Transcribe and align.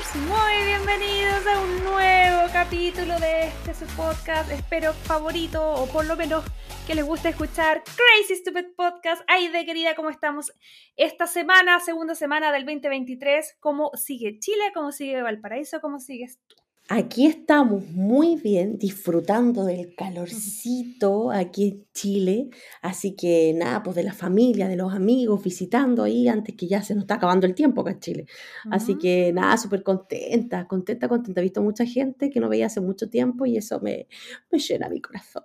Muy 0.00 0.64
bienvenidos 0.64 1.46
a 1.46 1.60
un 1.60 1.84
nuevo 1.84 2.50
capítulo 2.54 3.20
de 3.20 3.48
este 3.48 3.74
su 3.74 3.84
podcast. 3.96 4.50
Espero 4.50 4.94
favorito 4.94 5.74
o 5.74 5.86
por 5.88 6.06
lo 6.06 6.16
menos 6.16 6.42
que 6.86 6.94
les 6.94 7.04
guste 7.04 7.28
escuchar 7.28 7.82
Crazy 7.84 8.36
Stupid 8.36 8.74
Podcast. 8.74 9.22
Ay, 9.26 9.48
de 9.48 9.66
querida, 9.66 9.94
¿cómo 9.94 10.08
estamos 10.08 10.54
esta 10.96 11.26
semana, 11.26 11.80
segunda 11.80 12.14
semana 12.14 12.50
del 12.50 12.64
2023? 12.64 13.58
¿Cómo 13.60 13.90
sigue 13.94 14.38
Chile? 14.38 14.72
¿Cómo 14.72 14.90
sigue 14.90 15.20
Valparaíso? 15.20 15.82
¿Cómo 15.82 16.00
sigues 16.00 16.38
tú? 16.46 16.56
Aquí 16.92 17.26
estamos 17.26 17.86
muy 17.92 18.34
bien, 18.34 18.76
disfrutando 18.76 19.64
del 19.64 19.94
calorcito 19.94 21.30
aquí 21.30 21.68
en 21.68 21.86
Chile. 21.94 22.50
Así 22.82 23.14
que 23.14 23.52
nada, 23.54 23.80
pues 23.84 23.94
de 23.94 24.02
la 24.02 24.12
familia, 24.12 24.66
de 24.66 24.74
los 24.74 24.92
amigos, 24.92 25.40
visitando 25.40 26.02
ahí 26.02 26.26
antes 26.26 26.56
que 26.56 26.66
ya 26.66 26.82
se 26.82 26.96
nos 26.96 27.04
está 27.04 27.14
acabando 27.14 27.46
el 27.46 27.54
tiempo 27.54 27.82
acá 27.82 27.92
en 27.92 28.00
Chile. 28.00 28.26
Así 28.72 28.98
que 28.98 29.32
nada, 29.32 29.56
súper 29.56 29.84
contenta, 29.84 30.66
contenta, 30.66 31.06
contenta. 31.06 31.40
He 31.40 31.44
visto 31.44 31.62
mucha 31.62 31.86
gente 31.86 32.28
que 32.28 32.40
no 32.40 32.48
veía 32.48 32.66
hace 32.66 32.80
mucho 32.80 33.08
tiempo 33.08 33.46
y 33.46 33.56
eso 33.56 33.78
me, 33.78 34.08
me 34.50 34.58
llena 34.58 34.88
mi 34.88 35.00
corazón. 35.00 35.44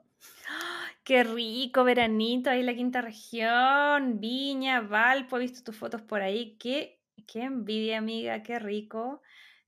Qué 1.04 1.24
rico, 1.24 1.84
veranito, 1.84 2.50
ahí 2.50 2.62
en 2.62 2.66
la 2.66 2.74
quinta 2.74 3.02
región, 3.02 4.20
Viña, 4.20 4.82
Valpo, 4.82 5.38
he 5.38 5.42
visto 5.42 5.64
tus 5.64 5.76
fotos 5.76 6.02
por 6.02 6.24
ahí. 6.24 6.58
Qué, 6.58 7.04
qué 7.28 7.44
envidia, 7.44 8.00
amiga, 8.00 8.42
qué 8.42 8.58
rico. 8.58 9.22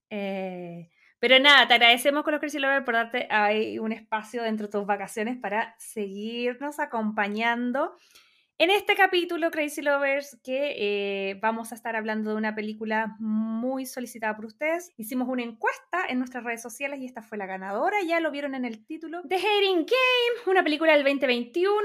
Eh, 0.09 0.89
pero 1.19 1.39
nada, 1.39 1.67
te 1.67 1.75
agradecemos 1.75 2.23
con 2.23 2.33
los 2.33 2.39
Crazy 2.39 2.59
Lovers 2.59 2.85
por 2.85 2.93
darte 2.93 3.27
ahí 3.29 3.79
un 3.79 3.91
espacio 3.91 4.43
dentro 4.43 4.67
de 4.67 4.71
tus 4.71 4.85
vacaciones 4.85 5.37
para 5.37 5.75
seguirnos 5.77 6.79
acompañando 6.79 7.95
en 8.59 8.71
este 8.71 8.95
capítulo, 8.95 9.51
Crazy 9.51 9.83
Lovers, 9.83 10.35
que 10.43 10.73
eh, 10.79 11.39
vamos 11.39 11.71
a 11.71 11.75
estar 11.75 11.95
hablando 11.95 12.31
de 12.31 12.37
una 12.37 12.55
película 12.55 13.15
muy 13.19 13.85
solicitada 13.85 14.35
por 14.35 14.45
ustedes. 14.45 14.91
Hicimos 14.97 15.27
una 15.29 15.43
encuesta 15.43 16.07
en 16.09 16.17
nuestras 16.17 16.43
redes 16.43 16.63
sociales 16.63 16.99
y 16.99 17.05
esta 17.05 17.21
fue 17.21 17.37
la 17.37 17.45
ganadora, 17.45 17.97
ya 18.01 18.19
lo 18.19 18.31
vieron 18.31 18.55
en 18.55 18.65
el 18.65 18.83
título. 18.83 19.21
The 19.29 19.35
Hating 19.35 19.85
Game, 19.85 20.41
una 20.47 20.63
película 20.63 20.93
del 20.93 21.03
2021, 21.03 21.77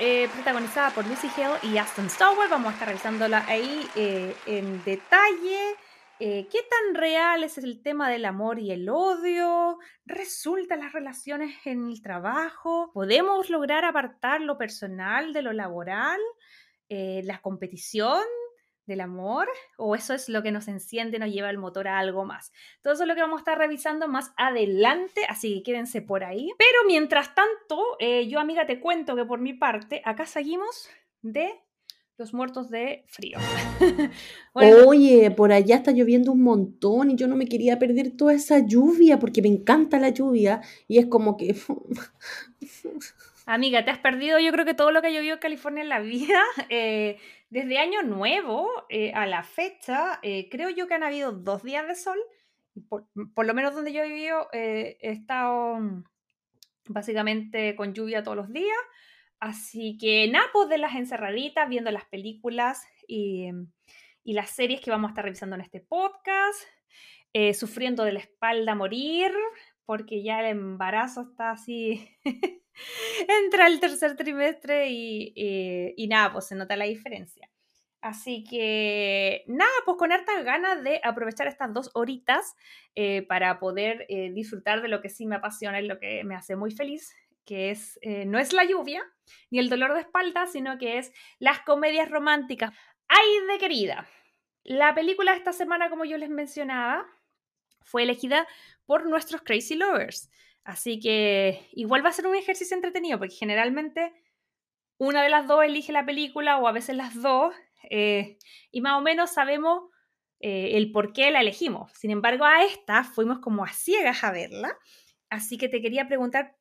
eh, 0.00 0.28
protagonizada 0.34 0.90
por 0.90 1.06
Lucy 1.06 1.28
Hill 1.36 1.70
y 1.70 1.78
Aston 1.78 2.10
Stowell. 2.10 2.50
Vamos 2.50 2.70
a 2.70 2.72
estar 2.72 2.88
revisándola 2.88 3.44
ahí 3.46 3.86
eh, 3.94 4.34
en 4.46 4.82
detalle. 4.82 5.76
Eh, 6.20 6.48
¿Qué 6.50 6.58
tan 6.68 6.96
real 6.96 7.44
es 7.44 7.58
el 7.58 7.80
tema 7.80 8.10
del 8.10 8.24
amor 8.24 8.58
y 8.58 8.72
el 8.72 8.88
odio? 8.88 9.78
¿Resultan 10.04 10.80
las 10.80 10.92
relaciones 10.92 11.54
en 11.64 11.86
el 11.86 12.02
trabajo? 12.02 12.90
¿Podemos 12.92 13.50
lograr 13.50 13.84
apartar 13.84 14.40
lo 14.40 14.58
personal 14.58 15.32
de 15.32 15.42
lo 15.42 15.52
laboral? 15.52 16.18
Eh, 16.88 17.22
¿La 17.24 17.40
competición 17.40 18.24
del 18.84 19.00
amor? 19.00 19.48
¿O 19.76 19.94
eso 19.94 20.12
es 20.12 20.28
lo 20.28 20.42
que 20.42 20.50
nos 20.50 20.66
enciende, 20.66 21.20
nos 21.20 21.30
lleva 21.30 21.50
el 21.50 21.58
motor 21.58 21.86
a 21.86 22.00
algo 22.00 22.24
más? 22.24 22.50
Todo 22.82 22.94
eso 22.94 23.04
es 23.04 23.08
lo 23.08 23.14
que 23.14 23.20
vamos 23.20 23.38
a 23.38 23.42
estar 23.42 23.58
revisando 23.58 24.08
más 24.08 24.32
adelante, 24.36 25.24
así 25.28 25.54
que 25.54 25.70
quédense 25.70 26.02
por 26.02 26.24
ahí. 26.24 26.50
Pero 26.58 26.84
mientras 26.88 27.32
tanto, 27.36 27.96
eh, 28.00 28.26
yo 28.26 28.40
amiga 28.40 28.66
te 28.66 28.80
cuento 28.80 29.14
que 29.14 29.24
por 29.24 29.38
mi 29.38 29.52
parte, 29.52 30.02
acá 30.04 30.26
seguimos 30.26 30.90
de 31.22 31.60
los 32.18 32.34
muertos 32.34 32.68
de 32.68 33.04
frío. 33.06 33.38
Oye, 34.52 35.30
por 35.30 35.52
allá 35.52 35.76
está 35.76 35.92
lloviendo 35.92 36.32
un 36.32 36.42
montón 36.42 37.12
y 37.12 37.16
yo 37.16 37.28
no 37.28 37.36
me 37.36 37.46
quería 37.46 37.78
perder 37.78 38.16
toda 38.16 38.34
esa 38.34 38.66
lluvia 38.66 39.20
porque 39.20 39.40
me 39.40 39.48
encanta 39.48 40.00
la 40.00 40.08
lluvia 40.08 40.60
y 40.88 40.98
es 40.98 41.06
como 41.06 41.36
que... 41.36 41.54
Amiga, 43.46 43.84
te 43.84 43.92
has 43.92 44.00
perdido 44.00 44.38
yo 44.40 44.52
creo 44.52 44.66
que 44.66 44.74
todo 44.74 44.90
lo 44.90 45.00
que 45.00 45.14
llovió 45.14 45.34
en 45.34 45.40
California 45.40 45.82
en 45.82 45.88
la 45.88 46.00
vida. 46.00 46.42
Eh, 46.70 47.18
desde 47.50 47.78
Año 47.78 48.02
Nuevo 48.02 48.68
eh, 48.90 49.12
a 49.14 49.24
la 49.24 49.42
fecha, 49.42 50.18
eh, 50.22 50.48
creo 50.50 50.68
yo 50.68 50.86
que 50.86 50.94
han 50.94 51.04
habido 51.04 51.32
dos 51.32 51.62
días 51.62 51.86
de 51.86 51.94
sol. 51.94 52.18
Por, 52.88 53.06
por 53.34 53.46
lo 53.46 53.54
menos 53.54 53.74
donde 53.74 53.92
yo 53.92 54.02
he 54.02 54.08
vivido, 54.08 54.48
he 54.52 54.98
estado 55.00 55.76
mm, 55.80 56.04
básicamente 56.88 57.74
con 57.74 57.94
lluvia 57.94 58.22
todos 58.22 58.36
los 58.36 58.52
días. 58.52 58.76
Así 59.40 59.96
que 59.98 60.28
nada, 60.28 60.46
pues 60.52 60.68
de 60.68 60.78
las 60.78 60.94
encerraditas, 60.94 61.68
viendo 61.68 61.90
las 61.90 62.04
películas 62.06 62.82
y, 63.06 63.50
las 64.24 64.50
series 64.50 64.80
que 64.80 64.90
vamos 64.90 65.08
a 65.08 65.12
estar 65.12 65.24
revisando 65.24 65.56
en 65.56 65.62
este 65.62 65.80
podcast, 65.80 66.60
eh, 67.32 67.54
sufriendo 67.54 68.04
de 68.04 68.12
la 68.12 68.18
espalda 68.20 68.72
a 68.72 68.74
morir, 68.74 69.32
porque 69.86 70.22
ya 70.22 70.40
el 70.40 70.46
embarazo 70.46 71.22
está 71.22 71.52
así, 71.52 72.10
entra 73.44 73.68
el 73.68 73.80
tercer 73.80 74.16
trimestre 74.16 74.90
y, 74.90 75.32
y, 75.96 76.08
nada, 76.08 76.32
pues 76.32 76.46
se 76.46 76.56
nota 76.56 76.76
la 76.76 76.84
diferencia. 76.84 77.48
Así 78.00 78.44
que 78.44 79.44
nada, 79.48 79.70
pues 79.84 79.96
con 79.96 80.12
hartas 80.12 80.44
ganas 80.44 80.84
de 80.84 81.00
aprovechar 81.02 81.48
estas 81.48 81.72
dos 81.72 81.90
horitas 81.94 82.54
eh, 82.94 83.22
para 83.22 83.58
poder 83.58 84.06
eh, 84.08 84.30
disfrutar 84.32 84.82
de 84.82 84.88
lo 84.88 85.00
que 85.00 85.08
sí 85.08 85.26
me 85.26 85.36
apasiona 85.36 85.80
y 85.80 85.86
lo 85.86 85.98
que 85.98 86.22
me 86.22 86.36
hace 86.36 86.54
muy 86.54 86.70
feliz, 86.70 87.12
que 87.48 87.70
es, 87.70 87.98
eh, 88.02 88.26
no 88.26 88.38
es 88.38 88.52
la 88.52 88.64
lluvia 88.64 89.02
ni 89.50 89.58
el 89.58 89.70
dolor 89.70 89.94
de 89.94 90.00
espalda, 90.00 90.46
sino 90.46 90.76
que 90.76 90.98
es 90.98 91.12
las 91.38 91.60
comedias 91.60 92.10
románticas. 92.10 92.74
¡Ay 93.08 93.26
de 93.50 93.58
querida! 93.58 94.06
La 94.64 94.94
película 94.94 95.32
de 95.32 95.38
esta 95.38 95.54
semana, 95.54 95.88
como 95.88 96.04
yo 96.04 96.18
les 96.18 96.28
mencionaba, 96.28 97.06
fue 97.80 98.02
elegida 98.02 98.46
por 98.84 99.08
nuestros 99.08 99.40
Crazy 99.40 99.76
Lovers. 99.76 100.30
Así 100.62 101.00
que 101.00 101.66
igual 101.72 102.04
va 102.04 102.10
a 102.10 102.12
ser 102.12 102.26
un 102.26 102.36
ejercicio 102.36 102.76
entretenido, 102.76 103.18
porque 103.18 103.34
generalmente 103.34 104.12
una 104.98 105.22
de 105.22 105.30
las 105.30 105.48
dos 105.48 105.64
elige 105.64 105.90
la 105.90 106.04
película 106.04 106.58
o 106.58 106.68
a 106.68 106.72
veces 106.72 106.96
las 106.96 107.14
dos, 107.14 107.54
eh, 107.88 108.36
y 108.70 108.82
más 108.82 108.98
o 108.98 109.00
menos 109.00 109.30
sabemos 109.30 109.84
eh, 110.40 110.76
el 110.76 110.92
por 110.92 111.14
qué 111.14 111.30
la 111.30 111.40
elegimos. 111.40 111.92
Sin 111.94 112.10
embargo, 112.10 112.44
a 112.44 112.62
esta 112.64 113.04
fuimos 113.04 113.38
como 113.38 113.64
a 113.64 113.72
ciegas 113.72 114.22
a 114.22 114.32
verla. 114.32 114.76
Así 115.30 115.56
que 115.56 115.70
te 115.70 115.80
quería 115.80 116.08
preguntar, 116.08 116.56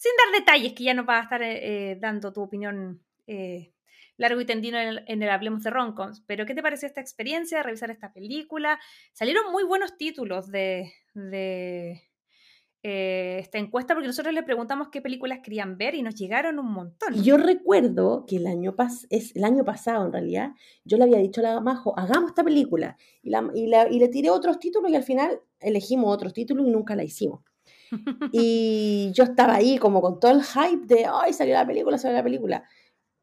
sin 0.00 0.12
dar 0.16 0.40
detalles, 0.40 0.72
que 0.72 0.84
ya 0.84 0.94
nos 0.94 1.06
va 1.06 1.18
a 1.18 1.22
estar 1.22 1.42
eh, 1.42 1.90
eh, 1.92 1.98
dando 2.00 2.32
tu 2.32 2.40
opinión 2.40 3.02
eh, 3.26 3.72
largo 4.16 4.40
y 4.40 4.46
tendido 4.46 4.78
en 4.78 5.22
el, 5.22 5.28
Hablemos 5.28 5.62
de 5.62 5.70
Roncons. 5.70 6.22
Pero, 6.26 6.46
¿qué 6.46 6.54
te 6.54 6.62
pareció 6.62 6.88
esta 6.88 7.02
experiencia 7.02 7.58
de 7.58 7.64
revisar 7.64 7.90
esta 7.90 8.12
película? 8.12 8.80
Salieron 9.12 9.52
muy 9.52 9.62
buenos 9.62 9.98
títulos 9.98 10.50
de, 10.50 10.90
esta 12.82 13.58
encuesta 13.58 13.92
porque 13.92 14.06
nosotros 14.06 14.32
le 14.32 14.42
preguntamos 14.42 14.88
qué 14.88 15.02
películas 15.02 15.40
querían 15.42 15.76
ver 15.76 15.94
y 15.94 16.00
nos 16.00 16.14
llegaron 16.14 16.58
un 16.58 16.72
montón. 16.72 17.22
Yo 17.22 17.36
recuerdo 17.36 18.24
que 18.26 18.36
el 18.36 18.46
año, 18.46 18.74
es, 19.10 19.36
el 19.36 19.44
año 19.44 19.66
pasado, 19.66 20.06
en 20.06 20.12
realidad, 20.14 20.52
yo 20.84 20.96
le 20.96 21.04
había 21.04 21.18
dicho 21.18 21.42
a 21.42 21.44
la 21.44 21.60
Majo, 21.60 21.92
hagamos 21.98 22.30
esta 22.30 22.42
película. 22.42 22.96
Y, 23.22 23.34
y 23.54 23.98
le 23.98 24.08
tiré 24.08 24.30
otros 24.30 24.58
títulos 24.58 24.90
y 24.90 24.96
al 24.96 25.02
final 25.02 25.42
elegimos 25.60 26.14
otros 26.14 26.32
títulos 26.32 26.66
y 26.66 26.70
nunca 26.70 26.96
la 26.96 27.04
hicimos. 27.04 27.42
Y 28.32 29.12
yo 29.14 29.24
estaba 29.24 29.54
ahí 29.54 29.78
como 29.78 30.00
con 30.00 30.20
todo 30.20 30.32
el 30.32 30.42
hype 30.42 30.86
de, 30.86 31.06
ay, 31.12 31.32
salió 31.32 31.54
la 31.54 31.66
película, 31.66 31.98
salió 31.98 32.16
la 32.16 32.24
película. 32.24 32.64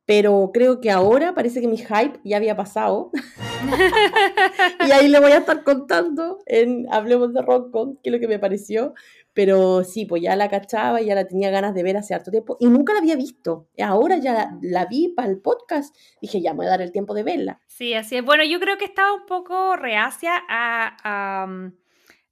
Pero 0.05 0.51
creo 0.53 0.79
que 0.79 0.89
ahora 0.89 1.35
parece 1.35 1.59
que 1.59 1.67
mi 1.67 1.78
hype 1.78 2.22
ya 2.23 2.38
había 2.38 2.55
pasado. 2.55 3.11
y 4.88 4.91
ahí 4.91 5.09
le 5.09 5.19
voy 5.19 5.33
a 5.33 5.39
estar 5.39 5.66
contando 5.66 6.39
en 6.45 6.88
Hablemos 6.89 7.33
de 7.33 7.41
Rockcon, 7.41 8.00
qué 8.01 8.09
es 8.09 8.13
lo 8.13 8.19
que 8.19 8.29
me 8.29 8.39
pareció. 8.39 8.94
Pero 9.33 9.83
sí, 9.83 10.06
pues 10.06 10.22
ya 10.22 10.38
la 10.38 10.50
cachaba 10.50 11.01
y 11.01 11.07
ya 11.07 11.16
la 11.16 11.27
tenía 11.27 11.51
ganas 11.51 11.75
de 11.75 11.83
ver 11.83 11.97
hace 11.97 12.16
harto 12.16 12.31
tiempo. 12.31 12.56
Y 12.59 12.67
nunca 12.67 12.94
la 12.94 13.00
había 13.00 13.17
visto. 13.17 13.67
Ahora 13.83 14.16
ya 14.17 14.57
la, 14.62 14.86
vi 14.86 15.09
para 15.09 15.27
el 15.27 15.42
podcast. 15.42 15.94
Dije, 16.21 16.42
ya 16.42 16.53
me 16.53 16.59
voy 16.59 16.68
a 16.68 16.69
dar 16.69 16.81
el 16.81 16.94
tiempo 16.94 17.13
de 17.13 17.24
verla. 17.24 17.59
Sí, 17.68 17.94
así 17.94 18.15
es. 18.15 18.24
Bueno, 18.24 18.45
yo 18.45 18.62
creo 18.62 18.77
que 18.77 18.86
estaba 18.86 19.13
un 19.13 19.25
poco 19.25 19.75
reacia 19.75 20.42
a 20.47 21.47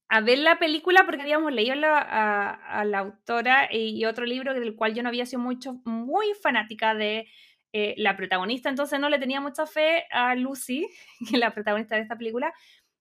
a 0.07 0.21
ver 0.21 0.39
la 0.39 0.59
película 0.59 1.05
porque 1.05 1.23
habíamos 1.23 1.51
leído 1.51 1.75
a, 1.83 2.83
la 2.85 2.99
autora 2.99 3.69
y 3.71 4.05
otro 4.05 4.25
libro 4.25 4.53
del 4.53 4.75
cual 4.75 4.93
yo 4.93 5.03
no 5.03 5.09
había 5.09 5.25
sido 5.25 5.41
mucho, 5.41 5.81
muy 5.83 6.33
fanática 6.41 6.93
de 6.93 7.27
eh, 7.73 7.95
la 7.97 8.15
protagonista, 8.15 8.69
entonces 8.69 8.99
no 8.99 9.09
le 9.09 9.19
tenía 9.19 9.41
mucha 9.41 9.65
fe 9.65 10.05
a 10.11 10.35
Lucy, 10.35 10.87
que 11.29 11.37
la 11.37 11.53
protagonista 11.53 11.95
de 11.95 12.03
esta 12.03 12.17
película. 12.17 12.53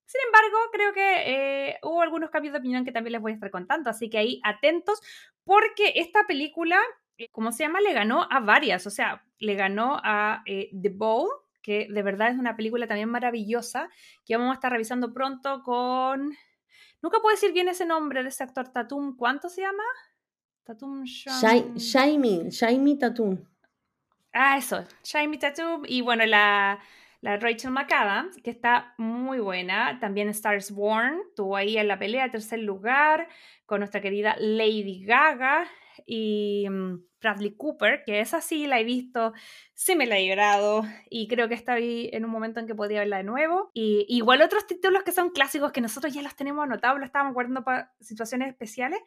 Sin 0.05 0.21
embargo, 0.25 0.57
creo 0.71 0.93
que 0.93 1.69
eh, 1.69 1.79
hubo 1.81 2.01
algunos 2.01 2.29
cambios 2.29 2.53
de 2.53 2.59
opinión 2.59 2.85
que 2.85 2.91
también 2.91 3.13
les 3.13 3.21
voy 3.21 3.31
a 3.31 3.35
estar 3.35 3.51
contando, 3.51 3.89
así 3.89 4.09
que 4.09 4.17
ahí 4.17 4.41
atentos, 4.43 4.99
porque 5.43 5.93
esta 5.95 6.27
película, 6.27 6.79
eh, 7.17 7.29
¿cómo 7.31 7.51
se 7.51 7.63
llama? 7.63 7.81
Le 7.81 7.93
ganó 7.93 8.27
a 8.29 8.39
varias, 8.39 8.85
o 8.85 8.89
sea, 8.89 9.23
le 9.39 9.55
ganó 9.55 9.99
a 10.03 10.43
The 10.45 10.89
Bowl, 10.89 11.29
que 11.61 11.87
de 11.89 12.03
verdad 12.03 12.29
es 12.29 12.37
una 12.37 12.55
película 12.55 12.85
también 12.85 13.09
maravillosa, 13.09 13.89
que 14.25 14.37
vamos 14.37 14.51
a 14.51 14.55
estar 14.55 14.71
revisando 14.71 15.13
pronto 15.13 15.63
con 15.63 16.35
Nunca 17.05 17.19
puedo 17.19 17.35
decir 17.35 17.53
bien 17.53 17.67
ese 17.67 17.85
nombre 17.85 18.23
de 18.23 18.29
ese 18.29 18.43
actor 18.43 18.67
Tatum. 18.69 19.15
¿Cuánto 19.15 19.47
se 19.47 19.61
llama? 19.61 19.83
Tatum 20.63 21.03
Shaimi, 21.03 22.49
Shaimi 22.49 22.97
Tatum. 22.97 23.37
Ah, 24.33 24.57
eso, 24.57 24.83
Me 25.13 25.37
Tattoo. 25.37 25.83
Y 25.85 26.01
bueno, 26.01 26.25
la, 26.25 26.79
la 27.21 27.37
Rachel 27.37 27.69
McAdams, 27.69 28.37
que 28.41 28.49
está 28.49 28.95
muy 28.97 29.37
buena. 29.37 29.99
También 29.99 30.29
Stars 30.29 30.71
Born, 30.71 31.21
tuvo 31.35 31.55
ahí 31.55 31.77
en 31.77 31.87
la 31.87 31.99
pelea, 31.99 32.31
tercer 32.31 32.61
lugar, 32.61 33.29
con 33.67 33.81
nuestra 33.81 34.01
querida 34.01 34.35
Lady 34.39 35.05
Gaga 35.05 35.67
y 36.05 36.67
mm, 36.69 36.99
Bradley 37.19 37.55
Cooper, 37.55 38.03
que 38.05 38.19
esa 38.19 38.41
sí 38.41 38.67
la 38.67 38.79
he 38.79 38.83
visto, 38.83 39.33
sí 39.73 39.95
me 39.95 40.05
la 40.05 40.17
he 40.17 40.27
llorado 40.27 40.83
y 41.09 41.27
creo 41.27 41.47
que 41.47 41.55
está 41.55 41.73
ahí 41.73 42.09
en 42.13 42.23
un 42.23 42.31
momento 42.31 42.59
en 42.59 42.67
que 42.67 42.75
podía 42.75 42.99
verla 42.99 43.17
de 43.17 43.23
nuevo. 43.23 43.71
Y 43.73 44.05
igual 44.07 44.41
otros 44.41 44.67
títulos 44.67 45.03
que 45.03 45.11
son 45.11 45.31
clásicos 45.31 45.71
que 45.71 45.81
nosotros 45.81 46.13
ya 46.13 46.21
los 46.21 46.35
tenemos 46.35 46.63
anotados, 46.63 46.99
los 46.99 47.07
estábamos 47.07 47.33
guardando 47.33 47.63
para 47.63 47.93
situaciones 47.99 48.49
especiales, 48.49 48.99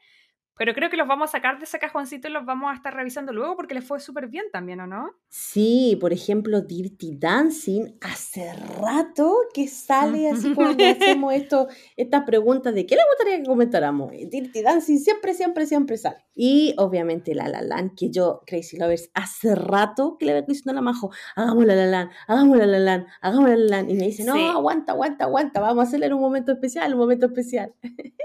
pero 0.58 0.74
creo 0.74 0.90
que 0.90 0.96
los 0.96 1.06
vamos 1.06 1.30
a 1.30 1.32
sacar 1.32 1.58
de 1.58 1.64
ese 1.64 1.78
cajoncito 1.78 2.28
y 2.28 2.32
los 2.32 2.44
vamos 2.44 2.70
a 2.70 2.74
estar 2.74 2.92
revisando 2.92 3.32
luego 3.32 3.56
porque 3.56 3.74
les 3.74 3.84
fue 3.84 4.00
súper 4.00 4.26
bien 4.26 4.46
también, 4.52 4.80
¿o 4.80 4.86
no? 4.86 5.12
Sí, 5.28 5.96
por 6.00 6.12
ejemplo, 6.12 6.60
Dirty 6.60 7.16
Dancing, 7.16 7.96
hace 8.00 8.52
rato 8.80 9.36
que 9.54 9.68
sale 9.68 10.28
así 10.28 10.52
cuando 10.54 10.84
hacemos 10.84 11.32
esto, 11.32 11.68
estas 11.96 12.24
preguntas 12.24 12.74
de 12.74 12.86
qué 12.86 12.96
le 12.96 13.02
gustaría 13.10 13.38
que 13.38 13.48
comentáramos. 13.48 14.10
Dirty 14.10 14.62
Dancing 14.62 14.98
siempre, 14.98 15.32
siempre, 15.32 15.66
siempre 15.66 15.96
sale. 15.96 16.24
Y 16.34 16.74
obviamente 16.78 17.34
La 17.34 17.48
La 17.48 17.62
Land, 17.62 17.94
que 17.96 18.10
yo, 18.10 18.42
Crazy 18.46 18.78
Lovers, 18.78 19.10
hace 19.14 19.54
rato 19.54 20.16
que 20.18 20.26
le 20.26 20.34
vengo 20.34 20.46
diciendo 20.48 20.72
a 20.72 20.74
la 20.74 20.80
Majo, 20.80 21.10
hagamos 21.36 21.64
La 21.66 21.74
La 21.74 21.86
Land, 21.86 22.10
hagamos 22.26 22.58
La 22.58 22.66
La 22.66 22.78
Land, 22.78 23.06
hagamos 23.20 23.48
La 23.48 23.56
La 23.56 23.76
Land. 23.76 23.90
Y 23.90 23.94
me 23.94 24.06
dice, 24.06 24.24
no, 24.24 24.34
aguanta, 24.50 24.92
aguanta, 24.92 25.24
aguanta, 25.24 25.60
vamos 25.60 25.84
a 25.84 25.88
hacerle 25.88 26.06
en 26.06 26.14
un 26.14 26.20
momento 26.20 26.52
especial, 26.52 26.92
un 26.94 27.00
momento 27.00 27.26
especial. 27.26 27.74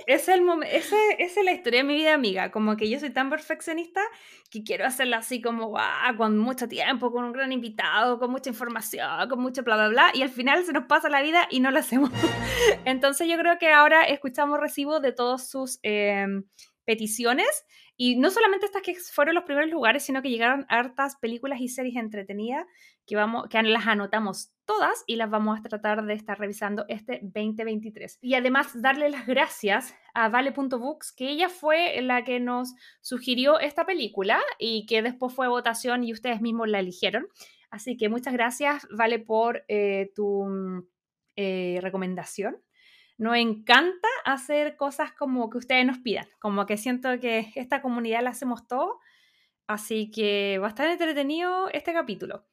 Es 0.06 0.28
el 0.28 0.44
ese, 0.70 0.96
esa 1.20 1.40
es 1.40 1.46
la 1.46 1.54
historia 1.54 1.80
de 1.80 1.86
mi 1.86 1.96
vida 1.96 2.18
amiga, 2.24 2.52
como 2.52 2.78
que 2.78 2.90
yo 2.90 2.98
soy 3.02 3.10
tan 3.10 3.30
perfeccionista 3.30 4.00
que 4.50 4.64
quiero 4.64 4.86
hacerla 4.86 5.18
así 5.18 5.42
como, 5.42 5.76
con 6.18 6.38
mucho 6.38 6.70
tiempo, 6.70 7.12
con 7.12 7.26
un 7.26 7.34
gran 7.34 7.52
invitado, 7.52 8.18
con 8.18 8.32
mucha 8.32 8.50
información, 8.50 9.28
con 9.28 9.42
mucho 9.42 9.62
bla, 9.64 9.76
bla, 9.76 9.90
bla, 9.90 10.12
y 10.14 10.22
al 10.22 10.30
final 10.30 10.64
se 10.64 10.72
nos 10.72 10.86
pasa 10.86 11.10
la 11.10 11.22
vida 11.22 11.48
y 11.52 11.60
no 11.60 11.70
lo 11.70 11.80
hacemos. 11.80 12.12
Entonces 12.86 13.28
yo 13.28 13.38
creo 13.38 13.58
que 13.58 13.74
ahora 13.74 14.04
escuchamos 14.04 14.58
recibo 14.58 15.02
de 15.02 15.12
todos 15.12 15.50
sus 15.50 15.80
em, 15.84 16.46
peticiones 16.86 17.66
y 17.96 18.16
no 18.16 18.32
solamente 18.32 18.66
estas 18.66 18.82
que 18.82 18.96
fueron 18.96 19.36
los 19.36 19.44
primeros 19.44 19.70
lugares, 19.70 20.04
sino 20.04 20.22
que 20.22 20.30
llegaron 20.30 20.66
hartas 20.68 21.16
películas 21.18 21.62
y 21.62 21.68
series 21.68 21.96
entretenidas 21.96 22.66
que, 23.06 23.16
vamos, 23.16 23.48
que 23.50 23.62
las 23.62 23.86
anotamos 23.86 24.52
todas 24.66 25.04
y 25.06 25.18
las 25.18 25.30
vamos 25.30 25.60
a 25.60 25.62
tratar 25.62 26.04
de 26.04 26.14
estar 26.14 26.40
revisando 26.40 26.86
este 26.88 27.20
2023. 27.22 28.18
Y 28.22 28.34
además 28.34 28.82
darle 28.82 29.10
las 29.10 29.28
gracias 29.28 29.96
a 30.16 30.30
Vale.books, 30.30 31.12
que 31.12 31.30
ella 31.30 31.50
fue 31.50 32.02
la 32.02 32.24
que 32.24 32.40
nos 32.40 32.74
sugirió 33.02 33.60
esta 33.60 33.86
película 33.86 34.42
y 34.58 34.86
que 34.88 35.02
después 35.04 35.34
fue 35.34 35.48
votación 35.48 36.04
y 36.04 36.14
ustedes 36.14 36.42
mismos 36.42 36.70
la 36.70 36.80
eligieron. 36.80 37.28
Así 37.70 37.96
que 37.98 38.10
muchas 38.10 38.34
gracias, 38.34 38.88
Vale, 38.92 39.20
por 39.20 39.66
eh, 39.68 40.12
tu 40.16 40.88
eh, 41.36 41.80
recomendación 41.82 42.58
nos 43.18 43.38
encanta 43.38 44.08
hacer 44.26 44.76
cosas 44.76 45.12
como 45.14 45.50
que 45.50 45.60
ustedes 45.60 45.86
nos 45.86 46.00
pidan, 46.00 46.28
como 46.40 46.66
que 46.66 46.78
siento 46.78 47.20
que 47.20 47.52
esta 47.56 47.82
comunidad 47.82 48.24
la 48.24 48.32
hacemos 48.32 48.68
todo, 48.68 49.00
así 49.68 50.12
que 50.12 50.62
estar 50.66 50.88
entretenido 50.88 51.70
este 51.70 51.94
capítulo. 51.94 52.46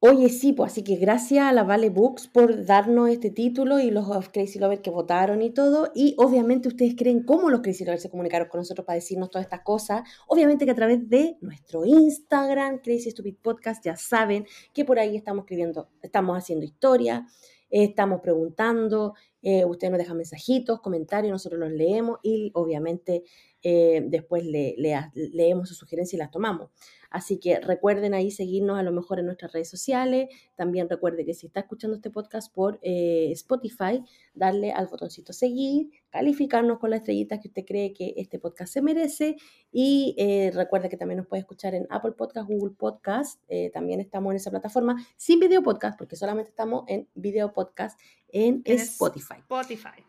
Oye, 0.00 0.28
sí, 0.28 0.52
pues 0.52 0.70
así 0.70 0.84
que 0.84 0.94
gracias 0.94 1.44
a 1.44 1.52
la 1.52 1.64
Vale 1.64 1.90
Books 1.90 2.28
por 2.28 2.64
darnos 2.64 3.10
este 3.10 3.32
título 3.32 3.80
y 3.80 3.90
los 3.90 4.06
Crazy 4.28 4.60
Lovers 4.60 4.80
que 4.80 4.90
votaron 4.90 5.42
y 5.42 5.50
todo. 5.50 5.90
Y 5.92 6.14
obviamente 6.18 6.68
ustedes 6.68 6.94
creen 6.96 7.24
cómo 7.24 7.50
los 7.50 7.62
Crazy 7.62 7.84
Lovers 7.84 8.02
se 8.02 8.08
comunicaron 8.08 8.46
con 8.46 8.60
nosotros 8.60 8.86
para 8.86 8.94
decirnos 8.94 9.28
todas 9.28 9.46
estas 9.46 9.62
cosas. 9.62 10.08
Obviamente 10.28 10.66
que 10.66 10.70
a 10.70 10.76
través 10.76 11.08
de 11.08 11.36
nuestro 11.40 11.84
Instagram, 11.84 12.78
Crazy 12.78 13.10
Stupid 13.10 13.38
Podcast, 13.42 13.84
ya 13.84 13.96
saben 13.96 14.46
que 14.72 14.84
por 14.84 15.00
ahí 15.00 15.16
estamos 15.16 15.42
escribiendo, 15.42 15.88
estamos 16.00 16.38
haciendo 16.38 16.64
historia, 16.64 17.26
estamos 17.68 18.20
preguntando, 18.20 19.14
eh, 19.42 19.64
usted 19.64 19.90
nos 19.90 19.98
deja 19.98 20.14
mensajitos, 20.14 20.80
comentarios, 20.80 21.30
nosotros 21.30 21.60
los 21.60 21.70
leemos 21.70 22.18
y 22.22 22.50
obviamente 22.54 23.22
eh, 23.62 24.02
después 24.06 24.44
le, 24.44 24.74
leemos 25.14 25.68
sus 25.68 25.78
sugerencias 25.78 26.14
y 26.14 26.16
las 26.16 26.30
tomamos. 26.30 26.70
Así 27.10 27.38
que 27.38 27.58
recuerden 27.60 28.14
ahí 28.14 28.30
seguirnos 28.30 28.78
a 28.78 28.82
lo 28.82 28.92
mejor 28.92 29.18
en 29.18 29.26
nuestras 29.26 29.52
redes 29.52 29.70
sociales. 29.70 30.28
También 30.56 30.88
recuerde 30.88 31.24
que 31.24 31.34
si 31.34 31.46
está 31.46 31.60
escuchando 31.60 31.96
este 31.96 32.10
podcast 32.10 32.52
por 32.52 32.78
eh, 32.82 33.30
Spotify, 33.32 34.04
darle 34.34 34.72
al 34.72 34.88
botoncito 34.88 35.32
seguir, 35.32 35.90
calificarnos 36.10 36.78
con 36.78 36.90
las 36.90 37.00
estrellitas 37.00 37.40
que 37.40 37.48
usted 37.48 37.64
cree 37.66 37.92
que 37.92 38.14
este 38.16 38.38
podcast 38.38 38.72
se 38.72 38.82
merece. 38.82 39.36
Y 39.70 40.14
eh, 40.18 40.50
recuerde 40.54 40.88
que 40.88 40.96
también 40.96 41.18
nos 41.18 41.26
puede 41.26 41.40
escuchar 41.40 41.74
en 41.74 41.86
Apple 41.90 42.12
Podcast, 42.12 42.48
Google 42.48 42.74
Podcast. 42.76 43.40
Eh, 43.48 43.70
también 43.70 44.00
estamos 44.00 44.30
en 44.32 44.36
esa 44.36 44.50
plataforma 44.50 44.96
sin 45.16 45.40
video 45.40 45.62
podcast, 45.62 45.98
porque 45.98 46.16
solamente 46.16 46.50
estamos 46.50 46.84
en 46.88 47.08
video 47.14 47.52
podcast 47.52 47.98
en 48.28 48.62
Spotify. 48.64 49.36
Spotify. 49.38 50.04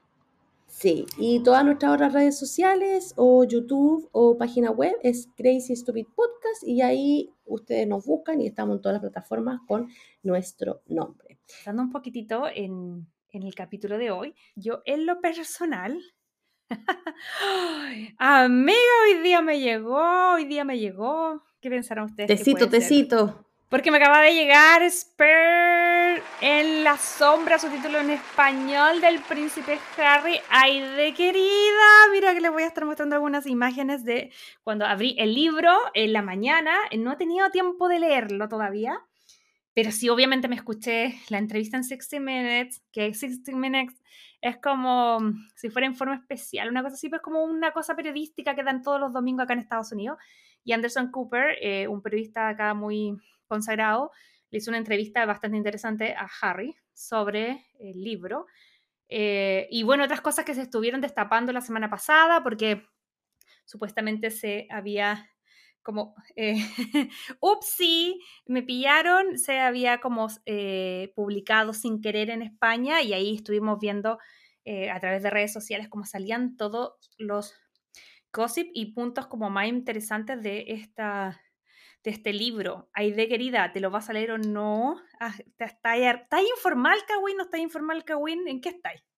Sí, 0.70 1.08
y 1.18 1.42
todas 1.42 1.66
nuestras 1.66 1.96
otras 1.96 2.14
redes 2.14 2.38
sociales 2.38 3.14
o 3.18 3.44
YouTube 3.44 4.08
o 4.12 4.38
página 4.38 4.70
web 4.70 4.96
es 5.02 5.28
Crazy 5.36 5.76
Stupid 5.76 6.06
Podcast 6.16 6.64
y 6.64 6.82
ahí 6.82 7.34
ustedes 7.46 7.88
nos 7.88 8.06
buscan 8.06 8.40
y 8.40 8.48
estamos 8.48 8.76
en 8.76 8.82
todas 8.82 8.94
las 8.94 9.02
plataformas 9.02 9.62
con 9.68 9.90
nuestro 10.22 10.84
nombre. 10.86 11.40
Dando 11.66 11.82
un 11.82 11.90
poquitito 11.90 12.44
en, 12.48 13.08
en 13.32 13.44
el 13.44 13.56
capítulo 13.56 13.98
de 13.98 14.12
hoy, 14.12 14.36
yo 14.56 14.82
en 14.86 15.06
lo 15.06 15.22
personal, 15.22 16.00
amiga, 18.18 18.80
hoy 19.04 19.22
día 19.22 19.42
me 19.42 19.60
llegó, 19.60 20.34
hoy 20.34 20.46
día 20.46 20.64
me 20.64 20.78
llegó. 20.78 21.44
¿Qué 21.62 21.70
pensaron 21.70 22.06
ustedes? 22.06 22.28
Tecito, 22.28 22.70
tecito. 22.70 23.46
Porque 23.70 23.92
me 23.92 23.98
acaba 23.98 24.22
de 24.22 24.34
llegar 24.34 24.82
Spare 24.90 26.24
en 26.42 26.84
la 26.84 26.98
sombra, 26.98 27.60
su 27.60 27.70
título 27.70 28.00
en 28.00 28.10
español 28.10 29.00
del 29.00 29.20
príncipe 29.20 29.78
Harry. 29.98 30.40
¡Ay, 30.50 30.80
de 30.80 31.14
querida! 31.14 32.08
Mira 32.12 32.34
que 32.34 32.42
les 32.42 32.52
voy 32.52 32.64
a 32.64 32.68
estar 32.68 32.86
mostrando 32.86 33.16
algunas 33.16 33.46
imágenes 33.46 34.04
de 34.04 34.32
cuando 34.64 34.86
abrí 34.86 35.16
el 35.20 35.36
libro 35.36 35.72
en 35.94 36.14
la 36.14 36.24
mañana. 36.24 36.72
No 36.98 37.14
he 37.14 37.16
tenido 37.18 37.52
tiempo 37.52 37.88
de 37.88 38.00
leerlo 38.00 38.50
todavía, 38.50 39.06
pero 39.74 39.92
sí, 39.92 40.10
obviamente 40.10 40.48
me 40.48 40.56
escuché 40.56 41.16
la 41.30 41.38
entrevista 41.38 41.78
en 41.78 41.84
60 41.84 42.20
Minutes, 42.20 42.82
que 42.92 43.14
60 43.14 43.52
Minutes 43.54 44.02
es 44.42 44.58
como 44.58 45.20
si 45.56 45.70
fuera 45.70 45.88
informe 45.88 46.16
especial, 46.16 46.70
una 46.70 46.82
cosa 46.82 46.96
así, 46.96 47.10
pero 47.10 47.18
es 47.18 47.24
como 47.24 47.44
una 47.44 47.72
cosa 47.72 47.96
periodística 47.96 48.56
que 48.56 48.64
dan 48.64 48.82
todos 48.82 49.00
los 49.00 49.14
domingos 49.14 49.44
acá 49.44 49.54
en 49.54 49.60
Estados 49.60 49.92
Unidos. 49.92 50.18
Y 50.64 50.74
Anderson 50.74 51.12
Cooper, 51.12 51.58
eh, 51.62 51.88
un 51.88 52.02
periodista 52.02 52.50
acá 52.50 52.74
muy 52.74 53.18
consagrado, 53.48 54.12
le 54.52 54.58
hizo 54.58 54.72
una 54.72 54.78
entrevista 54.78 55.26
bastante 55.26 55.58
interesante 55.58 56.16
a 56.16 56.28
Harry 56.42 56.76
sobre 56.94 57.66
el 57.80 58.02
libro. 58.02 58.48
Eh, 59.08 59.68
y 59.72 59.84
bueno, 59.84 60.04
otras 60.04 60.22
cosas 60.22 60.46
que 60.46 60.56
se 60.56 60.62
estuvieron 60.62 61.02
destapando 61.02 61.52
la 61.52 61.62
semana 61.62 61.90
pasada, 61.90 62.44
porque 62.44 62.86
supuestamente 63.66 64.32
se 64.32 64.68
había 64.70 65.30
como, 65.90 66.14
eh, 66.36 66.54
upsi, 67.42 68.22
me 68.46 68.62
pillaron, 68.62 69.40
se 69.40 69.58
había 69.58 70.00
como 70.00 70.28
eh, 70.46 71.12
publicado 71.16 71.74
sin 71.74 72.00
querer 72.00 72.30
en 72.30 72.44
España 72.44 73.02
y 73.02 73.14
ahí 73.14 73.34
estuvimos 73.36 73.80
viendo 73.80 74.20
eh, 74.66 74.92
a 74.92 75.00
través 75.00 75.24
de 75.24 75.32
redes 75.32 75.52
sociales 75.52 75.90
cómo 75.90 76.06
salían 76.06 76.58
todos 76.58 76.94
los 77.18 77.56
gossip 78.32 78.70
y 78.76 78.94
puntos 78.94 79.26
como 79.26 79.50
más 79.50 79.68
interesantes 79.68 80.44
de 80.44 80.66
esta 80.68 81.42
de 82.04 82.12
este 82.12 82.34
libro. 82.34 82.92
de 82.96 83.28
querida, 83.28 83.74
¿te 83.74 83.80
lo 83.80 83.90
vas 83.90 84.12
a 84.12 84.14
leer 84.14 84.30
o 84.30 84.38
no? 84.38 85.02
Ah, 85.20 85.34
¿Estás 85.40 85.74
está 85.74 86.40
informal, 86.44 87.00
Kawin? 87.08 87.36
¿No 87.36 87.44
está 87.46 87.58
informal, 87.58 88.06
Kawin? 88.06 88.48
¿En 88.48 88.62
qué 88.62 88.70
estáis? 88.70 89.09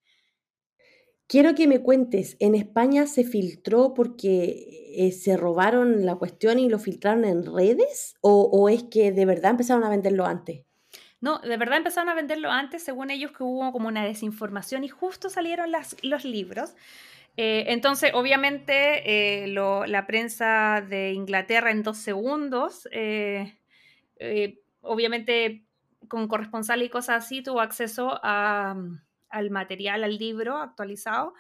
Quiero 1.32 1.56
que 1.56 1.66
me 1.66 1.80
cuentes, 1.80 2.36
¿en 2.42 2.56
España 2.56 3.08
se 3.08 3.24
filtró 3.24 3.94
porque 3.94 4.92
eh, 4.98 5.14
se 5.14 5.38
robaron 5.38 6.06
la 6.06 6.16
cuestión 6.16 6.60
y 6.60 6.68
lo 6.68 6.78
filtraron 6.78 7.24
en 7.24 7.46
redes? 7.46 8.16
¿O, 8.20 8.68
es 8.68 8.84
que 8.84 9.14
de 9.14 9.26
verdad 9.26 9.52
empezaron 9.52 9.86
a 9.86 9.90
venderlo 9.90 10.26
antes? 10.26 10.66
No, 11.22 11.40
de 11.40 11.56
verdad 11.56 11.78
empezaron 11.78 12.10
a 12.10 12.16
venderlo 12.16 12.52
antes, 12.52 12.84
según 12.84 13.12
ellos 13.12 13.32
que 13.32 13.44
hubo 13.44 13.72
como 13.72 13.88
una 13.88 14.04
desinformación 14.04 14.84
y 14.84 14.90
justo 14.90 15.30
salieron 15.30 15.72
los 16.04 16.26
libros. 16.26 16.76
Eh, 17.38 17.64
entonces, 17.68 18.12
obviamente, 18.14 19.46
eh, 19.46 19.48
la 19.48 20.06
prensa 20.06 20.86
de 20.86 21.14
Inglaterra 21.14 21.72
en 21.72 21.82
dos 21.82 21.98
segundos, 21.98 22.90
obviamente 24.82 25.64
con 26.10 26.28
corresponsal 26.28 26.82
y 26.82 26.90
cosas 26.90 27.24
así, 27.24 27.42
tuvo 27.42 27.62
acceso 27.62 28.20
al 29.32 29.52
material, 29.52 30.04
al 30.04 30.18
libro 30.18 30.58
actualizado, 30.58 31.34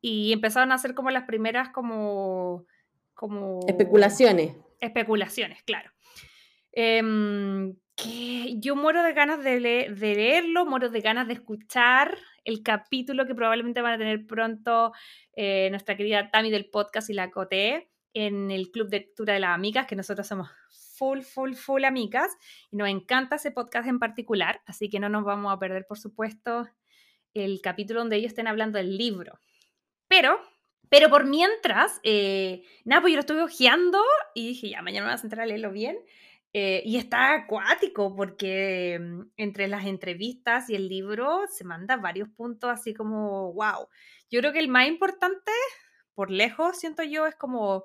y 0.00 0.32
empezaron 0.32 0.72
a 0.72 0.76
hacer 0.76 0.94
como 0.94 1.10
las 1.10 1.24
primeras 1.24 1.70
como... 1.70 2.66
como 3.14 3.60
especulaciones. 3.66 4.56
Especulaciones, 4.80 5.62
claro. 5.64 5.90
Em, 6.72 7.74
que 7.96 8.54
yo 8.60 8.76
muero 8.76 9.02
de 9.02 9.12
ganas 9.12 9.42
de, 9.42 9.58
de, 9.60 10.14
leerlo, 10.14 10.66
muero 10.66 10.88
de 10.88 11.00
ganas 11.00 11.26
de 11.26 11.34
escuchar 11.34 12.16
el 12.44 12.62
capítulo 12.62 13.26
que 13.26 13.34
probablemente 13.34 13.82
van 13.82 13.94
a 13.94 13.98
tener 13.98 14.26
pronto 14.26 14.92
eh, 15.34 15.68
nuestra 15.70 15.96
querida 15.96 16.30
Tami 16.30 16.50
del 16.50 16.70
podcast 16.70 17.10
y 17.10 17.14
la 17.14 17.30
Cote 17.30 17.90
en 18.14 18.50
el 18.50 18.70
Club 18.70 18.88
de 18.88 19.00
Lectura 19.00 19.34
de 19.34 19.40
las 19.40 19.54
Amigas, 19.54 19.86
que 19.86 19.96
nosotros 19.96 20.26
somos 20.26 20.48
full, 20.96 21.20
full, 21.20 21.54
full 21.54 21.84
amigas 21.84 22.30
y 22.70 22.76
nos 22.76 22.88
encanta 22.88 23.36
ese 23.36 23.50
podcast 23.50 23.88
en 23.88 23.98
particular, 23.98 24.62
así 24.66 24.88
que 24.88 25.00
no 25.00 25.08
nos 25.08 25.24
vamos 25.24 25.52
a 25.52 25.58
perder, 25.58 25.86
por 25.86 25.98
supuesto, 25.98 26.68
el 27.34 27.60
capítulo 27.62 28.00
donde 28.00 28.16
ellos 28.16 28.30
estén 28.30 28.46
hablando 28.46 28.78
del 28.78 28.96
libro. 28.96 29.40
Pero, 30.08 30.40
pero 30.88 31.10
por 31.10 31.26
mientras, 31.26 32.00
eh, 32.02 32.64
nada, 32.84 33.02
pues 33.02 33.12
yo 33.12 33.16
lo 33.16 33.20
estuve 33.20 33.42
hojeando 33.42 34.00
y 34.34 34.48
dije, 34.48 34.70
ya, 34.70 34.82
mañana 34.82 35.06
me 35.06 35.12
voy 35.12 35.14
a 35.14 35.18
sentar 35.18 35.40
a 35.40 35.46
leerlo 35.46 35.72
bien. 35.72 35.98
Eh, 36.54 36.82
y 36.86 36.96
está 36.96 37.34
acuático 37.34 38.16
porque 38.16 38.98
mm, 38.98 39.20
entre 39.36 39.68
las 39.68 39.84
entrevistas 39.84 40.70
y 40.70 40.76
el 40.76 40.88
libro 40.88 41.42
se 41.48 41.64
manda 41.64 41.96
varios 41.98 42.28
puntos 42.30 42.70
así 42.70 42.94
como, 42.94 43.52
wow. 43.52 43.88
Yo 44.30 44.40
creo 44.40 44.52
que 44.52 44.58
el 44.58 44.68
más 44.68 44.88
importante, 44.88 45.52
por 46.14 46.30
lejos, 46.30 46.78
siento 46.78 47.02
yo, 47.02 47.26
es 47.26 47.36
como 47.36 47.84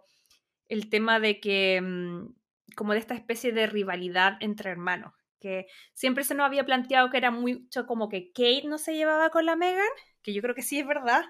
el 0.69 0.89
tema 0.89 1.19
de 1.19 1.39
que, 1.39 1.81
mm, 1.81 2.33
como 2.75 2.93
de 2.93 2.99
esta 2.99 3.15
especie 3.15 3.51
de 3.51 3.67
rivalidad 3.67 4.37
entre 4.39 4.71
hermanos, 4.71 5.13
que 5.43 5.67
siempre 5.93 6.23
se 6.23 6.33
nos 6.33 6.47
había 6.47 6.65
planteado 6.65 7.11
que 7.11 7.17
era 7.17 7.29
mucho 7.29 7.85
como 7.85 8.09
que 8.09 8.31
Kate 8.31 8.63
no 8.65 8.79
se 8.79 8.95
llevaba 8.95 9.29
con 9.29 9.45
la 9.45 9.55
Megan, 9.55 9.85
que 10.23 10.33
yo 10.33 10.41
creo 10.41 10.55
que 10.55 10.63
sí 10.63 10.79
es 10.79 10.87
verdad, 10.87 11.23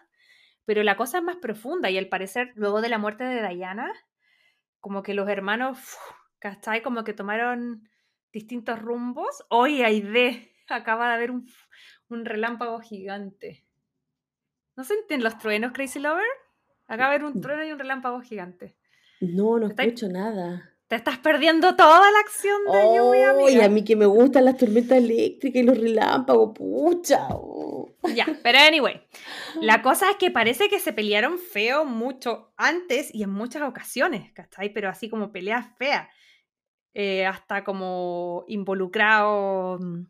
pero 0.63 0.83
la 0.83 0.95
cosa 0.95 1.17
es 1.17 1.23
más 1.23 1.35
profunda 1.35 1.89
y 1.89 1.97
al 1.97 2.07
parecer, 2.07 2.53
luego 2.55 2.81
de 2.81 2.89
la 2.89 2.97
muerte 2.97 3.25
de 3.25 3.45
Diana, 3.47 3.91
como 4.79 5.03
que 5.03 5.13
los 5.13 5.27
hermanos... 5.27 5.97
¿cachai? 6.43 6.81
Como 6.81 7.05
que 7.05 7.13
tomaron 7.13 7.89
distintos 8.33 8.77
rumbos. 8.77 9.45
Hoy 9.47 9.77
de 10.01 10.51
acaba 10.67 11.07
de 11.07 11.13
haber 11.13 11.31
un, 11.31 11.47
relámpago 12.09 12.81
gigante. 12.81 13.63
¿No 14.75 14.83
sienten 14.83 15.23
los 15.23 15.37
truenos, 15.37 15.71
Crazy 15.71 15.99
Lover? 15.99 16.25
Acaba 16.85 17.11
de 17.11 17.15
haber 17.15 17.23
un 17.23 17.41
trueno 17.41 17.63
y 17.63 17.71
un 17.71 17.79
relámpago 17.79 18.19
gigante. 18.19 18.75
No, 19.21 19.57
no 19.57 19.67
escucho 19.67 20.09
nada. 20.09 20.72
Te 20.93 20.97
estás 20.97 21.17
perdiendo 21.17 21.75
toda 21.75 22.11
la 22.11 22.19
acción 22.19 22.65
de 22.71 22.95
lluvia, 22.95 23.33
Y 23.49 23.61
a 23.61 23.67
mí 23.67 23.83
que 23.83 23.95
me 23.95 24.05
gustan 24.05 24.45
las 24.45 24.57
tormentas 24.57 24.99
eléctricas 24.99 25.63
y 25.63 25.65
los 25.65 25.75
relámpagos, 25.75 26.51
pucha. 26.55 27.29
Oh. 27.31 27.89
Ya, 28.13 28.27
pero 28.43 28.59
anyway, 28.59 29.01
la 29.59 29.81
cosa 29.81 30.11
es 30.11 30.17
que 30.17 30.29
parece 30.29 30.69
que 30.69 30.79
se 30.79 30.93
pelearon 30.93 31.39
feo 31.39 31.83
mucho 31.83 32.53
antes 32.57 33.09
y 33.11 33.23
en 33.23 33.31
muchas 33.31 33.63
ocasiones, 33.63 34.31
¿cachai? 34.33 34.71
Pero 34.71 34.87
así 34.87 35.09
como 35.09 35.31
peleas 35.31 35.65
feas. 35.79 36.09
Eh, 36.93 37.25
hasta 37.25 37.63
como 37.63 38.45
involucrado 38.47 39.79
mm, 39.79 40.05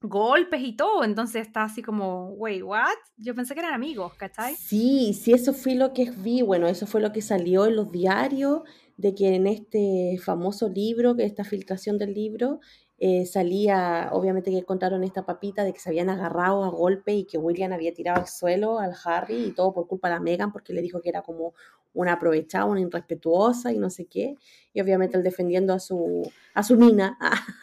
golpes 0.00 0.62
y 0.62 0.74
todo, 0.74 1.04
entonces 1.04 1.46
está 1.46 1.64
así 1.64 1.82
como, 1.82 2.30
wait, 2.30 2.62
what? 2.62 2.96
Yo 3.18 3.34
pensé 3.34 3.52
que 3.52 3.60
eran 3.60 3.74
amigos, 3.74 4.14
¿cachai? 4.14 4.54
Sí, 4.54 5.12
sí, 5.12 5.34
eso 5.34 5.52
fue 5.52 5.74
lo 5.74 5.92
que 5.92 6.10
vi, 6.10 6.40
bueno, 6.40 6.66
eso 6.66 6.86
fue 6.86 7.02
lo 7.02 7.12
que 7.12 7.20
salió 7.20 7.66
en 7.66 7.76
los 7.76 7.92
diarios, 7.92 8.62
de 8.98 9.14
que 9.14 9.34
en 9.34 9.46
este 9.46 10.18
famoso 10.22 10.68
libro, 10.68 11.16
que 11.16 11.24
esta 11.24 11.44
filtración 11.44 11.96
del 11.98 12.12
libro, 12.12 12.60
eh, 12.98 13.26
salía, 13.26 14.08
obviamente 14.12 14.50
que 14.50 14.64
contaron 14.64 15.04
esta 15.04 15.24
papita 15.24 15.62
de 15.62 15.72
que 15.72 15.78
se 15.78 15.88
habían 15.88 16.10
agarrado 16.10 16.64
a 16.64 16.68
golpe 16.68 17.12
y 17.12 17.24
que 17.24 17.38
William 17.38 17.72
había 17.72 17.94
tirado 17.94 18.20
al 18.20 18.26
suelo 18.26 18.80
al 18.80 18.92
Harry 19.04 19.36
y 19.36 19.52
todo 19.52 19.72
por 19.72 19.86
culpa 19.86 20.08
de 20.08 20.16
la 20.16 20.20
Megan 20.20 20.52
porque 20.52 20.72
le 20.72 20.82
dijo 20.82 21.00
que 21.00 21.08
era 21.08 21.22
como 21.22 21.54
una 21.94 22.14
aprovechada, 22.14 22.64
una 22.64 22.80
irrespetuosa 22.80 23.72
y 23.72 23.78
no 23.78 23.88
sé 23.88 24.06
qué. 24.06 24.34
Y 24.72 24.80
obviamente 24.80 25.16
él 25.16 25.22
defendiendo 25.22 25.72
a 25.72 25.78
su, 25.78 26.28
a 26.54 26.62
su 26.64 26.76
mina, 26.76 27.16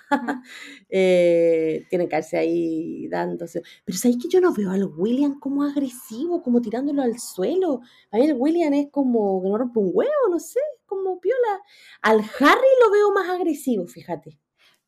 eh, 0.89 1.85
tiene 1.89 2.07
que 2.07 2.17
irse 2.17 2.37
ahí 2.37 3.07
dándose. 3.09 3.61
Pero 3.83 3.97
¿sabéis 3.97 4.23
que 4.23 4.29
yo 4.29 4.39
no 4.39 4.53
veo 4.53 4.71
al 4.71 4.85
William 4.85 5.39
como 5.39 5.63
agresivo, 5.63 6.41
como 6.41 6.61
tirándolo 6.61 7.01
al 7.01 7.19
suelo? 7.19 7.81
A 8.11 8.17
mí 8.17 8.25
el 8.25 8.35
William 8.37 8.73
es 8.73 8.87
como 8.89 9.41
que 9.41 9.49
no 9.49 9.57
rompe 9.57 9.79
un 9.79 9.91
huevo, 9.93 10.29
no 10.29 10.39
sé, 10.39 10.59
como 10.85 11.19
piola. 11.19 11.61
Al 12.01 12.19
Harry 12.19 12.67
lo 12.83 12.91
veo 12.91 13.11
más 13.11 13.29
agresivo, 13.29 13.87
fíjate. 13.87 14.39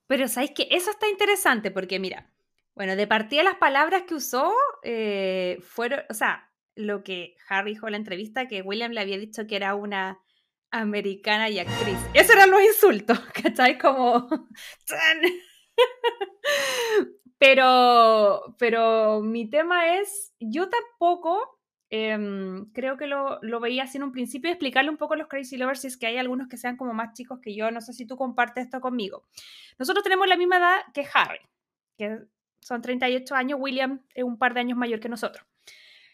Pero 0.08 0.28
sabéis 0.28 0.52
que 0.52 0.68
eso 0.72 0.92
está 0.92 1.10
interesante 1.10 1.72
porque 1.72 2.00
mira, 2.00 2.32
bueno, 2.76 2.96
de 2.96 3.08
partida 3.08 3.44
las 3.44 3.56
palabras 3.56 4.04
que 4.04 4.16
usó 4.16 4.54
eh, 4.84 5.58
fueron, 5.62 6.02
o 6.10 6.14
sea, 6.14 6.52
lo 6.76 7.04
que 7.04 7.36
Harry 7.50 7.72
dijo 7.72 7.88
en 7.88 7.94
la 7.94 7.98
entrevista, 7.98 8.48
que 8.48 8.62
William 8.62 8.92
le 8.92 9.02
había 9.02 9.18
dicho 9.18 9.48
que 9.48 9.56
era 9.56 9.76
una 9.76 10.20
americana 10.72 11.50
y 11.50 11.60
actriz. 11.60 11.98
Eso 12.14 12.34
eran 12.34 12.52
los 12.52 12.62
insultos, 12.62 13.20
¿cachai? 13.44 13.78
Como... 13.78 14.28
pero, 17.38 18.56
pero 18.58 19.22
mi 19.22 19.50
tema 19.50 19.98
es, 19.98 20.34
yo 20.40 20.70
tampoco 20.70 21.57
em, 21.90 22.72
creo 22.74 22.98
que 22.98 23.08
lo, 23.08 23.40
lo, 23.42 23.60
veía 23.60 23.84
así 23.84 23.98
en 23.98 24.04
un 24.04 24.12
principio, 24.12 24.50
explicarle 24.50 24.90
un 24.90 24.98
poco 24.98 25.14
a 25.14 25.18
los 25.18 25.28
Crazy 25.28 25.58
Lovers 25.58 25.82
si 25.82 25.88
es 25.88 25.98
que 25.98 26.08
hay 26.08 26.18
algunos 26.18 26.48
que 26.48 26.58
sean 26.58 26.78
como 26.78 26.94
más 26.94 27.14
chicos 27.14 27.40
que 27.42 27.56
yo, 27.56 27.72
no 27.72 27.82
sé 27.82 27.94
si 27.94 28.06
tú 28.06 28.18
compartes 28.18 28.66
esto 28.66 28.82
conmigo. 28.82 29.24
Nosotros 29.80 30.04
tenemos 30.04 30.28
la 30.28 30.38
misma 30.38 30.58
edad 30.58 30.78
que 30.94 31.06
Harry, 31.14 31.40
que 31.98 32.20
son 32.62 32.82
38 32.82 33.34
años, 33.36 33.60
William 33.62 34.02
es 34.14 34.24
un 34.24 34.38
par 34.38 34.54
de 34.54 34.60
años 34.60 34.78
mayor 34.78 35.00
que 35.00 35.10
nosotros. 35.10 35.46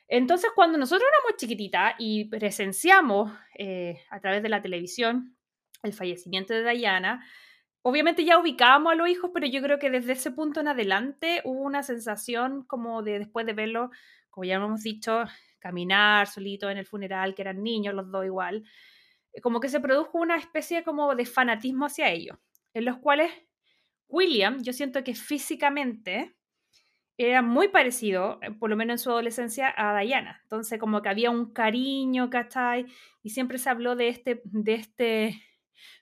Entonces, 0.08 0.52
cuando 0.54 0.78
nosotros 0.78 1.08
éramos 1.08 1.38
chiquititas 1.38 1.96
y 1.98 2.26
presenciamos 2.26 3.32
eh, 3.58 4.04
a 4.10 4.20
través 4.20 4.44
de 4.44 4.50
la 4.50 4.62
televisión 4.62 5.36
el 5.82 5.94
fallecimiento 5.94 6.54
de 6.54 6.70
Diana, 6.72 7.26
obviamente 7.82 8.24
ya 8.24 8.38
ubicábamos 8.38 8.94
a 8.94 8.96
los 8.96 9.10
hijos, 9.10 9.32
pero 9.34 9.48
yo 9.48 9.62
creo 9.62 9.80
que 9.80 9.90
desde 9.90 10.14
ese 10.14 10.32
punto 10.32 10.60
en 10.60 10.68
adelante 10.68 11.42
hubo 11.46 11.62
una 11.62 11.84
sensación 11.84 12.64
como 12.64 13.02
de 13.02 13.20
después 13.20 13.46
de 13.46 13.54
verlo, 13.54 13.92
como 14.30 14.46
ya 14.46 14.56
hemos 14.56 14.84
dicho, 14.84 15.26
caminar 15.64 16.28
solito 16.28 16.70
en 16.70 16.78
el 16.78 16.86
funeral, 16.86 17.34
que 17.34 17.42
eran 17.42 17.64
niños 17.64 17.96
los 17.96 18.12
dos 18.12 18.26
igual, 18.26 18.64
eh, 19.32 19.42
como 19.42 19.62
que 19.62 19.70
se 19.70 19.80
produjo 19.80 20.18
una 20.18 20.36
especie 20.36 20.84
como 20.84 21.16
de 21.16 21.26
fanatismo 21.26 21.86
hacia 21.86 22.12
ellos, 22.12 22.38
en 22.74 22.86
los 22.86 22.98
cuales 22.98 23.32
William, 24.10 24.62
yo 24.62 24.74
siento 24.74 25.04
que 25.04 25.16
físicamente 25.16 26.36
era 27.18 27.42
muy 27.42 27.70
parecido, 27.70 28.40
eh, 28.42 28.52
por 28.52 28.70
lo 28.70 28.76
menos 28.76 28.96
en 28.96 29.00
su 29.00 29.10
adolescencia, 29.12 29.74
a 29.76 30.00
Diana. 30.00 30.40
Entonces, 30.44 30.80
como 30.80 31.02
que 31.02 31.10
había 31.10 31.32
un 31.32 31.54
cariño, 31.54 32.30
¿cachai? 32.30 32.86
Y 33.22 33.30
siempre 33.30 33.58
se 33.58 33.70
habló 33.70 33.96
de 33.96 34.10
este, 34.10 34.42
de 34.46 34.74
este 34.74 35.42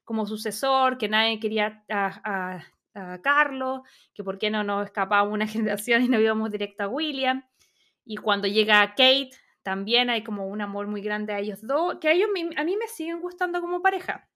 como 0.04 0.26
sucesor, 0.26 0.98
que 0.98 1.08
nadie 1.08 1.40
quería 1.40 1.86
a, 1.90 2.64
Carlos, 3.24 3.82
que 4.14 4.24
por 4.24 4.38
qué 4.38 4.50
no 4.50 4.66
nos 4.66 4.86
escapaba 4.86 5.24
una 5.24 5.48
generación 5.48 6.04
y 6.04 6.10
no 6.10 6.20
íbamos 6.20 6.52
directo 6.52 6.84
a 6.84 6.88
William. 6.88 7.46
Y 8.04 8.18
cuando 8.18 8.48
llega 8.48 8.90
Kate, 8.90 9.32
también 9.64 10.10
hay 10.10 10.24
como 10.24 10.48
un 10.48 10.62
amor 10.62 10.88
muy 10.88 11.02
grande 11.02 11.34
a 11.34 11.40
ellos 11.40 11.60
dos, 11.62 11.98
que 12.00 12.08
a, 12.08 12.12
ellos, 12.12 12.30
a 12.58 12.64
mí 12.64 12.78
me 12.78 12.88
siguen 12.88 13.22
gustando 13.22 13.62
como 13.62 13.82
pareja. 13.82 14.30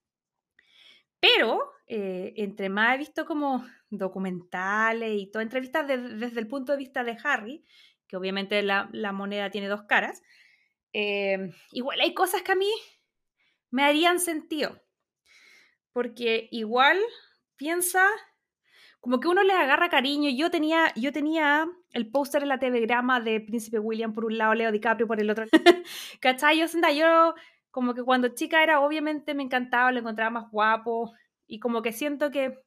Pero 1.19 1.71
eh, 1.87 2.33
entre 2.37 2.69
más 2.69 2.95
he 2.95 2.99
visto 2.99 3.25
como 3.25 3.65
documentales 3.89 5.11
y 5.19 5.31
todas 5.31 5.45
entrevistas 5.45 5.87
desde 5.87 6.39
el 6.39 6.47
punto 6.47 6.71
de 6.71 6.77
vista 6.77 7.03
de 7.03 7.17
Harry, 7.23 7.65
que 8.07 8.17
obviamente 8.17 8.61
la, 8.61 8.87
moneda 9.11 9.49
tiene 9.49 9.67
dos 9.67 9.83
caras, 9.83 10.21
eh, 10.93 11.51
igual 11.71 11.99
hay 11.99 12.13
cosas 12.13 12.41
que 12.43 12.51
a 12.51 12.55
mí 12.55 12.71
me 13.71 13.83
harían 13.83 14.19
sentido. 14.19 14.81
Porque 15.93 16.47
igual 16.51 16.99
piensa 17.55 18.07
como 19.05 19.19
que 19.19 19.27
uno 19.27 19.43
le 19.43 19.53
agarra 19.53 19.87
cariño. 19.87 20.31
Yo 20.31 20.49
tenía, 20.49 20.91
yo 20.95 21.11
tenía 21.11 21.67
el 21.91 22.09
póster 22.09 22.41
en 22.41 22.49
la 22.49 22.57
telegrama 22.57 23.19
de 23.19 23.39
Príncipe 23.39 23.77
William 23.77 24.13
por 24.13 24.25
un 24.25 24.39
lado, 24.39 24.55
Leo 24.55 24.71
DiCaprio 24.71 25.05
por 25.05 25.21
el 25.21 25.29
otro. 25.29 25.45
¿Cachai? 26.19 26.57
Yo, 26.57 26.65
yo 26.89 27.35
como 27.69 27.93
que 27.93 28.01
cuando 28.01 28.29
chica 28.29 28.63
era, 28.63 28.79
obviamente 28.79 29.35
me 29.35 29.43
encantaba, 29.43 29.91
lo 29.91 29.99
encontraba 29.99 30.31
más 30.31 30.49
guapo 30.49 31.13
y 31.45 31.59
como 31.59 31.83
que 31.83 31.91
siento 31.91 32.31
que 32.31 32.57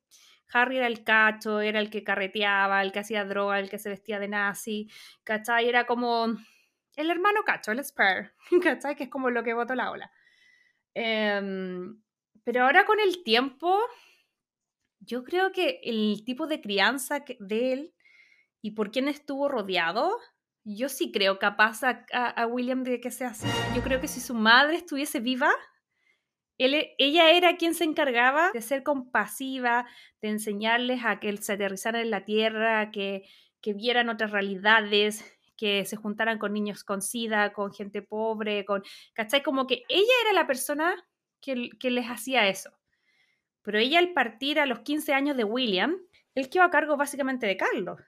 Harry 0.52 0.76
era 0.76 0.86
el 0.86 1.02
cacho, 1.02 1.60
era 1.60 1.80
el 1.80 1.90
que 1.90 2.04
carreteaba, 2.04 2.82
el 2.82 2.92
que 2.92 3.00
hacía 3.00 3.24
droga, 3.24 3.58
el 3.58 3.68
que 3.68 3.80
se 3.80 3.88
vestía 3.88 4.20
de 4.20 4.28
nazi, 4.28 4.88
¿cachai? 5.24 5.68
Era 5.68 5.86
como 5.86 6.36
el 6.94 7.10
hermano 7.10 7.42
cacho, 7.44 7.72
el 7.72 7.84
spare, 7.84 8.30
¿cachai? 8.62 8.94
Que 8.94 9.04
es 9.04 9.10
como 9.10 9.30
lo 9.30 9.42
que 9.42 9.54
votó 9.54 9.74
la 9.74 9.90
ola. 9.90 10.12
Em, 10.94 12.00
pero 12.44 12.62
ahora 12.62 12.84
con 12.84 13.00
el 13.00 13.24
tiempo, 13.24 13.76
yo 15.08 15.24
creo 15.24 15.52
que 15.52 15.80
el 15.82 16.22
tipo 16.24 16.46
de 16.46 16.60
crianza 16.60 17.24
de 17.40 17.72
él 17.72 17.94
y 18.60 18.72
por 18.72 18.90
quién 18.90 19.08
estuvo 19.08 19.48
rodeado, 19.48 20.14
yo 20.64 20.90
sí 20.90 21.10
creo 21.10 21.38
capaz 21.38 21.80
a, 21.82 22.46
William 22.46 22.84
de 22.84 23.00
que 23.00 23.10
sea 23.10 23.28
así. 23.28 23.48
Yo 23.74 23.82
creo 23.82 24.00
que 24.00 24.08
si 24.08 24.20
su 24.20 24.34
madre 24.34 24.76
estuviese 24.76 25.20
viva, 25.20 25.50
él, 26.58 26.88
ella 26.98 27.30
era 27.30 27.56
quien 27.56 27.74
se 27.74 27.84
encargaba 27.84 28.50
de 28.52 28.60
ser 28.60 28.82
compasiva, 28.82 29.86
de 30.20 30.28
enseñarles 30.28 31.00
a 31.04 31.20
que 31.20 31.34
se 31.38 31.54
aterrizaran 31.54 32.02
en 32.02 32.10
la 32.10 32.26
tierra, 32.26 32.90
que, 32.90 33.22
que 33.62 33.72
vieran 33.72 34.10
otras 34.10 34.30
realidades, 34.30 35.24
que 35.56 35.86
se 35.86 35.96
juntaran 35.96 36.38
con 36.38 36.52
niños 36.52 36.84
con 36.84 37.00
SIDA, 37.00 37.52
con 37.54 37.72
gente 37.72 38.02
pobre, 38.02 38.66
con... 38.66 38.82
¿Cachai? 39.14 39.42
Como 39.42 39.66
que 39.66 39.84
ella 39.88 40.12
era 40.24 40.34
la 40.34 40.46
persona 40.46 40.94
que, 41.40 41.70
que 41.80 41.90
les 41.90 42.06
hacía 42.06 42.46
eso. 42.48 42.77
Pero 43.68 43.80
ella 43.80 43.98
al 43.98 44.14
partir 44.14 44.58
a 44.58 44.64
los 44.64 44.78
15 44.80 45.12
años 45.12 45.36
de 45.36 45.44
William, 45.44 45.94
él 46.34 46.48
quedó 46.48 46.62
a 46.62 46.70
cargo 46.70 46.96
básicamente 46.96 47.46
de 47.46 47.58
Carlos. 47.58 48.00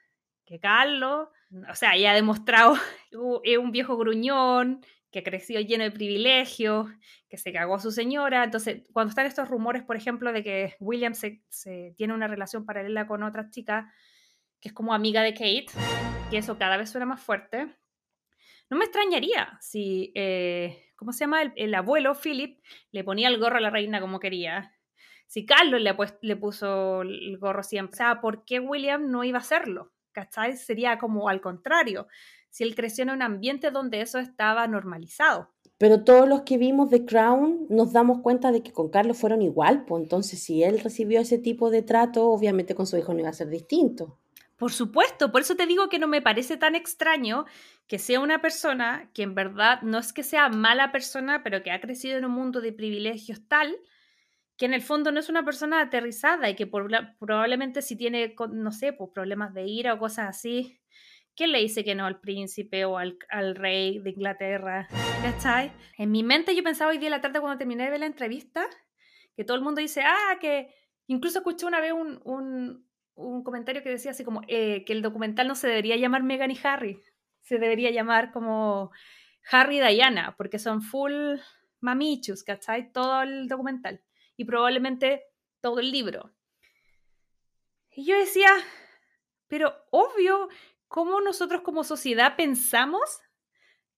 Que 0.47 0.59
Carlos 0.59 1.29
o 1.69 1.75
sea, 1.75 1.97
ya 1.99 2.13
ha 2.13 2.15
demostrado, 2.15 2.75
es 3.45 3.59
un 3.59 3.71
viejo 3.71 3.99
gruñón, 3.99 4.81
que 5.11 5.23
creció 5.23 5.61
lleno 5.61 5.85
de 5.85 5.91
privilegios, 5.91 6.89
que 7.29 7.37
se 7.37 7.53
cagó 7.53 7.75
a 7.75 7.81
su 7.81 7.91
señora. 7.91 8.45
Entonces, 8.45 8.83
cuando 8.93 9.11
están 9.11 9.27
estos 9.27 9.49
rumores, 9.49 9.83
por 9.83 9.97
ejemplo, 9.97 10.33
de 10.33 10.45
que 10.45 10.77
William 10.79 11.15
se, 11.15 11.43
tiene 11.97 12.15
una 12.15 12.29
relación 12.29 12.65
paralela 12.65 13.07
con 13.07 13.23
otra 13.23 13.51
chica 13.51 13.93
que 14.61 14.69
es 14.69 14.75
como 14.75 14.95
amiga 14.95 15.23
de 15.23 15.35
Kate, 15.35 15.67
que 16.31 16.39
eso 16.39 16.57
cada 16.59 16.77
vez 16.77 16.91
suena 16.91 17.07
más 17.07 17.21
fuerte, 17.21 17.67
no 18.69 18.77
me 18.77 18.85
extrañaría 18.85 19.59
si, 19.61 20.13
eh, 20.15 20.93
¿cómo 20.95 21.13
se 21.13 21.21
llama? 21.21 21.43
El, 21.43 21.75
abuelo, 21.75 22.15
Philip, 22.15 22.61
le 22.93 23.03
ponía 23.03 23.29
el 23.29 23.39
gorro 23.39 23.57
a 23.57 23.61
la 23.61 23.71
reina 23.71 24.01
como 24.01 24.21
quería. 24.21 24.73
Si 25.31 25.47
Carlos 25.47 25.81
le, 25.81 25.95
le 26.23 26.35
puso 26.35 27.03
el 27.03 27.39
gorro 27.39 27.63
siempre. 27.63 27.95
O 27.95 27.97
sea, 27.97 28.21
¿por 28.21 28.45
qué 28.45 28.59
William 28.59 29.13
no 29.13 29.23
iba 29.23 29.39
a 29.39 29.43
hacerlo? 29.43 29.93
¿Cachai? 30.11 30.57
Sería 30.57 30.99
como 30.99 31.29
al 31.29 31.41
contrario 31.41 32.09
si 32.49 32.65
él 32.65 32.75
creció 32.75 33.03
en 33.03 33.11
un 33.11 33.23
ambiente 33.23 33.71
donde 33.71 34.01
eso 34.01 34.19
estaba 34.19 34.67
normalizado. 34.67 35.53
Pero 35.79 36.03
todos 36.03 36.29
los 36.29 36.41
que 36.41 36.59
vimos 36.59 36.91
The 36.91 37.05
Crown 37.05 37.67
nos 37.69 37.93
damos 37.93 38.23
cuenta 38.23 38.51
de 38.51 38.65
que 38.65 38.73
con 38.73 38.91
Carlos 38.91 39.19
fueron 39.19 39.41
igual, 39.41 39.85
pues 39.85 40.03
entonces 40.03 40.43
si 40.43 40.65
él 40.65 40.81
recibió 40.81 41.21
ese 41.21 41.39
tipo 41.39 41.71
de 41.71 41.83
trato, 41.83 42.27
obviamente 42.27 42.75
con 42.75 42.89
su 42.89 42.97
hijo 42.97 43.15
no 43.15 43.21
iba 43.21 43.29
a 43.29 43.33
ser 43.33 43.51
distinto. 43.51 44.19
Por 44.57 44.73
supuesto, 44.73 45.31
por 45.31 45.43
eso 45.43 45.55
te 45.55 45.69
digo 45.69 45.89
que 45.89 46.01
no 46.01 46.09
me 46.09 46.23
parece 46.23 46.57
tan 46.57 46.75
extraño 46.75 47.45
que 47.87 48.01
sea 48.01 48.19
una 48.19 48.43
persona 48.43 49.13
que 49.15 49.23
en 49.23 49.37
verdad 49.37 49.81
no 49.83 49.99
es 49.99 50.13
que 50.13 50.25
sea 50.25 50.49
mala 50.49 50.91
persona, 50.91 51.45
pero 51.45 51.63
que 51.63 51.71
ha 51.71 51.81
crecido 51.81 52.19
en 52.19 52.25
un 52.25 52.33
mundo 52.33 52.61
de 52.61 52.73
privilegios 52.73 53.47
tal 53.47 53.77
que 54.61 54.67
en 54.67 54.75
el 54.75 54.83
fondo 54.83 55.11
no 55.11 55.21
es 55.21 55.31
una 55.31 55.43
persona 55.43 55.81
aterrizada 55.81 56.51
y 56.51 56.55
que 56.55 56.67
probablemente 56.67 57.81
si 57.81 57.97
tiene, 57.97 58.35
no 58.53 58.73
sé, 58.73 58.93
pues 58.93 59.09
problemas 59.15 59.55
de 59.55 59.65
ira 59.65 59.95
o 59.95 59.99
cosas 59.99 60.29
así, 60.29 60.79
¿Quién 61.35 61.53
le 61.53 61.61
dice 61.61 61.85
que 61.85 61.95
no 61.95 62.05
al 62.05 62.21
príncipe 62.21 62.85
o 62.85 62.99
al, 62.99 63.17
rey 63.55 64.01
de 64.01 64.11
Inglaterra? 64.11 64.87
¿Cachai? 65.23 65.73
En 65.97 66.11
mi 66.11 66.23
mente 66.23 66.55
yo 66.55 66.63
pensaba 66.63 66.91
hoy 66.91 66.99
día 66.99 67.07
de 67.07 67.17
la 67.17 67.23
tarde 67.23 67.41
cuando 67.41 67.57
terminé 67.57 67.85
de 67.85 67.91
ver 67.91 68.01
la 68.01 68.07
entrevista, 68.07 68.67
que 69.35 69.45
todo 69.45 69.57
el 69.57 69.63
mundo 69.63 69.81
dice, 69.81 70.03
ah, 70.03 70.37
que 70.39 70.75
incluso 71.07 71.39
escuché 71.39 71.65
una 71.65 71.81
vez 71.81 71.95
un, 71.95 72.85
comentario 73.43 73.83
que 73.83 73.89
decía 73.89 74.11
así 74.11 74.25
como 74.25 74.43
eh, 74.49 74.85
que 74.85 74.93
el 74.93 75.01
documental 75.01 75.49
no 75.49 75.55
se 75.55 75.69
debería 75.69 75.97
llamar 75.97 76.23
Meghan 76.23 76.51
y 76.51 76.59
Harry, 76.63 77.01
se 77.41 77.59
debería 77.59 77.91
llamar 77.91 78.33
como 78.33 78.91
Harry 79.51 79.79
y 79.79 79.95
Diana, 79.95 80.35
porque 80.37 80.59
son 80.59 80.83
full 80.83 81.39
mamichus, 81.81 82.43
¿cachai? 82.43 82.93
Todo 82.93 83.23
el 83.23 83.49
documental 83.49 84.03
y 84.41 84.45
probablemente 84.47 85.27
todo 85.61 85.81
el 85.81 85.93
libro. 85.93 86.33
Y 87.91 88.07
yo 88.07 88.17
decía, 88.17 88.49
pero 89.49 89.75
obvio 89.91 90.49
cómo 90.89 91.21
nosotros 91.21 91.61
como 91.61 91.85
sociedad 91.85 92.37
pensamos 92.37 93.21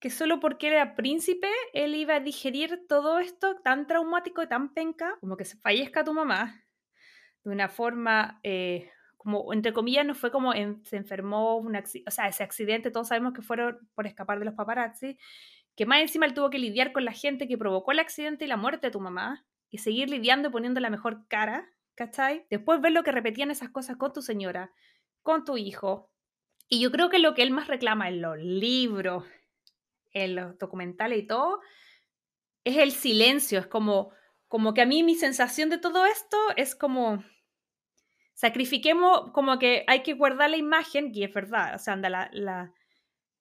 que 0.01 0.11
solo 0.11 0.41
porque 0.41 0.67
era 0.67 0.97
príncipe 0.97 1.47
él 1.75 1.95
iba 1.95 2.17
a 2.17 2.21
digerir 2.21 2.89
todo 2.89 3.21
esto 3.21 3.61
tan 3.63 3.87
traumático 3.87 4.43
y 4.43 4.49
tan 4.49 4.75
penca, 4.75 5.17
como 5.21 5.37
que 5.37 5.45
se 5.45 5.57
fallezca 5.59 6.03
tu 6.03 6.13
mamá, 6.13 6.65
de 7.45 7.51
una 7.51 7.69
forma, 7.69 8.41
eh, 8.43 8.91
como 9.17 9.53
entre 9.53 9.73
comillas, 9.73 10.05
no 10.05 10.17
fue 10.17 10.33
como 10.33 10.53
se 10.83 10.97
enfermó, 10.97 11.59
o 11.59 12.11
sea, 12.11 12.27
ese 12.27 12.43
accidente, 12.43 12.91
todos 12.91 13.07
sabemos 13.07 13.33
que 13.33 13.43
fueron 13.43 13.79
por 13.95 14.09
escapar 14.09 14.41
de 14.41 14.47
los 14.47 14.55
paparazzi, 14.55 15.17
que 15.77 15.87
más 15.87 16.01
encima 16.01 16.27
él 16.27 16.35
tuvo 16.35 16.51
que 16.51 16.59
lidiar 16.59 16.91
con 16.91 17.05
la 17.05 17.13
gente 17.13 17.47
que 17.47 17.57
provocó 17.57 17.93
el 17.93 18.01
accidente 18.01 18.45
y 18.45 18.49
la 18.49 18.57
muerte 18.57 18.89
de 18.89 18.91
tu 18.91 18.99
mamá, 18.99 19.47
y 19.73 19.79
seguir 19.79 20.09
lidiando 20.09 20.49
y 20.49 20.53
poniendo 20.53 20.79
la 20.79 20.91
mejor 20.91 21.27
cara, 21.27 21.69
¿cachai? 21.97 22.47
Después 22.51 22.81
ver 22.81 22.93
lo 22.93 23.03
que 23.03 23.11
repetían 23.11 23.51
esas 23.51 23.71
cosas 23.71 23.97
con 23.97 24.13
tu 24.13 24.23
señora, 24.23 24.71
con 25.23 25.45
tu 25.45 25.57
hijo, 25.57 26.13
y 26.69 26.81
yo 26.81 26.91
creo 26.91 27.11
que 27.11 27.19
lo 27.19 27.35
que 27.35 27.43
él 27.43 27.51
más 27.51 27.67
reclama 27.67 28.09
en 28.09 28.23
los 28.23 28.39
libros, 28.39 29.25
en 30.13 30.37
los 30.37 30.59
documentales 30.59 31.19
y 31.19 31.27
todo, 31.27 31.61
es 32.65 32.79
el 32.79 32.93
silencio. 32.93 33.59
Es 33.59 33.67
como, 33.67 34.13
como 34.49 34.73
que 34.73 34.81
a 34.81 34.87
mí 34.87 35.03
mi 35.03 35.15
sensación 35.15 35.69
de 35.69 35.77
todo 35.77 36.07
esto 36.07 36.39
es 36.57 36.75
como 36.75 37.23
sacrifiquemos, 38.33 39.33
como 39.33 39.59
que 39.59 39.85
hay 39.87 40.03
que 40.03 40.15
guardar 40.15 40.49
la 40.49 40.57
imagen, 40.57 41.11
y 41.15 41.25
es 41.25 41.35
verdad, 41.35 41.75
o 41.75 41.79
sea, 41.79 41.93
anda, 41.93 42.09
la, 42.09 42.31
la, 42.33 42.73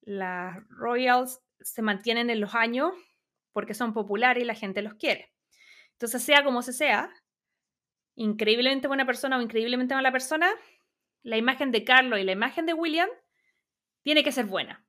las 0.02 0.58
Royals 0.68 1.42
se 1.62 1.82
mantienen 1.82 2.30
en 2.30 2.42
los 2.42 2.54
años 2.54 2.92
porque 3.54 3.74
son 3.74 3.94
populares 3.94 4.44
y 4.44 4.46
la 4.48 4.56
gente 4.56 4.82
los 4.82 4.96
quiere. 4.96 5.32
Entonces, 6.02 6.24
sea 6.24 6.44
como 6.44 6.64
se 6.64 6.74
sea, 6.74 7.12
increíblemente 8.16 8.88
buena 8.88 9.06
persona 9.06 9.38
o 9.38 9.42
increíblemente 9.42 9.94
mala 9.94 10.12
persona, 10.12 10.50
la 11.22 11.38
imagen 11.38 11.72
de 11.72 11.84
Carlos 11.84 12.20
y 12.20 12.24
la 12.24 12.32
imagen 12.32 12.66
de 12.66 12.74
William 12.74 13.08
tiene 14.02 14.24
que 14.24 14.32
ser 14.32 14.46
buena. 14.46 14.84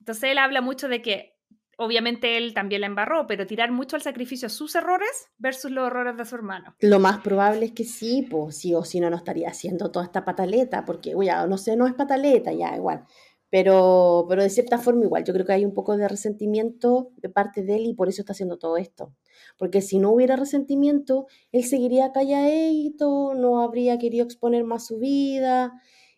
Entonces 0.00 0.24
él 0.24 0.38
habla 0.38 0.60
mucho 0.60 0.88
de 0.88 1.02
que 1.02 1.36
obviamente 1.78 2.36
él 2.36 2.52
también 2.52 2.80
la 2.80 2.88
embarró, 2.88 3.28
pero 3.28 3.46
tirar 3.46 3.70
mucho 3.70 3.94
al 3.94 4.02
sacrificio 4.02 4.48
sus 4.48 4.74
errores 4.74 5.28
versus 5.38 5.70
los 5.70 5.86
errores 5.86 6.16
de 6.16 6.24
su 6.24 6.34
hermano. 6.34 6.74
Lo 6.80 6.98
más 6.98 7.20
probable 7.20 7.66
es 7.66 7.72
que 7.72 7.84
sí, 7.84 8.26
pues 8.28 8.56
sí 8.56 8.74
o 8.74 8.84
sí 8.84 8.98
no, 8.98 9.08
no 9.08 9.18
estaría 9.18 9.50
haciendo 9.50 9.92
toda 9.92 10.06
esta 10.06 10.24
pataleta, 10.24 10.84
porque, 10.84 11.14
ya, 11.22 11.46
no 11.46 11.58
sé, 11.58 11.76
no 11.76 11.86
es 11.86 11.94
pataleta, 11.94 12.52
ya, 12.52 12.74
igual. 12.74 13.06
Pero, 13.50 14.26
pero 14.28 14.42
de 14.42 14.50
cierta 14.50 14.78
forma 14.78 15.04
igual, 15.04 15.22
yo 15.22 15.32
creo 15.32 15.46
que 15.46 15.52
hay 15.52 15.64
un 15.64 15.74
poco 15.74 15.96
de 15.96 16.08
resentimiento 16.08 17.12
de 17.18 17.28
parte 17.28 17.62
de 17.62 17.76
él 17.76 17.86
y 17.86 17.94
por 17.94 18.08
eso 18.08 18.22
está 18.22 18.32
haciendo 18.32 18.58
todo 18.58 18.76
esto. 18.76 19.14
Porque 19.60 19.82
si 19.82 19.98
no 19.98 20.10
hubiera 20.10 20.36
resentimiento, 20.36 21.26
él 21.52 21.64
seguiría 21.64 22.12
calladito, 22.12 23.34
no 23.34 23.60
habría 23.60 23.98
querido 23.98 24.24
exponer 24.24 24.64
más 24.64 24.86
su 24.86 24.98
vida 24.98 25.74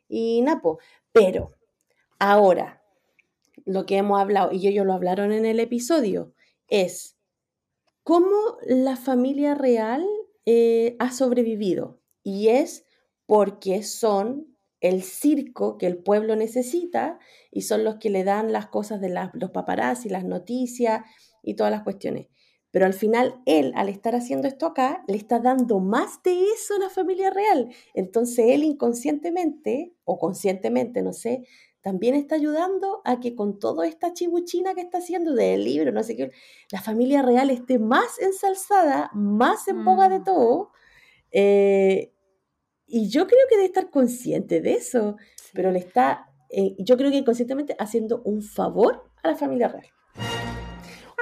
y 0.08 0.42
napo. 0.42 0.78
Pero 1.10 1.56
ahora, 2.20 2.84
lo 3.64 3.84
que 3.84 3.96
hemos 3.96 4.20
hablado, 4.20 4.52
y 4.52 4.68
ellos 4.68 4.86
lo 4.86 4.92
hablaron 4.92 5.32
en 5.32 5.44
el 5.44 5.58
episodio, 5.58 6.32
es 6.68 7.18
cómo 8.04 8.36
la 8.64 8.94
familia 8.94 9.56
real 9.56 10.06
eh, 10.46 10.94
ha 11.00 11.10
sobrevivido. 11.10 12.00
Y 12.22 12.46
es 12.46 12.86
porque 13.26 13.82
son 13.82 14.56
el 14.78 15.02
circo 15.02 15.78
que 15.78 15.88
el 15.88 15.98
pueblo 15.98 16.36
necesita 16.36 17.18
y 17.50 17.62
son 17.62 17.82
los 17.82 17.96
que 17.96 18.08
le 18.08 18.22
dan 18.22 18.52
las 18.52 18.68
cosas 18.68 19.00
de 19.00 19.12
los 19.32 19.50
paparazzi, 19.50 20.08
las 20.10 20.24
noticias 20.24 21.02
y 21.42 21.56
todas 21.56 21.72
las 21.72 21.82
cuestiones. 21.82 22.28
Pero 22.72 22.86
al 22.86 22.94
final 22.94 23.40
él, 23.46 23.72
al 23.76 23.88
estar 23.88 24.16
haciendo 24.16 24.48
esto 24.48 24.66
acá, 24.66 25.04
le 25.06 25.16
está 25.16 25.38
dando 25.38 25.78
más 25.78 26.22
de 26.24 26.42
eso 26.46 26.74
a 26.74 26.78
la 26.78 26.90
familia 26.90 27.30
real. 27.30 27.68
Entonces 27.94 28.46
él 28.48 28.64
inconscientemente, 28.64 29.94
o 30.04 30.18
conscientemente, 30.18 31.02
no 31.02 31.12
sé, 31.12 31.44
también 31.82 32.14
está 32.14 32.36
ayudando 32.36 33.02
a 33.04 33.20
que 33.20 33.34
con 33.34 33.58
toda 33.58 33.86
esta 33.86 34.14
chibuchina 34.14 34.74
que 34.74 34.80
está 34.80 34.98
haciendo 34.98 35.34
del 35.34 35.64
libro, 35.64 35.92
no 35.92 36.02
sé 36.02 36.16
qué, 36.16 36.30
la 36.70 36.80
familia 36.80 37.22
real 37.22 37.50
esté 37.50 37.78
más 37.78 38.18
ensalzada, 38.20 39.10
más 39.12 39.68
en 39.68 39.84
boga 39.84 40.08
de 40.08 40.20
mm. 40.20 40.24
todo. 40.24 40.70
Eh, 41.30 42.12
y 42.86 43.08
yo 43.08 43.26
creo 43.26 43.40
que 43.48 43.56
debe 43.56 43.66
estar 43.66 43.90
consciente 43.90 44.60
de 44.60 44.74
eso, 44.74 45.16
pero 45.52 45.70
le 45.72 45.80
está, 45.80 46.30
eh, 46.50 46.74
yo 46.78 46.96
creo 46.96 47.10
que 47.10 47.18
inconscientemente 47.18 47.76
haciendo 47.78 48.22
un 48.24 48.42
favor 48.42 49.10
a 49.22 49.28
la 49.28 49.36
familia 49.36 49.68
real. 49.68 49.86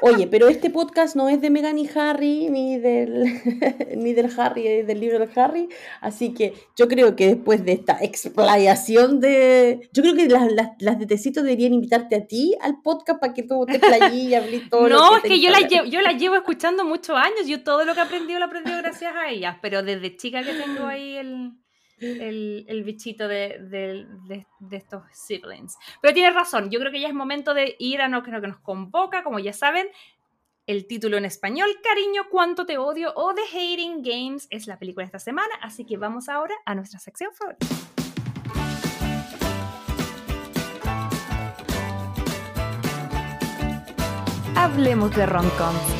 Oye, 0.02 0.26
pero 0.26 0.48
este 0.48 0.70
podcast 0.70 1.14
no 1.14 1.28
es 1.28 1.40
de 1.40 1.50
Megan 1.50 1.78
y 1.78 1.88
Harry, 1.94 2.48
ni 2.48 2.78
del, 2.78 3.24
ni 3.96 4.12
del 4.12 4.30
Harry, 4.38 4.82
del 4.82 5.00
libro 5.00 5.18
del 5.18 5.30
Harry. 5.36 5.68
Así 6.00 6.32
que 6.32 6.54
yo 6.76 6.88
creo 6.88 7.16
que 7.16 7.26
después 7.28 7.64
de 7.64 7.72
esta 7.72 7.98
explayación 8.00 9.20
de. 9.20 9.88
Yo 9.92 10.02
creo 10.02 10.14
que 10.14 10.28
las, 10.28 10.50
las, 10.52 10.70
las 10.78 10.98
de 10.98 11.06
Tecito 11.06 11.42
deberían 11.42 11.74
invitarte 11.74 12.16
a 12.16 12.26
ti 12.26 12.56
al 12.60 12.80
podcast 12.82 13.20
para 13.20 13.34
que 13.34 13.42
tú 13.42 13.66
te 13.66 13.78
playí 13.78 14.28
y 14.28 14.34
hables 14.34 14.70
todo. 14.70 14.88
No, 14.88 15.16
es 15.16 15.22
que 15.22 15.40
yo 15.40 15.50
la, 15.50 15.60
llevo, 15.60 15.86
yo 15.86 16.00
la 16.00 16.12
llevo 16.12 16.36
escuchando 16.36 16.84
muchos 16.84 17.16
años. 17.16 17.46
Yo 17.46 17.62
todo 17.62 17.84
lo 17.84 17.94
que 17.94 18.00
he 18.00 18.04
aprendido 18.04 18.38
lo 18.38 18.46
he 18.46 18.48
aprendido 18.48 18.78
gracias 18.78 19.14
a 19.14 19.28
ellas. 19.28 19.56
Pero 19.60 19.82
desde 19.82 20.16
chica 20.16 20.42
que 20.42 20.54
tengo 20.54 20.86
ahí 20.86 21.16
el 21.16 21.52
el, 22.00 22.64
el 22.68 22.84
bichito 22.84 23.28
de, 23.28 23.58
de, 23.60 24.46
de, 24.60 24.76
estos 24.76 25.02
siblings. 25.12 25.76
Pero 26.00 26.14
tienes 26.14 26.34
razón, 26.34 26.70
yo 26.70 26.80
creo 26.80 26.90
que 26.90 27.00
ya 27.00 27.08
es 27.08 27.14
momento 27.14 27.54
de 27.54 27.76
ir 27.78 28.00
a 28.00 28.08
lo 28.08 28.22
que 28.22 28.30
nos 28.30 28.60
convoca, 28.60 29.22
como 29.22 29.38
ya 29.38 29.52
saben. 29.52 29.88
El 30.66 30.86
título 30.86 31.16
en 31.16 31.24
español, 31.24 31.68
Cariño, 31.82 32.28
cuánto 32.30 32.64
te 32.64 32.78
odio, 32.78 33.12
o 33.16 33.34
The 33.34 33.42
Hating 33.42 34.02
Games, 34.02 34.46
es 34.50 34.66
la 34.66 34.78
película 34.78 35.02
de 35.02 35.06
esta 35.06 35.18
semana, 35.18 35.52
así 35.62 35.84
que 35.84 35.96
vamos 35.96 36.28
ahora 36.28 36.54
a 36.64 36.74
nuestra 36.74 37.00
sección 37.00 37.32
favorita. 37.34 37.66
Hablemos 44.54 45.16
de 45.16 45.26
rom-coms. 45.26 45.99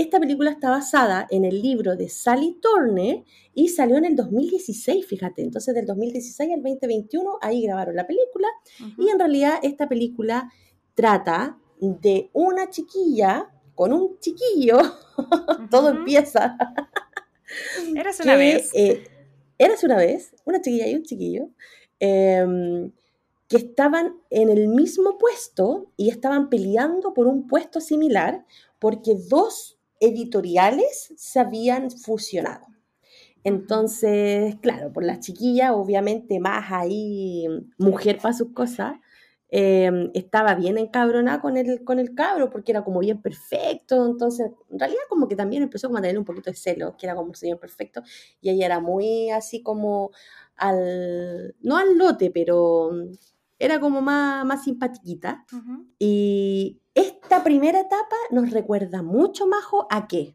Esta 0.00 0.18
película 0.18 0.50
está 0.50 0.70
basada 0.70 1.26
en 1.28 1.44
el 1.44 1.60
libro 1.60 1.94
de 1.94 2.08
Sally 2.08 2.58
Turner 2.62 3.22
y 3.52 3.68
salió 3.68 3.98
en 3.98 4.06
el 4.06 4.16
2016, 4.16 5.04
fíjate. 5.04 5.42
Entonces, 5.42 5.74
del 5.74 5.84
2016 5.84 6.52
al 6.54 6.62
2021, 6.62 7.36
ahí 7.42 7.64
grabaron 7.64 7.94
la 7.94 8.06
película. 8.06 8.48
Y 8.96 9.10
en 9.10 9.18
realidad, 9.18 9.58
esta 9.62 9.90
película 9.90 10.50
trata 10.94 11.58
de 11.78 12.30
una 12.32 12.70
chiquilla 12.70 13.50
con 13.74 13.92
un 13.92 14.18
chiquillo. 14.20 14.78
Todo 15.70 15.90
empieza. 15.90 16.56
Eras 17.94 18.20
una 18.24 18.36
vez. 18.36 18.70
Eh, 18.72 19.04
eras 19.58 19.84
una 19.84 19.96
vez, 19.96 20.34
una 20.46 20.62
chiquilla 20.62 20.88
y 20.88 20.94
un 20.94 21.02
chiquillo. 21.02 21.50
Em, 21.98 22.90
que 23.48 23.58
estaban 23.58 24.16
en 24.30 24.48
el 24.48 24.68
mismo 24.68 25.18
puesto 25.18 25.92
y 25.98 26.08
estaban 26.08 26.48
peleando 26.48 27.12
por 27.12 27.26
un 27.26 27.46
puesto 27.46 27.82
similar 27.82 28.46
porque 28.78 29.14
dos 29.28 29.76
editoriales 30.00 31.12
se 31.16 31.40
habían 31.40 31.90
fusionado. 31.90 32.66
Entonces, 33.44 34.56
claro, 34.60 34.92
por 34.92 35.04
la 35.04 35.20
chiquilla, 35.20 35.74
obviamente 35.74 36.40
más 36.40 36.70
ahí 36.72 37.46
mujer 37.78 38.18
para 38.20 38.34
sus 38.34 38.52
cosas, 38.52 38.94
em, 39.48 40.10
estaba 40.14 40.54
bien 40.54 40.78
encabronada 40.78 41.40
con 41.40 41.56
el, 41.56 41.82
con 41.84 41.98
el 41.98 42.14
cabro 42.14 42.50
porque 42.50 42.72
era 42.72 42.84
como 42.84 43.00
bien 43.00 43.20
perfecto, 43.22 44.06
entonces 44.06 44.50
en 44.70 44.78
realidad 44.78 45.00
como 45.08 45.26
que 45.28 45.36
también 45.36 45.62
empezó 45.64 45.88
a 45.88 46.00
tener 46.02 46.18
un 46.18 46.24
poquito 46.24 46.50
de 46.50 46.56
celo, 46.56 46.96
que 46.96 47.06
era 47.06 47.14
como 47.16 47.32
bien 47.42 47.58
perfecto, 47.58 48.02
y 48.40 48.50
ella 48.50 48.66
era 48.66 48.80
muy 48.80 49.30
así 49.30 49.62
como 49.62 50.10
al, 50.56 51.54
no 51.62 51.76
al 51.78 51.96
lote, 51.98 52.30
pero 52.30 52.90
era 53.60 53.78
como 53.78 54.00
más, 54.00 54.44
más 54.44 54.64
simpatiquita. 54.64 55.44
Y 55.98 56.80
esta 56.94 57.44
primera 57.44 57.80
etapa 57.80 58.16
nos 58.30 58.50
recuerda 58.50 59.02
mucho, 59.02 59.46
Majo, 59.46 59.86
¿a 59.90 60.08
qué? 60.08 60.34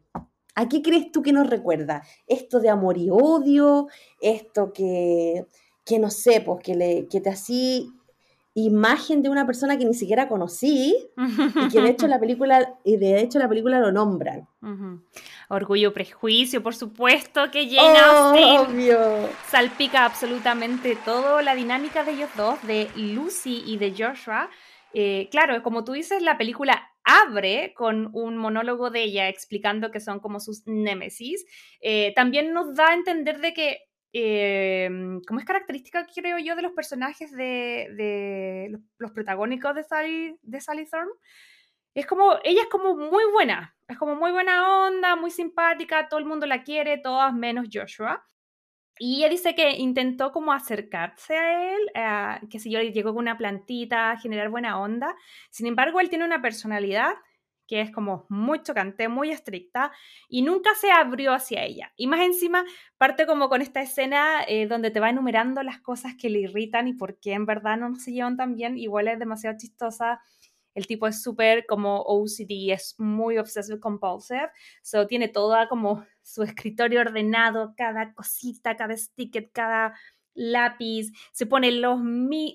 ¿A 0.54 0.68
qué 0.68 0.80
crees 0.80 1.12
tú 1.12 1.22
que 1.22 1.32
nos 1.32 1.50
recuerda? 1.50 2.02
Esto 2.26 2.60
de 2.60 2.70
amor 2.70 2.96
y 2.96 3.10
odio, 3.10 3.88
esto 4.22 4.72
que, 4.72 5.44
que 5.84 5.98
no 5.98 6.08
sé, 6.08 6.40
pues 6.40 6.60
que, 6.62 6.74
le, 6.76 7.08
que 7.08 7.20
te 7.20 7.28
así 7.28 7.90
imagen 8.56 9.22
de 9.22 9.28
una 9.28 9.46
persona 9.46 9.76
que 9.76 9.84
ni 9.84 9.92
siquiera 9.92 10.28
conocí 10.28 10.96
y 11.16 11.68
que 11.68 11.80
de 11.82 11.90
hecho 11.90 12.06
la 12.08 12.18
película 12.18 12.74
y 12.84 12.96
de 12.96 13.20
hecho 13.20 13.38
la 13.38 13.50
película 13.50 13.78
lo 13.78 13.92
nombran. 13.92 14.48
Orgullo, 15.50 15.92
prejuicio, 15.92 16.62
por 16.62 16.74
supuesto 16.74 17.50
que 17.50 17.66
llena 17.66 18.32
Obvio. 18.62 19.28
salpica 19.46 20.06
absolutamente 20.06 20.96
todo 21.04 21.42
la 21.42 21.54
dinámica 21.54 22.02
de 22.02 22.12
ellos 22.12 22.30
dos, 22.34 22.60
de 22.66 22.88
Lucy 22.96 23.62
y 23.66 23.76
de 23.76 23.94
Joshua. 23.96 24.48
Eh, 24.94 25.28
claro, 25.30 25.62
como 25.62 25.84
tú 25.84 25.92
dices, 25.92 26.22
la 26.22 26.38
película 26.38 26.90
abre 27.04 27.74
con 27.76 28.08
un 28.14 28.38
monólogo 28.38 28.90
de 28.90 29.02
ella 29.02 29.28
explicando 29.28 29.90
que 29.90 30.00
son 30.00 30.18
como 30.18 30.40
sus 30.40 30.66
némesis. 30.66 31.44
Eh, 31.82 32.14
también 32.16 32.54
nos 32.54 32.74
da 32.74 32.88
a 32.88 32.94
entender 32.94 33.40
de 33.40 33.52
que 33.52 33.80
eh, 34.18 34.88
como 35.26 35.40
es 35.40 35.44
característica, 35.44 36.06
creo 36.06 36.38
yo, 36.38 36.56
de 36.56 36.62
los 36.62 36.72
personajes 36.72 37.30
de, 37.32 38.78
los, 38.98 39.12
protagónicos 39.12 39.74
de 39.74 39.84
Sally, 39.84 40.38
de 40.42 40.58
Thorne, 40.90 41.12
es 41.94 42.06
como, 42.06 42.36
ella 42.42 42.62
es 42.62 42.68
como 42.68 42.96
muy 42.96 43.24
buena, 43.30 43.76
es 43.86 43.98
como 43.98 44.16
muy 44.16 44.32
buena 44.32 44.86
onda, 44.86 45.16
muy 45.16 45.30
simpática, 45.30 46.08
todo 46.08 46.18
el 46.18 46.24
mundo 46.26 46.46
la 46.46 46.62
quiere, 46.62 46.96
todas 46.96 47.34
menos 47.34 47.68
Joshua. 47.70 48.24
Y 48.98 49.18
ella 49.18 49.28
dice 49.28 49.54
que 49.54 49.72
intentó 49.72 50.32
como 50.32 50.54
acercarse 50.54 51.36
a 51.36 51.74
él, 51.74 51.90
eh, 51.94 52.46
que 52.48 52.58
si 52.58 52.70
yo 52.70 52.80
llegó 52.80 53.12
con 53.12 53.22
una 53.22 53.36
plantita, 53.36 54.16
generar 54.16 54.48
buena 54.48 54.80
onda. 54.80 55.14
Sin 55.50 55.66
embargo, 55.66 56.00
él 56.00 56.08
tiene 56.08 56.24
una 56.24 56.40
personalidad 56.40 57.14
que 57.66 57.80
es 57.80 57.90
como 57.90 58.26
muy 58.28 58.62
chocante, 58.62 59.08
muy 59.08 59.30
estricta, 59.30 59.92
y 60.28 60.42
nunca 60.42 60.70
se 60.74 60.90
abrió 60.90 61.32
hacia 61.32 61.64
ella. 61.64 61.92
Y 61.96 62.06
más 62.06 62.20
encima, 62.20 62.64
parte 62.98 63.26
como 63.26 63.48
con 63.48 63.62
esta 63.62 63.80
escena 63.82 64.42
eh, 64.46 64.66
donde 64.66 64.90
te 64.90 65.00
va 65.00 65.10
enumerando 65.10 65.62
las 65.62 65.80
cosas 65.80 66.14
que 66.20 66.30
le 66.30 66.40
irritan 66.40 66.88
y 66.88 66.94
por 66.94 67.18
qué 67.18 67.32
en 67.32 67.46
verdad 67.46 67.76
no 67.76 67.94
se 67.96 68.12
llevan 68.12 68.36
tan 68.36 68.54
bien, 68.54 68.78
igual 68.78 69.08
es 69.08 69.18
demasiado 69.18 69.56
chistosa. 69.58 70.20
El 70.74 70.86
tipo 70.86 71.06
es 71.06 71.22
súper 71.22 71.64
como 71.66 72.02
OCD, 72.02 72.70
es 72.70 72.96
muy 72.98 73.38
obsessive 73.38 73.80
compulsive, 73.80 74.50
so 74.82 75.06
tiene 75.06 75.28
toda 75.28 75.68
como 75.68 76.04
su 76.22 76.42
escritorio 76.42 77.00
ordenado, 77.00 77.72
cada 77.78 78.12
cosita, 78.12 78.76
cada 78.76 78.94
sticker, 78.94 79.50
cada 79.52 79.94
lápiz, 80.36 81.12
se 81.32 81.46
pone 81.46 81.72
los, 81.72 82.00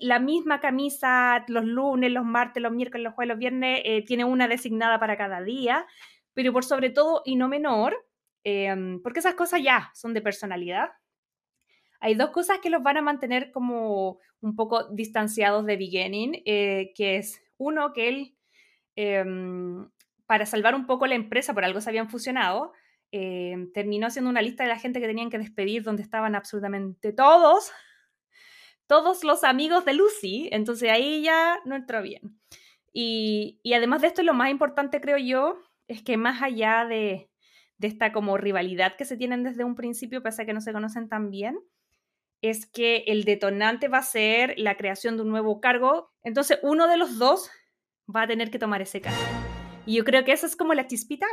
la 0.00 0.18
misma 0.18 0.60
camisa 0.60 1.44
los 1.48 1.64
lunes, 1.64 2.10
los 2.12 2.24
martes, 2.24 2.62
los 2.62 2.72
miércoles, 2.72 3.04
los 3.04 3.14
jueves, 3.14 3.28
los 3.28 3.38
viernes, 3.38 3.82
eh, 3.84 4.04
tiene 4.04 4.24
una 4.24 4.48
designada 4.48 4.98
para 4.98 5.16
cada 5.16 5.42
día, 5.42 5.86
pero 6.34 6.52
por 6.52 6.64
sobre 6.64 6.90
todo 6.90 7.22
y 7.24 7.36
no 7.36 7.48
menor, 7.48 7.96
em, 8.44 9.00
porque 9.02 9.20
esas 9.20 9.34
cosas 9.34 9.62
ya 9.62 9.90
son 9.94 10.14
de 10.14 10.22
personalidad. 10.22 10.90
Hay 12.00 12.14
dos 12.14 12.30
cosas 12.30 12.58
que 12.60 12.70
los 12.70 12.82
van 12.82 12.96
a 12.96 13.02
mantener 13.02 13.52
como 13.52 14.18
un 14.40 14.56
poco 14.56 14.88
distanciados 14.88 15.64
de 15.66 15.76
beginning, 15.76 16.42
eh, 16.46 16.92
que 16.96 17.16
es 17.16 17.40
uno, 17.58 17.92
que 17.92 18.08
él, 18.08 18.36
em, 18.96 19.88
para 20.26 20.46
salvar 20.46 20.74
un 20.74 20.86
poco 20.86 21.06
la 21.06 21.14
empresa, 21.14 21.54
por 21.54 21.64
algo 21.64 21.80
se 21.80 21.90
habían 21.90 22.10
fusionado, 22.10 22.72
Em, 23.14 23.70
terminó 23.72 24.06
haciendo 24.06 24.30
una 24.30 24.40
lista 24.40 24.62
de 24.62 24.70
la 24.70 24.78
gente 24.78 24.98
que 24.98 25.06
tenían 25.06 25.28
que 25.28 25.36
despedir 25.36 25.82
donde 25.82 26.00
estaban 26.00 26.34
absolutamente 26.34 27.12
todos, 27.12 27.70
todos 28.86 29.22
los 29.22 29.44
amigos 29.44 29.84
de 29.84 29.92
Lucy, 29.92 30.48
entonces 30.50 30.90
ahí 30.90 31.22
ya 31.22 31.60
no 31.66 31.76
entró 31.76 32.00
bien. 32.00 32.40
Y, 32.90 33.60
además 33.74 34.00
de 34.00 34.08
esto, 34.08 34.22
lo 34.22 34.32
más 34.32 34.50
importante 34.50 35.02
creo 35.02 35.18
yo 35.18 35.58
es 35.88 36.02
que 36.02 36.16
más 36.16 36.40
allá 36.40 36.86
de, 36.86 37.30
de 37.76 37.86
esta 37.86 38.12
como 38.14 38.38
rivalidad 38.38 38.96
que 38.96 39.04
se 39.04 39.18
tienen 39.18 39.42
desde 39.42 39.64
un 39.64 39.74
principio, 39.74 40.22
pese 40.22 40.42
a 40.42 40.46
que 40.46 40.54
no 40.54 40.62
se 40.62 40.72
conocen 40.72 41.10
tan 41.10 41.30
bien, 41.30 41.58
es 42.40 42.64
que 42.64 43.04
el 43.08 43.24
detonante 43.24 43.88
va 43.88 43.98
a 43.98 44.02
ser 44.02 44.54
la 44.56 44.78
creación 44.78 45.16
de 45.16 45.22
un 45.24 45.28
nuevo 45.28 45.60
cargo. 45.60 46.12
Entonces, 46.22 46.58
uno 46.62 46.88
de 46.88 46.96
los 46.96 47.18
dos 47.18 47.50
va 48.14 48.22
a 48.22 48.26
tener 48.26 48.50
que 48.50 48.58
tomar 48.58 48.80
ese 48.80 49.02
cargo. 49.02 49.20
Y 49.84 49.96
yo 49.96 50.04
creo 50.04 50.24
que 50.24 50.32
esa 50.32 50.46
es 50.46 50.56
como 50.56 50.72
la 50.72 50.86
chispita 50.86 51.26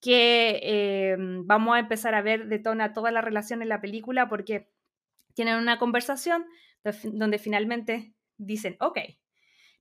que 0.00 0.60
em, 0.62 1.46
vamos 1.46 1.76
a 1.76 1.80
empezar 1.80 2.14
a 2.14 2.22
ver 2.22 2.46
detona 2.46 2.92
toda 2.92 3.10
la 3.10 3.20
relación 3.20 3.62
en 3.62 3.68
la 3.68 3.80
película 3.80 4.28
porque 4.28 4.70
tienen 5.34 5.56
una 5.56 5.78
conversación 5.78 6.46
donde 7.04 7.38
finalmente 7.38 8.14
dicen, 8.38 8.76
ok, 8.80 8.98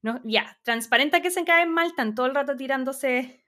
no, 0.02 0.22
ya, 0.24 0.58
transparenta 0.64 1.22
que 1.22 1.32
se 1.32 1.46
caen 1.46 1.72
mal, 1.72 1.88
están 1.88 2.16
todo 2.16 2.26
el 2.26 2.36
rato 2.36 2.56
tirándose 2.56 3.46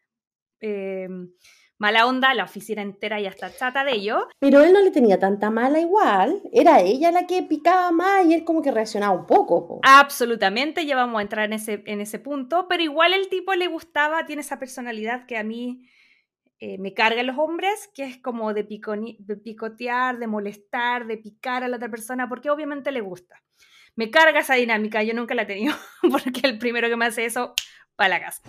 em, 0.60 1.32
mala 1.78 2.08
onda, 2.08 2.34
la 2.34 2.44
oficina 2.44 2.82
entera 2.82 3.20
ya 3.20 3.30
está 3.30 3.54
chata 3.54 3.84
de 3.84 3.94
ello. 3.94 4.28
Pero 4.40 4.64
él 4.64 4.74
no 4.74 4.82
le 4.82 4.92
tenía 4.92 5.20
tanta 5.20 5.50
mala 5.50 5.80
igual, 5.80 6.42
era 6.52 6.82
ella 6.82 7.12
la 7.12 7.28
que 7.28 7.44
picaba 7.44 7.92
más 7.92 8.26
y 8.26 8.34
él 8.34 8.44
como 8.44 8.62
que 8.62 8.72
reaccionaba 8.72 9.14
un 9.14 9.26
poco. 9.26 9.80
Absolutamente, 9.84 10.86
ya 10.86 10.96
vamos 10.96 11.20
a 11.20 11.22
entrar 11.22 11.46
en 11.46 11.54
ese, 11.54 11.84
en 11.86 12.02
ese 12.02 12.20
punto, 12.20 12.68
pero 12.68 12.84
igual 12.84 13.14
el 13.14 13.30
tipo 13.30 13.54
le 13.54 13.68
gustaba, 13.68 14.26
tiene 14.26 14.42
esa 14.42 14.60
personalidad 14.60 15.26
que 15.26 15.38
a 15.38 15.44
mí 15.44 15.88
eh, 16.60 16.80
me 16.80 16.94
cargan 16.94 17.28
los 17.28 17.38
hombres, 17.38 17.90
que 17.94 18.04
es 18.04 18.18
como 18.18 18.54
de, 18.54 18.64
picotear, 18.64 20.18
de 20.18 20.28
molestar, 20.28 21.06
de 21.06 21.18
picar 21.18 21.64
a 21.64 21.68
la 21.68 21.78
otra 21.78 21.90
persona, 21.90 22.28
porque 22.28 22.50
obviamente 22.50 22.92
le 22.92 23.02
gusta. 23.02 23.44
Me 23.96 24.10
carga 24.10 24.40
esa 24.40 24.56
dinámica, 24.56 25.04
yo 25.04 25.14
nunca 25.14 25.36
la 25.36 25.44
he 25.44 25.46
tenido, 25.46 25.76
porque 26.12 26.42
el 26.44 26.58
primero 26.58 26.90
que 26.90 26.96
me 26.96 27.06
hace 27.06 27.26
eso, 27.26 27.54
para 27.96 28.10
la 28.10 28.22
casa. 28.22 28.42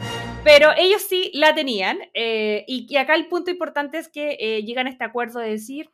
Pero 0.43 0.71
ellos 0.79 1.03
sí 1.03 1.31
la 1.35 1.55
tenían, 1.55 1.99
eh, 2.15 2.65
y, 2.67 2.97
acá 2.97 3.15
el 3.15 3.29
punto 3.29 3.51
importante 3.51 3.99
es 3.99 4.09
que 4.09 4.39
eh, 4.41 4.63
llegan 4.63 4.87
a 4.87 4.91
este 4.91 5.05
acuerdo 5.05 5.41
de 5.41 5.51
decir, 5.51 5.91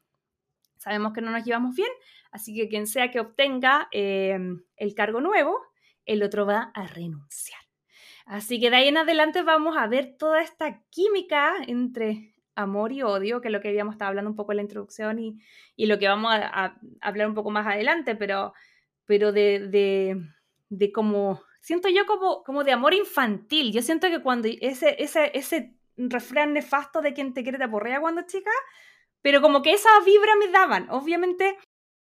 sabemos 0.76 1.12
que 1.14 1.20
no 1.20 1.32
nos 1.32 1.44
llevamos 1.44 1.74
bien, 1.74 1.90
así 2.30 2.54
que 2.54 2.68
quien 2.68 2.86
sea 2.86 3.10
que 3.10 3.18
obtenga 3.18 3.88
el 3.90 4.94
cargo 4.94 5.20
nuevo, 5.20 5.58
el 6.04 6.22
otro 6.22 6.46
va 6.46 6.70
a 6.74 6.86
renunciar. 6.86 7.63
Así 8.26 8.58
que 8.58 8.70
de 8.70 8.76
ahí 8.76 8.88
en 8.88 8.96
adelante 8.96 9.42
vamos 9.42 9.76
a 9.76 9.86
ver 9.86 10.16
toda 10.18 10.42
esta 10.42 10.82
química 10.90 11.54
entre 11.66 12.34
amor 12.54 12.92
y 12.92 13.02
odio, 13.02 13.40
que 13.40 13.48
es 13.48 13.52
lo 13.52 13.60
que 13.60 13.68
habíamos 13.68 13.94
estado 13.94 14.10
hablando 14.10 14.30
un 14.30 14.36
poco 14.36 14.52
en 14.52 14.56
la 14.56 14.62
introducción 14.62 15.18
y, 15.18 15.38
y 15.76 15.86
lo 15.86 15.98
que 15.98 16.08
vamos 16.08 16.32
a, 16.34 16.78
hablar 17.00 17.28
un 17.28 17.34
poco 17.34 17.50
más 17.50 17.66
adelante, 17.66 18.14
pero, 18.14 18.54
pero 19.04 19.32
de, 19.32 19.68
de, 19.68 20.22
de, 20.68 20.92
como, 20.92 21.42
siento 21.60 21.88
yo 21.88 22.06
como, 22.06 22.42
como 22.44 22.64
de 22.64 22.72
amor 22.72 22.94
infantil. 22.94 23.72
Yo 23.72 23.82
siento 23.82 24.08
que 24.08 24.22
cuando 24.22 24.48
ese, 24.60 25.02
ese, 25.02 25.30
ese 25.34 25.74
refrán 25.96 26.52
nefasto 26.52 27.02
de 27.02 27.12
quien 27.12 27.34
te 27.34 27.42
quiere 27.42 27.58
te 27.58 27.64
aporrea 27.64 28.00
cuando 28.00 28.22
chica, 28.22 28.50
pero 29.20 29.42
como 29.42 29.62
que 29.62 29.72
esa 29.72 29.88
vibra 30.04 30.36
me 30.36 30.48
daban. 30.48 30.88
Obviamente 30.90 31.58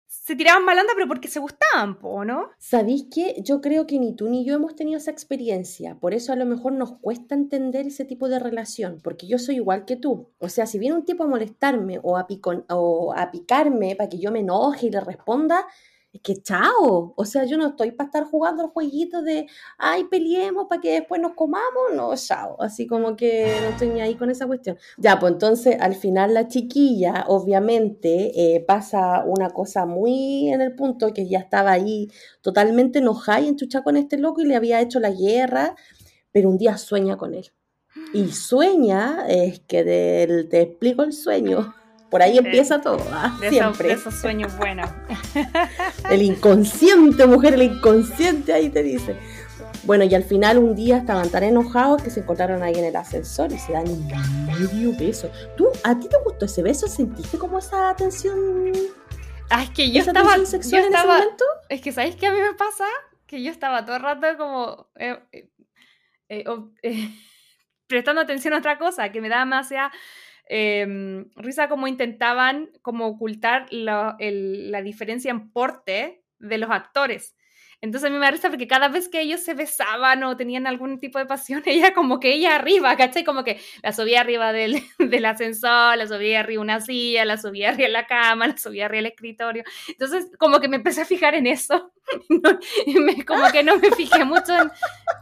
se 0.06 0.36
tiraban 0.36 0.64
malanda, 0.64 0.92
pero 0.94 1.08
porque 1.08 1.28
se 1.28 1.40
gustaban, 1.40 1.98
po, 1.98 2.24
¿no? 2.24 2.50
¿Sabéis 2.58 3.06
qué? 3.12 3.36
Yo 3.44 3.60
creo 3.60 3.86
que 3.86 3.98
ni 3.98 4.14
tú 4.14 4.28
ni 4.28 4.44
yo 4.44 4.54
hemos 4.54 4.74
tenido 4.74 4.98
esa 4.98 5.10
experiencia. 5.10 5.98
Por 6.00 6.14
eso 6.14 6.32
a 6.32 6.36
lo 6.36 6.46
mejor 6.46 6.72
nos 6.72 6.98
cuesta 6.98 7.34
entender 7.34 7.86
ese 7.86 8.04
tipo 8.04 8.28
de 8.28 8.38
relación, 8.38 8.98
porque 9.02 9.26
yo 9.26 9.38
soy 9.38 9.56
igual 9.56 9.84
que 9.84 9.96
tú. 9.96 10.30
O 10.38 10.48
sea, 10.48 10.66
si 10.66 10.78
viene 10.78 10.96
un 10.96 11.04
tipo 11.04 11.24
a 11.24 11.28
molestarme 11.28 12.00
o 12.02 12.16
a, 12.16 12.26
o 12.70 13.14
a 13.16 13.30
picarme 13.30 13.96
para 13.96 14.08
que 14.08 14.18
yo 14.18 14.32
me 14.32 14.40
enoje 14.40 14.86
y 14.86 14.90
le 14.90 15.00
responda, 15.00 15.66
que 16.22 16.42
chao, 16.42 17.12
o 17.16 17.24
sea, 17.24 17.44
yo 17.44 17.56
no 17.56 17.68
estoy 17.68 17.92
para 17.92 18.06
estar 18.06 18.24
jugando 18.24 18.64
el 18.64 18.70
jueguito 18.70 19.22
de, 19.22 19.46
ay, 19.78 20.04
peleemos 20.04 20.66
para 20.68 20.80
que 20.80 20.92
después 20.92 21.20
nos 21.20 21.34
comamos, 21.34 21.92
no, 21.94 22.14
chao, 22.16 22.56
así 22.60 22.86
como 22.86 23.16
que 23.16 23.52
no 23.62 23.68
estoy 23.68 23.88
ni 23.88 24.00
ahí 24.00 24.14
con 24.14 24.30
esa 24.30 24.46
cuestión. 24.46 24.78
Ya, 24.96 25.18
pues 25.18 25.32
entonces 25.32 25.76
al 25.80 25.94
final 25.94 26.34
la 26.34 26.48
chiquilla, 26.48 27.24
obviamente, 27.28 28.32
eh, 28.34 28.60
pasa 28.60 29.24
una 29.24 29.50
cosa 29.50 29.86
muy 29.86 30.48
en 30.48 30.60
el 30.60 30.74
punto 30.74 31.12
que 31.12 31.28
ya 31.28 31.38
estaba 31.38 31.72
ahí 31.72 32.08
totalmente 32.40 32.98
enojada 33.00 33.40
y 33.40 33.48
enchuchada 33.48 33.84
con 33.84 33.96
este 33.96 34.18
loco 34.18 34.40
y 34.40 34.46
le 34.46 34.56
había 34.56 34.80
hecho 34.80 35.00
la 35.00 35.10
guerra, 35.10 35.76
pero 36.32 36.48
un 36.48 36.58
día 36.58 36.76
sueña 36.78 37.16
con 37.16 37.34
él. 37.34 37.50
Y 38.12 38.28
sueña, 38.28 39.26
es 39.28 39.60
que 39.60 39.84
te 39.84 40.60
explico 40.60 41.02
el 41.02 41.12
sueño 41.12 41.74
por 42.10 42.22
ahí 42.22 42.38
empieza 42.38 42.80
todo, 42.80 43.04
¿ah? 43.12 43.36
siempre. 43.48 43.92
Esos, 43.92 44.14
sueños 44.14 44.56
buenos. 44.56 44.88
el 46.10 46.22
inconsciente, 46.22 47.26
mujer, 47.26 47.54
el 47.54 47.62
inconsciente 47.62 48.52
ahí 48.52 48.68
te 48.68 48.82
dice. 48.82 49.16
Bueno, 49.84 50.04
y 50.04 50.14
al 50.14 50.24
final 50.24 50.58
un 50.58 50.74
día 50.74 50.98
estaban 50.98 51.30
tan 51.30 51.44
enojados 51.44 52.02
que 52.02 52.10
se 52.10 52.20
encontraron 52.20 52.62
ahí 52.62 52.74
en 52.74 52.84
el 52.84 52.96
ascensor 52.96 53.52
y 53.52 53.58
se 53.58 53.72
dan 53.72 53.88
un 53.88 54.06
medio 54.46 54.96
beso. 54.96 55.30
¿Tú, 55.56 55.68
a 55.84 55.98
ti 55.98 56.08
te 56.08 56.16
gustó 56.24 56.46
ese 56.46 56.62
beso? 56.62 56.88
¿Sentiste 56.88 57.38
como 57.38 57.58
esa 57.58 57.94
tensión? 57.94 58.72
Ah, 59.50 59.62
es 59.62 59.70
que 59.70 59.90
yo 59.90 60.00
estaba, 60.00 60.36
sexual 60.44 60.86
en 60.86 60.94
ese 60.94 61.06
momento? 61.06 61.44
Es 61.68 61.80
que, 61.80 61.92
¿sabéis 61.92 62.16
qué 62.16 62.26
a 62.26 62.32
mí 62.32 62.40
me 62.40 62.54
pasa? 62.54 62.86
Que 63.26 63.42
yo 63.42 63.50
estaba 63.50 63.84
todo 63.84 63.96
el 63.96 64.02
rato 64.02 64.26
como... 64.36 64.88
Eh, 64.96 65.18
eh, 66.28 66.44
eh, 66.82 67.10
prestando 67.86 68.20
atención 68.20 68.54
a 68.54 68.58
otra 68.58 68.78
cosa, 68.78 69.10
que 69.12 69.20
me 69.20 69.28
daba 69.28 69.44
más 69.44 69.68
ya 69.70 69.92
Em, 70.48 71.28
risa 71.36 71.68
como 71.68 71.88
intentaban 71.88 72.70
como 72.82 73.06
ocultar 73.06 73.66
la, 73.72 74.16
la 74.20 74.82
diferencia 74.82 75.30
en 75.30 75.50
porte 75.50 76.22
de 76.38 76.58
los 76.58 76.70
actores. 76.70 77.36
Entonces 77.82 78.08
a 78.08 78.12
mí 78.12 78.18
me 78.18 78.30
risa 78.30 78.48
porque 78.48 78.66
cada 78.66 78.88
vez 78.88 79.08
que 79.08 79.20
ellos 79.20 79.40
se 79.40 79.54
besaban 79.54 80.24
o 80.24 80.36
tenían 80.36 80.66
algún 80.66 80.98
tipo 80.98 81.18
de 81.18 81.26
pasión, 81.26 81.62
ella 81.66 81.92
como 81.94 82.20
que 82.20 82.32
ella 82.32 82.56
arriba, 82.56 82.96
¿cachai? 82.96 83.24
Como 83.24 83.44
que 83.44 83.60
la 83.82 83.92
subía 83.92 84.20
arriba 84.20 84.52
del, 84.52 84.82
del 84.98 85.24
ascensor, 85.24 85.96
la 85.96 86.06
subía 86.06 86.40
arriba 86.40 86.62
una 86.62 86.80
silla, 86.80 87.24
la 87.24 87.36
subía 87.36 87.70
arriba 87.70 87.88
la 87.88 88.06
cama, 88.06 88.48
la 88.48 88.56
subía 88.56 88.86
arriba 88.86 89.00
el 89.00 89.06
escritorio. 89.06 89.64
Entonces 89.88 90.26
como 90.38 90.60
que 90.60 90.68
me 90.68 90.76
empecé 90.76 91.02
a 91.02 91.06
fijar 91.06 91.34
en 91.34 91.46
eso. 91.46 91.92
me, 93.00 93.24
como 93.24 93.50
que 93.50 93.64
no 93.64 93.78
me 93.78 93.90
fijé 93.90 94.24
mucho 94.24 94.52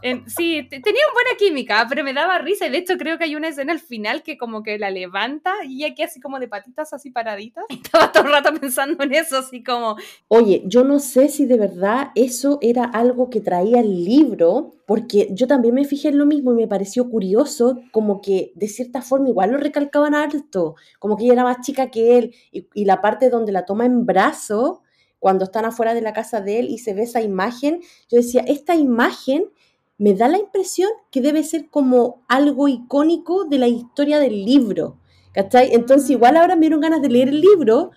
en... 0.03 0.29
sí, 0.29 0.67
tenían 0.69 1.07
buena 1.13 1.35
química, 1.37 1.85
pero 1.89 2.03
me 2.03 2.13
daba 2.13 2.37
risa. 2.39 2.67
Y 2.67 2.69
de 2.69 2.77
hecho 2.77 2.97
creo 2.97 3.17
que 3.17 3.25
hay 3.25 3.35
una 3.35 3.49
escena 3.49 3.73
al 3.73 3.79
final 3.79 4.23
que 4.23 4.37
como 4.37 4.63
que 4.63 4.77
la 4.77 4.91
levanta 4.91 5.53
y 5.67 5.83
aquí 5.83 6.03
así 6.03 6.19
como 6.19 6.39
de 6.39 6.47
patitas 6.47 6.93
así 6.93 7.09
paraditas. 7.09 7.65
Estaba 7.69 8.11
todo 8.11 8.25
el 8.25 8.31
rato 8.31 8.53
pensando 8.53 9.03
en 9.03 9.13
eso, 9.13 9.37
así 9.37 9.63
como... 9.63 9.97
Oye, 10.27 10.61
yo 10.65 10.83
no 10.83 10.99
sé 10.99 11.27
si 11.27 11.45
de 11.45 11.57
verdad 11.57 12.11
eso 12.15 12.44
era 12.61 12.83
algo 12.83 13.29
que 13.29 13.41
traía 13.41 13.79
el 13.79 14.03
libro, 14.03 14.71
porque 14.85 15.29
yo 15.31 15.47
también 15.47 15.75
me 15.75 15.85
fijé 15.85 16.09
en 16.09 16.17
lo 16.17 16.25
mismo 16.25 16.51
y 16.51 16.55
me 16.55 16.67
pareció 16.67 17.09
curioso, 17.09 17.79
como 17.91 18.21
que 18.21 18.51
de 18.55 18.67
cierta 18.67 19.01
forma 19.01 19.29
igual 19.29 19.51
lo 19.51 19.57
recalcaban 19.57 20.15
alto, 20.15 20.75
como 20.99 21.15
que 21.15 21.25
ella 21.25 21.33
era 21.33 21.43
más 21.43 21.61
chica 21.61 21.91
que 21.91 22.17
él, 22.17 22.35
y, 22.51 22.85
la 22.85 23.01
parte 23.01 23.29
donde 23.29 23.51
la 23.51 23.65
toma 23.65 23.85
en 23.85 24.05
brazo, 24.05 24.81
cuando 25.19 25.45
están 25.45 25.65
afuera 25.65 25.93
de 25.93 26.01
la 26.01 26.13
casa 26.13 26.41
de 26.41 26.59
él 26.59 26.69
y 26.69 26.77
se 26.77 26.93
ve 26.93 27.03
esa 27.03 27.21
imagen, 27.21 27.81
yo 28.09 28.17
decía, 28.17 28.41
esta 28.47 28.75
imagen 28.75 29.45
me 29.97 30.13
da 30.13 30.27
la 30.27 30.37
impresión 30.37 30.89
que 31.09 31.21
debe 31.21 31.43
ser 31.43 31.69
como 31.69 32.23
algo 32.27 32.67
icónico 32.67 33.45
de 33.45 33.57
la 33.57 33.67
historia 33.67 34.19
del 34.19 34.45
libro. 34.45 34.99
¿Cachai? 35.33 35.73
Entonces 35.73 36.11
igual 36.11 36.37
ahora 36.37 36.55
me 36.55 36.61
dieron 36.61 36.79
ganas 36.79 37.01
de 37.01 37.09
leer 37.09 37.27
el 37.27 37.41
libro, 37.41 37.91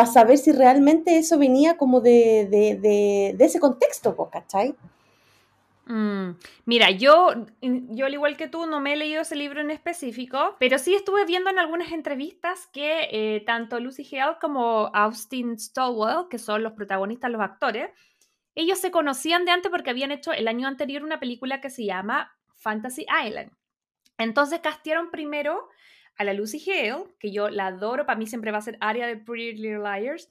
para 0.00 0.12
saber 0.12 0.38
si 0.38 0.52
realmente 0.52 1.18
eso 1.18 1.38
venía 1.38 1.76
como 1.76 2.00
de, 2.00 2.48
de, 2.50 3.34
de, 3.36 3.44
ese 3.44 3.60
contexto, 3.60 4.16
¿cachai? 4.32 4.74
Mm, 5.84 6.30
mira, 6.64 6.90
yo, 6.90 7.28
yo 7.60 8.06
al 8.06 8.14
igual 8.14 8.38
que 8.38 8.48
tú 8.48 8.64
no 8.64 8.80
me 8.80 8.94
he 8.94 8.96
leído 8.96 9.20
ese 9.20 9.36
libro 9.36 9.60
en 9.60 9.70
específico, 9.70 10.56
pero 10.58 10.78
sí 10.78 10.94
estuve 10.94 11.26
viendo 11.26 11.50
en 11.50 11.58
algunas 11.58 11.92
entrevistas 11.92 12.66
que 12.72 13.08
eh, 13.10 13.42
tanto 13.44 13.78
Lucy 13.78 14.08
Hale 14.16 14.38
como 14.40 14.90
Austin 14.94 15.58
Stowell, 15.58 16.28
que 16.30 16.38
son 16.38 16.62
los 16.62 16.72
protagonistas, 16.72 17.30
los 17.30 17.42
actores, 17.42 17.90
ellos 18.54 18.78
se 18.78 18.90
conocían 18.90 19.44
de 19.44 19.50
antes 19.50 19.70
porque 19.70 19.90
habían 19.90 20.12
hecho 20.12 20.32
el 20.32 20.48
año 20.48 20.66
anterior 20.66 21.04
una 21.04 21.20
película 21.20 21.60
que 21.60 21.68
se 21.68 21.84
llama 21.84 22.34
Fantasy 22.54 23.04
Island. 23.26 23.52
Entonces 24.16 24.60
castearon 24.60 25.10
primero 25.10 25.68
a 26.20 26.24
la 26.24 26.34
Lucy 26.34 26.62
Hale, 26.70 27.06
que 27.18 27.32
yo 27.32 27.48
la 27.48 27.68
adoro, 27.68 28.04
para 28.04 28.18
mí 28.18 28.26
siempre 28.26 28.52
va 28.52 28.58
a 28.58 28.60
ser 28.60 28.76
área 28.82 29.06
de 29.06 29.16
Pretty 29.16 29.56
Little 29.56 29.78
Liars. 29.78 30.28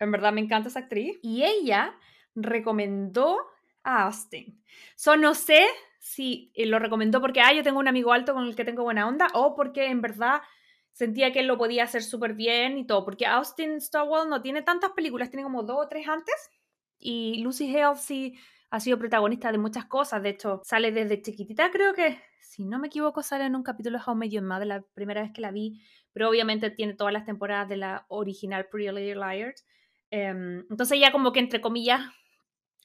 En 0.00 0.10
verdad 0.10 0.32
me 0.32 0.40
encanta 0.40 0.68
esa 0.68 0.80
actriz. 0.80 1.16
Y 1.22 1.44
ella 1.44 1.94
recomendó 2.34 3.38
a 3.84 4.02
Austin. 4.02 4.60
So, 4.96 5.16
no 5.16 5.34
sé 5.34 5.64
si 6.00 6.50
eh, 6.56 6.66
lo 6.66 6.80
recomendó 6.80 7.20
porque, 7.20 7.40
ah, 7.40 7.52
yo 7.52 7.62
tengo 7.62 7.78
un 7.78 7.86
amigo 7.86 8.12
alto 8.12 8.34
con 8.34 8.48
el 8.48 8.56
que 8.56 8.64
tengo 8.64 8.82
buena 8.82 9.06
onda, 9.06 9.28
o 9.34 9.54
porque 9.54 9.86
en 9.86 10.00
verdad 10.00 10.42
sentía 10.90 11.32
que 11.32 11.38
él 11.38 11.46
lo 11.46 11.56
podía 11.56 11.84
hacer 11.84 12.02
súper 12.02 12.34
bien 12.34 12.76
y 12.76 12.84
todo. 12.84 13.04
Porque 13.04 13.24
Austin 13.24 13.80
Stowell 13.80 14.28
no 14.28 14.42
tiene 14.42 14.62
tantas 14.62 14.90
películas, 14.90 15.30
tiene 15.30 15.44
como 15.44 15.62
dos 15.62 15.86
o 15.86 15.88
tres 15.88 16.08
antes. 16.08 16.34
Y 16.98 17.40
Lucy 17.44 17.72
Hale 17.76 17.96
sí 17.96 18.34
ha 18.72 18.80
sido 18.80 18.98
protagonista 18.98 19.52
de 19.52 19.58
muchas 19.58 19.84
cosas. 19.84 20.22
De 20.22 20.30
hecho, 20.30 20.62
sale 20.64 20.92
desde 20.92 21.20
chiquitita, 21.20 21.70
creo 21.70 21.92
que 21.92 22.18
si 22.40 22.64
no 22.64 22.78
me 22.78 22.86
equivoco, 22.86 23.22
sale 23.22 23.44
en 23.44 23.54
un 23.54 23.62
capítulo 23.62 23.98
de 23.98 24.04
How 24.04 24.14
I 24.14 24.18
Met 24.18 24.30
Your 24.30 24.42
la 24.66 24.82
primera 24.94 25.20
vez 25.20 25.30
que 25.30 25.42
la 25.42 25.50
vi, 25.50 25.82
pero 26.14 26.30
obviamente 26.30 26.70
tiene 26.70 26.94
todas 26.94 27.12
las 27.12 27.26
temporadas 27.26 27.68
de 27.68 27.76
la 27.76 28.06
original 28.08 28.68
Pretty 28.70 28.90
Little 28.90 29.16
Liars. 29.16 29.66
Em, 30.10 30.60
entonces 30.70 30.92
ella 30.96 31.12
como 31.12 31.32
que, 31.32 31.40
entre 31.40 31.60
comillas, 31.60 32.00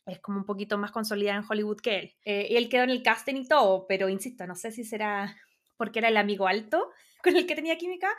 es 0.05 0.19
como 0.19 0.39
un 0.39 0.45
poquito 0.45 0.77
más 0.77 0.91
consolidada 0.91 1.39
en 1.39 1.45
Hollywood 1.49 1.79
que 1.79 1.99
él. 1.99 2.15
Eh, 2.25 2.47
y 2.49 2.57
él 2.57 2.67
quedó 2.67 2.83
en 2.83 2.89
el 2.89 3.01
casting 3.01 3.35
y 3.35 3.47
todo, 3.47 3.85
pero 3.87 4.09
insisto, 4.09 4.45
no 4.45 4.55
sé 4.55 4.73
si 4.73 4.83
será 4.83 5.37
porque 5.77 5.99
era 5.99 6.09
el 6.09 6.17
amigo 6.17 6.47
alto 6.47 6.91
con 7.23 7.37
el 7.37 7.47
que 7.47 7.55
tenía 7.55 7.77
química 7.77 8.09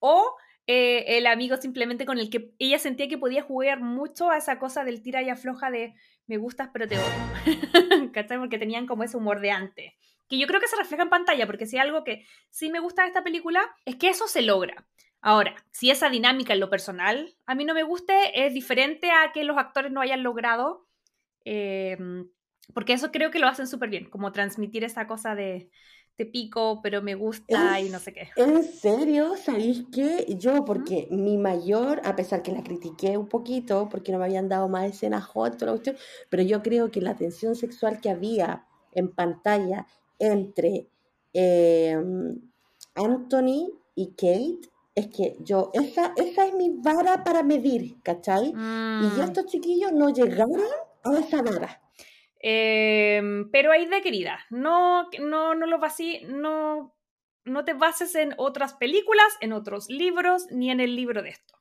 o 0.00 0.34
eh, 0.66 1.18
el 1.18 1.26
amigo 1.26 1.56
simplemente 1.56 2.04
con 2.04 2.18
el 2.18 2.30
que 2.30 2.52
ella 2.58 2.80
sentía 2.80 3.08
que 3.08 3.18
podía 3.18 3.42
jugar 3.42 3.80
mucho 3.80 4.30
a 4.30 4.38
esa 4.38 4.58
cosa 4.58 4.84
del 4.84 5.02
tira 5.02 5.22
y 5.22 5.28
afloja 5.28 5.70
de 5.70 5.94
me 6.26 6.36
gustas 6.36 6.70
pero 6.72 6.88
te 6.88 6.96
odio. 6.98 8.12
¿Cachai? 8.12 8.38
Porque 8.38 8.58
tenían 8.58 8.86
como 8.86 9.04
ese 9.04 9.16
humor 9.16 9.40
de 9.40 9.50
antes 9.50 9.92
que 10.32 10.38
yo 10.38 10.46
creo 10.46 10.60
que 10.60 10.66
se 10.66 10.76
refleja 10.76 11.02
en 11.02 11.10
pantalla, 11.10 11.44
porque 11.44 11.66
si 11.66 11.76
algo 11.76 12.04
que 12.04 12.26
sí 12.48 12.70
me 12.70 12.80
gusta 12.80 13.02
de 13.02 13.08
esta 13.08 13.22
película 13.22 13.70
es 13.84 13.96
que 13.96 14.08
eso 14.08 14.26
se 14.26 14.40
logra. 14.40 14.86
Ahora, 15.20 15.54
si 15.72 15.90
esa 15.90 16.08
dinámica 16.08 16.54
en 16.54 16.60
lo 16.60 16.70
personal 16.70 17.36
a 17.44 17.54
mí 17.54 17.66
no 17.66 17.74
me 17.74 17.82
guste, 17.82 18.46
es 18.46 18.54
diferente 18.54 19.10
a 19.10 19.32
que 19.32 19.44
los 19.44 19.58
actores 19.58 19.92
no 19.92 20.00
hayan 20.00 20.22
logrado, 20.22 20.86
em, 21.44 22.30
porque 22.72 22.94
eso 22.94 23.12
creo 23.12 23.30
que 23.30 23.40
lo 23.40 23.46
hacen 23.46 23.66
súper 23.66 23.90
bien, 23.90 24.08
como 24.08 24.32
transmitir 24.32 24.84
esa 24.84 25.06
cosa 25.06 25.34
de 25.34 25.68
te 26.16 26.26
pico, 26.26 26.80
pero 26.82 27.02
me 27.02 27.14
gusta 27.14 27.80
y 27.80 27.88
no 27.88 27.98
sé 27.98 28.12
qué. 28.12 28.28
¿En 28.36 28.62
serio? 28.62 29.34
¿Sabéis 29.36 29.84
qué? 29.92 30.26
Yo, 30.38 30.64
porque 30.64 31.08
mi 31.10 31.38
mayor, 31.38 32.00
a 32.04 32.14
pesar 32.16 32.42
que 32.42 32.52
la 32.52 32.62
critiqué 32.62 33.16
un 33.16 33.28
poquito, 33.28 33.88
porque 33.88 34.12
no 34.12 34.18
me 34.18 34.24
habían 34.24 34.48
dado 34.48 34.68
más 34.68 34.90
escenas 34.90 35.24
hot, 35.24 35.56
pero 36.28 36.42
yo 36.42 36.62
creo 36.62 36.90
que 36.90 37.00
la 37.00 37.16
tensión 37.16 37.56
sexual 37.56 38.00
que 38.00 38.10
había 38.10 38.66
en 38.92 39.08
pantalla 39.08 39.86
entre 40.18 40.88
em, 41.32 42.40
Anthony 42.94 43.72
y 43.94 44.08
Kate, 44.08 44.70
es 44.94 45.08
que 45.08 45.36
yo, 45.40 45.70
esa, 45.72 46.12
esa 46.16 46.46
es 46.46 46.54
mi 46.54 46.70
vara 46.70 47.24
para 47.24 47.42
medir, 47.42 48.00
¿cachai? 48.02 48.48
Y 48.48 48.54
mm. 48.54 49.20
estos 49.22 49.46
chiquillos 49.46 49.92
no 49.92 50.10
llegaron 50.10 50.60
a 51.04 51.18
esa 51.18 51.40
vara. 51.42 51.81
Em, 52.44 53.48
pero 53.52 53.70
ahí 53.70 53.86
de 53.86 54.02
querida, 54.02 54.40
no, 54.50 55.08
no, 55.20 55.54
no 55.54 55.66
lo 55.66 55.78
no, 56.26 56.94
no 57.44 57.64
te 57.64 57.72
bases 57.72 58.16
en 58.16 58.34
otras 58.36 58.74
películas, 58.74 59.26
en 59.40 59.52
otros 59.52 59.88
libros, 59.88 60.46
ni 60.50 60.72
en 60.72 60.80
el 60.80 60.96
libro 60.96 61.22
de 61.22 61.30
esto. 61.30 61.54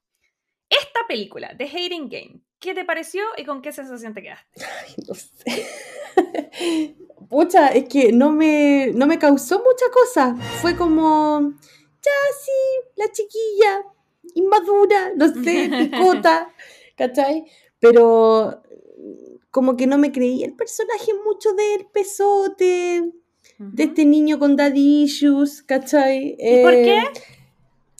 Esta 0.69 1.01
película, 1.07 1.55
The 1.55 1.65
Hating 1.65 2.09
Game, 2.09 2.41
¿qué 2.59 2.73
te 2.73 2.83
pareció 2.83 3.21
y 3.37 3.45
con 3.45 3.61
qué 3.61 3.71
sensación 3.71 4.15
te 4.15 4.23
quedaste? 4.23 4.63
Ay, 4.63 4.95
no 5.07 5.13
sé. 5.13 5.67
pucha, 7.29 7.67
es 7.67 7.87
que 7.87 8.11
no 8.11 8.31
me, 8.31 8.91
no 8.93 9.05
me 9.05 9.19
causó 9.19 9.59
mucha 9.59 9.85
cosa. 9.93 10.35
Fue 10.61 10.75
como, 10.75 11.53
ya 12.01 12.11
sí, 12.43 12.89
la 12.95 13.11
chiquilla, 13.11 13.83
inmadura, 14.33 15.11
no 15.15 15.27
sé, 15.27 15.69
picota, 15.91 16.51
¿cachai? 16.95 17.45
Pero 17.79 18.63
como 19.51 19.75
que 19.77 19.85
no 19.87 19.97
me 19.97 20.11
creí 20.11 20.43
el 20.43 20.53
personaje 20.55 21.11
mucho 21.25 21.49
del 21.53 21.85
pesote, 21.91 23.11
de 23.59 23.83
este 23.83 24.05
niño 24.05 24.39
con 24.39 24.55
daddy 24.55 25.03
issues, 25.03 25.61
¿cachai? 25.61 26.35
¿Y 26.39 26.63
por 26.63 26.73
qué? 26.73 26.97
Eh, 26.97 27.03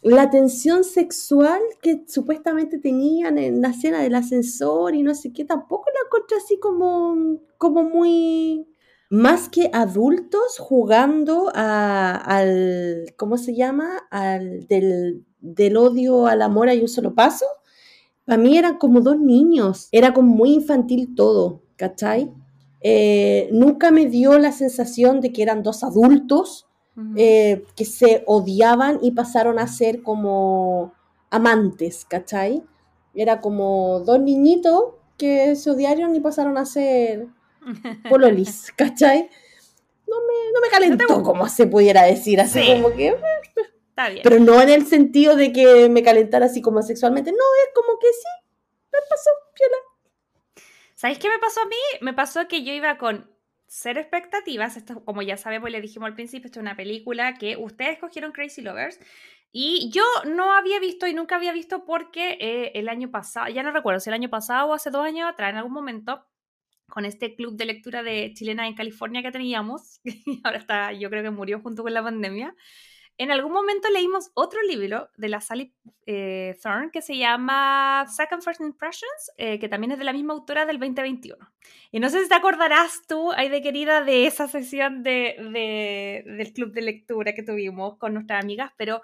la 0.03 0.31
tensión 0.31 0.83
sexual 0.83 1.61
que 1.81 2.03
supuestamente 2.07 2.79
tenían 2.79 3.37
en 3.37 3.61
la 3.61 3.69
escena 3.69 4.01
del 4.01 4.15
ascensor 4.15 4.95
y 4.95 5.03
no 5.03 5.13
sé 5.13 5.31
qué, 5.31 5.45
tampoco 5.45 5.85
la 5.93 5.99
encontré 6.07 6.37
así 6.37 6.57
como, 6.59 7.39
como 7.57 7.83
muy... 7.83 8.67
Más 9.13 9.49
que 9.49 9.69
adultos 9.73 10.57
jugando 10.57 11.51
a- 11.53 12.15
al, 12.15 13.13
¿cómo 13.17 13.37
se 13.37 13.53
llama? 13.53 13.97
Al 14.09 14.65
del, 14.67 15.25
del 15.41 15.75
odio 15.75 16.27
al 16.27 16.41
amor 16.41 16.69
hay 16.69 16.79
un 16.81 16.87
solo 16.87 17.13
paso. 17.13 17.45
Para 18.25 18.37
mí 18.37 18.57
eran 18.57 18.77
como 18.77 19.01
dos 19.01 19.19
niños, 19.19 19.87
era 19.91 20.13
como 20.13 20.33
muy 20.35 20.53
infantil 20.53 21.13
todo, 21.15 21.61
¿cachai? 21.75 22.31
Eh, 22.81 23.49
nunca 23.51 23.91
me 23.91 24.05
dio 24.07 24.37
la 24.39 24.51
sensación 24.51 25.21
de 25.21 25.31
que 25.31 25.43
eran 25.43 25.63
dos 25.63 25.83
adultos 25.83 26.67
eh, 27.15 27.63
que 27.75 27.85
se 27.85 28.23
odiaban 28.27 28.99
y 29.01 29.11
pasaron 29.11 29.57
a 29.59 29.67
ser 29.67 30.03
como 30.03 30.93
amantes, 31.31 32.05
¿cachai? 32.05 32.63
Era 33.15 33.41
como 33.41 34.01
dos 34.01 34.19
niñitos 34.19 34.83
que 35.17 35.55
se 35.55 35.71
odiaron 35.71 36.15
y 36.15 36.19
pasaron 36.19 36.57
a 36.57 36.65
ser 36.65 37.27
pololis, 38.09 38.71
¿cachai? 38.75 39.29
No 40.07 40.15
me, 40.17 40.51
no 40.53 40.61
me 40.61 40.67
calentó, 40.69 41.23
como 41.23 41.47
se 41.47 41.67
pudiera 41.67 42.03
decir, 42.03 42.39
así 42.41 42.59
Sí. 42.59 42.73
como 42.73 42.93
que... 42.95 43.15
Está 43.91 44.09
bien. 44.09 44.21
Pero 44.23 44.39
no 44.39 44.61
en 44.61 44.69
el 44.69 44.85
sentido 44.85 45.35
de 45.35 45.51
que 45.51 45.89
me 45.89 46.01
calentara 46.01 46.45
así 46.45 46.61
como 46.61 46.81
sexualmente, 46.81 47.31
no, 47.31 47.37
es 47.37 47.73
como 47.75 47.99
que 47.99 48.07
sí, 48.07 48.49
me 48.91 48.99
pasó, 49.09 49.29
piola. 49.53 50.65
¿Sabéis 50.95 51.19
qué 51.19 51.29
me 51.29 51.39
pasó 51.39 51.61
a 51.61 51.65
mí? 51.65 51.75
Me 51.99 52.13
pasó 52.13 52.47
que 52.47 52.63
yo 52.63 52.73
iba 52.73 52.97
con 52.97 53.29
cero 53.67 53.99
expectativas. 53.99 54.77
Esto, 54.77 55.03
como 55.03 55.21
ya 55.21 55.35
sabemos, 55.35 55.69
le 55.69 55.81
dijimos 55.81 56.07
al 56.07 56.15
principio, 56.15 56.45
esto 56.47 56.59
es 56.59 56.63
una 56.63 56.77
película 56.77 57.35
que 57.35 57.57
ustedes 57.57 57.99
cogieron 57.99 58.31
Crazy 58.31 58.61
Lovers. 58.61 58.99
Y 59.51 59.89
yo 59.91 60.03
no 60.25 60.53
había 60.53 60.79
visto 60.79 61.07
y 61.07 61.13
nunca 61.13 61.35
había 61.35 61.51
visto 61.51 61.83
porque 61.83 62.37
eh, 62.39 62.71
el 62.75 62.87
año 62.87 63.11
pasado, 63.11 63.49
ya 63.49 63.63
no 63.63 63.71
recuerdo 63.71 63.99
si 63.99 64.09
el 64.09 64.13
año 64.13 64.29
pasado 64.29 64.69
o 64.69 64.73
hace 64.73 64.89
dos 64.89 65.05
años 65.05 65.29
atrás, 65.29 65.49
en 65.49 65.57
algún 65.57 65.73
momento, 65.73 66.25
con 66.87 67.05
este 67.05 67.35
club 67.35 67.57
de 67.57 67.65
lectura 67.65 68.03
de 68.03 68.31
chilena 68.33 68.67
en 68.67 68.75
California 68.75 69.21
que 69.21 69.31
teníamos, 69.31 69.99
y 70.03 70.39
ahora 70.43 70.57
está, 70.57 70.93
yo 70.93 71.09
creo 71.09 71.23
que 71.23 71.31
murió 71.31 71.59
junto 71.59 71.83
con 71.83 71.93
la 71.93 72.03
pandemia, 72.03 72.55
en 73.17 73.31
algún 73.31 73.51
momento 73.51 73.89
leímos 73.89 74.31
otro 74.33 74.61
libro 74.63 75.09
de 75.17 75.29
la 75.29 75.41
Sally 75.41 75.73
eh, 76.07 76.57
Thorne 76.63 76.89
que 76.91 77.01
se 77.01 77.15
llama 77.17 78.05
Second 78.09 78.41
First 78.41 78.61
Impressions, 78.61 79.31
eh, 79.37 79.59
que 79.59 79.69
también 79.69 79.91
es 79.91 79.99
de 79.99 80.03
la 80.05 80.13
misma 80.13 80.33
autora 80.33 80.65
del 80.65 80.79
2021. 80.79 81.37
Y 81.91 81.99
no 81.99 82.09
sé 82.09 82.23
si 82.23 82.29
te 82.29 82.35
acordarás 82.35 83.01
tú, 83.07 83.31
ay 83.33 83.49
de 83.49 83.61
querida, 83.61 84.01
de 84.03 84.25
esa 84.25 84.47
sesión 84.47 85.03
de, 85.03 85.35
de- 85.53 86.23
del 86.35 86.53
club 86.53 86.71
de 86.73 86.81
lectura 86.81 87.33
que 87.33 87.43
tuvimos 87.43 87.97
con 87.97 88.13
nuestras 88.13 88.43
amigas, 88.43 88.71
pero 88.77 89.01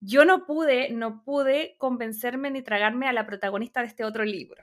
yo 0.00 0.24
no 0.24 0.44
pude, 0.44 0.90
no 0.90 1.22
pude 1.24 1.76
convencerme 1.78 2.50
ni 2.50 2.62
tragarme 2.62 3.06
a 3.08 3.12
la 3.12 3.26
protagonista 3.26 3.80
de 3.80 3.86
este 3.86 4.04
otro 4.04 4.24
libro. 4.24 4.60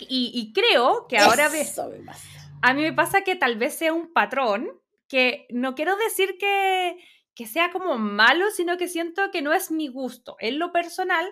Y, 0.00 0.30
y 0.34 0.52
creo 0.52 1.06
que 1.08 1.18
ahora 1.18 1.46
Eso 1.46 1.88
me 1.88 1.98
pasa. 2.04 2.28
a 2.62 2.74
mí 2.74 2.82
me 2.82 2.92
pasa 2.92 3.22
que 3.22 3.34
tal 3.34 3.56
vez 3.56 3.74
sea 3.74 3.92
un 3.92 4.12
patrón, 4.12 4.68
que 5.08 5.46
no 5.50 5.74
quiero 5.74 5.96
decir 5.96 6.36
que, 6.38 6.98
que 7.38 7.46
sea 7.46 7.70
como 7.70 7.98
malo, 7.98 8.50
sino 8.50 8.76
que 8.76 8.88
siento 8.88 9.30
que 9.30 9.42
no 9.42 9.52
es 9.52 9.70
mi 9.70 9.86
gusto. 9.86 10.34
En 10.40 10.58
lo 10.58 10.72
personal, 10.72 11.24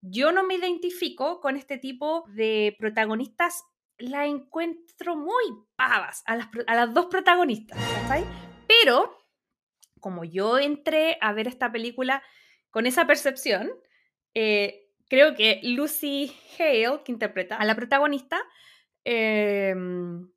yo 0.00 0.30
no 0.30 0.44
me 0.44 0.54
identifico 0.54 1.40
con 1.40 1.56
este 1.56 1.78
tipo 1.78 2.24
de 2.28 2.76
protagonistas, 2.78 3.64
la 3.98 4.24
encuentro 4.26 5.16
muy 5.16 5.44
pavas 5.74 6.22
a 6.26 6.36
las, 6.36 6.48
a 6.68 6.76
las 6.76 6.94
dos 6.94 7.06
protagonistas. 7.06 7.76
Pero, 8.68 9.18
como 9.98 10.22
yo 10.22 10.60
entré 10.60 11.18
a 11.20 11.32
ver 11.32 11.48
esta 11.48 11.72
película 11.72 12.22
con 12.70 12.86
esa 12.86 13.08
percepción, 13.08 13.68
eh, 14.34 14.92
creo 15.08 15.34
que 15.34 15.58
Lucy 15.64 16.36
Hale, 16.56 17.02
que 17.04 17.10
interpreta 17.10 17.56
a 17.56 17.64
la 17.64 17.74
protagonista, 17.74 18.40
em, 19.02 20.30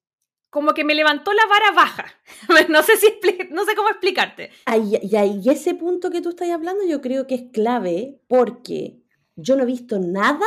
como 0.51 0.73
que 0.75 0.83
me 0.83 0.93
levantó 0.93 1.33
la 1.33 1.45
vara 1.47 1.71
baja. 1.71 2.05
no, 2.69 2.83
sé 2.83 2.97
si 2.97 3.07
no 3.49 3.65
sé 3.65 3.73
cómo 3.75 3.89
explicarte. 3.89 4.51
Ay, 4.65 4.99
y, 5.01 5.15
ahí- 5.15 5.39
y 5.43 5.49
ese 5.49 5.73
punto 5.73 6.11
que 6.11 6.21
tú 6.21 6.29
estás 6.29 6.49
hablando 6.51 6.83
yo 6.85 7.01
creo 7.01 7.25
que 7.25 7.33
es 7.35 7.43
clave 7.51 8.21
porque 8.27 9.01
yo 9.35 9.55
no 9.55 9.63
he 9.63 9.65
visto 9.65 9.97
nada 9.97 10.45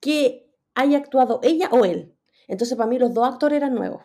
que 0.00 0.48
haya 0.74 0.96
actuado 0.98 1.40
ella 1.42 1.68
o 1.72 1.84
él. 1.84 2.14
Entonces 2.46 2.76
para 2.78 2.88
mí 2.88 2.98
los 2.98 3.12
dos 3.12 3.28
actores 3.28 3.56
eran 3.58 3.74
nuevos. 3.74 4.02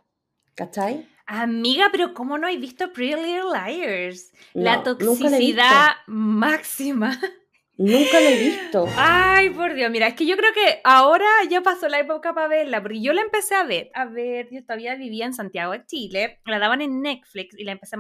¿Cachai? 0.56 1.08
Amiga, 1.26 1.88
pero 1.92 2.14
¿cómo 2.14 2.38
no 2.38 2.48
he 2.48 2.58
visto 2.58 2.92
Pretty 2.92 3.16
Little 3.16 3.52
Liars? 3.54 4.34
la 4.54 4.78
No, 4.78 4.84
toxicidad 4.84 5.92
máxima. 6.08 7.18
Nunca 7.86 8.20
lo 8.22 8.28
he 8.28 8.38
visto. 8.38 8.86
Ay, 8.98 9.50
por 9.50 9.74
Dios, 9.74 9.92
mira, 9.92 10.08
es 10.08 10.14
que 10.14 10.26
yo 10.26 10.38
creo 10.38 10.54
que 10.54 10.80
ahora 10.86 11.26
ya 11.50 11.62
pasó 11.62 11.90
la 11.90 12.00
época 12.00 12.34
para 12.34 12.48
verla, 12.48 12.82
porque 12.82 13.02
yo 13.02 13.12
la 13.12 13.22
empecé 13.22 13.56
a 13.56 13.64
ver, 13.64 13.92
a 13.94 14.06
ver, 14.06 14.48
yo 14.52 14.62
todavía 14.64 14.96
vivía 14.96 15.26
en 15.26 15.34
Santiago 15.34 15.74
de 15.74 15.86
Chile, 15.86 16.40
la 16.46 16.60
daban 16.60 16.82
en 16.82 17.02
Netflix 17.02 17.58
y 17.60 17.66
la 17.66 17.74
empecé 17.74 17.96
a 17.96 18.00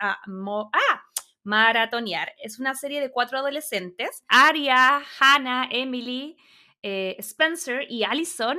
a 0.00 0.18
mo- 0.26 0.70
ah, 0.72 1.02
maratonear. 1.44 2.32
Es 2.42 2.58
una 2.58 2.74
serie 2.74 3.00
de 3.00 3.10
cuatro 3.12 3.38
adolescentes, 3.38 4.24
Aria, 4.26 5.02
Hannah, 5.20 5.68
Emily, 5.70 6.36
eh, 6.82 7.14
Spencer 7.20 7.86
y 7.88 8.02
Allison, 8.02 8.58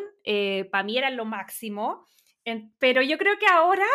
para 0.72 0.84
mí 0.86 0.98
eran 0.98 1.18
lo 1.18 1.26
máximo, 1.26 2.06
En- 2.46 2.74
pero 2.80 3.02
yo 3.02 3.18
creo 3.18 3.38
que 3.40 3.48
ahora 3.48 3.88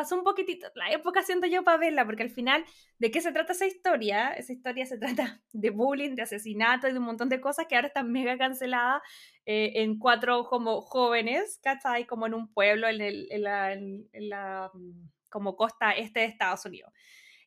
pasó 0.00 0.16
un 0.16 0.24
poquitito 0.24 0.66
la 0.76 0.90
época, 0.90 1.22
siento 1.22 1.46
yo, 1.46 1.62
para 1.62 1.76
verla, 1.76 2.06
porque 2.06 2.22
al 2.22 2.30
final, 2.30 2.64
¿de 2.98 3.10
qué 3.10 3.20
se 3.20 3.32
trata 3.32 3.52
esa 3.52 3.66
historia? 3.66 4.30
Esa 4.30 4.54
historia 4.54 4.86
se 4.86 4.96
trata 5.26 5.42
de 5.52 5.68
bullying, 5.68 6.14
de 6.14 6.22
asesinato 6.22 6.88
y 6.88 6.92
de 6.92 6.98
un 6.98 7.04
montón 7.04 7.28
de 7.28 7.38
cosas 7.38 7.66
que 7.66 7.76
ahora 7.76 7.88
están 7.88 8.10
mega 8.10 8.38
canceladas 8.38 9.02
eh, 9.44 9.72
en 9.74 9.98
cuatro 9.98 10.44
como 10.44 10.80
jóvenes, 10.80 11.60
¿cachai? 11.62 12.06
Como 12.06 12.26
en 12.26 12.32
un 12.32 12.50
pueblo 12.50 12.88
en, 12.88 13.42
la, 13.42 14.70
mm, 14.72 15.10
como 15.28 15.54
costa 15.54 15.90
este 15.92 16.20
de 16.20 16.26
Estados 16.26 16.64
Unidos. 16.64 16.90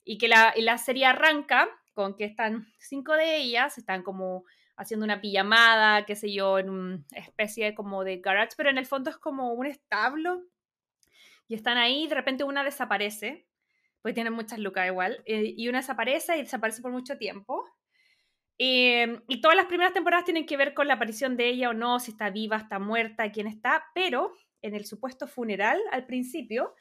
Y 0.04 0.20
que 0.20 0.28
la, 0.28 0.54
la 0.58 0.78
serie 0.78 1.08
arranca 1.08 1.68
con 1.96 2.16
que 2.16 2.26
están 2.26 2.68
cinco 2.78 3.14
de 3.14 3.38
ellas, 3.38 3.80
están 3.80 4.04
como 4.04 4.44
haciendo 4.78 5.06
una 5.06 5.22
pijamada, 5.22 6.06
qué 6.06 6.16
sé 6.16 6.32
yo, 6.32 6.60
en 6.60 6.70
una 6.70 7.04
especie 7.16 7.74
como 7.74 8.04
de 8.04 8.18
garage, 8.18 8.54
pero 8.56 8.70
en 8.70 8.78
el 8.78 8.86
fondo 8.86 9.10
es 9.10 9.18
como 9.18 9.54
un 9.54 9.66
establo 9.66 10.44
y 11.48 11.56
están 11.56 11.78
ahí, 11.78 12.04
y 12.04 12.08
de 12.08 12.16
repente 12.16 12.44
una 12.44 12.64
desaparece, 12.64 13.48
porque 14.02 14.14
tienen 14.14 14.34
muchas 14.34 14.60
lucas 14.60 14.88
igual, 14.88 15.24
eh, 15.26 15.54
y 15.56 15.68
una 15.68 15.80
desaparece 15.80 16.38
y 16.38 16.44
desaparece 16.44 16.82
por 16.82 16.92
mucho 16.92 17.18
tiempo. 17.18 17.66
Eh, 18.60 19.22
y 19.28 19.42
todas 19.42 19.58
las 19.58 19.66
primeras 19.66 19.94
temporadas 19.94 20.26
tienen 20.26 20.46
que 20.46 20.58
ver 20.58 20.74
con 20.74 20.88
la 20.88 20.94
aparición 20.96 21.38
de 21.38 21.50
ella 21.50 21.70
o 21.70 21.74
no, 21.74 22.00
si 22.00 22.12
está 22.12 22.30
viva, 22.30 22.58
está 22.58 22.80
muerta, 22.80 23.32
quién 23.32 23.48
está, 23.48 23.84
pero 23.96 24.34
en 24.62 24.76
el 24.76 24.86
supuesto 24.86 25.28
funeral 25.28 25.80
al 25.92 26.06
principio 26.06 26.74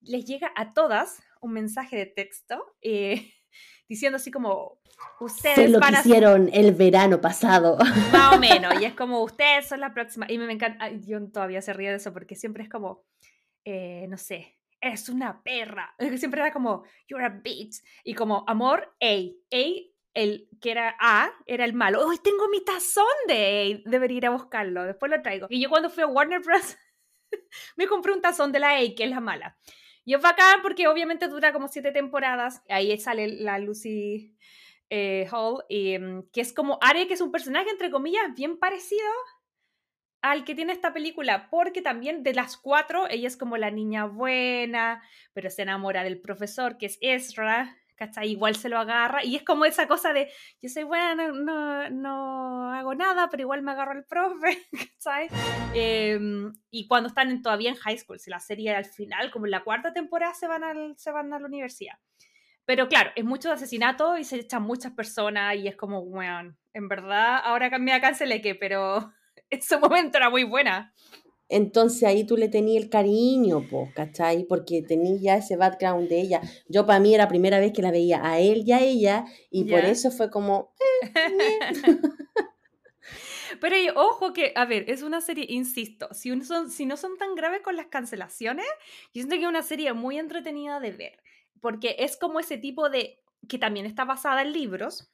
les 0.00 0.24
llega 0.24 0.52
a 0.54 0.72
todas 0.72 1.22
un 1.40 1.52
mensaje 1.52 1.96
de 1.96 2.06
texto 2.06 2.76
eh, 2.80 3.32
diciendo 3.88 4.16
así 4.16 4.30
como, 4.30 4.78
ustedes 5.20 5.56
Se 5.56 5.68
lo 5.68 5.80
van 5.80 5.96
a 5.96 6.00
hicieron 6.00 6.50
el 6.52 6.72
verano 6.74 7.20
pasado. 7.20 7.78
más 8.12 8.36
o 8.36 8.38
menos, 8.38 8.80
y 8.80 8.84
es 8.84 8.94
como, 8.96 9.22
ustedes 9.22 9.68
son 9.68 9.80
la 9.80 9.94
próxima. 9.94 10.26
Y 10.28 10.38
me, 10.38 10.52
encanta, 10.52 10.90
yo 10.90 11.24
todavía 11.30 11.62
se 11.62 11.72
ríe 11.72 11.90
de 11.90 11.96
eso 11.96 12.12
porque 12.12 12.34
siempre 12.34 12.62
es 12.62 12.68
como, 12.68 13.04
eh, 13.66 14.06
no 14.08 14.16
sé, 14.16 14.60
es 14.80 15.08
una 15.08 15.42
perra. 15.42 15.94
Siempre 16.16 16.40
era 16.40 16.52
como, 16.52 16.84
you're 17.08 17.24
a 17.24 17.28
bitch. 17.28 17.82
Y 18.04 18.14
como, 18.14 18.44
amor, 18.46 18.94
A. 19.02 19.06
A, 19.06 19.64
el 20.14 20.48
que 20.60 20.70
era 20.70 20.96
A, 21.00 21.32
era 21.46 21.64
el 21.64 21.74
malo. 21.74 22.06
Hoy 22.06 22.18
tengo 22.22 22.48
mi 22.48 22.64
tazón 22.64 23.04
de 23.26 23.82
A. 23.84 23.90
Debería 23.90 24.18
ir 24.18 24.26
a 24.26 24.30
buscarlo, 24.30 24.84
después 24.84 25.10
lo 25.10 25.20
traigo. 25.20 25.48
Y 25.50 25.60
yo 25.60 25.68
cuando 25.68 25.90
fui 25.90 26.04
a 26.04 26.06
Warner 26.06 26.40
Bros. 26.40 26.76
me 27.76 27.88
compré 27.88 28.12
un 28.12 28.22
tazón 28.22 28.52
de 28.52 28.60
la 28.60 28.76
A, 28.76 28.94
que 28.96 29.04
es 29.04 29.10
la 29.10 29.20
mala. 29.20 29.58
Y 30.04 30.14
es 30.14 30.22
bacán 30.22 30.62
porque 30.62 30.86
obviamente 30.86 31.26
dura 31.26 31.52
como 31.52 31.66
siete 31.66 31.90
temporadas. 31.90 32.62
Ahí 32.68 32.96
sale 33.00 33.26
la 33.26 33.58
Lucy 33.58 34.36
eh, 34.90 35.26
Hall, 35.32 35.64
y, 35.68 35.98
mm, 35.98 36.30
que 36.32 36.40
es 36.40 36.52
como 36.52 36.78
Aria, 36.80 37.08
que 37.08 37.14
es 37.14 37.20
un 37.20 37.32
personaje, 37.32 37.70
entre 37.70 37.90
comillas, 37.90 38.32
bien 38.36 38.58
parecido 38.58 39.04
al 40.22 40.44
que 40.44 40.54
tiene 40.54 40.72
esta 40.72 40.92
película, 40.92 41.48
porque 41.50 41.82
también 41.82 42.22
de 42.22 42.34
las 42.34 42.56
cuatro, 42.56 43.08
ella 43.08 43.28
es 43.28 43.36
como 43.36 43.56
la 43.56 43.70
niña 43.70 44.06
buena, 44.06 45.02
pero 45.32 45.50
se 45.50 45.62
enamora 45.62 46.02
del 46.02 46.20
profesor, 46.20 46.78
que 46.78 46.86
es 46.86 46.98
Ezra, 47.00 47.76
¿cachai? 47.96 48.30
Igual 48.30 48.56
se 48.56 48.68
lo 48.68 48.78
agarra, 48.78 49.24
y 49.24 49.36
es 49.36 49.42
como 49.42 49.64
esa 49.64 49.86
cosa 49.86 50.12
de, 50.12 50.30
yo 50.60 50.68
soy 50.68 50.82
buena, 50.84 51.14
no, 51.32 51.90
no, 51.90 52.72
hago 52.72 52.94
nada, 52.94 53.28
pero 53.30 53.42
igual 53.42 53.62
me 53.62 53.72
agarro 53.72 53.92
al 53.92 54.04
profe, 54.04 54.66
¿cachai? 55.00 55.28
Em, 55.74 56.52
y 56.70 56.86
cuando 56.86 57.08
están 57.08 57.30
en- 57.30 57.42
todavía 57.42 57.70
en 57.70 57.76
high 57.76 57.98
school, 57.98 58.18
si 58.18 58.30
la 58.30 58.40
serie 58.40 58.74
al 58.74 58.84
final, 58.84 59.30
como 59.30 59.46
en 59.46 59.52
la 59.52 59.64
cuarta 59.64 59.92
temporada, 59.92 60.34
se 60.34 60.46
van, 60.46 60.64
al, 60.64 60.96
se 60.98 61.10
van 61.10 61.32
a 61.32 61.38
la 61.38 61.46
universidad. 61.46 61.98
Pero 62.64 62.88
claro, 62.88 63.12
es 63.14 63.24
mucho 63.24 63.52
asesinato 63.52 64.18
y 64.18 64.24
se 64.24 64.36
echan 64.40 64.62
muchas 64.62 64.92
personas 64.92 65.54
y 65.54 65.68
es 65.68 65.76
como, 65.76 66.04
bueno, 66.04 66.56
en 66.74 66.88
verdad, 66.88 67.40
ahora 67.44 67.70
me 67.78 67.98
cancelé 68.00 68.42
que, 68.42 68.56
pero 68.56 69.12
en 69.50 69.62
su 69.62 69.78
momento 69.78 70.18
era 70.18 70.30
muy 70.30 70.44
buena. 70.44 70.92
Entonces 71.48 72.02
ahí 72.02 72.24
tú 72.24 72.36
le 72.36 72.48
tenías 72.48 72.82
el 72.82 72.90
cariño, 72.90 73.68
po, 73.70 73.88
¿cachai? 73.94 74.44
Porque 74.44 74.82
tenías 74.82 75.20
ya 75.20 75.36
ese 75.36 75.56
background 75.56 76.08
de 76.08 76.20
ella. 76.20 76.40
Yo 76.68 76.86
para 76.86 76.98
mí 76.98 77.14
era 77.14 77.24
la 77.24 77.28
primera 77.28 77.60
vez 77.60 77.72
que 77.72 77.82
la 77.82 77.92
veía 77.92 78.20
a 78.28 78.40
él 78.40 78.64
y 78.66 78.72
a 78.72 78.80
ella, 78.80 79.24
y 79.50 79.64
por 79.64 79.84
Ya. 79.84 79.90
eso 79.90 80.10
fue 80.10 80.28
como, 80.30 80.72
eh, 81.14 81.58
Pero 83.60 83.76
y 83.76 83.88
ojo 83.94 84.32
que, 84.32 84.52
a 84.56 84.64
ver, 84.64 84.88
es 84.90 85.02
una 85.02 85.20
serie, 85.20 85.46
insisto, 85.48 86.08
si, 86.12 86.30
un- 86.30 86.44
son, 86.44 86.70
si 86.70 86.86
no 86.86 86.96
son 86.96 87.16
tan 87.16 87.34
graves 87.34 87.60
con 87.62 87.76
las 87.76 87.86
cancelaciones, 87.86 88.66
yo 89.14 89.22
siento 89.22 89.36
que 89.36 89.42
es 89.42 89.48
una 89.48 89.62
serie 89.62 89.92
muy 89.92 90.18
entretenida 90.18 90.80
de 90.80 90.92
ver, 90.92 91.22
porque 91.60 91.96
es 91.98 92.16
como 92.16 92.40
ese 92.40 92.58
tipo 92.58 92.88
de, 92.90 93.20
que 93.48 93.58
también 93.58 93.86
está 93.86 94.04
basada 94.04 94.42
en 94.42 94.52
libros, 94.52 95.10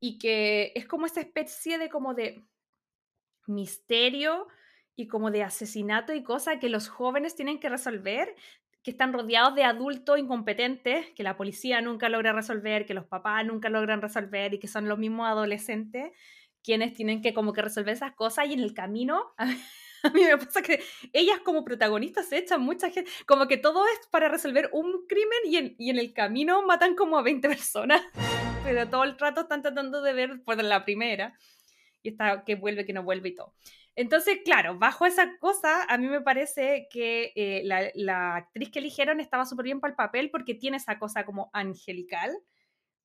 y 0.00 0.18
que 0.18 0.72
es 0.74 0.86
como 0.86 1.06
esa 1.06 1.20
especie 1.20 1.78
de 1.78 1.88
como 1.88 2.14
de 2.14 2.44
misterio 3.46 4.48
y 4.96 5.08
como 5.08 5.30
de 5.30 5.42
asesinato 5.42 6.12
y 6.12 6.22
cosas 6.22 6.58
que 6.60 6.68
los 6.68 6.88
jóvenes 6.88 7.34
tienen 7.34 7.58
que 7.58 7.68
resolver, 7.68 8.34
que 8.82 8.90
están 8.90 9.12
rodeados 9.12 9.54
de 9.54 9.64
adultos 9.64 10.18
incompetentes, 10.18 11.06
que 11.14 11.22
la 11.22 11.36
policía 11.36 11.80
nunca 11.80 12.08
logra 12.08 12.32
resolver, 12.32 12.84
que 12.84 12.94
los 12.94 13.06
papás 13.06 13.46
nunca 13.46 13.68
logran 13.68 14.02
resolver 14.02 14.54
y 14.54 14.58
que 14.58 14.68
son 14.68 14.88
los 14.88 14.98
mismos 14.98 15.28
adolescentes 15.28 16.12
quienes 16.62 16.94
tienen 16.94 17.22
que 17.22 17.34
como 17.34 17.52
que 17.52 17.62
resolver 17.62 17.94
esas 17.94 18.14
cosas 18.14 18.46
y 18.46 18.52
en 18.52 18.60
el 18.60 18.74
camino 18.74 19.34
a 19.38 20.10
mí 20.10 20.24
me 20.24 20.38
pasa 20.38 20.62
que 20.62 20.82
ellas 21.12 21.40
como 21.44 21.64
protagonistas 21.64 22.28
se 22.28 22.38
echan 22.38 22.60
mucha 22.60 22.90
gente, 22.90 23.10
como 23.26 23.46
que 23.46 23.56
todo 23.56 23.84
es 23.86 24.06
para 24.08 24.28
resolver 24.28 24.68
un 24.72 25.06
crimen 25.06 25.38
y 25.44 25.56
en, 25.56 25.74
y 25.78 25.90
en 25.90 25.98
el 25.98 26.12
camino 26.12 26.62
matan 26.62 26.94
como 26.94 27.18
a 27.18 27.22
20 27.22 27.48
personas, 27.48 28.02
pero 28.64 28.88
todo 28.88 29.04
el 29.04 29.18
rato 29.18 29.42
están 29.42 29.62
tratando 29.62 30.02
de 30.02 30.12
ver 30.12 30.42
por 30.44 30.62
la 30.62 30.84
primera 30.84 31.34
y 32.02 32.10
está 32.10 32.44
que 32.44 32.56
vuelve, 32.56 32.84
que 32.84 32.92
no 32.92 33.02
vuelve 33.02 33.30
y 33.30 33.34
todo. 33.34 33.54
Entonces, 33.94 34.38
claro, 34.44 34.78
bajo 34.78 35.04
esa 35.06 35.36
cosa, 35.38 35.84
a 35.84 35.98
mí 35.98 36.08
me 36.08 36.22
parece 36.22 36.88
que 36.90 37.32
eh, 37.36 37.62
la, 37.94 38.36
actriz 38.36 38.70
que 38.70 38.78
eligieron 38.78 39.20
estaba 39.20 39.44
súper 39.44 39.64
bien 39.64 39.80
para 39.80 39.90
el 39.90 39.96
papel 39.96 40.30
porque 40.30 40.54
tiene 40.54 40.78
esa 40.78 40.98
cosa 40.98 41.24
como 41.26 41.50
angelical, 41.52 42.32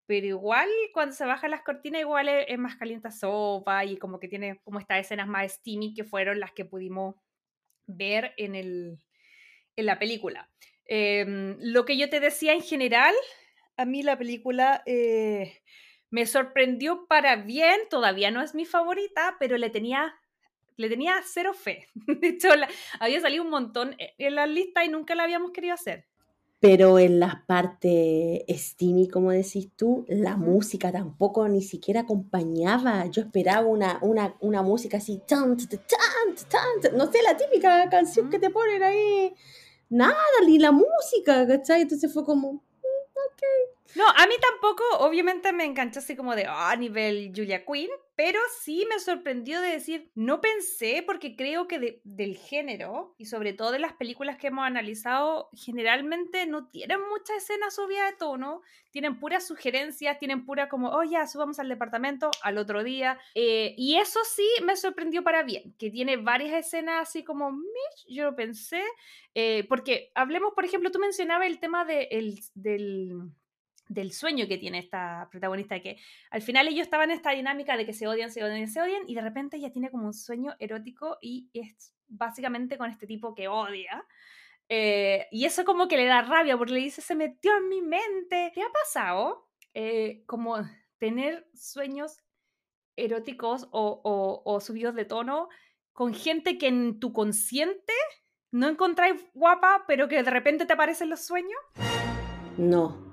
pero 0.06 0.26
igual 0.28 0.70
cuando 0.94 1.14
se 1.14 1.26
bajan 1.26 1.52
las 1.52 1.64
cortinas, 1.64 2.02
igual 2.02 2.30
es, 2.30 2.46
es 2.48 2.58
más 2.58 2.78
caliente 2.78 3.12
sopa 3.12 3.84
y 3.86 3.98
como 3.98 4.20
que 4.20 4.30
tiene 4.30 4.60
como 4.64 4.80
estas 4.80 5.00
escenas 5.00 5.28
más 5.28 5.52
steamy 5.52 5.94
que 5.94 6.06
fueron 6.06 6.40
las 6.40 6.54
que 6.54 6.66
pudimos 6.66 7.16
ver 7.88 8.34
en, 8.38 8.56
el, 8.56 8.98
en 9.76 9.86
la 9.86 10.00
película. 10.00 10.50
Em, 10.86 11.58
lo 11.60 11.86
que 11.86 11.98
yo 11.98 12.10
te 12.10 12.20
decía 12.20 12.54
en 12.54 12.62
general, 12.62 13.14
a 13.76 13.86
mí 13.86 14.04
la 14.04 14.18
película 14.18 14.84
eh, 14.86 15.62
me 16.10 16.26
sorprendió 16.26 17.06
para 17.08 17.36
bien, 17.36 17.80
todavía 17.90 18.32
no 18.32 18.42
es 18.42 18.56
mi 18.56 18.66
favorita, 18.66 19.36
pero 19.40 19.58
le 19.58 19.70
tenía, 19.70 20.14
le 20.78 20.90
tenía 20.90 21.16
cero 21.26 21.54
fe. 21.54 21.88
De 22.08 22.28
hecho, 22.30 22.56
la- 22.56 22.70
había 23.00 23.20
salido 23.22 23.44
un 23.44 23.50
montón 23.50 23.96
en- 23.98 24.10
en 24.18 24.36
la 24.36 24.48
lista 24.48 24.84
y 24.86 24.90
nunca 24.90 25.16
la 25.16 25.24
habíamos 25.24 25.52
querido 25.52 25.74
hacer. 25.74 26.06
pero 26.60 26.98
en 26.98 27.20
la 27.20 27.44
parte 27.48 28.44
steamy, 28.50 29.08
como 29.10 29.30
decís 29.32 29.70
tú, 29.76 30.06
la 30.08 30.38
música 30.38 30.92
tampoco 30.92 31.48
ni 31.48 31.62
siquiera 31.62 32.02
acompañaba. 32.02 33.06
Yo 33.06 33.22
esperaba 33.22 33.68
una, 33.68 34.00
una, 34.02 34.36
una 34.40 34.64
música 34.64 34.98
así, 34.98 35.22
tan, 35.28 35.56
tan, 35.56 35.70
tan, 36.50 36.98
no 36.98 37.12
sé, 37.12 37.22
la 37.22 37.38
típica 37.38 37.88
canción 37.92 38.32
que 38.32 38.40
te 38.40 38.50
ponen 38.50 38.82
ahí. 38.82 39.36
Nada, 39.90 40.16
ni 40.48 40.58
la 40.58 40.72
música, 40.72 41.46
¿cachai? 41.48 41.82
Entonces 41.84 42.12
fue 42.12 42.26
como, 42.26 42.64
No, 43.96 44.08
a 44.08 44.28
mí 44.28 44.36
tampoco, 44.42 44.84
obviamente 45.00 45.52
me 45.54 45.66
enganchó 45.66 46.00
así 46.00 46.16
como 46.16 46.36
de, 46.36 46.46
ah, 46.48 46.76
nivel 46.76 47.32
Julia 47.36 47.66
Quinn, 47.66 47.90
pero 48.18 48.40
sí 48.62 48.86
me 48.90 49.00
sorprendió 49.00 49.62
de 49.62 49.70
decir, 49.70 50.12
no 50.16 50.42
pensé, 50.42 51.04
porque 51.06 51.36
creo 51.38 51.68
que 51.68 51.80
de- 51.80 52.02
del 52.04 52.36
género, 52.36 53.14
y 53.20 53.26
sobre 53.28 53.54
todo 53.54 53.72
de 53.72 53.80
las 53.80 53.94
películas 53.94 54.38
que 54.38 54.48
hemos 54.48 54.66
analizado, 54.66 55.50
generalmente 55.54 56.46
no 56.48 56.68
tienen 56.68 57.00
muchas 57.10 57.38
escenas 57.38 57.76
subidas 57.76 58.12
de 58.12 58.18
tono, 58.18 58.62
tienen 58.92 59.20
puras 59.20 59.46
sugerencias, 59.48 60.18
tienen 60.18 60.46
pura 60.46 60.68
como, 60.68 60.90
oh 60.90 61.04
ya, 61.04 61.28
subamos 61.28 61.60
al 61.60 61.70
departamento 61.70 62.32
al 62.42 62.58
otro 62.58 62.84
día, 62.84 63.20
eh, 63.36 63.76
y 63.78 63.98
eso 63.98 64.20
sí 64.26 64.48
me 64.64 64.76
sorprendió 64.76 65.24
para 65.24 65.44
bien, 65.44 65.76
que 65.78 65.92
tiene 65.92 66.18
varias 66.18 66.66
escenas 66.66 67.08
así 67.08 67.24
como, 67.24 67.52
Mish, 67.52 68.06
yo 68.10 68.26
lo 68.26 68.36
pensé, 68.36 68.82
eh, 69.36 69.66
porque 69.70 70.12
hablemos, 70.16 70.54
por 70.56 70.66
ejemplo, 70.66 70.92
tú 70.92 71.00
mencionabas 71.00 71.48
el 71.48 71.60
tema 71.60 71.86
de, 71.86 72.08
el- 72.12 72.40
del 72.56 73.12
del 73.90 74.12
sueño 74.12 74.48
que 74.48 74.58
tiene 74.58 74.80
esta 74.80 75.28
protagonista, 75.32 75.80
que 75.80 75.98
al 76.32 76.42
final 76.42 76.68
ellos 76.68 76.82
estaban 76.82 77.10
en 77.12 77.18
esta 77.18 77.32
dinámica 77.32 77.78
de 77.78 77.86
que 77.86 77.94
se 77.94 78.08
odian, 78.08 78.32
se 78.32 78.44
odian, 78.44 78.68
se 78.68 78.82
odian, 78.82 79.04
y 79.08 79.16
de 79.16 79.22
repente 79.22 79.58
ella 79.58 79.72
tiene 79.72 79.90
como 79.92 80.06
un 80.08 80.14
sueño 80.14 80.56
erótico 80.60 81.18
y 81.22 81.50
es 81.54 81.94
básicamente 82.08 82.78
con 82.78 82.90
este 82.90 83.08
tipo 83.08 83.34
que 83.36 83.48
odia. 83.48 84.06
Eh, 84.70 85.28
y 85.32 85.46
eso 85.46 85.64
como 85.64 85.88
que 85.88 85.96
le 85.98 86.06
da 86.06 86.22
rabia 86.22 86.58
porque 86.58 86.74
le 86.74 86.80
dice, 86.80 87.02
se 87.02 87.16
metió 87.16 87.56
en 87.58 87.70
mi 87.70 87.82
mente. 87.82 88.52
¿Te 88.54 88.62
ha 88.62 88.70
pasado 88.72 89.48
eh, 89.74 90.24
como 90.26 90.58
tener 90.98 91.48
sueños 91.54 92.18
eróticos 92.96 93.68
o, 93.72 94.02
o- 94.04 94.42
o 94.46 94.60
subidos 94.60 94.96
de 94.96 95.06
tono 95.06 95.50
con 95.94 96.14
gente 96.14 96.58
que 96.58 96.68
en 96.68 97.00
tu 97.00 97.14
consciente 97.14 97.94
no 98.52 98.68
encontráis 98.68 99.24
guapa, 99.34 99.86
pero 99.88 100.08
que 100.08 100.24
de 100.24 100.32
repente 100.32 100.66
te 100.66 100.74
aparecen 100.74 101.10
los 101.10 101.22
sueños? 101.26 101.60
no, 102.58 103.07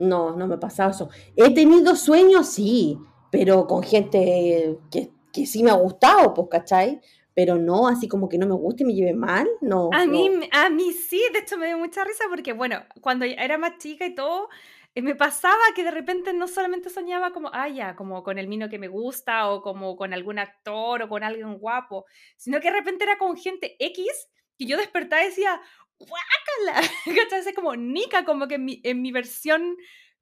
no, 0.00 0.36
no 0.36 0.46
me 0.46 0.54
ha 0.56 0.60
pasado 0.60 0.90
eso. 0.90 1.08
He 1.36 1.54
tenido 1.54 1.94
sueños, 1.96 2.48
sí, 2.48 2.98
pero 3.30 3.66
con 3.66 3.82
gente 3.82 4.78
que, 4.90 5.10
que 5.32 5.46
sí 5.46 5.62
me 5.62 5.70
ha 5.70 5.74
gustado, 5.74 6.34
pues, 6.34 6.48
¿cachai? 6.50 7.00
Pero 7.34 7.56
no, 7.58 7.88
así 7.88 8.08
como 8.08 8.28
que 8.28 8.38
no 8.38 8.46
me 8.46 8.54
guste 8.54 8.82
y 8.82 8.86
me 8.86 8.94
lleve 8.94 9.14
mal, 9.14 9.48
no. 9.60 9.90
A 9.92 10.06
mí, 10.06 10.30
no. 10.30 10.30
me- 10.30 10.48
a 10.52 10.70
mí 10.70 10.92
sí, 10.92 11.20
de 11.32 11.40
hecho 11.40 11.58
me 11.58 11.66
dio 11.66 11.78
mucha 11.78 12.04
risa 12.04 12.24
porque, 12.28 12.52
bueno, 12.52 12.84
cuando 13.00 13.24
era 13.24 13.58
más 13.58 13.78
chica 13.78 14.06
y 14.06 14.14
todo, 14.14 14.48
eh, 14.94 15.02
me 15.02 15.16
pasaba 15.16 15.58
que 15.74 15.82
de 15.84 15.90
repente 15.90 16.32
no 16.32 16.46
solamente 16.46 16.90
soñaba 16.90 17.32
como, 17.32 17.50
ah, 17.52 17.68
ya, 17.68 17.96
como 17.96 18.22
con 18.22 18.38
el 18.38 18.46
mino 18.48 18.68
que 18.68 18.78
me 18.78 18.86
gusta 18.88 19.50
o 19.50 19.62
como 19.62 19.96
con 19.96 20.12
algún 20.14 20.38
actor 20.38 21.02
o 21.02 21.08
con 21.08 21.24
alguien 21.24 21.58
guapo, 21.58 22.06
sino 22.36 22.60
que 22.60 22.70
de 22.70 22.76
repente 22.78 23.04
era 23.04 23.18
con 23.18 23.36
gente 23.36 23.76
X 23.80 24.28
que 24.58 24.66
yo 24.66 24.76
despertaba 24.76 25.22
y 25.22 25.26
decía, 25.26 25.60
¡guácala! 26.00 26.88
¿Cachai? 27.30 27.54
Como 27.54 27.76
Nika, 27.76 28.24
como 28.24 28.48
que 28.48 28.56
en 28.56 29.02
mi, 29.02 29.12
versión 29.12 29.76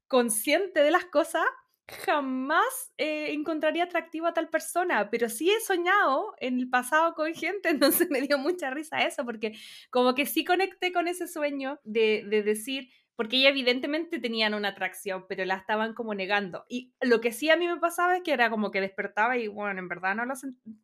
consciente 0.07 0.81
de 0.81 0.91
las 0.91 1.05
cosas, 1.05 1.45
jamás 2.05 2.93
eh, 2.97 3.31
encontraría 3.31 3.85
atractiva 3.85 4.29
a 4.29 4.33
tal 4.33 4.49
persona, 4.49 5.09
pero 5.09 5.27
sí 5.27 5.49
he 5.49 5.59
soñado 5.61 6.35
en 6.39 6.59
el 6.59 6.69
pasado 6.69 7.13
con 7.15 7.33
gente, 7.33 7.69
entonces 8.03 8.09
me 8.09 8.21
dio 8.21 8.37
mucha 8.37 8.69
risa 8.69 8.99
eso, 8.99 9.25
porque 9.25 9.53
como 9.89 10.13
que 10.13 10.25
sí 10.25 10.43
conecté 10.43 10.91
con 10.91 11.07
ese 11.07 11.27
sueño 11.27 11.79
de, 11.83 12.23
de 12.27 12.43
decir, 12.43 12.89
porque 13.19 13.35
ella 13.35 13.49
evidentemente 13.49 14.17
tenían 14.17 14.53
una 14.53 14.69
atracción, 14.69 15.25
pero 15.27 15.43
la 15.43 15.55
estaban 15.55 15.93
como 15.93 16.15
negando. 16.15 16.63
Y 16.69 16.93
lo 17.01 17.19
que 17.19 17.33
sí 17.33 17.49
a 17.49 17.57
mí 17.57 17.67
me 17.67 17.75
pasaba 17.75 18.15
es 18.15 18.23
que 18.23 18.31
era 18.31 18.49
como 18.49 18.71
que 18.71 18.79
despertaba 18.79 19.35
y 19.37 19.49
bueno, 19.49 19.77
en 19.77 19.89
verdad 19.89 20.15
no 20.15 20.23
lo 20.23 20.35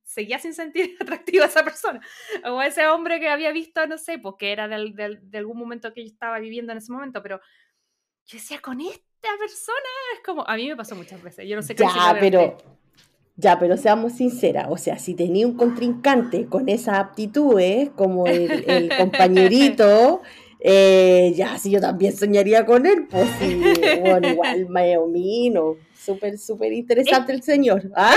seguía 0.04 0.38
sin 0.38 0.54
sentir 0.54 0.98
atractiva 1.00 1.46
a 1.46 1.48
esa 1.48 1.64
persona. 1.64 2.02
O 2.44 2.60
a 2.60 2.68
ese 2.68 2.88
hombre 2.88 3.22
que 3.22 3.30
había 3.30 3.54
visto, 3.54 3.88
no 3.88 3.98
sé, 3.98 4.20
porque 4.20 4.52
era 4.52 4.68
del- 4.68 4.94
del- 4.96 5.32
de 5.32 5.38
algún 5.38 5.58
momento 5.58 5.94
que 5.94 6.02
yo 6.04 6.12
estaba 6.12 6.40
viviendo 6.40 6.74
en 6.74 6.80
ese 6.80 6.92
momento, 6.92 7.24
pero 7.24 7.40
yo 8.26 8.38
decía, 8.38 8.60
con 8.60 8.82
esta 8.82 9.30
persona 9.40 9.78
es 10.16 10.20
como, 10.26 10.46
a 10.46 10.58
mí 10.58 10.68
me 10.68 10.76
pasó 10.76 10.94
muchas 10.94 11.24
veces, 11.24 11.48
yo 11.48 11.56
no 11.56 11.62
sé 11.62 11.74
qué 11.74 11.84
Ya, 11.84 12.18
pero, 12.20 12.58
ya, 13.38 13.58
pero 13.58 13.78
seamos 13.78 14.12
sinceras, 14.12 14.68
o 14.70 14.76
sea, 14.76 15.00
si 15.00 15.14
tenía 15.14 15.48
un 15.48 15.56
contrincante 15.56 16.48
con 16.48 16.68
esas 16.68 17.00
aptitudes, 17.00 17.92
como 17.92 18.28
el, 18.28 18.66
el 18.68 18.90
compañerito, 18.98 20.22
eh, 20.68 21.32
ya, 21.36 21.60
si 21.60 21.70
yo 21.70 21.80
también 21.80 22.18
soñaría 22.18 22.66
con 22.66 22.88
él, 22.88 23.08
pues 23.08 23.30
sí, 23.38 23.54
bueno, 24.02 24.28
igual 24.30 24.68
Maomino, 24.68 25.78
súper, 25.96 26.40
súper 26.40 26.74
interesante 26.74 27.34
el 27.34 27.44
señor. 27.44 27.84
¿ah? 27.96 28.16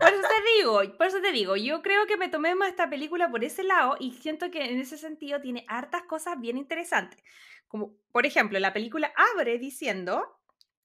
Por 0.00 0.08
eso 0.08 0.20
te 0.20 0.58
digo, 0.58 0.80
por 0.98 1.06
eso 1.06 1.20
te 1.20 1.30
digo, 1.30 1.54
yo 1.54 1.80
creo 1.80 2.08
que 2.08 2.16
me 2.16 2.28
tomé 2.28 2.56
más 2.56 2.70
esta 2.70 2.90
película 2.90 3.30
por 3.30 3.44
ese 3.44 3.62
lado 3.62 3.94
y 4.00 4.10
siento 4.14 4.50
que 4.50 4.64
en 4.64 4.80
ese 4.80 4.98
sentido 4.98 5.40
tiene 5.40 5.64
hartas 5.68 6.02
cosas 6.08 6.40
bien 6.40 6.58
interesantes. 6.58 7.22
Como, 7.68 7.94
por 8.10 8.26
ejemplo, 8.26 8.58
la 8.58 8.72
película 8.72 9.12
abre 9.36 9.56
diciendo 9.58 10.26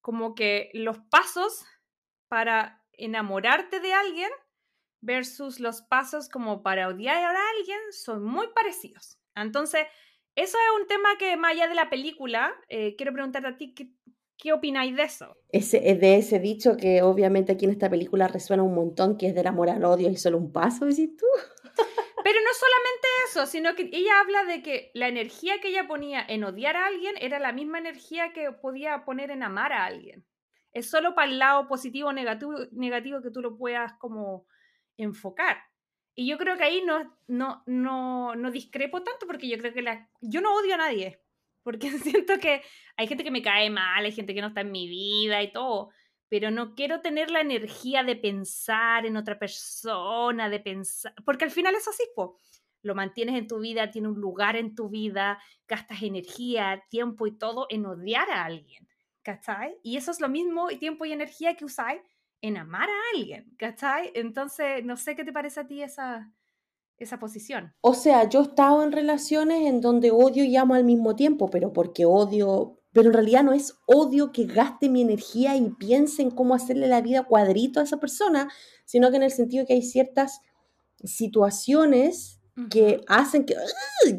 como 0.02 0.36
que 0.36 0.70
los 0.76 1.00
pasos 1.10 1.66
para 2.28 2.84
enamorarte 2.94 3.80
de 3.80 3.92
alguien 3.92 4.30
versus 5.02 5.60
los 5.60 5.82
pasos 5.82 6.30
como 6.30 6.62
para 6.62 6.90
odiar 6.90 7.24
a 7.24 7.50
alguien 7.58 7.80
son 7.92 8.24
muy 8.24 8.50
parecidos. 8.54 9.18
Entonces, 9.34 9.88
eso 10.36 10.58
es 10.58 10.82
un 10.82 10.88
tema 10.88 11.18
que 11.18 11.38
más 11.38 11.54
allá 11.54 11.68
de 11.68 11.76
la 11.76 11.90
película, 11.90 12.54
eh, 12.68 12.96
quiero 12.96 13.14
preguntarte 13.14 13.48
a 13.48 13.58
ti, 13.58 13.74
¿qué, 13.74 13.90
qué 14.38 14.54
opináis 14.54 14.96
de 14.96 15.04
eso? 15.04 15.38
Ese, 15.50 15.90
es 15.90 16.00
de 16.00 16.18
ese 16.18 16.40
dicho 16.40 16.78
que 16.78 17.02
obviamente 17.02 17.54
aquí 17.54 17.66
en 17.66 17.72
esta 17.72 17.90
película 17.90 18.28
resuena 18.28 18.64
un 18.64 18.76
montón, 18.76 19.18
que 19.18 19.28
es 19.28 19.36
del 19.36 19.48
amor 19.48 19.70
al 19.70 19.86
odio 19.86 20.10
y 20.10 20.18
solo 20.18 20.38
un 20.38 20.52
paso, 20.52 20.86
decís 20.86 21.16
tú. 21.16 21.26
Pero 22.24 22.40
no 22.42 22.50
solamente 22.54 23.08
eso, 23.28 23.46
sino 23.46 23.76
que 23.76 23.90
ella 23.94 24.20
habla 24.20 24.46
de 24.46 24.62
que 24.62 24.92
la 24.94 25.08
energía 25.08 25.62
que 25.62 25.70
ella 25.70 25.88
ponía 25.88 26.26
en 26.28 26.44
odiar 26.44 26.76
a 26.76 26.88
alguien 26.88 27.16
era 27.20 27.40
la 27.40 27.52
misma 27.52 27.78
energía 27.78 28.34
que 28.34 28.52
podía 28.52 29.06
poner 29.06 29.32
en 29.32 29.44
amar 29.44 29.72
a 29.72 29.86
alguien. 29.86 30.26
Es 30.74 30.90
solo 30.90 31.16
para 31.16 31.32
el 31.32 31.40
lado 31.40 31.68
positivo 31.68 32.10
o 32.10 32.14
negativo, 32.14 32.54
negativo 32.72 33.22
que 33.22 33.32
tú 33.32 33.42
lo 33.42 33.58
puedas 33.58 33.94
como 34.00 34.48
enfocar. 34.98 35.58
Y 36.16 36.28
yo 36.28 36.38
creo 36.38 36.57
que 36.57 36.63
ahí 36.63 36.82
no, 36.86 37.13
no, 37.28 37.61
no, 37.66 38.36
no 38.36 38.51
discrepo 38.51 39.03
tanto 39.03 39.28
porque 39.28 39.49
yo 39.49 39.57
creo 39.57 39.74
que 39.74 39.82
la, 39.82 40.09
yo 40.22 40.39
no 40.39 40.55
odio 40.55 40.76
a 40.76 40.78
nadie. 40.78 41.22
Porque 41.61 41.91
siento 41.99 42.39
que 42.39 42.61
hay 42.95 43.07
gente 43.07 43.24
que 43.24 43.32
me 43.32 43.41
cae 43.41 43.70
mal, 43.70 44.05
hay 44.05 44.11
gente 44.13 44.34
que 44.34 44.41
no 44.41 44.47
está 44.47 44.61
en 44.61 44.72
mi 44.72 44.88
vida 44.88 45.43
y 45.43 45.51
todo. 45.51 45.89
Pero 46.30 46.51
no 46.51 46.74
quiero 46.74 47.01
tener 47.01 47.32
la 47.32 47.41
energía 47.41 48.03
de 48.03 48.16
pensar 48.16 49.05
en 49.05 49.18
otra 49.18 49.38
persona, 49.38 50.49
de 50.49 50.59
pensar. 50.59 51.13
Porque 51.26 51.45
al 51.45 51.51
final 51.51 51.76
es 51.76 51.88
así, 51.88 52.03
po. 52.16 52.39
Lo 52.82 52.95
mantienes 52.95 53.36
en 53.36 53.47
tu 53.47 53.59
vida, 53.59 53.91
tiene 53.91 54.07
un 54.07 54.22
lugar 54.22 54.55
en 54.55 54.76
tu 54.76 54.89
vida, 54.89 55.41
gastas 55.68 56.01
energía, 56.03 56.84
tiempo 56.89 57.28
y 57.28 57.38
todo 57.38 57.68
en 57.70 57.86
odiar 57.86 58.30
a 58.30 58.45
alguien. 58.45 58.88
¿Cachai? 59.22 59.76
Y 59.84 59.97
eso 59.97 60.11
es 60.11 60.22
lo 60.22 60.30
mismo, 60.30 60.68
tiempo 60.68 61.03
y 61.05 61.11
energía 61.11 61.55
que 61.55 61.66
usáis 61.66 61.99
en 62.42 62.58
amar 62.58 62.90
a 62.90 63.18
alguien, 63.18 63.56
¿cachai? 63.58 64.12
Entonces, 64.14 64.84
no 64.84 64.98
sé 64.98 65.16
qué 65.16 65.24
te 65.24 65.34
parece 65.34 65.62
a 65.62 65.68
ti 65.68 65.82
esa, 65.82 66.32
esa 66.98 67.20
posición. 67.20 67.74
O 67.82 67.94
sea, 67.94 68.30
yo 68.30 68.40
he 68.42 68.44
estado 68.44 68.84
en 68.84 68.92
relaciones 68.92 69.68
en 69.68 69.82
donde 69.82 70.12
odio 70.12 70.44
y 70.44 70.56
amo 70.56 70.74
al 70.76 70.84
mismo 70.84 71.16
tiempo, 71.16 71.50
pero 71.50 71.74
porque 71.74 72.06
odio, 72.06 72.80
pero 72.92 73.10
en 73.10 73.14
realidad 73.14 73.44
no 73.44 73.54
es 73.54 73.76
odio 73.86 74.32
que 74.32 74.46
gaste 74.46 74.90
mi 74.90 75.02
energía 75.02 75.56
y 75.56 75.70
piense 75.72 76.22
en 76.22 76.32
cómo 76.32 76.56
hacerle 76.56 76.88
la 76.88 77.02
vida 77.02 77.24
cuadrito 77.24 77.80
a 77.80 77.84
esa 77.84 77.98
persona, 77.98 78.50
sino 78.86 79.10
que 79.10 79.18
en 79.18 79.24
el 79.24 79.32
sentido 79.32 79.66
que 79.66 79.74
hay 79.74 79.82
ciertas 79.82 80.42
situaciones 81.04 82.35
que 82.70 83.01
hacen 83.08 83.45
que 83.45 83.56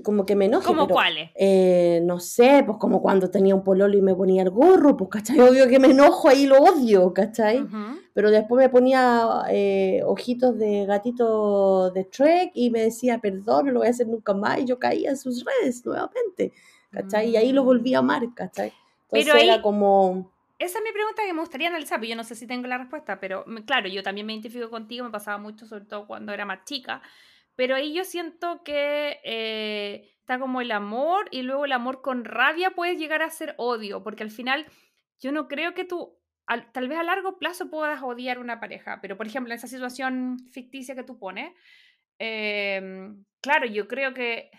como 0.03 0.27
que 0.27 0.37
me 0.37 0.45
enoje. 0.45 0.67
¿Cómo 0.67 0.87
cuáles? 0.87 1.31
Eh, 1.35 2.01
no 2.05 2.21
sé, 2.21 2.63
pues 2.67 2.77
como 2.79 3.01
cuando 3.01 3.31
tenía 3.31 3.55
un 3.55 3.65
pololo 3.65 3.97
y 3.97 4.03
me 4.03 4.15
ponía 4.15 4.43
el 4.43 4.51
gorro, 4.51 4.97
pues 4.97 5.09
cachai, 5.11 5.41
obvio 5.41 5.67
que 5.69 5.79
me 5.79 5.89
enojo 5.89 6.29
ahí 6.29 6.47
lo 6.47 6.59
odio, 6.59 7.15
¿cachai? 7.15 7.67
Pero 8.13 8.31
después 8.31 8.63
me 8.63 8.69
ponía 8.69 9.45
eh, 9.49 10.03
ojitos 10.05 10.59
de 10.59 10.85
gatito 10.85 11.91
de 11.91 12.05
Trek 12.05 12.51
y 12.55 12.71
me 12.71 12.83
decía, 12.83 13.19
perdón, 13.19 13.67
no 13.67 13.73
lo 13.73 13.79
voy 13.81 13.89
a 13.89 13.91
hacer 13.91 14.07
nunca 14.07 14.35
más, 14.35 14.59
y 14.59 14.67
yo 14.67 14.79
caía 14.79 15.11
en 15.11 15.17
sus 15.17 15.45
redes 15.45 15.85
nuevamente, 15.87 16.53
¿cachai? 16.91 17.31
Y 17.31 17.37
ahí 17.37 17.53
lo 17.53 17.65
volví 17.65 17.95
a 17.95 18.01
amar, 18.01 18.23
¿cachai? 18.35 18.73
Entonces 19.05 19.33
pero 19.33 19.37
era 19.37 19.63
como... 19.63 20.31
Esa 20.59 20.79
es 20.79 20.85
mi 20.85 20.93
pregunta 20.93 21.23
que 21.25 21.35
me 21.35 21.41
gustaría 21.41 21.69
analizar, 21.69 22.01
pero 22.01 22.11
yo 22.11 22.17
no 22.17 22.25
sé 22.25 22.35
si 22.35 22.47
tengo 22.47 22.67
la 22.67 22.79
respuesta, 22.79 23.21
pero 23.21 23.45
claro, 23.67 23.89
yo 23.89 24.03
también 24.03 24.27
me 24.27 24.33
identifico 24.33 24.71
contigo, 24.71 25.05
me 25.05 25.11
pasaba 25.11 25.37
mucho, 25.37 25.67
sobre 25.67 25.85
todo 25.85 26.07
cuando 26.07 26.33
era 26.33 26.47
más 26.47 26.65
chica, 26.65 27.03
pero 27.57 27.75
ahí 27.75 27.95
yo 27.95 28.05
siento 28.05 28.63
que 28.63 29.19
eh, 29.25 30.11
está 30.21 30.39
como 30.39 30.61
el 30.61 30.71
amor 30.71 31.27
y 31.31 31.43
luego 31.43 31.65
el 31.65 31.73
amor 31.73 32.03
con 32.03 32.25
rabia 32.25 32.73
puede 32.73 32.97
llegar 32.97 33.23
a 33.23 33.31
ser 33.31 33.55
odio, 33.57 34.03
porque 34.03 34.23
al 34.23 34.31
final 34.31 34.67
yo 35.19 35.33
no 35.33 35.49
creo 35.49 35.73
que 35.75 35.85
tú, 35.85 36.19
tal 36.73 36.89
vez 36.89 36.99
a 36.99 37.03
largo 37.03 37.39
plazo 37.39 37.71
puedas 37.71 38.03
odiar 38.03 38.39
una 38.39 38.61
pareja, 38.61 39.01
pero 39.01 39.17
por 39.17 39.27
ejemplo 39.27 39.53
en 39.53 39.57
esa 39.57 39.69
situación 39.69 40.39
ficticia 40.53 40.95
que 40.95 41.03
tú 41.03 41.19
pones, 41.19 41.53
em, 42.19 43.25
claro, 43.41 43.67
yo 43.67 43.89
creo 43.89 44.13
que, 44.13 44.51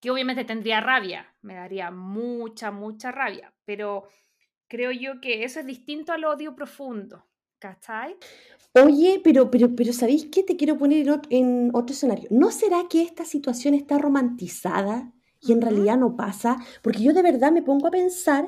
que 0.00 0.10
obviamente 0.10 0.44
tendría 0.44 0.80
rabia, 0.80 1.34
me 1.42 1.54
daría 1.54 1.90
mucha, 1.90 2.70
mucha 2.70 3.12
rabia, 3.12 3.54
pero 3.66 4.08
creo 4.68 4.90
yo 4.90 5.20
que 5.20 5.44
eso 5.44 5.60
es 5.60 5.66
distinto 5.66 6.12
al 6.12 6.24
odio 6.24 6.56
profundo, 6.56 7.26
¿cachai? 7.58 8.16
Oye, 8.74 9.20
pero, 9.24 9.50
pero, 9.50 9.74
pero 9.74 9.92
¿sabéis 9.92 10.26
qué? 10.30 10.42
Te 10.42 10.56
quiero 10.56 10.76
poner 10.76 11.06
en 11.30 11.70
otro, 11.74 11.94
escenario. 11.94 12.28
¿No 12.30 12.50
será 12.50 12.84
que 12.90 13.02
esta 13.02 13.24
situación 13.24 13.74
está 13.74 13.98
romantizada 13.98 15.12
y 15.40 15.52
en 15.52 15.62
realidad 15.62 15.96
no 15.96 16.16
pasa? 16.16 16.58
Porque 16.82 17.02
yo 17.02 17.12
de 17.12 17.22
verdad 17.22 17.52
me 17.52 17.62
pongo 17.62 17.86
a 17.86 17.90
pensar 17.90 18.46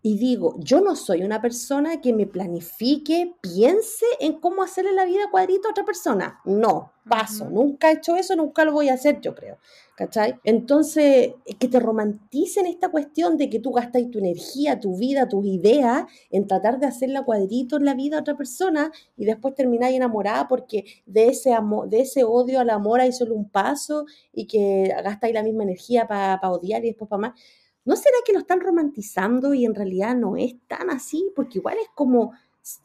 y 0.00 0.16
digo, 0.16 0.54
yo 0.58 0.80
no 0.80 0.94
soy 0.94 1.24
una 1.24 1.42
persona 1.42 2.00
que 2.00 2.12
me 2.12 2.26
planifique, 2.26 3.34
piense 3.40 4.06
en 4.20 4.40
cómo 4.40 4.62
hacerle 4.62 4.92
la 4.92 5.04
vida 5.04 5.28
cuadrito 5.30 5.66
a 5.66 5.72
otra 5.72 5.84
persona. 5.84 6.40
No, 6.44 6.92
paso. 7.08 7.50
Nunca 7.50 7.90
he 7.90 7.94
hecho 7.94 8.14
eso, 8.14 8.36
nunca 8.36 8.64
lo 8.64 8.72
voy 8.72 8.90
a 8.90 8.94
hacer, 8.94 9.20
yo 9.20 9.34
creo. 9.34 9.58
¿Cachai? 9.96 10.36
Entonces, 10.44 11.34
que 11.58 11.66
te 11.66 11.80
romanticen 11.80 12.66
esta 12.66 12.90
cuestión 12.90 13.36
de 13.36 13.50
que 13.50 13.58
tú 13.58 13.72
gastas 13.72 14.08
tu 14.12 14.20
energía, 14.20 14.78
tu 14.78 14.96
vida, 14.96 15.28
tus 15.28 15.44
ideas 15.44 16.04
en 16.30 16.46
tratar 16.46 16.78
de 16.78 16.86
hacerla 16.86 17.24
cuadrito 17.24 17.76
en 17.76 17.84
la 17.84 17.94
vida 17.94 18.18
a 18.18 18.20
otra 18.20 18.36
persona 18.36 18.92
y 19.16 19.24
después 19.24 19.56
termináis 19.56 19.96
enamorada 19.96 20.46
porque 20.46 20.84
de 21.06 21.26
ese, 21.26 21.52
amor, 21.52 21.88
de 21.88 22.02
ese 22.02 22.22
odio 22.22 22.60
al 22.60 22.70
amor 22.70 23.00
hay 23.00 23.10
solo 23.10 23.34
un 23.34 23.50
paso 23.50 24.06
y 24.32 24.46
que 24.46 24.94
gastáis 25.02 25.34
la 25.34 25.42
misma 25.42 25.64
energía 25.64 26.06
para 26.06 26.38
odiar 26.48 26.84
y 26.84 26.88
después 26.88 27.10
para 27.10 27.20
más. 27.20 27.40
¿No 27.88 27.96
será 27.96 28.18
que 28.26 28.34
lo 28.34 28.40
están 28.40 28.60
romantizando 28.60 29.54
y 29.54 29.64
en 29.64 29.74
realidad 29.74 30.14
no 30.14 30.36
es 30.36 30.56
tan 30.66 30.90
así? 30.90 31.32
Porque 31.34 31.56
igual 31.56 31.78
es 31.80 31.88
como 31.94 32.34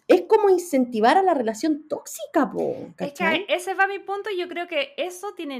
es 0.08 0.22
como 0.30 0.49
incentivar 0.49 1.18
a 1.18 1.24
la 1.24 1.34
relación 1.34 1.89
tóxica, 1.89 2.49
po, 2.49 2.93
Es 2.97 3.12
que 3.12 3.45
ese 3.49 3.74
va 3.74 3.86
mi 3.86 3.99
punto 3.99 4.30
y 4.30 4.38
yo 4.38 4.47
creo 4.47 4.66
que 4.66 4.93
eso 4.95 5.34
tiene, 5.36 5.60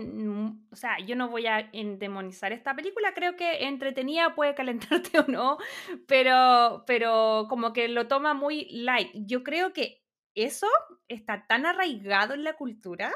o 0.72 0.76
sea, 0.78 0.98
yo 1.00 1.18
no 1.18 1.28
voy 1.28 1.48
a 1.48 1.70
demonizar 1.74 2.54
esta 2.54 2.74
película, 2.74 3.14
creo 3.14 3.36
que 3.36 3.66
entretenida 3.66 4.34
puede 4.36 4.56
calentarte 4.56 5.20
o 5.20 5.26
no, 5.28 5.58
pero, 6.08 6.86
pero 6.88 7.48
como 7.50 7.74
que 7.74 7.90
lo 7.90 8.08
toma 8.08 8.34
muy 8.34 8.70
light. 8.72 9.10
Yo 9.14 9.44
creo 9.44 9.74
que 9.74 10.06
eso 10.36 10.68
está 11.10 11.46
tan 11.48 11.66
arraigado 11.66 12.34
en 12.34 12.46
la 12.46 12.54
cultura 12.54 13.14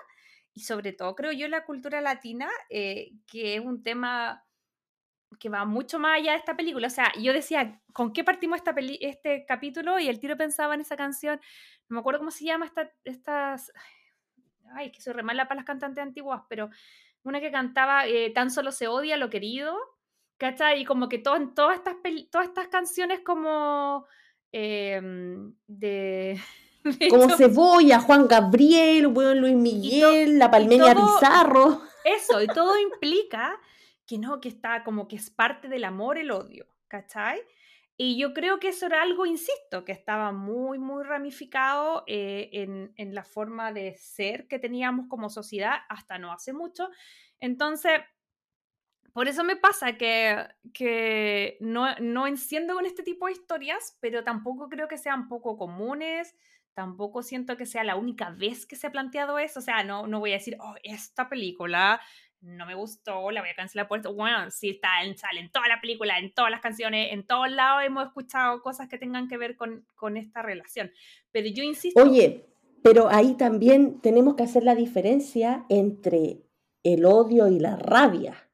y 0.53 0.59
sobre 0.59 0.91
todo 0.91 1.15
creo 1.15 1.31
yo 1.31 1.45
en 1.45 1.51
la 1.51 1.63
cultura 1.63 2.01
latina, 2.01 2.49
eh, 2.69 3.13
que 3.31 3.55
es 3.55 3.61
un 3.61 3.81
tema 3.81 4.43
que 5.39 5.49
va 5.49 5.65
mucho 5.65 5.99
más 5.99 6.17
allá 6.17 6.31
de 6.31 6.37
esta 6.37 6.55
película. 6.55 6.87
O 6.87 6.91
sea, 6.91 7.11
yo 7.19 7.33
decía, 7.33 7.81
¿con 7.93 8.13
qué 8.13 8.23
partimos 8.23 8.57
esta 8.57 8.75
este 9.01 9.45
capítulo? 9.45 9.99
Y 9.99 10.07
el 10.07 10.19
tiro 10.19 10.37
pensaba 10.37 10.73
en 10.73 10.81
esa 10.81 10.95
canción, 10.95 11.39
no 11.89 11.95
me 11.95 11.99
acuerdo 11.99 12.19
cómo 12.19 12.31
se 12.31 12.45
llama 12.45 12.65
esta, 12.65 12.91
estas... 13.03 13.71
Ay, 14.73 14.91
que 14.91 15.01
soy 15.01 15.13
re 15.13 15.23
mala 15.23 15.47
para 15.47 15.59
las 15.59 15.65
cantantes 15.65 16.03
antiguas, 16.03 16.41
pero 16.49 16.69
una 17.23 17.39
que 17.39 17.51
cantaba 17.51 18.05
eh, 18.05 18.31
Tan 18.31 18.51
solo 18.51 18.71
se 18.71 18.87
odia 18.87 19.17
lo 19.17 19.29
querido, 19.29 19.77
¿cachai? 20.37 20.81
Y 20.81 20.85
como 20.85 21.09
que 21.09 21.19
todas, 21.19 21.41
estas, 21.41 21.95
todas 22.31 22.47
estas 22.47 22.67
canciones 22.67 23.21
como 23.21 24.05
em, 24.51 25.53
de... 25.67 26.39
como 27.09 27.29
Cebolla, 27.35 27.99
Juan 27.99 28.27
Gabriel, 28.27 29.03
Luis 29.03 29.55
Miguel, 29.55 30.37
La 30.37 30.51
Palmeña 30.51 30.95
Pizarro. 30.95 31.81
Eso, 32.03 32.41
y 32.41 32.47
todo 32.47 32.77
implica 32.79 33.59
que 34.07 34.17
no, 34.17 34.41
que 34.41 34.49
está 34.49 34.83
como 34.83 35.07
que 35.07 35.17
es 35.17 35.29
parte 35.29 35.67
del 35.67 35.83
amor 35.83 36.17
el 36.17 36.31
odio, 36.31 36.65
¿cachai? 36.87 37.41
Y 37.97 38.17
yo 38.17 38.33
creo 38.33 38.59
que 38.59 38.69
eso 38.69 38.85
era 38.85 39.01
algo, 39.01 39.25
insisto, 39.25 39.83
que 39.83 39.91
estaba 39.91 40.31
muy, 40.31 40.77
muy 40.79 41.03
ramificado 41.03 42.03
eh, 42.07 42.49
en, 42.53 42.93
en, 42.95 43.15
la 43.15 43.23
forma 43.23 43.73
de 43.73 43.95
ser 43.95 44.47
que 44.47 44.59
teníamos 44.59 45.07
como 45.07 45.29
sociedad 45.31 45.77
hasta 45.89 46.19
no 46.19 46.31
hace 46.31 46.53
mucho. 46.53 46.89
Entonces, 47.39 47.99
por 49.13 49.27
eso 49.27 49.43
me 49.43 49.55
pasa 49.55 49.97
que, 49.97 50.47
que 50.75 51.57
no, 51.59 51.95
no 51.95 52.27
enciendo 52.27 52.75
con 52.75 52.85
este 52.85 53.01
tipo 53.01 53.25
de 53.25 53.31
historias, 53.31 53.97
pero 53.99 54.23
tampoco 54.23 54.69
creo 54.69 54.87
que 54.87 54.99
sean 54.99 55.27
poco 55.27 55.57
comunes, 55.57 56.35
tampoco 56.75 57.23
siento 57.23 57.57
que 57.57 57.65
sea 57.65 57.83
la 57.83 57.95
única 57.95 58.29
vez 58.29 58.67
que 58.67 58.75
se 58.75 58.85
ha 58.85 58.91
planteado 58.91 59.39
eso. 59.39 59.57
O 59.57 59.63
sea, 59.63 59.83
no, 59.83 60.05
no 60.05 60.19
voy 60.19 60.29
a 60.29 60.35
decir, 60.35 60.55
oh, 60.59 60.75
esta 60.83 61.29
película 61.29 61.99
no 62.41 62.65
me 62.65 62.75
gustó, 62.75 63.31
la 63.31 63.41
voy 63.41 63.49
a 63.49 63.55
cancelar 63.55 63.87
por 63.87 63.97
esto. 63.97 64.13
Bueno, 64.13 64.49
sí 64.51 64.69
está 64.69 65.03
en, 65.03 65.15
en 65.37 65.51
toda 65.51 65.67
la 65.67 65.81
película, 65.81 66.17
en 66.19 66.33
todas 66.33 66.51
las 66.51 66.61
canciones, 66.61 67.11
en 67.11 67.25
todos 67.25 67.49
lados 67.49 67.83
hemos 67.85 68.07
escuchado 68.07 68.61
cosas 68.61 68.87
que 68.87 68.97
tengan 68.97 69.27
que 69.27 69.37
ver 69.37 69.55
con, 69.55 69.85
con 69.95 70.17
esta 70.17 70.41
relación. 70.41 70.91
Pero 71.31 71.47
yo 71.49 71.63
insisto. 71.63 72.01
Oye, 72.01 72.45
pero 72.83 73.09
ahí 73.09 73.33
también 73.35 73.99
tenemos 74.01 74.35
que 74.35 74.43
hacer 74.43 74.63
la 74.63 74.75
diferencia 74.75 75.65
entre 75.69 76.43
el 76.83 77.05
odio 77.05 77.47
y 77.47 77.59
la 77.59 77.75
rabia. 77.75 78.46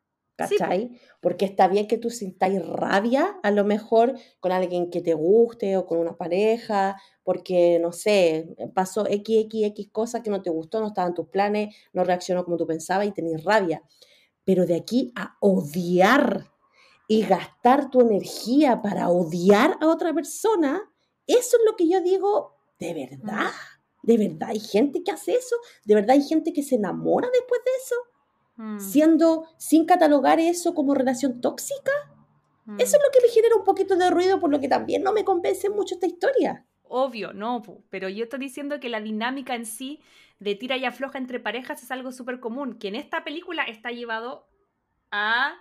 ¿Cachai? 0.49 0.99
Porque 1.21 1.45
está 1.45 1.67
bien 1.67 1.87
que 1.87 1.97
tú 1.97 2.09
sintáis 2.09 2.65
rabia, 2.65 3.39
a 3.43 3.51
lo 3.51 3.63
mejor 3.63 4.13
con 4.39 4.51
alguien 4.51 4.89
que 4.89 5.01
te 5.01 5.13
guste 5.13 5.77
o 5.77 5.85
con 5.85 5.99
una 5.99 6.17
pareja, 6.17 6.97
porque, 7.23 7.79
no 7.79 7.91
sé, 7.91 8.55
pasó 8.73 9.05
X, 9.07 9.45
X, 9.45 9.65
X 9.67 9.89
cosa 9.91 10.21
que 10.21 10.29
no 10.29 10.41
te 10.41 10.49
gustó, 10.49 10.79
no 10.79 10.87
estaban 10.87 11.13
tus 11.13 11.27
planes, 11.29 11.75
no 11.93 12.03
reaccionó 12.03 12.43
como 12.43 12.57
tú 12.57 12.67
pensabas 12.67 13.07
y 13.07 13.11
tenías 13.11 13.43
rabia. 13.43 13.81
Pero 14.43 14.65
de 14.65 14.75
aquí 14.75 15.13
a 15.15 15.37
odiar 15.39 16.51
y 17.07 17.23
gastar 17.23 17.89
tu 17.89 18.01
energía 18.01 18.81
para 18.81 19.09
odiar 19.09 19.77
a 19.81 19.87
otra 19.87 20.13
persona, 20.13 20.81
eso 21.27 21.57
es 21.57 21.63
lo 21.65 21.75
que 21.75 21.87
yo 21.87 22.01
digo, 22.01 22.57
¿de 22.79 22.93
verdad? 22.93 23.51
¿De 24.03 24.17
verdad 24.17 24.49
hay 24.49 24.59
gente 24.59 25.01
que 25.03 25.11
hace 25.11 25.33
eso? 25.35 25.55
¿De 25.85 25.95
verdad 25.95 26.11
hay 26.11 26.23
gente 26.23 26.51
que 26.51 26.63
se 26.63 26.75
enamora 26.75 27.29
después 27.31 27.61
de 27.63 27.71
eso? 27.83 27.95
Mm. 28.55 28.79
siendo 28.79 29.47
sin 29.57 29.85
catalogar 29.85 30.39
eso 30.39 30.75
como 30.75 30.93
relación 30.93 31.41
tóxica. 31.41 31.91
Eso 32.77 32.95
es 32.95 33.01
mm. 33.01 33.03
lo 33.03 33.11
que 33.11 33.21
me 33.21 33.33
genera 33.33 33.55
un 33.55 33.63
poquito 33.63 33.95
de 33.95 34.09
ruido, 34.09 34.39
por 34.39 34.51
lo 34.51 34.59
que 34.59 34.69
también 34.69 35.03
no 35.03 35.11
me 35.11 35.25
convence 35.25 35.69
mucho 35.69 35.95
esta 35.95 36.07
historia. 36.07 36.65
Obvio, 36.83 37.33
no, 37.33 37.63
pero 37.89 38.07
yo 38.09 38.25
estoy 38.25 38.39
diciendo 38.39 38.79
que 38.79 38.89
la 38.89 39.01
dinámica 39.01 39.55
en 39.55 39.65
sí 39.65 39.99
de 40.39 40.55
tira 40.55 40.77
y 40.77 40.85
afloja 40.85 41.17
entre 41.17 41.39
parejas 41.39 41.81
es 41.81 41.91
algo 41.91 42.11
súper 42.11 42.39
común, 42.39 42.77
que 42.77 42.89
en 42.89 42.95
esta 42.95 43.23
película 43.23 43.63
está 43.63 43.89
llevado 43.89 44.47
a 45.11 45.55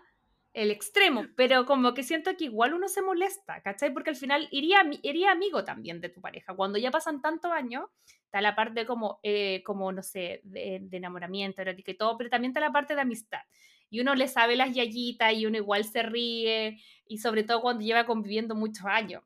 el 0.54 0.70
extremo, 0.70 1.26
pero 1.34 1.64
como 1.64 1.94
que 1.94 2.02
siento 2.02 2.36
que 2.36 2.44
igual 2.44 2.74
uno 2.74 2.88
se 2.88 3.00
molesta, 3.00 3.62
¿cachai? 3.62 3.92
Porque 3.92 4.10
al 4.10 4.16
final 4.16 4.48
iría, 4.50 4.82
iría 5.02 5.30
amigo 5.30 5.64
también 5.64 6.00
de 6.00 6.10
tu 6.10 6.20
pareja. 6.20 6.54
Cuando 6.54 6.78
ya 6.78 6.90
pasan 6.90 7.22
tantos 7.22 7.50
años, 7.50 7.86
está 8.24 8.42
la 8.42 8.54
parte 8.54 8.84
como, 8.84 9.18
eh, 9.22 9.62
como 9.64 9.92
no 9.92 10.02
sé, 10.02 10.40
de, 10.44 10.86
enamoramiento, 10.92 11.62
erótico 11.62 11.90
y 11.90 11.96
todo, 11.96 12.18
pero 12.18 12.28
también 12.28 12.50
está 12.50 12.60
la 12.60 12.72
parte 12.72 12.94
de 12.94 13.00
amistad. 13.00 13.40
Y 13.88 14.00
uno 14.00 14.14
le 14.14 14.28
sabe 14.28 14.56
las 14.56 14.74
yayitas 14.74 15.32
y 15.34 15.46
uno 15.46 15.56
igual 15.56 15.84
se 15.84 16.02
ríe, 16.02 16.78
y 17.06 17.18
sobre 17.18 17.44
todo 17.44 17.62
cuando 17.62 17.84
lleva 17.84 18.04
conviviendo 18.04 18.54
muchos 18.54 18.84
años. 18.86 19.22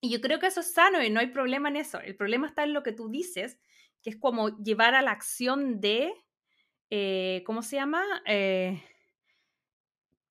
Y 0.00 0.10
yo 0.10 0.20
creo 0.20 0.38
que 0.38 0.46
eso 0.46 0.60
es 0.60 0.72
sano 0.72 1.02
y 1.02 1.10
no 1.10 1.20
hay 1.20 1.28
problema 1.28 1.68
en 1.68 1.76
eso. 1.76 2.00
El 2.00 2.16
problema 2.16 2.48
está 2.48 2.64
en 2.64 2.72
lo 2.72 2.82
que 2.82 2.92
tú 2.92 3.08
dices, 3.08 3.58
que 4.02 4.10
es 4.10 4.16
como 4.16 4.56
llevar 4.58 4.94
a 4.94 5.02
la 5.02 5.12
acción 5.12 5.80
de, 5.80 6.12
eh, 6.90 7.42
¿cómo 7.46 7.62
se 7.62 7.76
llama? 7.76 8.02
Eh, 8.26 8.82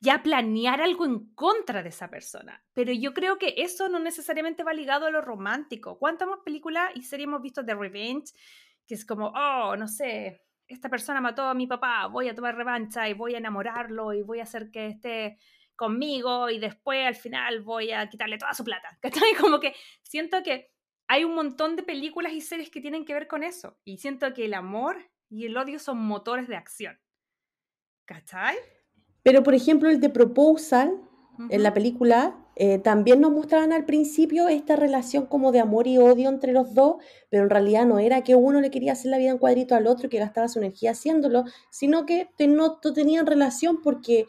ya 0.02 0.24
planear 0.24 0.82
algo 0.82 1.06
en 1.06 1.34
contra 1.36 1.84
de 1.84 1.90
esa 1.90 2.10
persona. 2.10 2.64
Pero 2.74 2.92
yo 2.92 3.14
creo 3.14 3.38
que 3.38 3.54
eso 3.58 3.88
no 3.88 4.00
necesariamente 4.00 4.64
va 4.64 4.74
ligado 4.74 5.06
a 5.06 5.12
lo 5.12 5.22
romántico. 5.22 6.00
¿Cuántas 6.00 6.28
más 6.28 6.40
películas 6.44 6.92
y 6.96 7.04
series 7.04 7.28
hemos 7.28 7.42
visto 7.42 7.62
de 7.62 7.76
revenge? 7.76 8.34
Que 8.88 8.96
es 8.96 9.06
como, 9.06 9.28
oh, 9.28 9.76
no 9.78 9.88
sé, 9.88 10.42
esta 10.68 10.90
persona 10.90 11.22
mató 11.22 11.44
a 11.44 11.54
mi 11.54 11.68
papá, 11.68 12.08
voy 12.08 12.30
a 12.30 12.36
tomar 12.36 12.56
revancha 12.56 13.08
y 13.08 13.14
voy 13.14 13.36
a 13.36 13.38
enamorarlo 13.38 14.12
y 14.14 14.24
voy 14.24 14.40
a 14.40 14.44
hacer 14.44 14.72
que 14.72 14.88
esté 14.88 15.38
conmigo 15.76 16.50
y 16.50 16.60
después 16.60 17.06
al 17.06 17.16
final 17.16 17.62
voy 17.62 17.92
a 17.92 18.10
quitarle 18.10 18.40
toda 18.40 18.56
su 18.56 18.64
plata. 18.64 18.98
¿Cachai? 19.02 19.36
Como 19.40 19.60
que 19.60 19.76
siento 20.02 20.42
que 20.42 20.72
hay 21.08 21.24
un 21.24 21.36
montón 21.36 21.76
de 21.76 21.84
películas 21.84 22.34
y 22.34 22.42
series 22.42 22.72
que 22.72 22.82
tienen 22.82 23.06
que 23.06 23.14
ver 23.14 23.28
con 23.28 23.44
eso. 23.44 23.78
Y 23.84 24.00
siento 24.00 24.34
que 24.34 24.46
el 24.46 24.56
amor 24.56 25.12
y 25.30 25.46
el 25.46 25.56
odio 25.58 25.78
son 25.78 26.00
motores 26.00 26.48
de 26.48 26.56
acción. 26.56 27.00
¿Cachai? 28.06 28.58
Pero, 29.24 29.44
por 29.44 29.54
ejemplo, 29.54 29.90
el 29.90 30.00
de 30.00 30.10
Proposal, 30.10 31.00
en 31.50 31.64
la 31.64 31.74
película, 31.74 32.36
eh, 32.56 32.80
también 32.80 33.22
nos 33.22 33.32
mostraban 33.32 33.72
al 33.72 33.86
principio 33.86 34.48
esta 34.48 34.76
relación 34.76 35.26
como 35.26 35.52
de 35.52 35.60
amor 35.60 35.88
y 35.88 35.98
odio 35.98 36.30
entre 36.30 36.52
los 36.52 36.74
dos, 36.74 36.98
pero 37.30 37.44
en 37.44 37.50
realidad 37.50 37.86
no 37.86 37.98
era 37.98 38.24
que 38.24 38.36
uno 38.36 38.60
le 38.62 38.70
quería 38.70 38.92
hacer 38.92 39.10
la 39.10 39.18
vida 39.18 39.32
en 39.32 39.38
cuadrito 39.38 39.74
al 39.74 39.88
otro 39.88 40.08
y 40.08 40.10
que 40.10 40.20
gastaba 40.20 40.48
su 40.48 40.60
energía 40.60 40.92
haciéndolo, 40.92 41.46
sino 41.70 42.06
que 42.06 42.30
no 42.48 42.80
tenían 42.94 43.26
relación 43.26 43.82
porque 43.82 44.28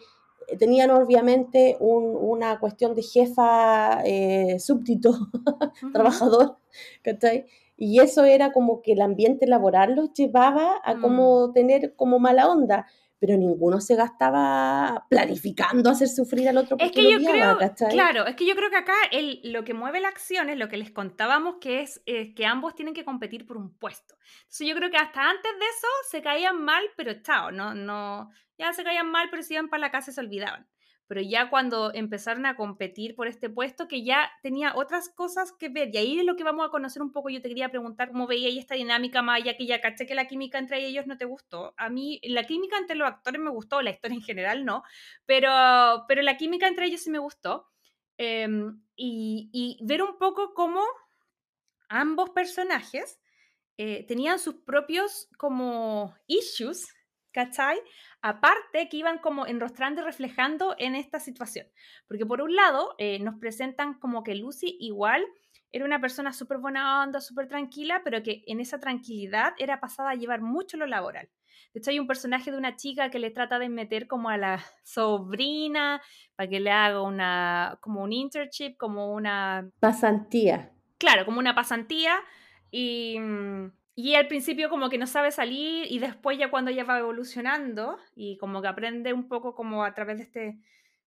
eh, 0.49 0.57
tenían 0.57 0.91
obviamente 0.91 1.77
una 1.81 2.59
cuestión 2.61 2.95
de 2.95 3.03
jefa 3.03 4.03
eh, 4.05 4.59
súbdito, 4.61 5.13
trabajador, 5.93 6.59
¿cachai? 7.03 7.47
Y 7.77 8.01
eso 8.01 8.25
era 8.25 8.53
como 8.53 8.81
que 8.83 8.93
el 8.93 9.01
ambiente 9.01 9.47
laboral 9.49 9.97
los 9.97 10.13
llevaba 10.13 10.81
a 10.85 11.01
como 11.01 11.49
mm. 11.49 11.53
tener 11.53 11.95
como 11.97 12.21
mala 12.21 12.49
onda 12.49 12.87
pero 13.23 13.39
ninguno 13.39 13.81
se 13.81 13.95
gastaba 13.95 15.07
planificando 15.09 15.91
hacer 15.91 16.09
sufrir 16.09 16.49
al 16.49 16.57
otro. 16.57 16.77
Es 16.81 16.91
que 16.91 17.09
yo 17.09 17.19
creo, 17.19 17.57
claro, 17.89 18.27
es 18.27 18.35
que 18.35 18.45
yo 18.45 18.57
creo 18.57 18.69
que 18.69 18.79
acá 18.79 18.97
el, 19.13 19.41
lo 19.45 19.63
que 19.63 19.75
mueve 19.75 20.01
la 20.01 20.09
acción 20.09 20.51
es 20.51 20.59
lo 20.59 20.69
que 20.69 20.77
les 20.77 20.91
contábamos, 20.91 21.59
que 21.61 21.83
es 21.83 22.03
que 22.05 22.47
ambos 22.47 22.75
tienen 22.75 22.95
que 22.95 23.05
competir 23.05 23.47
por 23.47 23.59
un 23.59 23.79
puesto. 23.79 24.17
Entonces 24.39 24.67
yo 24.67 24.75
creo 24.75 24.91
que 24.91 24.97
hasta 24.97 25.31
antes 25.31 25.53
de 25.53 25.65
eso 25.67 25.87
se 26.11 26.21
caían 26.21 26.65
mal, 26.65 26.83
pero 26.97 27.13
chao, 27.23 27.53
no, 27.53 27.77
no, 27.77 28.33
ya 28.59 28.73
se 28.73 28.83
caían 28.83 29.09
mal, 29.09 29.29
pero 29.31 29.45
se 29.45 29.55
iban 29.55 29.69
para 29.69 29.83
la 29.83 29.93
casa 29.93 30.11
y 30.11 30.15
se 30.15 30.21
olvidaban 30.21 30.67
pero 31.13 31.21
ya 31.21 31.51
cuando 31.51 31.93
empezaron 31.93 32.47
a 32.47 32.57
competir 32.57 33.15
por 33.15 33.29
este 33.29 33.51
puesto, 33.51 33.87
que 33.87 34.03
ya 34.03 34.31
tenía 34.43 34.73
otras 34.75 35.11
cosas 35.11 35.53
que 35.53 35.69
ver, 35.69 35.91
y 35.93 35.99
ahí 35.99 36.19
es 36.19 36.25
lo 36.25 36.37
que 36.37 36.43
vamos 36.43 36.67
a 36.67 36.71
conocer 36.71 37.03
un 37.03 37.13
poco, 37.13 37.29
yo 37.29 37.43
te 37.43 37.51
quería 37.51 37.69
preguntar 37.69 38.13
cómo 38.13 38.27
veía 38.27 38.49
esta 38.59 38.77
dinámica 38.77 39.21
más, 39.21 39.43
que 39.43 39.67
ya 39.67 39.83
caché 39.83 40.07
que 40.07 40.15
la 40.15 40.27
química 40.27 40.57
entre 40.57 40.83
ellos 40.87 41.07
no 41.07 41.19
te 41.19 41.27
gustó. 41.27 41.75
A 41.77 41.91
mí 41.91 42.19
la 42.23 42.45
química 42.45 42.79
entre 42.79 42.97
los 42.97 43.07
actores 43.07 43.43
me 43.43 43.51
gustó, 43.51 43.83
la 43.83 43.91
historia 43.91 44.15
en 44.15 44.23
general 44.23 44.65
no, 44.65 44.85
pero, 45.27 45.51
pero 46.09 46.23
la 46.23 46.39
química 46.39 46.67
entre 46.67 46.87
ellos 46.87 47.03
sí 47.03 47.11
me 47.11 47.19
gustó. 47.19 47.69
Em, 48.17 48.81
y, 48.97 49.51
y, 49.53 49.85
ver 49.85 50.03
un 50.03 50.17
poco 50.17 50.55
cómo 50.55 50.83
ambos 51.91 52.31
personajes 52.31 53.21
eh, 53.77 54.07
tenían 54.09 54.39
sus 54.39 54.55
propios 54.65 55.29
como 55.37 56.15
issues, 56.27 56.89
¿cachai? 57.33 57.79
Aparte 58.23 58.89
que 58.89 58.97
iban 58.97 59.19
como 59.19 59.47
enrostrando 59.47 60.01
y 60.01 60.05
reflejando 60.05 60.75
en 60.79 60.95
esta 60.95 61.21
situación. 61.21 61.67
Porque 62.09 62.25
por 62.25 62.41
un 62.41 62.55
lado 62.55 62.95
eh, 62.99 63.19
nos 63.19 63.35
presentan 63.39 63.95
como 63.95 64.23
que 64.23 64.37
Lucy 64.37 64.77
igual 64.81 65.27
era 65.73 65.85
una 65.85 66.01
persona 66.01 66.33
súper 66.33 66.59
buena 66.59 67.03
onda, 67.03 67.21
súper 67.21 67.49
tranquila, 67.49 68.03
pero 68.05 68.23
que 68.23 68.45
en 68.47 68.61
esa 68.61 68.79
tranquilidad 68.79 69.55
era 69.59 69.81
pasada 69.81 70.11
a 70.11 70.15
llevar 70.15 70.41
mucho 70.43 70.77
lo 70.77 70.87
laboral. 70.87 71.29
De 71.73 71.81
hecho, 71.81 71.91
hay 71.91 71.99
un 71.99 72.07
personaje 72.07 72.51
de 72.51 72.59
una 72.59 72.77
chica 72.77 73.11
que 73.11 73.19
le 73.19 73.31
trata 73.31 73.59
de 73.59 73.71
meter 73.71 74.07
como 74.07 74.29
a 74.29 74.37
la 74.37 74.63
sobrina 74.85 76.03
para 76.37 76.49
que 76.49 76.61
le 76.61 76.71
haga 76.71 77.03
una, 77.03 77.79
como 77.81 78.03
un 78.03 78.13
internship, 78.13 78.77
como 78.77 79.13
una... 79.13 79.69
Pasantía. 79.81 80.71
Claro, 80.99 81.25
como 81.25 81.39
una 81.39 81.55
pasantía. 81.55 82.21
Y, 82.71 83.19
mm, 83.19 83.73
y 83.95 84.15
al 84.15 84.27
principio 84.27 84.71
como 84.71 84.89
que 84.89 84.99
no 84.99 85.07
sabe 85.07 85.33
salir 85.33 85.87
y 85.91 85.99
después 85.99 86.39
ya 86.39 86.51
cuando 86.51 86.71
ella 86.71 86.85
va 86.85 86.99
evolucionando 86.99 87.99
y 88.15 88.39
como 88.39 88.63
que 88.63 88.69
aprende 88.69 89.13
un 89.13 89.29
poco 89.29 89.55
como 89.55 89.85
a 89.85 89.95
través 89.95 90.19
de 90.19 90.25
este 90.25 90.59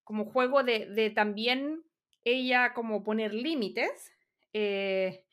como 0.03 0.25
juego 0.25 0.63
de, 0.63 1.11
también 1.15 1.83
ella 2.23 2.73
como 2.73 3.03
poner 3.03 3.33
límites, 3.33 4.13
eh, 4.53 5.25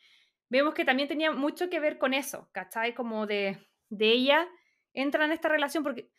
vemos 0.48 0.72
que 0.72 0.86
también 0.86 1.08
tenía 1.08 1.30
mucho 1.30 1.68
que 1.68 1.78
ver 1.78 1.98
con 1.98 2.14
eso, 2.14 2.48
¿cachai? 2.52 2.94
Como 2.94 3.26
de, 3.26 3.58
de 3.90 4.12
ella 4.12 4.48
entra 4.94 5.26
en 5.26 5.32
esta 5.32 5.48
relación 5.48 5.84
porque 5.84 6.10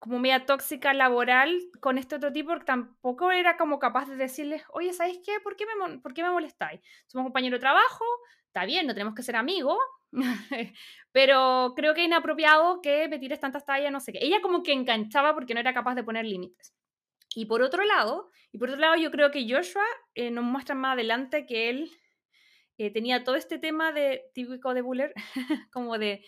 como 0.00 0.18
media 0.18 0.46
tóxica 0.46 0.92
laboral 0.92 1.56
con 1.80 1.96
este 1.96 2.16
otro 2.16 2.32
tipo, 2.32 2.48
porque 2.48 2.64
tampoco 2.64 3.30
era 3.30 3.56
como 3.56 3.78
capaz 3.78 4.08
de 4.08 4.16
decirle, 4.16 4.64
oye, 4.70 4.92
¿sabes 4.92 5.18
qué? 5.24 5.38
¿Por 5.38 5.54
qué 5.54 5.64
me, 5.64 5.98
¿por 6.00 6.12
qué 6.12 6.24
me 6.24 6.30
molestáis? 6.30 6.80
Somos 7.06 7.26
compañeros 7.26 7.58
de 7.58 7.60
trabajo, 7.60 8.04
está 8.52 8.66
bien, 8.66 8.86
no 8.86 8.92
tenemos 8.92 9.14
que 9.14 9.22
ser 9.22 9.34
amigos, 9.34 9.78
pero 11.12 11.72
creo 11.74 11.94
que 11.94 12.02
es 12.02 12.06
inapropiado 12.06 12.82
que 12.82 13.08
me 13.08 13.18
tires 13.18 13.40
tantas 13.40 13.64
tallas, 13.64 13.90
no 13.90 13.98
sé 13.98 14.12
qué. 14.12 14.18
Ella 14.20 14.42
como 14.42 14.62
que 14.62 14.74
enganchaba 14.74 15.32
porque 15.34 15.54
no 15.54 15.60
era 15.60 15.72
capaz 15.72 15.94
de 15.94 16.04
poner 16.04 16.26
límites. 16.26 16.74
Y 17.34 17.46
por 17.46 17.62
otro 17.62 17.82
lado, 17.82 18.30
y 18.52 18.58
por 18.58 18.68
otro 18.68 18.78
lado 18.78 18.96
yo 18.96 19.10
creo 19.10 19.30
que 19.30 19.50
Joshua 19.50 19.84
eh, 20.14 20.30
nos 20.30 20.44
muestra 20.44 20.74
más 20.74 20.92
adelante 20.92 21.46
que 21.46 21.70
él 21.70 21.90
eh, 22.76 22.90
tenía 22.90 23.24
todo 23.24 23.36
este 23.36 23.58
tema 23.58 23.90
de 23.90 24.22
típico 24.34 24.74
de 24.74 24.82
Buller, 24.82 25.14
como 25.72 25.96
de 25.96 26.22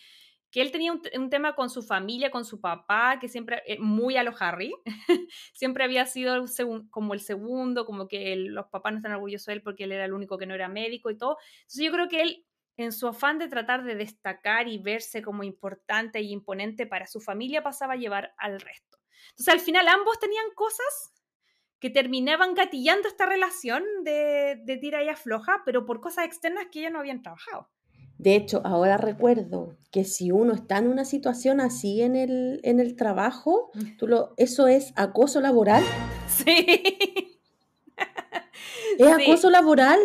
que 0.54 0.62
él 0.62 0.70
tenía 0.70 0.92
un, 0.92 1.30
tema 1.30 1.56
con 1.56 1.68
su 1.68 1.82
familia, 1.82 2.30
con 2.30 2.44
su 2.44 2.60
papá, 2.60 3.18
que 3.20 3.28
siempre, 3.28 3.64
eh, 3.66 3.76
muy 3.80 4.16
a 4.16 4.22
lo 4.22 4.32
Harry, 4.38 4.72
siempre 5.52 5.82
había 5.82 6.06
sido 6.06 6.44
como 6.90 7.12
el 7.12 7.18
segundo, 7.18 7.84
como 7.84 8.06
que 8.06 8.36
los 8.36 8.66
papás 8.68 8.92
no 8.92 8.98
están 8.98 9.14
orgullosos 9.14 9.46
de 9.46 9.54
él 9.54 9.62
porque 9.62 9.82
él 9.82 9.90
era 9.90 10.04
el 10.04 10.12
único 10.12 10.38
que 10.38 10.46
no 10.46 10.54
era 10.54 10.68
médico 10.68 11.10
y 11.10 11.18
todo. 11.18 11.38
Entonces 11.62 11.84
yo 11.84 11.90
creo 11.90 12.08
que 12.08 12.22
él, 12.22 12.46
en 12.76 12.92
su 12.92 13.08
afán 13.08 13.40
de 13.40 13.48
tratar 13.48 13.82
de 13.82 13.96
destacar 13.96 14.68
y 14.68 14.78
verse 14.78 15.22
como 15.22 15.42
importante 15.42 16.20
y 16.20 16.30
imponente 16.30 16.86
para 16.86 17.08
su 17.08 17.20
familia, 17.20 17.64
pasaba 17.64 17.94
a 17.94 17.96
llevar 17.96 18.32
al 18.38 18.60
resto. 18.60 18.98
Entonces 19.30 19.54
al 19.54 19.60
final 19.60 19.88
ambos 19.88 20.20
tenían 20.20 20.46
cosas 20.54 21.14
que 21.80 21.90
terminaban 21.90 22.54
gatillando 22.54 23.08
esta 23.08 23.26
relación 23.26 23.82
de, 24.04 24.62
de 24.62 24.76
tira 24.76 25.02
y 25.02 25.08
afloja, 25.08 25.62
pero 25.64 25.84
por 25.84 26.00
cosas 26.00 26.26
externas 26.26 26.68
que 26.70 26.78
ellos 26.78 26.92
no 26.92 27.00
habían 27.00 27.22
trabajado. 27.22 27.73
De 28.18 28.36
hecho, 28.36 28.62
ahora 28.64 28.96
recuerdo 28.96 29.76
que 29.90 30.04
si 30.04 30.30
uno 30.30 30.54
está 30.54 30.78
en 30.78 30.88
una 30.88 31.04
situación 31.04 31.60
así 31.60 32.02
en 32.02 32.16
el, 32.16 32.60
en 32.62 32.80
el 32.80 32.96
trabajo, 32.96 33.70
mm. 33.74 33.96
tú 33.98 34.06
lo, 34.06 34.34
eso 34.36 34.66
es 34.66 34.92
acoso 34.96 35.40
laboral. 35.40 35.82
Sí. 36.28 36.66
Es 38.98 39.06
acoso 39.06 39.50
laboral. 39.50 39.98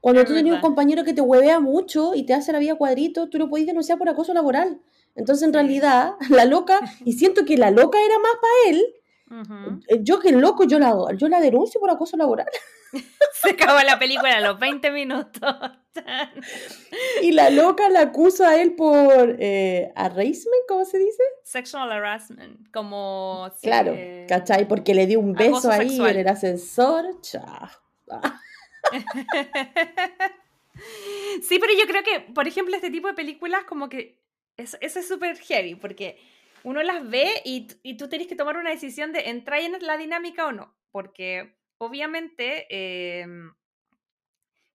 Cuando 0.00 0.24
tú 0.24 0.32
tienes 0.32 0.52
un 0.52 0.60
compañero 0.60 1.04
que 1.04 1.12
te 1.12 1.20
huevea 1.20 1.60
mucho 1.60 2.14
y 2.14 2.24
te 2.24 2.34
hace 2.34 2.52
la 2.52 2.58
vida 2.58 2.74
cuadrito, 2.74 3.28
tú 3.28 3.38
lo 3.38 3.48
puedes 3.48 3.66
denunciar 3.66 3.98
por 3.98 4.08
acoso 4.08 4.34
laboral. 4.34 4.80
Entonces, 5.14 5.46
en 5.46 5.52
realidad, 5.52 6.14
la 6.30 6.44
loca, 6.44 6.80
y 7.04 7.12
siento 7.12 7.44
que 7.44 7.56
la 7.56 7.70
loca 7.70 7.98
era 8.04 8.18
más 8.18 8.32
para 8.40 8.70
él, 8.70 8.84
eh, 9.88 10.00
yo 10.02 10.20
que 10.20 10.32
loco, 10.32 10.64
yo 10.64 10.78
la, 10.78 10.94
yo 11.16 11.28
la 11.28 11.40
denuncio 11.40 11.80
por 11.80 11.90
acoso 11.90 12.16
laboral. 12.16 12.46
Se 13.32 13.50
acabó 13.50 13.80
la 13.80 13.98
película 13.98 14.36
a 14.36 14.40
los 14.40 14.58
20 14.58 14.90
minutos. 14.90 15.56
y 17.22 17.32
la 17.32 17.50
loca 17.50 17.88
la 17.88 18.02
acusa 18.02 18.50
a 18.50 18.60
él 18.60 18.74
por 18.74 19.36
eh, 19.38 19.92
harassment, 19.96 20.66
¿cómo 20.68 20.84
se 20.84 20.98
dice? 20.98 21.22
Sexual 21.42 21.90
harassment, 21.90 22.70
como... 22.72 23.50
Claro, 23.62 23.96
¿cachai? 24.28 24.68
Porque 24.68 24.94
le 24.94 25.06
dio 25.06 25.20
un 25.20 25.32
beso 25.32 25.70
ahí 25.70 25.98
en 25.98 26.16
el 26.16 26.28
ascensor. 26.28 27.20
Chao. 27.22 27.68
sí, 31.42 31.58
pero 31.58 31.72
yo 31.78 31.86
creo 31.86 32.02
que, 32.02 32.20
por 32.32 32.46
ejemplo, 32.46 32.74
este 32.74 32.90
tipo 32.90 33.08
de 33.08 33.14
películas 33.14 33.64
como 33.64 33.88
que 33.88 34.22
eso, 34.56 34.76
es 34.80 35.06
súper 35.06 35.38
heavy, 35.38 35.74
porque 35.74 36.18
uno 36.64 36.82
las 36.82 37.08
ve 37.08 37.28
y, 37.44 37.66
tú 37.96 38.08
tienes 38.08 38.28
que 38.28 38.36
tomar 38.36 38.56
una 38.56 38.70
decisión 38.70 39.12
de 39.12 39.30
entrar 39.30 39.60
en 39.60 39.76
la 39.80 39.96
dinámica 39.96 40.46
o 40.46 40.52
no, 40.52 40.76
porque 40.90 41.56
obviamente, 41.78 42.66
em, 43.22 43.52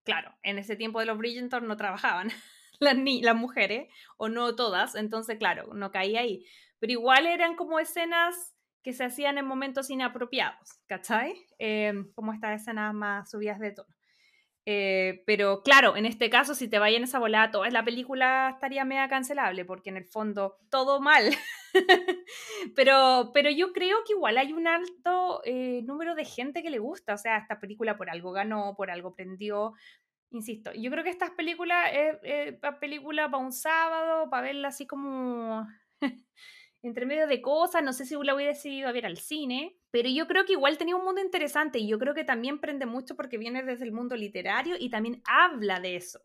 claro, 0.03 0.33
en 0.43 0.57
ese 0.59 0.75
tiempo 0.75 0.99
de 0.99 1.05
los 1.05 1.17
Bridgerton 1.17 1.67
no 1.67 1.77
trabajaban 1.77 2.29
las, 2.79 2.95
las 2.97 3.35
mujeres, 3.35 3.89
o 4.17 4.29
no 4.29 4.55
todas, 4.55 4.95
entonces, 4.95 5.37
claro, 5.37 5.73
no 5.73 5.91
caía 5.91 6.21
ahí. 6.21 6.45
Pero 6.79 6.93
igual 6.93 7.25
eran 7.25 7.55
como 7.55 7.79
escenas 7.79 8.55
que 8.83 8.93
se 8.93 9.03
hacían 9.03 9.37
en 9.37 9.45
momentos 9.45 9.89
inapropiados, 9.89 10.79
¿cachai? 10.85 11.35
Eh, 11.59 11.93
como 12.15 12.33
estas 12.33 12.61
escenas 12.61 12.93
más 12.93 13.29
subidas 13.29 13.59
de 13.59 13.71
tono. 13.71 13.93
Eh, 14.65 15.23
pero 15.25 15.63
claro, 15.63 15.95
en 15.95 16.05
este 16.05 16.29
caso, 16.29 16.53
si 16.53 16.67
te 16.67 16.77
vayan 16.77 17.03
esa 17.03 17.19
volada 17.19 17.51
toda 17.51 17.69
la 17.69 17.85
película 17.85 18.51
estaría 18.53 18.83
media 18.83 19.07
cancelable, 19.07 19.63
porque 19.63 19.89
en 19.89 19.97
el 19.97 20.05
fondo 20.05 20.57
todo 20.69 20.99
mal. 20.99 21.23
pero, 22.75 23.31
pero 23.33 23.49
yo 23.49 23.73
creo 23.73 23.97
que 24.05 24.13
igual 24.13 24.37
hay 24.37 24.53
un 24.53 24.67
alto 24.67 25.41
eh, 25.45 25.81
número 25.83 26.15
de 26.15 26.25
gente 26.25 26.63
que 26.63 26.69
le 26.69 26.79
gusta. 26.79 27.13
O 27.13 27.17
sea, 27.17 27.37
esta 27.37 27.59
película 27.59 27.97
por 27.97 28.09
algo 28.09 28.31
ganó, 28.31 28.75
por 28.75 28.91
algo 28.91 29.13
prendió. 29.15 29.73
Insisto, 30.31 30.71
yo 30.73 30.91
creo 30.91 31.03
que 31.03 31.09
esta 31.09 31.35
película 31.35 31.89
es 31.89 32.17
película 32.81 33.31
para 33.31 33.43
un 33.43 33.53
sábado, 33.53 34.29
para 34.29 34.43
verla 34.43 34.67
así 34.69 34.85
como 34.85 35.65
entre 36.81 37.05
medio 37.05 37.27
de 37.27 37.41
cosas, 37.41 37.81
no 37.83 37.93
sé 37.93 38.05
si 38.05 38.15
la 38.21 38.35
hubiera 38.35 38.51
decidido 38.51 38.89
a 38.89 38.91
ver 38.91 39.05
al 39.05 39.17
cine, 39.17 39.77
pero 39.89 40.09
yo 40.09 40.27
creo 40.27 40.45
que 40.45 40.53
igual 40.53 40.77
tenía 40.77 40.97
un 40.97 41.05
mundo 41.05 41.21
interesante 41.21 41.79
y 41.79 41.87
yo 41.87 41.97
creo 41.97 42.13
que 42.13 42.25
también 42.25 42.59
prende 42.59 42.85
mucho 42.85 43.15
porque 43.15 43.37
viene 43.37 43.63
desde 43.63 43.85
el 43.85 43.93
mundo 43.93 44.17
literario 44.17 44.75
y 44.77 44.89
también 44.89 45.21
habla 45.25 45.79
de 45.79 45.95
eso 45.95 46.19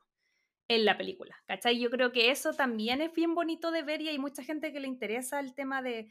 en 0.75 0.85
la 0.85 0.97
película, 0.97 1.37
¿cachai? 1.47 1.79
Yo 1.79 1.91
creo 1.91 2.13
que 2.13 2.31
eso 2.31 2.53
también 2.53 3.01
es 3.01 3.13
bien 3.13 3.35
bonito 3.35 3.71
de 3.71 3.83
ver 3.83 4.01
y 4.01 4.09
hay 4.09 4.19
mucha 4.19 4.43
gente 4.43 4.73
que 4.73 4.81
le 4.81 4.89
interesa 4.89 5.41
el 5.41 5.55
tema 5.55 5.83
de, 5.83 6.09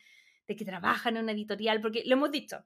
de 0.48 0.56
que 0.56 0.66
trabajan 0.66 1.18
en 1.18 1.24
una 1.24 1.32
editorial, 1.32 1.82
porque 1.82 2.04
lo 2.06 2.14
hemos 2.14 2.32
dicho, 2.32 2.66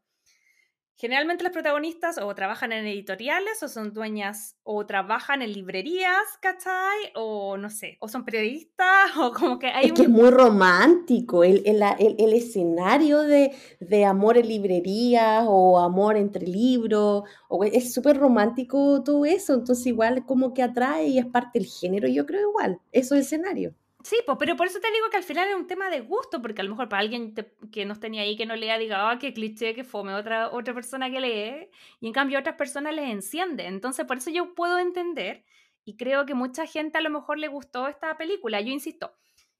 Generalmente 0.97 1.43
los 1.43 1.51
protagonistas 1.51 2.17
o 2.17 2.33
trabajan 2.35 2.71
en 2.71 2.85
editoriales 2.85 3.61
o 3.61 3.67
son 3.67 3.91
dueñas 3.91 4.55
o 4.63 4.85
trabajan 4.85 5.41
en 5.41 5.51
librerías, 5.51 6.23
¿cachai? 6.41 7.11
O 7.15 7.57
no 7.57 7.69
sé, 7.69 7.97
o 7.99 8.07
son 8.07 8.23
periodistas 8.23 9.11
o 9.19 9.33
como 9.33 9.59
que 9.59 9.67
hay... 9.67 9.87
Es 9.87 9.91
que 9.91 10.03
es 10.03 10.09
muy 10.09 10.29
romántico 10.29 11.43
el, 11.43 11.63
el, 11.65 11.83
el, 11.99 12.33
escenario 12.33 13.19
de, 13.19 13.53
de, 13.81 14.05
amor 14.05 14.37
en 14.37 14.47
librerías 14.47 15.45
o 15.47 15.79
amor 15.79 16.15
entre 16.15 16.47
libros, 16.47 17.23
o 17.49 17.63
es 17.65 17.93
súper 17.93 18.17
romántico 18.17 19.03
todo 19.03 19.25
eso, 19.25 19.53
entonces 19.53 19.87
igual 19.87 20.25
como 20.25 20.53
que 20.53 20.63
atrae 20.63 21.07
y 21.07 21.19
es 21.19 21.25
parte 21.25 21.59
del 21.59 21.67
género, 21.67 22.07
yo 22.07 22.25
creo 22.25 22.49
igual, 22.49 22.79
eso 22.93 23.15
es 23.15 23.25
escenario. 23.25 23.75
Sí, 24.05 24.17
pues, 24.23 24.37
pero 24.39 24.55
por 24.55 24.67
eso 24.67 24.79
te 24.79 24.91
digo 24.91 25.09
que 25.09 25.17
al 25.17 25.23
final 25.23 25.47
es 25.49 25.55
un 25.55 25.65
tema 25.65 25.89
de 25.89 26.01
gusto, 26.01 26.39
porque 26.39 26.61
a 26.61 26.63
lo 26.63 26.69
mejor 26.69 26.87
para 26.87 27.01
alguien 27.01 27.33
que 27.71 27.85
no 27.85 27.93
esté 27.93 28.07
ni 28.07 28.19
ahí, 28.19 28.37
que 28.37 28.45
no 28.45 28.55
lea, 28.55 28.77
diga, 28.77 29.09
ah, 29.09 29.17
qué 29.17 29.33
cliché, 29.33 29.73
que 29.73 29.83
fome, 29.83 30.13
otra, 30.13 30.51
otra 30.51 30.75
persona 30.75 31.09
que 31.09 31.19
lee, 31.19 31.69
y 31.99 32.05
en 32.07 32.13
cambio 32.13 32.37
a 32.37 32.41
otras 32.41 32.55
personas 32.55 32.93
les 32.93 33.09
enciende. 33.09 33.65
Entonces, 33.65 34.05
por 34.05 34.17
eso 34.17 34.29
yo 34.29 34.53
puedo 34.53 34.77
entender, 34.77 35.43
y 35.85 35.97
creo 35.97 36.27
que 36.27 36.35
mucha 36.35 36.67
gente 36.67 36.99
a 36.99 37.01
lo 37.01 37.09
mejor 37.09 37.39
le 37.39 37.47
gustó 37.47 37.87
esta 37.87 38.15
película. 38.15 38.61
Yo 38.61 38.69
insisto, 38.71 39.15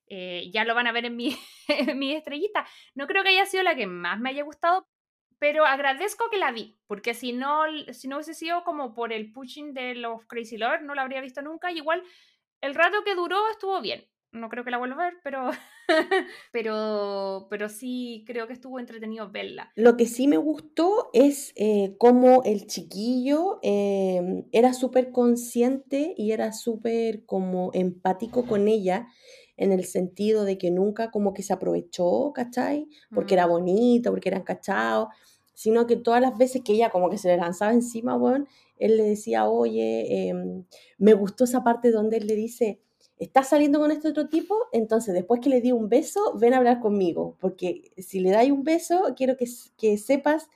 eh, 0.08 0.48
ya 0.54 0.64
lo 0.64 0.76
van 0.76 0.86
a 0.86 0.91
ver 0.91 1.06
en 1.06 1.16
mi, 1.16 1.36
en 1.68 1.98
mi 1.98 2.14
estrellita. 2.14 2.68
No 2.93 3.08
creo 3.08 3.24
que 3.24 3.30
haya 3.30 3.48
sido 3.48 3.64
la 3.64 3.76
que 3.76 3.88
más 3.88 4.20
me 4.20 4.30
haya 4.30 4.43
gustado, 4.43 4.88
pero 5.39 5.66
agradezco 5.66 6.30
que 6.30 6.38
la 6.38 6.52
vi, 6.52 6.78
porque 6.86 7.16
si 7.16 7.34
no, 7.34 7.64
si 7.93 8.08
no 8.08 8.18
hubiese 8.18 8.36
sido 8.36 8.64
como 8.64 8.93
por 8.93 9.12
el 9.12 9.32
pushing 9.32 9.74
de 9.74 9.96
los 9.96 10.24
Crazy 10.28 10.58
Lord, 10.58 10.84
no 10.84 10.93
la 10.93 11.02
habría 11.02 11.22
visto 11.22 11.41
nunca. 11.41 11.72
Y 11.72 11.78
igual, 11.78 12.04
el 12.62 12.76
rato 12.76 13.04
que 13.04 13.16
duró 13.16 13.50
estuvo 13.50 13.82
bien 13.82 14.08
no 14.32 14.49
creo 14.49 14.63
que 14.63 14.71
la 14.71 14.78
vuelva 14.78 14.95
a 14.95 15.09
ver, 15.09 15.13
pero, 15.23 15.49
pero, 16.51 17.47
pero 17.49 17.69
sí 17.69 18.23
creo 18.28 18.47
que 18.47 18.53
estuvo 18.53 18.80
entretenido 18.80 19.32
verla. 19.32 19.71
Lo 19.76 19.97
que 19.97 20.05
sí 20.05 20.28
me 20.28 20.38
gustó 20.38 21.09
es 21.13 21.53
eh, 21.55 21.95
cómo 21.97 22.43
el 22.43 22.67
chiquillo 22.67 23.59
em, 23.61 24.45
era 24.51 24.73
súper 24.73 25.11
consciente 25.11 26.13
y 26.17 26.32
era 26.32 26.51
súper 26.51 27.26
como 27.26 27.71
empático 27.73 28.45
con 28.45 28.67
ella 28.67 29.07
en 29.57 29.71
el 29.71 29.86
sentido 29.86 30.43
de 30.43 30.57
que 30.57 30.69
nunca 30.69 31.11
como 31.11 31.34
que 31.34 31.43
se 31.43 31.53
aprovechó, 31.53 32.34
¿cachai? 32.34 32.88
Porque 33.13 33.36
era 33.36 33.47
mm. 33.47 33.49
bonito, 33.49 34.11
porque 34.11 34.30
eran 34.30 34.43
cachados, 34.43 35.07
sino 35.53 35.88
que 35.88 35.95
todas 35.95 36.21
las 36.21 36.38
veces 36.38 36.61
que 36.63 36.73
ella 36.73 36.89
como 36.89 37.09
que 37.09 37.17
se 37.17 37.30
le 37.30 37.38
lanzaba 37.38 37.73
encima, 37.73 38.17
bueno, 38.17 38.45
él 38.78 38.97
le 38.97 39.03
decía, 39.03 39.47
oye, 39.47 40.28
em, 40.30 40.65
me 40.97 41.13
gustó 41.13 41.45
esa 41.45 41.63
parte 41.63 41.91
donde 41.91 42.17
él 42.17 42.28
le 42.28 42.36
dice, 42.36 42.82
estás 43.18 43.49
saliendo 43.49 43.80
con 43.80 43.91
este 43.91 44.09
otro 44.09 44.28
tipo, 44.28 44.57
entonces 44.72 45.13
después 45.13 45.39
que 45.41 45.49
le 45.49 45.61
di 45.61 45.72
un 45.72 45.89
beso, 45.89 46.34
ven 46.38 46.53
a 46.53 46.57
hablar 46.57 46.80
conmigo, 46.80 47.38
porque 47.39 47.91
si 47.97 48.20
le 48.20 48.32
dais 48.32 48.51
un 48.51 48.63
beso, 48.63 49.13
quiero 49.16 49.38
que, 49.38 49.45
que, 49.78 49.97
sepas 49.97 50.49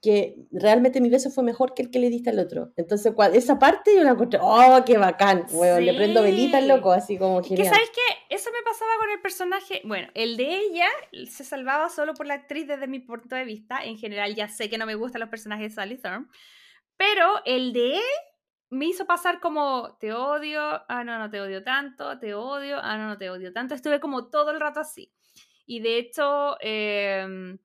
que 0.00 0.36
realmente 0.50 1.00
mi 1.02 1.10
beso 1.10 1.30
fue 1.30 1.44
mejor 1.44 1.74
que 1.74 1.82
el 1.82 1.90
que 1.90 1.98
le 1.98 2.08
diste 2.08 2.30
al 2.30 2.38
otro. 2.38 2.72
Entonces, 2.76 3.12
esa 3.34 3.58
parte 3.58 3.94
yo 3.94 4.02
la 4.02 4.12
encontré, 4.12 4.40
oh, 4.42 4.82
qué 4.86 4.96
bacán, 4.96 5.44
le 5.52 5.94
prendo 5.94 6.22
velita 6.22 6.56
al 6.56 6.68
loco, 6.68 6.90
así 6.90 7.18
como 7.18 7.42
genial. 7.42 7.68
Que 7.68 7.74
sabes 7.74 7.90
qué, 7.90 8.34
eso 8.34 8.50
me 8.50 8.62
pasaba 8.62 8.92
con 8.98 9.10
el 9.10 9.20
personaje, 9.20 9.82
bueno, 9.84 10.08
el 10.14 10.38
de 10.38 10.56
ella 10.56 10.86
se 11.28 11.44
salvaba 11.44 11.90
solo 11.90 12.14
por 12.14 12.26
la 12.26 12.34
actriz 12.34 12.66
desde 12.66 12.86
mi 12.86 13.00
punto 13.00 13.36
de 13.36 13.44
vista, 13.44 13.84
en 13.84 13.98
general 13.98 14.34
ya 14.34 14.48
sé 14.48 14.70
que 14.70 14.78
no 14.78 14.86
me 14.86 14.94
gustan 14.94 15.20
los 15.20 15.28
personajes 15.28 15.70
de 15.70 15.74
Sally 15.74 15.98
Thorne, 15.98 16.26
pero 16.96 17.42
el 17.44 17.74
de 17.74 17.96
él 17.96 18.02
me 18.70 18.86
hizo 18.86 19.04
pasar 19.04 19.40
como, 19.40 19.96
te 19.98 20.12
odio, 20.12 20.60
ah, 20.88 21.04
no, 21.04 21.18
no 21.18 21.28
te 21.28 21.40
odio 21.40 21.62
tanto, 21.64 22.18
te 22.20 22.34
odio, 22.34 22.78
ah, 22.80 22.96
no, 22.96 23.08
no 23.08 23.18
te 23.18 23.28
odio 23.28 23.52
tanto. 23.52 23.74
Estuve 23.74 23.98
como 24.00 24.28
todo 24.30 24.52
el 24.52 24.60
rato 24.60 24.80
así. 24.80 25.12
Y 25.66 25.80
de 25.80 25.98
hecho, 25.98 26.56
em, 26.60 27.58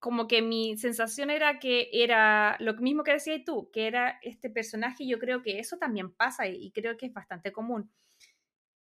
como 0.00 0.26
que 0.26 0.42
mi 0.42 0.76
sensación 0.76 1.30
era 1.30 1.60
que 1.60 1.88
era 1.92 2.56
lo 2.60 2.74
mismo 2.74 3.04
que 3.04 3.12
decías 3.12 3.42
tú, 3.44 3.70
que 3.72 3.86
era 3.86 4.18
este 4.22 4.50
personaje, 4.50 5.04
y 5.04 5.10
yo 5.10 5.18
creo 5.20 5.42
que 5.42 5.60
eso 5.60 5.78
también 5.78 6.12
pasa 6.12 6.48
y, 6.48 6.72
creo 6.72 6.96
que 6.96 7.06
es 7.06 7.12
bastante 7.12 7.52
común. 7.52 7.92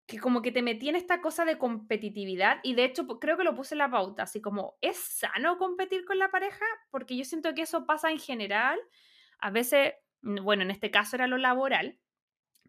Que 0.06 0.18
como 0.20 0.42
que 0.42 0.52
te 0.52 0.62
metí 0.62 0.88
en 0.88 0.96
esta 0.96 1.20
cosa 1.20 1.44
de 1.44 1.58
competitividad 1.58 2.60
y 2.62 2.74
de 2.74 2.84
hecho 2.84 3.06
creo 3.18 3.36
que 3.36 3.44
lo 3.44 3.54
puse 3.54 3.74
en 3.74 3.78
la 3.78 3.90
pauta, 3.90 4.24
así 4.24 4.40
como, 4.40 4.76
¿es 4.82 4.98
sano 4.98 5.58
competir 5.58 6.04
con 6.04 6.18
la 6.18 6.30
pareja? 6.30 6.64
Porque 6.90 7.16
yo 7.16 7.24
siento 7.24 7.54
que 7.54 7.62
eso 7.62 7.86
pasa 7.86 8.10
en 8.10 8.18
general. 8.18 8.78
A 9.38 9.50
veces 9.50 9.94
bueno, 10.22 10.62
en 10.62 10.70
este 10.70 10.90
caso 10.90 11.16
era 11.16 11.26
lo 11.26 11.38
laboral, 11.38 11.98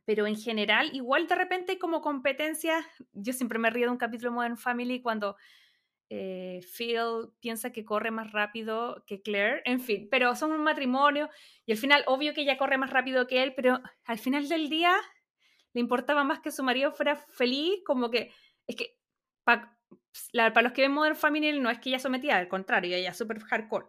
pero 0.05 0.25
en 0.25 0.35
general, 0.35 0.89
igual 0.93 1.27
de 1.27 1.35
repente 1.35 1.77
como 1.77 2.01
competencia, 2.01 2.85
yo 3.11 3.33
siempre 3.33 3.59
me 3.59 3.69
río 3.69 3.87
de 3.87 3.91
un 3.91 3.97
capítulo 3.97 4.31
de 4.31 4.35
Modern 4.35 4.57
Family 4.57 5.01
cuando 5.01 5.35
eh, 6.09 6.61
Phil 6.77 7.33
piensa 7.41 7.73
que 7.73 7.83
corre 7.83 8.11
más 8.11 8.31
rápido 8.31 9.03
que 9.05 9.21
Claire, 9.21 9.61
en 9.65 9.81
fin, 9.81 10.07
pero 10.09 10.35
son 10.35 10.51
un 10.51 10.63
matrimonio 10.63 11.29
y 11.65 11.73
al 11.73 11.77
final, 11.77 12.03
obvio 12.07 12.33
que 12.33 12.41
ella 12.41 12.57
corre 12.57 12.77
más 12.77 12.91
rápido 12.91 13.27
que 13.27 13.43
él, 13.43 13.53
pero 13.55 13.81
al 14.05 14.17
final 14.17 14.47
del 14.47 14.69
día 14.69 14.95
le 15.73 15.81
importaba 15.81 16.23
más 16.23 16.39
que 16.39 16.51
su 16.51 16.63
marido 16.63 16.93
fuera 16.93 17.17
feliz, 17.17 17.81
como 17.85 18.09
que, 18.09 18.31
es 18.65 18.75
que 18.75 18.97
para 19.43 20.61
los 20.61 20.71
que 20.71 20.83
ven 20.83 20.93
Modern 20.93 21.15
Family 21.15 21.59
no 21.59 21.69
es 21.69 21.79
que 21.79 21.89
ella 21.89 21.99
sometía, 21.99 22.37
al 22.37 22.47
contrario, 22.47 22.95
ella 22.95 23.11
es 23.11 23.17
súper 23.17 23.39
hardcore. 23.41 23.87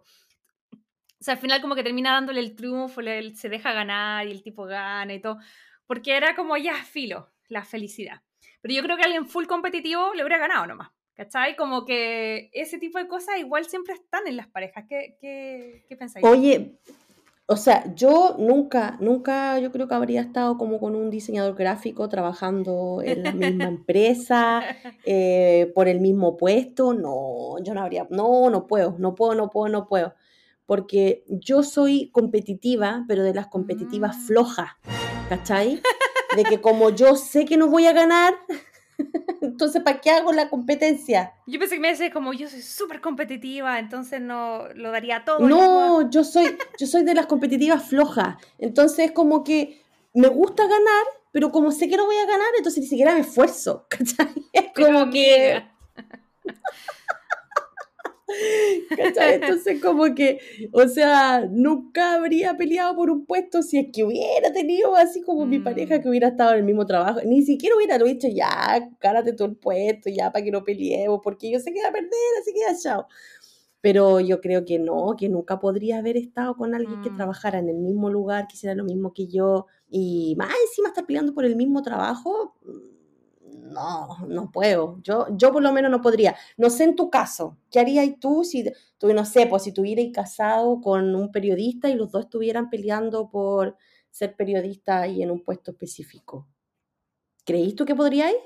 O 1.20 1.24
sea, 1.24 1.34
al 1.34 1.40
final 1.40 1.60
como 1.60 1.74
que 1.74 1.82
termina 1.82 2.12
dándole 2.12 2.40
el 2.40 2.54
triunfo, 2.54 3.00
le, 3.00 3.34
se 3.34 3.48
deja 3.48 3.72
ganar 3.72 4.26
y 4.26 4.30
el 4.30 4.42
tipo 4.42 4.64
gana 4.64 5.12
y 5.14 5.20
todo. 5.20 5.38
Porque 5.86 6.16
era 6.16 6.36
como 6.36 6.56
ya 6.56 6.74
filo, 6.84 7.30
la 7.48 7.64
felicidad. 7.64 8.22
Pero 8.60 8.74
yo 8.74 8.82
creo 8.82 8.96
que 8.96 9.02
alguien 9.02 9.26
full 9.26 9.46
competitivo 9.46 10.14
le 10.14 10.22
hubiera 10.22 10.38
ganado 10.38 10.66
nomás. 10.66 10.90
¿Cachai? 11.14 11.56
Como 11.56 11.84
que 11.84 12.48
ese 12.52 12.78
tipo 12.78 12.98
de 12.98 13.08
cosas 13.08 13.38
igual 13.38 13.64
siempre 13.64 13.94
están 13.94 14.28
en 14.28 14.36
las 14.36 14.46
parejas. 14.46 14.84
¿Qué, 14.88 15.16
qué, 15.20 15.84
qué 15.88 15.96
pensáis? 15.96 16.24
Oye, 16.24 16.78
o 17.46 17.56
sea, 17.56 17.92
yo 17.96 18.36
nunca, 18.38 18.96
nunca, 19.00 19.58
yo 19.58 19.72
creo 19.72 19.88
que 19.88 19.94
habría 19.94 20.20
estado 20.20 20.56
como 20.56 20.78
con 20.78 20.94
un 20.94 21.10
diseñador 21.10 21.56
gráfico 21.56 22.08
trabajando 22.08 23.02
en 23.02 23.24
la 23.24 23.32
misma 23.32 23.64
empresa, 23.68 24.62
eh, 25.04 25.72
por 25.74 25.88
el 25.88 25.98
mismo 25.98 26.36
puesto. 26.36 26.94
No, 26.94 27.56
yo 27.64 27.74
no 27.74 27.80
habría, 27.80 28.06
no, 28.10 28.48
no 28.48 28.68
puedo, 28.68 28.94
no 29.00 29.16
puedo, 29.16 29.34
no 29.34 29.50
puedo, 29.50 29.68
no 29.68 29.88
puedo 29.88 30.14
porque 30.68 31.24
yo 31.28 31.62
soy 31.62 32.10
competitiva, 32.12 33.06
pero 33.08 33.22
de 33.22 33.32
las 33.32 33.46
competitivas 33.46 34.18
mm. 34.18 34.26
flojas, 34.26 34.72
¿cachai? 35.30 35.80
De 36.36 36.44
que 36.44 36.60
como 36.60 36.90
yo 36.90 37.16
sé 37.16 37.46
que 37.46 37.56
no 37.56 37.68
voy 37.68 37.86
a 37.86 37.94
ganar, 37.94 38.34
entonces 39.40 39.82
¿para 39.82 40.02
qué 40.02 40.10
hago 40.10 40.34
la 40.34 40.50
competencia? 40.50 41.32
Yo 41.46 41.58
pensé 41.58 41.76
que 41.76 41.80
me 41.80 41.88
decía 41.88 42.12
como 42.12 42.34
yo 42.34 42.50
soy 42.50 42.60
súper 42.60 43.00
competitiva, 43.00 43.78
entonces 43.78 44.20
no 44.20 44.68
lo 44.74 44.90
daría 44.90 45.24
todo. 45.24 45.38
No, 45.38 46.10
yo 46.10 46.22
soy, 46.22 46.58
yo 46.78 46.86
soy 46.86 47.02
de 47.02 47.14
las 47.14 47.24
competitivas 47.24 47.88
flojas, 47.88 48.36
entonces 48.58 49.12
como 49.12 49.44
que 49.44 49.82
me 50.12 50.28
gusta 50.28 50.64
ganar, 50.64 51.04
pero 51.32 51.50
como 51.50 51.72
sé 51.72 51.88
que 51.88 51.96
no 51.96 52.04
voy 52.04 52.16
a 52.16 52.26
ganar, 52.26 52.48
entonces 52.58 52.82
ni 52.82 52.88
siquiera 52.88 53.14
me 53.14 53.20
esfuerzo, 53.20 53.86
¿cachai? 53.88 54.34
Es 54.52 54.66
como 54.76 55.08
que... 55.10 55.64
Entonces, 58.90 59.80
como 59.82 60.14
que, 60.14 60.38
o 60.72 60.86
sea, 60.88 61.46
nunca 61.50 62.14
habría 62.14 62.56
peleado 62.56 62.94
por 62.96 63.10
un 63.10 63.24
puesto 63.24 63.62
si 63.62 63.78
es 63.78 63.86
que 63.92 64.04
hubiera 64.04 64.52
tenido 64.52 64.94
así 64.96 65.22
como 65.22 65.46
mi 65.46 65.58
pareja 65.58 65.98
mm. 65.98 66.02
que 66.02 66.08
hubiera 66.08 66.28
estado 66.28 66.52
en 66.52 66.58
el 66.58 66.64
mismo 66.64 66.86
trabajo. 66.86 67.20
Ni 67.24 67.42
siquiera 67.42 67.76
hubiera 67.76 67.98
dicho, 67.98 68.28
ya, 68.28 68.88
cárate 68.98 69.32
todo 69.32 69.48
el 69.48 69.56
puesto, 69.56 70.10
ya, 70.10 70.30
para 70.32 70.44
que 70.44 70.50
no 70.50 70.64
peleemos, 70.64 71.20
porque 71.22 71.50
yo 71.50 71.60
sé 71.60 71.72
que 71.72 71.82
va 71.82 71.88
a 71.88 71.92
perder, 71.92 72.10
así 72.40 72.52
que 72.52 72.60
ya, 72.60 72.76
chao. 72.76 73.06
Pero 73.80 74.20
yo 74.20 74.40
creo 74.40 74.64
que 74.64 74.78
no, 74.78 75.14
que 75.16 75.28
nunca 75.28 75.60
podría 75.60 75.98
haber 75.98 76.16
estado 76.16 76.56
con 76.56 76.74
alguien 76.74 77.00
que 77.02 77.10
mm. 77.10 77.16
trabajara 77.16 77.58
en 77.58 77.68
el 77.68 77.78
mismo 77.78 78.10
lugar, 78.10 78.46
que 78.48 78.56
hiciera 78.56 78.74
lo 78.74 78.84
mismo 78.84 79.12
que 79.12 79.28
yo, 79.28 79.66
y 79.88 80.34
más 80.36 80.50
encima 80.68 80.88
estar 80.88 81.06
peleando 81.06 81.32
por 81.32 81.44
el 81.44 81.56
mismo 81.56 81.82
trabajo 81.82 82.54
no, 83.68 84.26
no 84.26 84.50
puedo. 84.50 85.00
Yo, 85.02 85.26
yo 85.30 85.52
por 85.52 85.62
lo 85.62 85.72
menos 85.72 85.90
no 85.90 86.00
podría. 86.00 86.36
No 86.56 86.70
sé 86.70 86.84
en 86.84 86.96
tu 86.96 87.10
caso, 87.10 87.56
¿qué 87.70 87.80
harías 87.80 88.08
tú 88.20 88.44
si, 88.44 88.64
tú, 88.98 89.12
no 89.12 89.24
sé, 89.24 89.46
pues 89.46 89.64
si 89.64 89.72
tuvieras 89.72 90.06
casado 90.12 90.80
con 90.80 91.14
un 91.14 91.30
periodista 91.30 91.88
y 91.88 91.94
los 91.94 92.10
dos 92.10 92.24
estuvieran 92.24 92.70
peleando 92.70 93.30
por 93.30 93.76
ser 94.10 94.34
periodista 94.36 95.06
y 95.06 95.22
en 95.22 95.30
un 95.30 95.42
puesto 95.42 95.70
específico? 95.70 96.46
¿Creís 97.44 97.74
tú 97.74 97.84
que 97.84 97.94
podríais? 97.94 98.36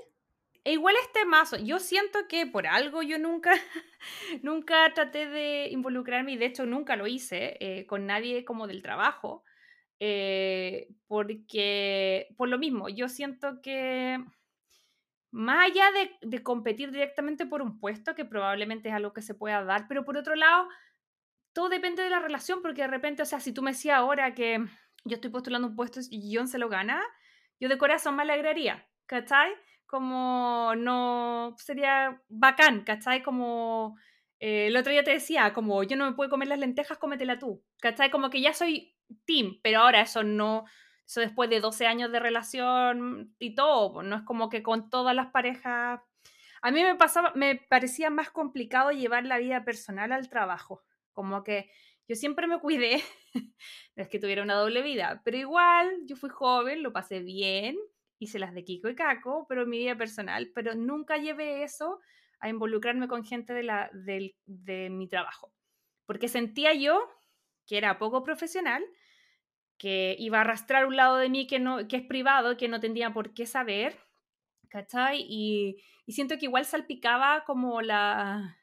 E 0.64 0.72
igual 0.74 0.94
este 1.02 1.24
mazo, 1.24 1.56
yo 1.56 1.80
siento 1.80 2.28
que 2.28 2.46
por 2.46 2.68
algo 2.68 3.02
yo 3.02 3.18
nunca, 3.18 3.50
nunca 4.42 4.92
traté 4.94 5.26
de 5.26 5.68
involucrarme 5.70 6.32
y 6.32 6.36
de 6.36 6.46
hecho 6.46 6.66
nunca 6.66 6.94
lo 6.94 7.08
hice 7.08 7.56
eh, 7.58 7.86
con 7.86 8.06
nadie 8.06 8.44
como 8.44 8.68
del 8.68 8.80
trabajo, 8.80 9.42
eh, 9.98 10.88
porque 11.08 12.28
por 12.36 12.48
lo 12.48 12.58
mismo, 12.58 12.88
yo 12.88 13.08
siento 13.08 13.60
que 13.60 14.18
más 15.32 15.70
allá 15.70 15.90
de, 15.90 16.16
de, 16.22 16.42
competir 16.42 16.92
directamente 16.92 17.46
por 17.46 17.62
un 17.62 17.80
puesto, 17.80 18.14
que 18.14 18.24
probablemente 18.24 18.88
es 18.88 18.94
algo 18.94 19.12
que 19.12 19.22
se 19.22 19.34
pueda 19.34 19.64
dar, 19.64 19.88
pero 19.88 20.04
por 20.04 20.16
otro 20.16 20.36
lado, 20.36 20.68
todo 21.52 21.68
depende 21.68 22.04
de 22.04 22.10
la 22.10 22.20
relación, 22.20 22.62
porque 22.62 22.82
de 22.82 22.88
repente, 22.88 23.22
o 23.22 23.26
sea, 23.26 23.40
si 23.40 23.52
tú 23.52 23.62
me 23.62 23.72
decías 23.72 23.98
ahora 23.98 24.34
que 24.34 24.64
yo 25.04 25.14
estoy 25.16 25.30
postulando 25.30 25.68
un 25.68 25.76
puesto 25.76 26.00
y 26.08 26.34
John 26.34 26.46
se 26.46 26.58
lo 26.58 26.68
gana, 26.68 27.02
yo 27.58 27.68
de 27.68 27.78
corazón 27.78 28.14
me 28.14 28.22
alegraría, 28.22 28.86
¿cachai? 29.06 29.52
como 29.92 30.72
no 30.74 31.54
sería 31.58 32.18
bacán, 32.30 32.82
¿cachai? 32.82 33.22
Como 33.22 33.98
eh, 34.40 34.68
el 34.68 34.76
otro 34.78 34.90
día 34.90 35.04
te 35.04 35.10
decía, 35.10 35.52
como 35.52 35.82
yo 35.82 35.96
no 35.96 36.06
me 36.06 36.16
puedo 36.16 36.30
comer 36.30 36.48
las 36.48 36.60
lentejas, 36.60 36.96
cómetela 36.96 37.38
tú, 37.38 37.62
¿cachai? 37.78 38.10
Como 38.10 38.30
que 38.30 38.40
ya 38.40 38.54
soy 38.54 38.96
team, 39.26 39.60
pero 39.62 39.80
ahora 39.80 40.00
eso 40.00 40.22
no, 40.22 40.64
eso 41.12 41.20
después 41.20 41.50
de 41.50 41.60
12 41.60 41.86
años 41.86 42.10
de 42.10 42.20
relación 42.20 43.34
y 43.38 43.54
todo, 43.54 44.02
no 44.02 44.16
es 44.16 44.22
como 44.22 44.48
que 44.48 44.62
con 44.62 44.88
todas 44.88 45.14
las 45.14 45.30
parejas. 45.30 46.00
A 46.62 46.70
mí 46.70 46.82
me 46.82 46.94
pasaba, 46.94 47.32
me 47.34 47.56
parecía 47.68 48.08
más 48.08 48.30
complicado 48.30 48.92
llevar 48.92 49.26
la 49.26 49.38
vida 49.38 49.62
personal 49.62 50.12
al 50.12 50.30
trabajo, 50.30 50.82
como 51.12 51.44
que 51.44 51.70
yo 52.08 52.16
siempre 52.16 52.46
me 52.46 52.60
cuidé, 52.60 53.02
no 53.96 54.02
es 54.02 54.08
que 54.08 54.18
tuviera 54.18 54.42
una 54.42 54.54
doble 54.54 54.80
vida, 54.80 55.20
pero 55.22 55.36
igual 55.36 55.90
yo 56.06 56.16
fui 56.16 56.30
joven, 56.30 56.82
lo 56.82 56.92
pasé 56.92 57.20
bien, 57.20 57.76
hice 58.18 58.38
las 58.38 58.54
de 58.54 58.64
Kiko 58.64 58.88
y 58.88 58.94
Caco, 58.94 59.44
pero 59.48 59.66
mi 59.66 59.78
vida 59.78 59.96
personal, 59.96 60.50
pero 60.54 60.74
nunca 60.74 61.18
llevé 61.18 61.62
eso 61.62 62.00
a 62.40 62.48
involucrarme 62.48 63.06
con 63.06 63.22
gente 63.22 63.52
de, 63.52 63.64
la, 63.64 63.90
de, 63.92 64.90
mi 64.90 65.08
trabajo, 65.08 65.52
porque 66.06 66.28
sentía 66.28 66.72
yo 66.72 67.06
que 67.66 67.76
era 67.76 67.98
poco 67.98 68.22
profesional, 68.22 68.82
que 69.82 70.14
iba 70.20 70.38
a 70.38 70.42
arrastrar 70.42 70.86
un 70.86 70.94
lado 70.94 71.16
de 71.16 71.28
mí 71.28 71.48
que, 71.48 71.58
no, 71.58 71.88
que 71.88 71.96
es 71.96 72.04
privado, 72.04 72.56
que 72.56 72.68
no 72.68 72.78
tendría 72.78 73.12
por 73.12 73.34
qué 73.34 73.46
saber, 73.46 73.98
¿cachai? 74.68 75.26
Y, 75.28 75.82
y 76.06 76.12
siento 76.12 76.38
que 76.38 76.46
igual 76.46 76.64
salpicaba 76.64 77.42
como 77.44 77.82
la, 77.82 78.56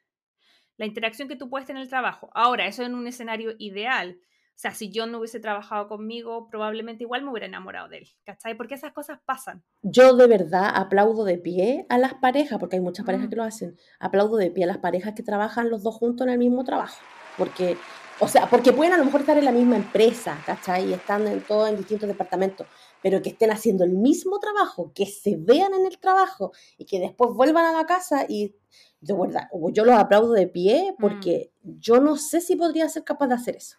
la 0.78 0.86
interacción 0.86 1.28
que 1.28 1.36
tú 1.36 1.50
puedes 1.50 1.68
tener 1.68 1.82
en 1.82 1.84
el 1.84 1.90
trabajo. 1.90 2.30
Ahora, 2.34 2.68
eso 2.68 2.84
en 2.84 2.96
un 2.96 3.06
escenario 3.06 3.54
ideal, 3.60 4.18
o 4.22 4.56
sea, 4.56 4.72
si 4.72 4.94
yo 4.94 5.08
no 5.08 5.18
hubiese 5.18 5.42
trabajado 5.42 5.90
conmigo, 5.90 6.48
probablemente 6.50 7.04
igual 7.04 7.24
me 7.24 7.32
hubiera 7.32 7.48
enamorado 7.48 7.90
de 7.90 7.98
él, 7.98 8.08
¿cachai? 8.24 8.56
Porque 8.56 8.76
esas 8.76 8.94
cosas 8.94 9.20
pasan. 9.26 9.62
Yo 9.82 10.16
de 10.16 10.28
verdad 10.28 10.72
aplaudo 10.74 11.26
de 11.26 11.38
pie 11.38 11.86
a 11.90 11.98
las 11.98 12.14
parejas, 12.14 12.60
porque 12.60 12.78
hay 12.78 12.82
muchas 12.82 13.06
parejas 13.06 13.28
mm. 13.28 13.30
que 13.30 13.36
lo 13.36 13.44
hacen. 13.44 13.78
Aplaudo 14.00 14.38
de 14.38 14.52
pie 14.52 14.64
a 14.64 14.68
las 14.68 14.78
parejas 14.78 15.16
que 15.16 15.24
trabajan 15.24 15.70
los 15.70 15.84
dos 15.84 15.96
juntos 15.96 16.26
en 16.28 16.32
el 16.32 16.40
mismo 16.40 16.64
trabajo. 16.64 16.98
Porque, 17.38 17.76
o 18.20 18.28
sea, 18.28 18.50
porque 18.50 18.74
pueden 18.74 18.94
a 18.94 18.98
lo 18.98 19.06
mejor 19.06 19.22
estar 19.22 19.38
en 19.38 19.46
la 19.46 19.52
misma 19.52 19.78
empresa, 19.78 20.42
¿cachai? 20.46 20.90
Y 20.90 20.94
están 20.94 21.28
en 21.28 21.42
todo 21.42 21.68
en 21.68 21.78
distintos 21.78 22.08
departamentos, 22.08 22.68
pero 23.02 23.22
que 23.22 23.30
estén 23.30 23.52
haciendo 23.52 23.84
el 23.84 23.92
mismo 23.92 24.40
trabajo, 24.40 24.92
que 24.94 25.06
se 25.06 25.36
vean 25.38 25.74
en 25.74 25.86
el 25.86 25.98
trabajo 26.00 26.52
y 26.78 26.86
que 26.86 27.00
después 27.00 27.32
vuelvan 27.34 27.66
a 27.66 27.72
la 27.72 27.86
casa 27.86 28.26
y 28.28 28.56
de 29.02 29.14
verdad, 29.14 29.48
yo 29.72 29.86
los 29.86 29.96
aplaudo 29.96 30.34
de 30.34 30.48
pie 30.48 30.92
mm. 30.92 31.02
porque 31.02 31.52
yo 31.64 32.00
no 32.02 32.18
sé 32.18 32.42
si 32.42 32.56
podría 32.56 32.90
ser 32.90 33.04
capaz 33.04 33.28
de 33.28 33.36
hacer 33.36 33.56
eso. 33.56 33.78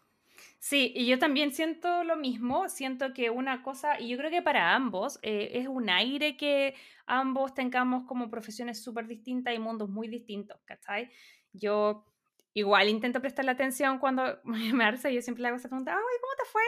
Sí, 0.58 0.92
y 0.94 1.06
yo 1.06 1.18
también 1.18 1.52
siento 1.52 2.04
lo 2.04 2.16
mismo, 2.16 2.68
siento 2.68 3.14
que 3.14 3.30
una 3.30 3.62
cosa, 3.62 3.98
y 3.98 4.08
yo 4.08 4.18
creo 4.18 4.30
que 4.30 4.42
para 4.42 4.74
ambos 4.74 5.18
eh, 5.22 5.52
es 5.54 5.68
un 5.68 5.88
aire 5.88 6.36
que 6.36 6.74
ambos 7.06 7.54
tengamos 7.54 8.04
como 8.06 8.30
profesiones 8.30 8.82
súper 8.82 9.06
distintas 9.06 9.54
y 9.54 9.58
mundos 9.58 9.88
muy 9.88 10.06
distintos, 10.06 10.60
¿cachai? 10.66 11.10
Yo 11.54 12.04
igual 12.54 12.88
intento 12.88 13.20
prestarle 13.20 13.52
atención 13.52 13.98
cuando 13.98 14.22
me 14.44 14.84
hace, 14.84 15.12
yo 15.14 15.22
siempre 15.22 15.42
le 15.42 15.48
hago 15.48 15.56
esa 15.56 15.68
pregunta, 15.68 15.92
ay, 15.92 16.18
¿cómo 16.20 16.32
te 16.36 16.50
fue? 16.50 16.62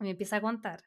Y 0.00 0.04
me 0.04 0.10
empieza 0.10 0.36
a 0.36 0.40
contar. 0.40 0.82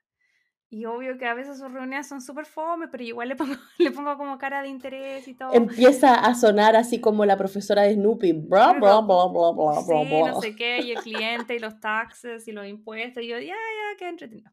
Y 0.73 0.85
obvio 0.85 1.17
que 1.17 1.25
a 1.25 1.33
veces 1.33 1.57
sus 1.57 1.69
reuniones 1.69 2.07
son 2.07 2.21
súper 2.21 2.45
fome, 2.45 2.87
pero 2.87 3.03
igual 3.03 3.27
le 3.27 3.35
pongo, 3.35 3.55
le 3.77 3.91
pongo 3.91 4.15
como 4.15 4.37
cara 4.37 4.61
de 4.61 4.69
interés 4.69 5.27
y 5.27 5.33
todo. 5.33 5.53
Empieza 5.53 6.15
a 6.15 6.33
sonar 6.33 6.77
así 6.77 7.01
como 7.01 7.25
la 7.25 7.35
profesora 7.35 7.81
de 7.81 7.95
Snoopy. 7.95 8.31
Bla, 8.31 8.71
bla, 8.71 9.01
bla, 9.01 9.25
bla, 9.27 9.51
bla, 9.51 9.81
sí, 9.81 10.21
no 10.23 10.39
sé 10.39 10.55
qué, 10.55 10.79
y 10.79 10.91
el 10.91 10.97
cliente, 11.03 11.55
y 11.55 11.59
los 11.59 11.77
taxes, 11.81 12.47
y 12.47 12.53
los 12.53 12.65
impuestos. 12.65 13.21
Y 13.21 13.27
yo, 13.27 13.37
ya, 13.37 13.47
ya, 13.47 13.97
qué 13.97 14.07
entretenido. 14.07 14.49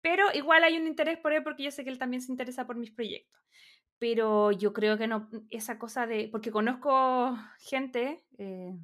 Pero 0.00 0.26
igual 0.34 0.62
hay 0.62 0.78
un 0.78 0.86
interés 0.86 1.18
por 1.18 1.32
él 1.32 1.42
porque 1.42 1.64
yo 1.64 1.72
sé 1.72 1.82
que 1.82 1.90
él 1.90 1.98
también 1.98 2.22
se 2.22 2.30
interesa 2.30 2.64
por 2.64 2.76
mis 2.76 2.92
proyectos. 2.92 3.42
Pero 4.00 4.50
yo 4.50 4.72
creo 4.72 4.98
que 4.98 5.06
no, 5.06 5.28
esa 5.50 5.78
cosa 5.78 6.06
de, 6.06 6.28
porque 6.32 6.50
conozco 6.50 7.36
gente 7.60 8.24
eh, 8.38 8.74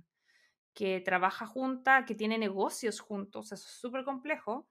que 0.75 1.01
trabaja 1.01 1.47
junta, 1.47 2.05
que 2.05 2.15
tiene 2.15 2.39
negocios 2.39 3.01
juntos, 3.01 3.47
eso 3.47 3.67
es 3.67 3.81
súper 3.81 4.05
complejo 4.05 4.69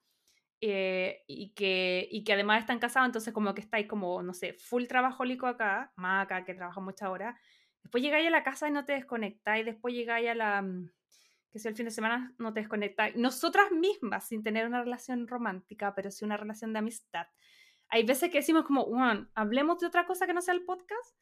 eh, 0.62 1.24
y, 1.28 1.54
que, 1.56 2.08
y 2.12 2.24
que 2.24 2.34
además 2.34 2.62
están 2.62 2.78
casados, 2.78 3.08
entonces 3.08 3.34
como 3.34 3.56
que 3.56 3.62
estáis 3.62 3.88
como, 3.88 4.22
no 4.22 4.36
sé, 4.36 4.54
full 4.54 4.86
trabajólico 4.86 5.48
acá, 5.48 5.92
más 5.96 6.26
acá 6.26 6.46
que 6.46 6.54
trabaja 6.54 6.80
muchas 6.80 7.10
horas, 7.10 7.36
después 7.82 8.04
llegáis 8.04 8.28
a 8.28 8.32
la 8.32 8.44
casa 8.44 8.68
y 8.68 8.72
no 8.72 8.86
te 8.86 8.94
desconectáis, 8.94 9.66
después 9.66 9.96
llegáis 9.96 10.30
a 10.30 10.36
la, 10.36 10.62
mm, 10.62 10.92
que 11.52 11.60
sea 11.60 11.72
el 11.72 11.76
fin 11.78 11.86
de 11.86 11.92
semana, 11.92 12.36
no 12.38 12.54
te 12.54 12.60
desconectáis. 12.60 13.16
Nosotras 13.16 13.72
mismas, 13.72 14.28
sin 14.28 14.44
tener 14.44 14.68
una 14.68 14.84
relación 14.84 15.28
romántica, 15.28 15.96
pero 15.96 16.12
sí 16.12 16.24
una 16.24 16.38
relación 16.38 16.72
de 16.72 16.80
amistad. 16.80 17.28
Hay 17.90 18.04
veces 18.04 18.30
que 18.30 18.40
decimos 18.40 18.66
como, 18.66 18.84
Juan, 18.84 19.30
hablemos 19.36 19.80
de 19.80 19.88
otra 19.88 20.06
cosa 20.06 20.26
que 20.26 20.34
no 20.34 20.42
sea 20.42 20.54
el 20.54 20.66
podcast. 20.66 21.16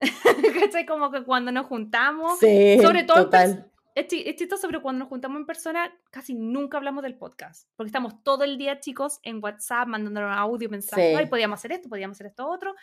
¿Cachai? 0.60 0.86
Como 0.86 1.10
que 1.10 1.24
cuando 1.24 1.52
nos 1.52 1.66
juntamos, 1.66 2.38
sobre 2.38 3.04
todo 3.04 3.24
total 3.24 3.70
es, 4.06 4.36
chistoso, 4.36 4.68
pero 4.68 4.82
cuando 4.82 5.00
nos 5.00 5.08
juntamos 5.08 5.38
en 5.38 5.46
persona, 5.46 5.92
casi 6.10 6.34
nunca 6.34 6.76
hablamos 6.76 7.02
del 7.02 7.16
podcast. 7.16 7.68
Porque 7.76 7.88
estamos 7.88 8.22
todo 8.22 8.44
el 8.44 8.58
día, 8.58 8.80
chicos, 8.80 9.18
en 9.22 9.42
WhatsApp, 9.42 9.88
mandándonos 9.88 10.36
audio, 10.36 10.68
mensajes. 10.68 11.16
Ay, 11.16 11.26
podíamos 11.26 11.58
hacer 11.58 11.72
esto, 11.72 11.88
podíamos 11.88 12.16
hacer 12.16 12.28
esto 12.28 12.48
otro. 12.48 12.74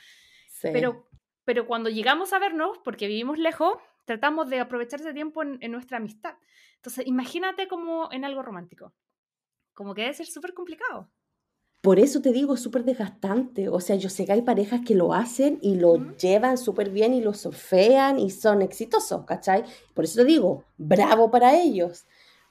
Pero, 0.62 1.08
pero 1.44 1.68
cuando 1.68 1.90
llegamos 1.90 2.34
a 2.34 2.40
vernos, 2.40 2.78
porque 2.84 3.08
vivimos 3.08 3.38
lejos, 3.38 3.78
tratamos 4.06 4.50
de 4.50 4.60
aprovechar 4.60 5.00
ese 5.00 5.14
tiempo 5.14 5.42
en, 5.44 5.58
en 5.62 5.72
nuestra 5.72 5.98
amistad. 5.98 6.36
Entonces, 6.76 7.08
imagínate 7.08 7.68
como 7.68 8.10
en 8.12 8.26
algo 8.26 8.42
romántico. 8.42 8.94
Como 9.74 9.94
que 9.94 10.02
debe 10.02 10.14
ser 10.14 10.26
súper 10.26 10.54
complicado. 10.54 11.10
Por 11.86 12.00
eso 12.00 12.20
te 12.20 12.32
digo, 12.32 12.56
es 12.56 12.62
súper 12.62 12.84
desgastante. 12.84 13.70
O 13.70 13.80
sea, 13.80 13.96
yo 13.96 14.10
sé 14.10 14.26
que 14.26 14.32
hay 14.32 14.42
parejas 14.42 14.82
que 14.84 14.96
lo 14.96 15.14
hacen 15.14 15.60
y 15.62 15.76
lo 15.76 16.18
llevan 16.18 16.58
súper 16.58 16.90
bien 16.90 17.14
y 17.14 17.22
lo 17.22 17.36
surfean 17.36 18.18
y 18.18 18.32
son 18.32 18.64
exitosos, 18.64 19.24
¿cachai? 19.26 19.64
Por 19.94 20.06
eso 20.06 20.22
te 20.22 20.26
digo, 20.26 20.64
bravo 20.80 21.30
para 21.30 21.56
ellos. 21.56 22.08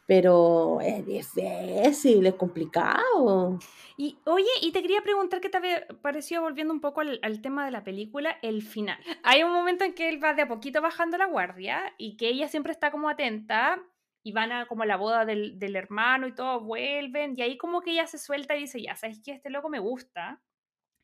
Pero 0.06 0.80
es 0.80 1.04
difícil, 1.04 2.24
es 2.24 2.34
complicado. 2.34 3.58
Y 3.96 4.18
oye, 4.24 4.46
y 4.62 4.70
te 4.70 4.82
quería 4.82 5.02
preguntar 5.02 5.40
qué 5.40 5.48
te 5.48 5.58
pareció, 6.00 6.40
volviendo 6.40 6.72
un 6.72 6.80
poco 6.80 7.00
al, 7.00 7.18
al, 7.22 7.42
tema 7.42 7.64
de 7.64 7.72
la 7.72 7.82
película, 7.82 8.38
el 8.40 8.62
final. 8.62 8.98
Hay 9.24 9.42
un 9.42 9.52
momento 9.52 9.82
en 9.82 9.94
que 9.94 10.08
él 10.10 10.22
va 10.22 10.34
de 10.34 10.42
a 10.42 10.48
poquito 10.48 10.80
bajando 10.80 11.18
la 11.18 11.26
guardia 11.26 11.92
y 11.98 12.16
que 12.16 12.28
ella 12.28 12.46
siempre 12.46 12.70
está 12.70 12.92
como 12.92 13.08
atenta 13.08 13.82
y 14.26 14.32
van 14.32 14.50
a 14.52 14.66
como 14.66 14.86
la 14.86 14.96
boda 14.96 15.26
del, 15.26 15.58
del, 15.58 15.76
hermano 15.76 16.26
y 16.26 16.34
todo, 16.34 16.60
vuelven, 16.60 17.34
y 17.36 17.42
ahí 17.42 17.58
como 17.58 17.82
que 17.82 17.90
ella 17.90 18.06
se 18.06 18.18
suelta 18.18 18.56
y 18.56 18.62
dice, 18.62 18.82
ya, 18.82 18.96
¿sabes 18.96 19.20
qué? 19.22 19.32
Este 19.32 19.50
loco 19.50 19.68
me 19.68 19.78
gusta, 19.78 20.42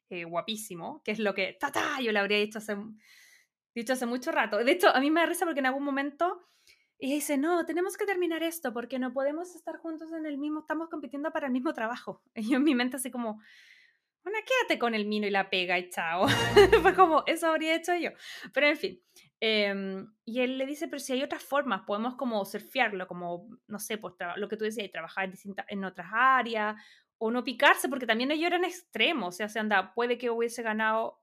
eh, 0.09 0.25
guapísimo, 0.25 1.03
que 1.05 1.13
es 1.13 1.19
lo 1.19 1.35
que, 1.35 1.53
ta, 1.61 1.71
ta, 1.71 2.01
yo 2.01 2.13
le 2.13 2.19
habría 2.19 2.39
dicho 2.39 2.59
hace, 2.59 2.77
dicho 3.75 3.93
hace 3.93 4.07
mucho 4.07 4.33
rato. 4.33 4.57
De 4.65 4.73
hecho, 4.73 4.89
a 4.89 5.01
mí 5.01 5.11
me 5.11 5.21
da 5.21 5.27
risa 5.27 5.45
porque 5.45 5.61
en 5.61 5.67
algún 5.67 5.85
momento 5.85 6.49
ella 6.99 7.15
dice, 7.15 7.37
no, 7.37 7.67
tenemos 7.67 7.99
que 7.99 8.07
terminar 8.07 8.43
esto 8.43 8.73
porque 8.73 8.99
no 8.99 9.13
podemos 9.13 9.55
estar 9.55 9.77
juntos 9.77 10.13
en 10.13 10.25
el 10.25 10.39
mismo, 10.39 10.61
estamos 10.61 10.89
compitiendo 10.89 11.31
para 11.31 11.47
el 11.47 11.53
mismo 11.53 11.75
trabajo. 11.75 12.23
Y 12.35 12.49
yo 12.49 12.57
en 12.57 12.65
mi 12.65 12.75
mente 12.75 12.97
así 12.97 13.11
como, 13.11 13.41
bueno, 14.25 14.39
quédate 14.47 14.79
con 14.79 14.95
el 14.95 15.05
mino 15.05 15.27
y 15.27 15.31
la 15.31 15.51
pega 15.51 15.79
y 15.79 15.91
chao. 15.91 16.27
Fue 16.83 16.95
como, 16.95 17.23
eso 17.27 17.49
habría 17.49 17.75
hecho 17.75 17.95
yo. 17.97 18.11
Pero 18.55 18.67
en 18.67 18.77
fin, 18.79 19.03
Em, 19.43 20.13
y 20.27 20.41
él 20.41 20.59
le 20.59 20.67
dice, 20.67 20.87
pero 20.87 21.01
si 21.01 21.15
hay 21.15 21.23
otras 21.23 21.43
formas, 21.43 21.83
podemos 21.87 22.17
como 22.17 22.45
surfearlo, 22.45 23.07
como, 23.07 23.49
no 23.67 23.79
sé, 23.79 23.97
pues 23.97 24.15
lo 24.37 24.49
que 24.49 24.57
tú 24.59 24.65
decías, 24.65 24.91
trabajar 24.93 25.25
en, 25.25 25.31
distintas, 25.31 25.65
en 25.69 25.83
otras 25.85 26.09
áreas, 26.13 26.77
o 27.17 27.31
no 27.31 27.43
picarse, 27.43 27.89
porque 27.89 28.07
también 28.07 28.31
ellos 28.31 28.47
eran 28.47 28.65
extremos, 28.65 29.35
o 29.35 29.37
sea, 29.37 29.49
se 29.49 29.59
anda, 29.59 29.95
puede 29.95 30.19
que 30.19 30.31
hubiese 30.31 30.63
ganado, 30.63 31.23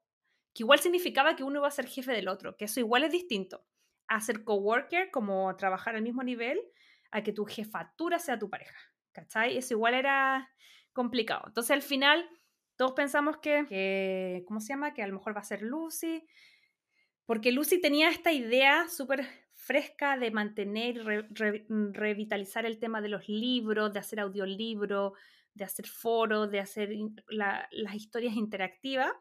que 0.53 0.63
igual 0.63 0.79
significaba 0.79 1.35
que 1.35 1.43
uno 1.43 1.59
iba 1.59 1.67
a 1.67 1.71
ser 1.71 1.87
jefe 1.87 2.11
del 2.11 2.27
otro, 2.27 2.57
que 2.57 2.65
eso 2.65 2.79
igual 2.79 3.03
es 3.03 3.11
distinto, 3.11 3.65
a 4.07 4.19
ser 4.19 4.43
coworker, 4.43 5.11
como 5.11 5.55
trabajar 5.55 5.95
al 5.95 6.01
mismo 6.01 6.23
nivel, 6.23 6.59
a 7.11 7.23
que 7.23 7.33
tu 7.33 7.45
jefatura 7.45 8.17
sea 8.19 8.39
tu 8.39 8.49
pareja, 8.49 8.77
¿cachai? 9.11 9.57
Eso 9.57 9.75
igual 9.75 9.93
era 9.93 10.49
complicado. 10.93 11.43
Entonces 11.47 11.71
al 11.71 11.81
final 11.81 12.27
todos 12.75 12.93
pensamos 12.93 13.37
que, 13.37 13.65
que, 13.67 14.43
¿cómo 14.47 14.59
se 14.59 14.69
llama? 14.69 14.93
Que 14.93 15.03
a 15.03 15.07
lo 15.07 15.13
mejor 15.13 15.35
va 15.35 15.41
a 15.41 15.45
ser 15.45 15.61
Lucy, 15.61 16.27
porque 17.27 17.51
Lucy 17.51 17.79
tenía 17.79 18.09
esta 18.09 18.31
idea 18.31 18.87
súper 18.87 19.27
fresca 19.53 20.17
de 20.17 20.31
mantener 20.31 20.95
y 20.95 21.71
mm, 21.71 21.93
revitalizar 21.93 22.65
el 22.65 22.79
tema 22.79 23.01
de 23.01 23.09
los 23.09 23.27
libros, 23.27 23.91
de 23.91 23.99
hacer 23.99 24.21
audiolibro, 24.21 25.13
de 25.53 25.65
hacer 25.65 25.87
foros, 25.87 26.49
de 26.49 26.61
hacer 26.61 26.89
las 27.27 27.95
historias 27.95 28.33
interactivas. 28.35 29.11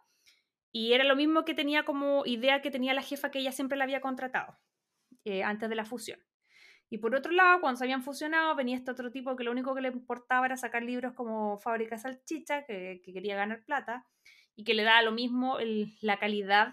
Y 0.70 0.92
era 0.92 1.02
lo 1.02 1.16
mismo 1.16 1.44
que 1.44 1.54
tenía 1.54 1.84
como 1.84 2.24
idea 2.26 2.62
que 2.62 2.70
tenía 2.70 2.94
la 2.94 3.02
jefa 3.02 3.30
que 3.30 3.40
ella 3.40 3.50
siempre 3.50 3.76
la 3.76 3.84
había 3.84 4.00
contratado 4.00 4.56
eh, 5.24 5.42
antes 5.42 5.68
de 5.68 5.74
la 5.74 5.84
fusión. 5.84 6.20
Y 6.88 6.98
por 6.98 7.12
otro 7.16 7.32
lado, 7.32 7.60
cuando 7.60 7.78
se 7.78 7.84
habían 7.84 8.04
fusionado, 8.04 8.54
venía 8.54 8.76
este 8.76 8.92
otro 8.92 9.10
tipo 9.10 9.34
que 9.34 9.42
lo 9.42 9.50
único 9.50 9.74
que 9.74 9.80
le 9.80 9.88
importaba 9.88 10.46
era 10.46 10.56
sacar 10.56 10.84
libros 10.84 11.12
como 11.14 11.58
Fábrica 11.58 11.98
Salchicha, 11.98 12.64
que, 12.66 13.00
que 13.04 13.12
quería 13.12 13.34
ganar 13.34 13.64
plata, 13.64 14.06
y 14.54 14.62
que 14.62 14.74
le 14.74 14.84
daba 14.84 15.02
lo 15.02 15.10
mismo 15.10 15.58
la 16.00 16.18
calidad 16.20 16.72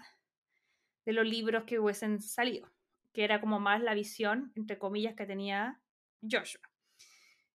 de 1.04 1.12
los 1.12 1.26
libros 1.26 1.64
que 1.64 1.78
hubiesen 1.78 2.20
salido, 2.20 2.70
que 3.12 3.24
era 3.24 3.40
como 3.40 3.60
más 3.60 3.82
la 3.82 3.94
visión, 3.94 4.52
entre 4.56 4.78
comillas, 4.78 5.14
que 5.14 5.26
tenía 5.26 5.80
Joshua. 6.22 6.62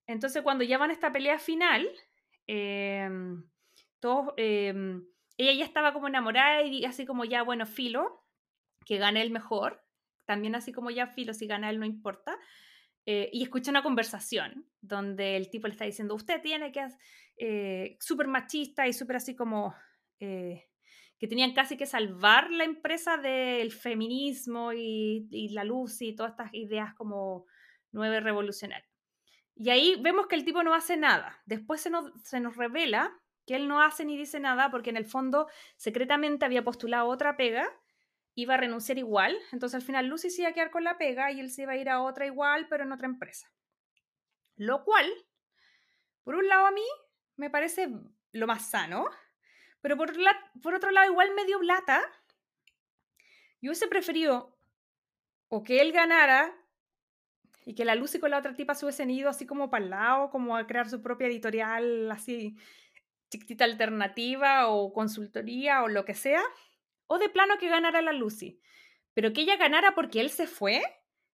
Entonces, 0.07 0.41
cuando 0.41 0.63
ya 0.63 0.77
van 0.77 0.89
a 0.89 0.93
esta 0.93 1.11
pelea 1.11 1.37
final, 1.39 1.87
em, 2.47 3.43
em, 4.37 5.05
ella 5.37 5.53
ya 5.53 5.65
estaba 5.65 5.93
como 5.93 6.07
enamorada 6.07 6.63
y 6.63 6.85
así 6.85 7.05
como 7.05 7.25
ya, 7.25 7.43
bueno, 7.43 7.65
filo, 7.65 8.25
que 8.85 8.97
gane 8.97 9.21
el 9.21 9.31
mejor, 9.31 9.83
también 10.25 10.55
así 10.55 10.71
como 10.71 10.89
ya 10.89 11.07
filo, 11.07 11.33
si 11.33 11.47
gana 11.47 11.69
él 11.69 11.79
no 11.79 11.85
importa. 11.85 12.37
Eh, 13.05 13.29
y 13.33 13.43
escucha 13.43 13.71
una 13.71 13.83
conversación 13.83 14.67
donde 14.81 15.35
el 15.35 15.49
tipo 15.49 15.67
le 15.67 15.73
está 15.73 15.85
diciendo, 15.85 16.15
usted 16.15 16.41
tiene 16.41 16.71
que, 16.71 16.87
eh, 17.37 17.97
súper 17.99 18.27
machista 18.27 18.87
y 18.87 18.93
súper 18.93 19.15
así 19.15 19.35
como, 19.35 19.73
eh, 20.19 20.68
que 21.19 21.27
tenían 21.27 21.53
casi 21.53 21.77
que 21.77 21.85
salvar 21.85 22.49
la 22.49 22.63
empresa 22.63 23.17
del 23.17 23.71
feminismo 23.71 24.73
y, 24.73 25.49
la 25.51 25.63
luz 25.63 26.01
y 26.01 26.15
todas 26.15 26.31
estas 26.31 26.53
ideas 26.53 26.93
como 26.95 27.45
nueve 27.91 28.19
revolucionarias. 28.21 28.89
Y 29.55 29.69
ahí 29.69 29.95
vemos 30.01 30.27
que 30.27 30.35
el 30.35 30.45
tipo 30.45 30.63
no 30.63 30.73
hace 30.73 30.95
nada. 30.95 31.41
Después 31.45 31.81
se 31.81 31.89
nos, 31.89 32.11
se 32.23 32.39
nos 32.39 32.55
revela 32.55 33.11
que 33.45 33.55
él 33.55 33.67
no 33.67 33.81
hace 33.81 34.05
ni 34.05 34.17
dice 34.17 34.39
nada 34.39 34.71
porque 34.71 34.89
en 34.89 34.97
el 34.97 35.05
fondo 35.05 35.47
secretamente 35.75 36.45
había 36.45 36.63
postulado 36.63 37.07
otra 37.07 37.35
pega 37.35 37.69
iba 38.41 38.53
a 38.53 38.57
renunciar 38.57 38.97
igual, 38.97 39.37
entonces 39.51 39.75
al 39.75 39.81
final 39.81 40.07
Lucy 40.07 40.29
se 40.29 40.41
iba 40.41 40.51
a 40.51 40.53
quedar 40.53 40.71
con 40.71 40.83
la 40.83 40.97
pega 40.97 41.31
y 41.31 41.39
él 41.39 41.49
se 41.49 41.63
iba 41.63 41.73
a 41.73 41.77
ir 41.77 41.89
a 41.89 42.01
otra 42.01 42.25
igual, 42.25 42.67
pero 42.69 42.83
en 42.83 42.91
otra 42.91 43.07
empresa. 43.07 43.51
Lo 44.55 44.83
cual, 44.83 45.09
por 46.23 46.35
un 46.35 46.47
lado 46.47 46.65
a 46.65 46.71
mí, 46.71 46.85
me 47.35 47.49
parece 47.49 47.89
lo 48.31 48.47
más 48.47 48.69
sano, 48.69 49.09
pero 49.81 49.97
por, 49.97 50.09
otro 50.09 50.91
lado 50.91 51.11
igual 51.11 51.33
medio 51.35 51.59
blata. 51.59 52.01
Yo 53.61 53.71
hubiese 53.71 53.87
preferido 53.87 54.57
o 55.47 55.63
que 55.63 55.81
él 55.81 55.91
ganara 55.91 56.55
y 57.65 57.75
que 57.75 57.85
la 57.85 57.95
Lucy 57.95 58.19
con 58.19 58.31
la 58.31 58.37
otra 58.37 58.55
tipa 58.55 58.75
se 58.75 58.85
hubiesen 58.85 59.09
ido 59.09 59.29
así 59.29 59.45
como 59.45 59.69
para 59.69 59.83
el 59.83 59.89
lado, 59.89 60.29
como 60.29 60.55
a 60.55 60.65
crear 60.65 60.89
su 60.89 61.01
propia 61.01 61.27
editorial 61.27 62.09
así 62.11 62.57
chiquitita 63.29 63.63
alternativa 63.63 64.69
o 64.69 64.91
consultoría 64.91 65.83
o 65.83 65.87
lo 65.87 66.03
que 66.03 66.15
sea, 66.15 66.41
o 67.07 67.17
de 67.19 67.29
plano 67.29 67.57
que 67.59 67.69
ganara 67.69 68.01
la 68.01 68.13
Lucy. 68.13 68.59
Pero 69.13 69.33
que 69.33 69.41
ella 69.41 69.57
ganara 69.57 69.93
porque 69.93 70.21
él 70.21 70.29
se 70.29 70.47
fue, 70.47 70.81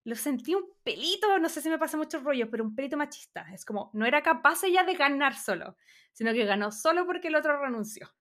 lo 0.04 0.16
sentí 0.16 0.54
un 0.54 0.64
pelito, 0.82 1.38
no 1.38 1.48
sé 1.48 1.62
si 1.62 1.68
me 1.68 1.78
pasa 1.78 1.96
mucho 1.96 2.18
rollo, 2.20 2.50
pero 2.50 2.64
un 2.64 2.74
pelito 2.74 2.96
machista. 2.96 3.46
Es 3.52 3.64
como, 3.64 3.90
no 3.94 4.06
era 4.06 4.22
capaz 4.22 4.64
ella 4.64 4.84
de 4.84 4.94
ganar 4.94 5.36
solo, 5.36 5.76
sino 6.12 6.32
que 6.32 6.44
ganó 6.44 6.72
solo 6.72 7.06
porque 7.06 7.28
el 7.28 7.36
otro 7.36 7.60
renunció. 7.60 8.12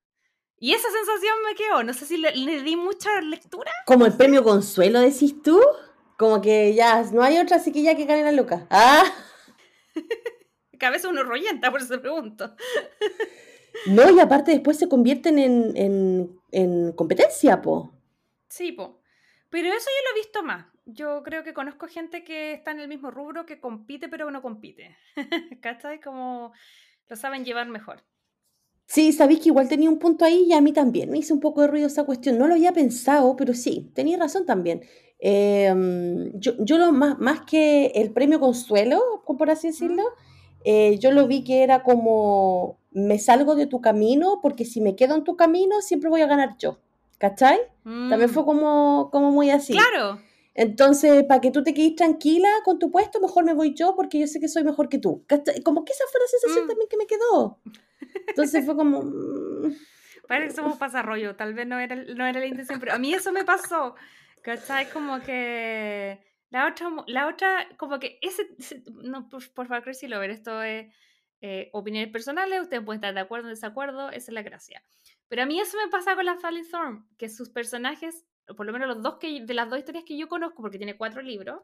Y 0.63 0.73
esa 0.73 0.89
sensación 0.89 1.35
me 1.45 1.55
quedó, 1.55 1.83
no 1.83 1.93
sé 1.93 2.05
si 2.05 2.15
le, 2.15 2.31
di 2.31 2.77
mucha 2.77 3.19
lectura. 3.19 3.69
Como 3.85 4.05
el 4.05 4.15
premio 4.15 4.45
consuelo, 4.45 5.01
decís 5.01 5.43
tú. 5.43 5.59
Como 6.17 6.39
que 6.39 6.73
ya, 6.73 7.03
no 7.11 7.21
hay 7.21 7.37
otra, 7.37 7.57
así 7.57 7.73
que 7.73 7.83
gane 7.83 8.23
la 8.23 8.31
loca. 8.31 8.65
¡Ah! 8.69 9.03
Cabeza 10.79 11.09
uno 11.09 11.23
rollenta, 11.23 11.69
por 11.69 11.81
eso 11.81 11.99
pregunto. 11.99 12.55
No, 13.87 14.09
y 14.09 14.19
aparte 14.19 14.51
después 14.51 14.77
se 14.77 14.87
convierten 14.87 15.39
en, 15.39 16.93
competencia, 16.95 17.61
po. 17.61 17.91
Sí, 18.47 18.71
po. 18.71 19.01
Pero 19.49 19.67
eso 19.67 19.89
yo 19.89 20.09
lo 20.09 20.15
he 20.15 20.21
visto 20.21 20.43
más. 20.43 20.67
Yo 20.85 21.23
creo 21.23 21.43
que 21.43 21.55
conozco 21.55 21.87
gente 21.87 22.23
que 22.23 22.53
está 22.53 22.71
en 22.71 22.79
el 22.79 22.87
mismo 22.87 23.09
rubro, 23.11 23.45
que 23.45 23.59
compite 23.59 24.07
pero 24.07 24.31
no 24.31 24.41
compite. 24.41 24.95
¿Cachai? 25.61 25.99
Como 25.99 26.53
lo 27.09 27.15
saben 27.15 27.43
llevar 27.43 27.67
mejor. 27.67 28.03
Sí, 28.85 29.11
sabéis 29.13 29.39
que 29.39 29.49
igual 29.49 29.67
tenía 29.67 29.89
un 29.89 29.99
punto 29.99 30.25
ahí 30.25 30.45
y 30.47 30.53
a 30.53 30.61
mí 30.61 30.73
también 30.73 31.09
me 31.09 31.17
hizo 31.17 31.33
un 31.33 31.39
poco 31.39 31.61
de 31.61 31.67
ruido 31.67 31.87
esa 31.87 32.03
cuestión. 32.03 32.37
No 32.37 32.47
lo 32.47 32.53
había 32.53 32.73
pensado, 32.73 33.35
pero 33.35 33.53
sí, 33.53 33.91
tenía 33.93 34.17
razón 34.17 34.45
también. 34.45 34.81
Em, 35.19 36.31
yo, 36.39 36.53
yo 36.59 36.77
lo 36.77 36.91
más, 36.91 37.17
más 37.19 37.41
que 37.41 37.87
el 37.95 38.11
premio 38.11 38.39
consuelo, 38.39 39.23
por 39.25 39.49
así 39.49 39.67
decirlo, 39.67 40.03
eh, 40.65 40.97
yo 40.99 41.11
lo 41.11 41.27
vi 41.27 41.43
que 41.43 41.63
era 41.63 41.83
como 41.83 42.77
me 42.91 43.19
salgo 43.19 43.55
de 43.55 43.65
tu 43.65 43.81
camino 43.81 44.39
porque 44.41 44.65
si 44.65 44.79
me 44.79 44.95
quedo 44.95 45.15
en 45.15 45.23
tu 45.23 45.35
camino 45.35 45.81
siempre 45.81 46.09
voy 46.09 46.21
a 46.21 46.27
ganar 46.27 46.57
yo. 46.57 46.77
¿Cachai? 47.17 47.57
También 47.83 48.29
fue 48.29 48.43
mm. 48.43 48.45
como, 48.45 49.09
como 49.11 49.31
muy 49.31 49.49
así. 49.49 49.73
Claro. 49.73 50.19
Entonces, 50.55 51.23
para 51.23 51.39
que 51.39 51.51
tú 51.51 51.63
te 51.63 51.73
quedes 51.73 51.95
tranquila 51.95 52.49
con 52.65 52.77
tu 52.77 52.91
puesto, 52.91 53.21
mejor 53.21 53.45
me 53.45 53.53
voy 53.53 53.73
yo 53.73 53.95
porque 53.95 54.19
yo 54.19 54.27
sé 54.27 54.39
que 54.39 54.49
soy 54.49 54.63
mejor 54.63 54.89
que 54.89 54.99
tú. 54.99 55.23
Como 55.63 55.85
que 55.85 55.93
esa 55.93 56.03
fue 56.11 56.19
la 56.19 56.27
sensación 56.27 56.65
mm. 56.65 56.67
también 56.67 56.89
que 56.89 56.97
me 56.97 57.07
quedó. 57.07 57.59
Entonces 58.27 58.65
fue 58.65 58.75
como... 58.75 59.03
Mm. 59.03 59.75
Parece 60.27 60.49
que 60.49 60.55
somos 60.55 60.77
pasarrollo, 60.77 61.35
tal 61.35 61.53
vez 61.53 61.67
no 61.67 61.79
era, 61.79 61.95
no 61.95 62.25
era 62.25 62.39
la 62.39 62.45
intención, 62.45 62.79
pero 62.79 62.93
a 62.93 62.97
mí 62.97 63.13
eso 63.13 63.31
me 63.31 63.43
pasó. 63.43 63.95
¿Cachai? 64.41 64.89
Como 64.89 65.21
que 65.21 66.23
la 66.49 66.67
otra, 66.67 66.89
la 67.07 67.27
otra 67.27 67.67
como 67.77 67.99
que 67.99 68.19
ese, 68.21 68.47
no, 69.03 69.27
por, 69.27 69.51
por 69.53 69.67
favor, 69.67 69.95
si 69.95 70.07
lo 70.07 70.19
ver, 70.19 70.29
esto 70.29 70.61
es 70.61 70.93
eh, 71.41 71.69
opiniones 71.73 72.11
personales, 72.11 72.61
ustedes 72.61 72.83
pueden 72.83 72.99
estar 72.99 73.13
de 73.13 73.19
acuerdo 73.19 73.47
o 73.47 73.49
desacuerdo, 73.49 74.09
esa 74.11 74.31
es 74.31 74.33
la 74.33 74.43
gracia. 74.43 74.83
Pero 75.27 75.43
a 75.43 75.45
mí 75.45 75.59
eso 75.59 75.77
me 75.77 75.89
pasa 75.89 76.15
con 76.15 76.25
la 76.25 76.37
Sally 76.37 76.61
Thorne, 76.69 77.03
que 77.17 77.27
sus 77.27 77.49
personajes, 77.49 78.25
por 78.55 78.65
lo 78.65 78.71
menos 78.71 78.87
los 78.87 79.01
dos 79.01 79.17
que, 79.17 79.43
de 79.43 79.53
las 79.53 79.69
dos 79.69 79.79
historias 79.79 80.05
que 80.05 80.17
yo 80.17 80.29
conozco, 80.29 80.61
porque 80.61 80.77
tiene 80.77 80.95
cuatro 80.95 81.21
libros, 81.21 81.59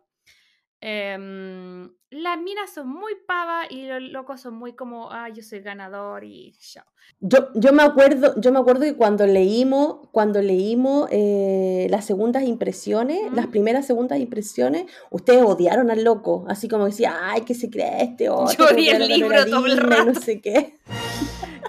Em, 0.81 1.89
las 2.09 2.39
minas 2.39 2.71
son 2.73 2.87
muy 2.87 3.13
pavas 3.27 3.67
y 3.69 3.85
los 3.85 4.01
locos 4.01 4.39
son 4.39 4.55
muy 4.55 4.73
como, 4.73 5.11
ah, 5.11 5.27
yo 5.29 5.43
soy 5.43 5.59
ganador 5.59 6.23
y 6.23 6.53
chao. 6.57 6.85
Yo, 7.19 7.49
yo, 7.53 7.73
me 7.73 7.83
acuerdo, 7.83 8.39
yo 8.39 8.51
me 8.53 8.59
acuerdo 8.59 8.81
que 8.81 8.95
cuando 8.95 9.27
leímos, 9.27 10.07
cuando 10.11 10.41
leímos 10.41 11.09
eh, 11.11 11.87
las 11.89 12.05
segundas 12.05 12.43
impresiones, 12.43 13.19
las 13.33 13.47
primeras 13.47 13.85
segundas 13.85 14.19
impresiones, 14.19 14.85
ustedes 15.09 15.43
odiaron 15.43 15.91
al 15.91 16.03
loco, 16.03 16.45
así 16.47 16.69
como 16.69 16.85
decía, 16.85 17.13
ay, 17.21 17.41
que 17.41 17.55
se 17.55 17.69
cree 17.69 18.03
este 18.03 18.29
otro. 18.29 18.69
Yo 18.69 18.75
vi 18.75 18.87
el 18.87 19.05
libro 19.07 19.45
todo 19.45 19.65
el 19.65 19.77
rato. 19.77 20.05
No 20.05 20.15
sé 20.15 20.39
qué. 20.39 20.77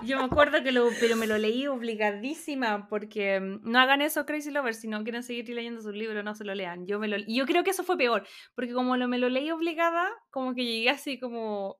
Yo 0.04 0.18
me 0.18 0.24
acuerdo 0.24 0.62
que 0.62 0.72
lo, 0.72 0.88
pero 0.98 1.16
me 1.16 1.26
lo 1.26 1.38
leí 1.38 1.66
obligadísima, 1.66 2.88
porque 2.88 3.40
mm, 3.40 3.70
no 3.70 3.78
hagan 3.78 4.02
eso 4.02 4.26
Crazy 4.26 4.50
Lovers, 4.50 4.80
si 4.80 4.88
no 4.88 5.02
quieren 5.02 5.22
seguir 5.22 5.48
leyendo 5.48 5.80
sus 5.80 5.94
libros, 5.94 6.24
no 6.24 6.34
se 6.34 6.44
lo 6.44 6.54
lean. 6.54 6.86
Yo, 6.86 6.98
me 6.98 7.08
lo, 7.08 7.16
y 7.18 7.36
yo 7.36 7.46
creo 7.46 7.64
que 7.64 7.70
eso 7.70 7.84
fue 7.84 7.96
peor, 7.96 8.26
porque 8.54 8.72
como 8.72 8.96
lo, 8.96 9.08
me 9.08 9.18
lo 9.18 9.28
leí 9.28 9.50
obligada, 9.50 10.08
como 10.30 10.54
que 10.54 10.64
llegué 10.64 10.90
así 10.90 11.18
como 11.18 11.78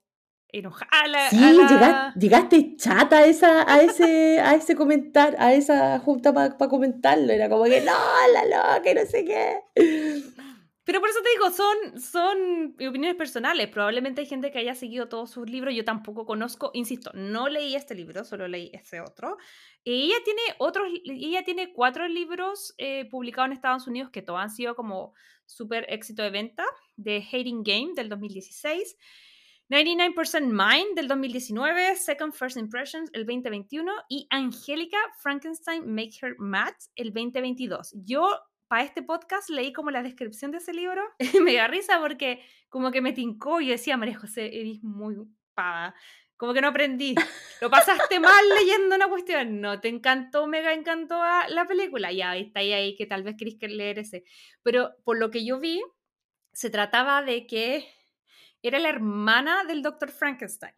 enojada. 0.52 1.30
Sí, 1.30 1.58
llegaste, 2.16 2.76
chata 2.76 3.18
a, 3.18 3.24
esa, 3.24 3.72
a, 3.72 3.82
ese, 3.82 4.40
a 4.40 4.54
ese 4.54 4.74
comentar, 4.74 5.36
a 5.38 5.52
esa 5.54 5.98
junta 6.00 6.32
para 6.32 6.56
comentarlo. 6.56 7.32
Era 7.32 7.48
como 7.48 7.64
que 7.64 7.80
no, 7.80 7.92
la 8.32 8.44
loca, 8.44 8.94
no 8.94 9.06
sé 9.06 9.24
qué. 9.24 9.60
Pero 10.90 11.02
por 11.02 11.08
eso 11.08 11.20
te 11.22 11.30
digo, 11.30 11.50
son, 11.52 12.00
son 12.00 12.74
opiniones 12.88 13.14
personales. 13.14 13.68
Probablemente 13.68 14.22
hay 14.22 14.26
gente 14.26 14.50
que 14.50 14.58
haya 14.58 14.74
seguido 14.74 15.08
todos 15.08 15.30
sus 15.30 15.48
libros. 15.48 15.72
Yo 15.72 15.84
tampoco 15.84 16.26
conozco, 16.26 16.72
insisto, 16.74 17.12
no 17.14 17.48
leí 17.48 17.76
este 17.76 17.94
libro, 17.94 18.24
solo 18.24 18.48
leí 18.48 18.72
ese 18.74 19.00
otro. 19.00 19.36
Ella 19.84 20.16
tiene 20.24 20.40
otros, 20.58 20.88
ella 21.04 21.44
tiene 21.44 21.72
cuatro 21.72 22.08
libros 22.08 22.74
eh, 22.76 23.04
publicados 23.08 23.46
en 23.46 23.52
Estados 23.52 23.86
Unidos 23.86 24.10
que 24.10 24.20
todos 24.20 24.40
han 24.40 24.50
sido 24.50 24.74
como 24.74 25.14
súper 25.46 25.86
éxito 25.90 26.24
de 26.24 26.30
venta. 26.30 26.64
De 26.96 27.18
Hating 27.18 27.62
Game 27.62 27.92
del 27.94 28.08
2016. 28.08 28.96
99% 29.68 30.40
Mine 30.40 30.96
del 30.96 31.06
2019, 31.06 31.94
Second 31.94 32.32
First 32.32 32.56
Impressions 32.56 33.08
el 33.12 33.24
2021 33.24 33.92
y 34.08 34.26
Angélica 34.30 34.98
Frankenstein 35.22 35.86
Make 35.86 36.18
Her 36.20 36.34
Mad 36.40 36.74
el 36.96 37.12
2022. 37.12 37.94
Yo 38.04 38.28
para 38.70 38.84
este 38.84 39.02
podcast 39.02 39.50
leí 39.50 39.72
como 39.72 39.90
la 39.90 40.00
descripción 40.00 40.52
de 40.52 40.58
ese 40.58 40.72
libro 40.72 41.02
y 41.18 41.40
me 41.40 41.56
da 41.56 41.66
risa 41.66 41.98
porque 41.98 42.40
como 42.68 42.92
que 42.92 43.00
me 43.00 43.12
tincó 43.12 43.60
y 43.60 43.66
decía, 43.66 43.96
María 43.96 44.16
José, 44.16 44.46
eres 44.46 44.80
muy 44.84 45.16
pava. 45.54 45.92
Como 46.36 46.54
que 46.54 46.60
no 46.60 46.68
aprendí. 46.68 47.16
Lo 47.60 47.68
pasaste 47.68 48.20
mal 48.20 48.48
leyendo 48.48 48.94
una 48.94 49.08
cuestión. 49.08 49.60
No 49.60 49.80
te 49.80 49.88
encantó, 49.88 50.46
mega 50.46 50.72
encantó 50.72 51.20
la 51.48 51.66
película. 51.66 52.12
Ya 52.12 52.36
está 52.36 52.60
ahí, 52.60 52.72
ahí 52.72 52.94
que 52.94 53.06
tal 53.06 53.24
vez 53.24 53.34
querés 53.36 53.56
leer 53.60 53.98
ese. 53.98 54.22
Pero 54.62 54.94
por 55.02 55.18
lo 55.18 55.32
que 55.32 55.44
yo 55.44 55.58
vi, 55.58 55.82
se 56.52 56.70
trataba 56.70 57.22
de 57.22 57.48
que 57.48 57.92
era 58.62 58.78
la 58.78 58.88
hermana 58.88 59.64
del 59.64 59.82
doctor 59.82 60.12
Frankenstein. 60.12 60.74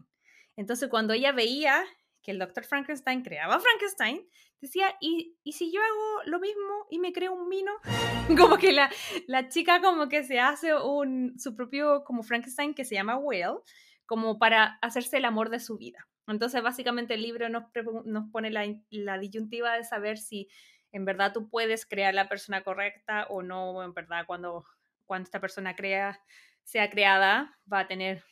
Entonces 0.57 0.89
cuando 0.89 1.13
ella 1.13 1.33
veía 1.33 1.85
que 2.23 2.31
el 2.31 2.39
doctor 2.39 2.65
Frankenstein 2.65 3.23
creaba 3.23 3.59
Frankenstein, 3.61 4.27
decía, 4.61 4.95
¿y, 5.01 5.37
¿y, 5.43 5.53
si 5.53 5.73
yo 5.73 5.81
hago 5.81 6.31
lo 6.31 6.39
mismo 6.39 6.87
y 6.91 6.99
me 6.99 7.13
creo 7.13 7.33
un 7.33 7.49
vino? 7.49 7.73
como 8.39 8.57
que 8.59 8.73
la, 8.73 8.91
la 9.27 9.49
chica 9.49 9.81
como 9.81 10.09
que 10.09 10.23
se 10.23 10.39
hace 10.41 10.75
un, 10.75 11.39
su 11.39 11.57
propio 11.57 12.05
como 12.05 12.23
Frankenstein 12.23 12.75
que 12.75 12.85
se 12.85 12.95
llama 12.95 13.19
Will, 13.19 13.59
como 14.07 14.39
para 14.39 14.79
hacerse 14.83 15.17
el 15.17 15.25
amor 15.25 15.51
de 15.51 15.61
su 15.61 15.77
vida. 15.77 16.09
Entonces, 16.29 16.63
básicamente 16.63 17.15
el 17.15 17.23
libro 17.23 17.49
nos, 17.49 17.65
nos 18.05 18.31
pone 18.31 18.51
la, 18.51 18.65
la 18.91 19.19
disyuntiva 19.19 19.77
de 19.77 19.85
saber 19.85 20.19
si 20.19 20.49
en 20.93 21.05
verdad 21.05 21.33
tú 21.33 21.49
puedes 21.49 21.85
crear 21.87 22.15
la 22.15 22.29
persona 22.29 22.63
correcta 22.63 23.27
o 23.29 23.43
no, 23.43 23.83
en 23.83 23.95
verdad 23.95 24.25
cuando, 24.27 24.65
cuando 25.07 25.25
esta 25.25 25.41
persona 25.41 25.75
crea, 25.75 26.21
sea 26.63 26.89
creada, 26.91 27.59
va 27.71 27.81
a 27.81 27.89
tener 27.89 28.23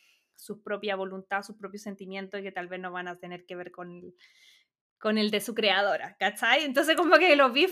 su 0.41 0.63
propia 0.63 0.95
voluntad, 0.95 1.43
sus 1.43 1.55
propios 1.55 1.83
sentimientos 1.83 2.39
y 2.39 2.43
que 2.43 2.51
tal 2.51 2.67
vez 2.67 2.79
no 2.79 2.91
van 2.91 3.07
a 3.07 3.15
tener 3.15 3.45
que 3.45 3.55
ver 3.55 3.71
con 3.71 3.91
el, 3.91 4.15
con 4.97 5.19
el 5.19 5.29
de 5.29 5.39
su 5.39 5.53
creadora, 5.53 6.15
¿cachai? 6.19 6.63
Entonces 6.63 6.95
como 6.95 7.15
que 7.17 7.35
lo 7.35 7.51
vi 7.51 7.67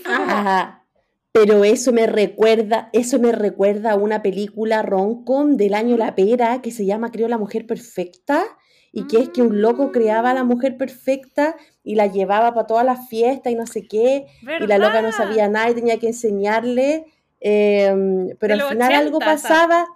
Pero 1.32 1.64
eso 1.64 1.92
me 1.92 2.06
recuerda, 2.06 2.88
eso 2.92 3.18
me 3.18 3.32
recuerda 3.32 3.92
a 3.92 3.96
una 3.96 4.22
película 4.22 4.82
roncom 4.82 5.56
del 5.56 5.74
año 5.74 5.96
La 5.96 6.14
Pera 6.14 6.62
que 6.62 6.70
se 6.70 6.86
llama 6.86 7.10
creo 7.10 7.26
La 7.26 7.38
Mujer 7.38 7.66
Perfecta 7.66 8.44
y 8.92 9.08
que 9.08 9.18
es 9.18 9.28
que 9.30 9.42
un 9.42 9.60
loco 9.60 9.90
creaba 9.90 10.30
a 10.30 10.34
la 10.34 10.44
mujer 10.44 10.76
perfecta 10.76 11.56
y 11.82 11.96
la 11.96 12.06
llevaba 12.06 12.54
para 12.54 12.68
todas 12.68 12.84
las 12.84 13.08
fiestas 13.08 13.52
y 13.52 13.56
no 13.56 13.66
sé 13.66 13.86
qué, 13.86 14.26
y 14.42 14.66
la 14.66 14.78
loca 14.78 15.02
no 15.02 15.12
sabía 15.12 15.48
nada 15.48 15.70
y 15.70 15.74
tenía 15.74 15.98
que 15.98 16.08
enseñarle, 16.08 17.06
em, 17.40 18.28
pero 18.38 18.54
al 18.54 18.62
final 18.62 18.92
algo 18.92 19.18
pasaba, 19.20 19.86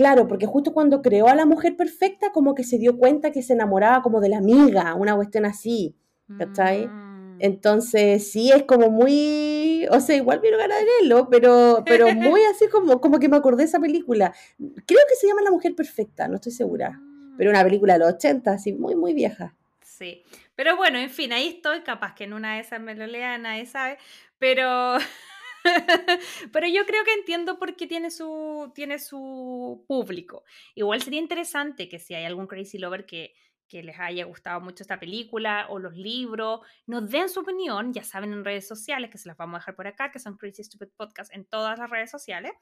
claro, 0.00 0.26
porque 0.26 0.46
justo 0.46 0.72
cuando 0.72 1.02
creó 1.02 1.28
a 1.28 1.34
la 1.34 1.46
mujer 1.46 1.76
perfecta 1.76 2.32
como 2.32 2.54
que 2.54 2.64
se 2.64 2.78
dio 2.78 2.96
cuenta 2.96 3.32
que 3.32 3.42
se 3.42 3.52
enamoraba 3.52 4.02
como 4.02 4.20
de 4.20 4.30
la 4.30 4.38
amiga, 4.38 4.94
una 4.94 5.14
cuestión 5.14 5.44
así, 5.44 5.94
¿cachai? 6.38 6.86
Mm. 6.86 7.36
Entonces, 7.40 8.30
sí, 8.30 8.50
es 8.50 8.64
como 8.64 8.90
muy, 8.90 9.86
o 9.90 10.00
sea, 10.00 10.16
igual 10.16 10.40
quiero 10.40 10.58
ganar 10.58 10.78
de 10.78 10.84
leerlo, 10.84 11.28
pero, 11.30 11.82
pero 11.84 12.06
muy 12.14 12.40
así 12.44 12.68
como, 12.68 13.00
como 13.00 13.18
que 13.18 13.28
me 13.28 13.36
acordé 13.36 13.64
de 13.64 13.68
esa 13.68 13.80
película. 13.80 14.32
Creo 14.58 15.00
que 15.08 15.16
se 15.18 15.26
llama 15.26 15.42
La 15.42 15.50
Mujer 15.50 15.74
Perfecta, 15.74 16.28
no 16.28 16.36
estoy 16.36 16.52
segura 16.52 17.00
pero 17.40 17.52
una 17.52 17.64
película 17.64 17.94
de 17.94 18.00
los 18.00 18.12
80, 18.16 18.52
así 18.52 18.74
muy, 18.74 18.94
muy 18.94 19.14
vieja. 19.14 19.54
Sí, 19.82 20.22
pero 20.54 20.76
bueno, 20.76 20.98
en 20.98 21.08
fin, 21.08 21.32
ahí 21.32 21.48
estoy, 21.48 21.80
capaz 21.80 22.14
que 22.14 22.24
en 22.24 22.34
una 22.34 22.56
de 22.56 22.60
esas 22.60 22.82
me 22.82 22.94
lo 22.94 23.06
lea, 23.06 23.38
nadie 23.38 23.64
sabe, 23.64 23.96
pero... 24.38 24.98
Pero 26.52 26.66
yo 26.68 26.84
creo 26.86 27.04
que 27.04 27.12
entiendo 27.12 27.58
por 27.58 27.76
qué 27.76 27.86
tiene 27.86 28.10
su, 28.10 28.72
tiene 28.74 28.98
su 28.98 29.84
público. 29.86 30.44
Igual 30.74 31.02
sería 31.02 31.20
interesante 31.20 31.88
que 31.88 31.98
si 31.98 32.14
hay 32.14 32.24
algún 32.24 32.46
crazy 32.46 32.78
lover 32.78 33.06
que, 33.06 33.34
que 33.68 33.82
les 33.82 33.98
haya 33.98 34.24
gustado 34.24 34.60
mucho 34.60 34.82
esta 34.82 34.98
película 34.98 35.66
o 35.70 35.78
los 35.78 35.96
libros, 35.96 36.60
nos 36.86 37.08
den 37.10 37.28
su 37.28 37.40
opinión, 37.40 37.92
ya 37.92 38.02
saben 38.02 38.32
en 38.32 38.44
redes 38.44 38.66
sociales, 38.66 39.10
que 39.10 39.18
se 39.18 39.28
las 39.28 39.36
vamos 39.36 39.56
a 39.56 39.58
dejar 39.60 39.76
por 39.76 39.86
acá, 39.86 40.10
que 40.10 40.18
son 40.18 40.36
Crazy 40.36 40.64
Stupid 40.64 40.88
Podcast 40.96 41.34
en 41.34 41.44
todas 41.44 41.78
las 41.78 41.88
redes 41.88 42.10
sociales 42.10 42.52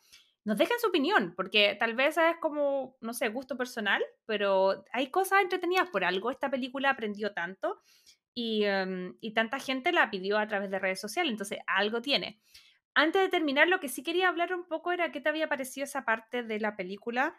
nos 0.49 0.57
dejen 0.57 0.79
su 0.81 0.89
opinión, 0.89 1.35
porque 1.37 1.77
tal 1.79 1.95
vez 1.95 2.17
es 2.17 2.37
como, 2.41 2.97
no 3.03 3.13
sé, 3.13 3.29
gusto 3.29 3.59
personal, 3.59 4.03
pero 4.25 4.83
hay 4.93 5.11
cosas 5.11 5.43
entretenidas 5.43 5.91
por 5.91 6.05
algo. 6.05 6.31
Esta 6.31 6.51
película 6.51 6.89
aprendió 6.89 7.35
tanto 7.35 7.83
y, 8.33 8.65
em, 8.65 9.15
y 9.21 9.35
tanta 9.35 9.59
gente 9.59 9.93
la 9.93 10.11
pidió 10.11 10.39
a 10.39 10.47
través 10.47 10.71
de 10.71 10.79
redes 10.79 11.03
sociales, 11.03 11.33
entonces 11.33 11.59
algo 11.67 12.01
tiene. 12.01 12.41
Antes 12.99 13.23
de 13.23 13.29
terminar, 13.29 13.69
lo 13.69 13.79
que 13.79 13.89
sí 13.89 14.03
quería 14.03 14.29
hablar 14.29 14.53
un 14.53 14.65
poco 14.65 14.91
era 14.91 15.13
qué 15.13 15.21
te 15.21 15.29
había 15.29 15.49
parecido 15.49 15.85
esa 15.85 16.05
parte 16.05 16.43
de 16.43 16.59
la 16.59 16.75
película 16.75 17.39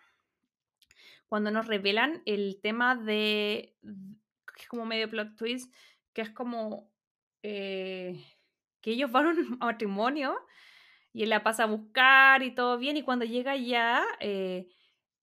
cuando 1.27 1.51
nos 1.51 1.67
revelan 1.67 2.21
el 2.25 2.61
tema 2.63 2.95
de, 2.95 3.75
es 4.57 4.67
como 4.69 4.85
medio 4.85 5.09
plot 5.09 5.35
twist, 5.35 5.75
que 6.13 6.21
es 6.21 6.29
como 6.29 6.89
eh, 7.43 8.23
que 8.79 8.91
ellos 8.91 9.11
van 9.11 9.25
a 9.25 9.29
un 9.31 9.57
matrimonio 9.59 10.39
y 11.11 11.23
él 11.23 11.29
la 11.29 11.43
pasa 11.43 11.63
a 11.63 11.67
buscar 11.67 12.41
y 12.41 12.55
todo 12.55 12.77
bien. 12.77 12.95
Y 12.95 13.03
cuando 13.03 13.25
llega 13.25 13.57
ya, 13.57 14.05
eh, 14.21 14.69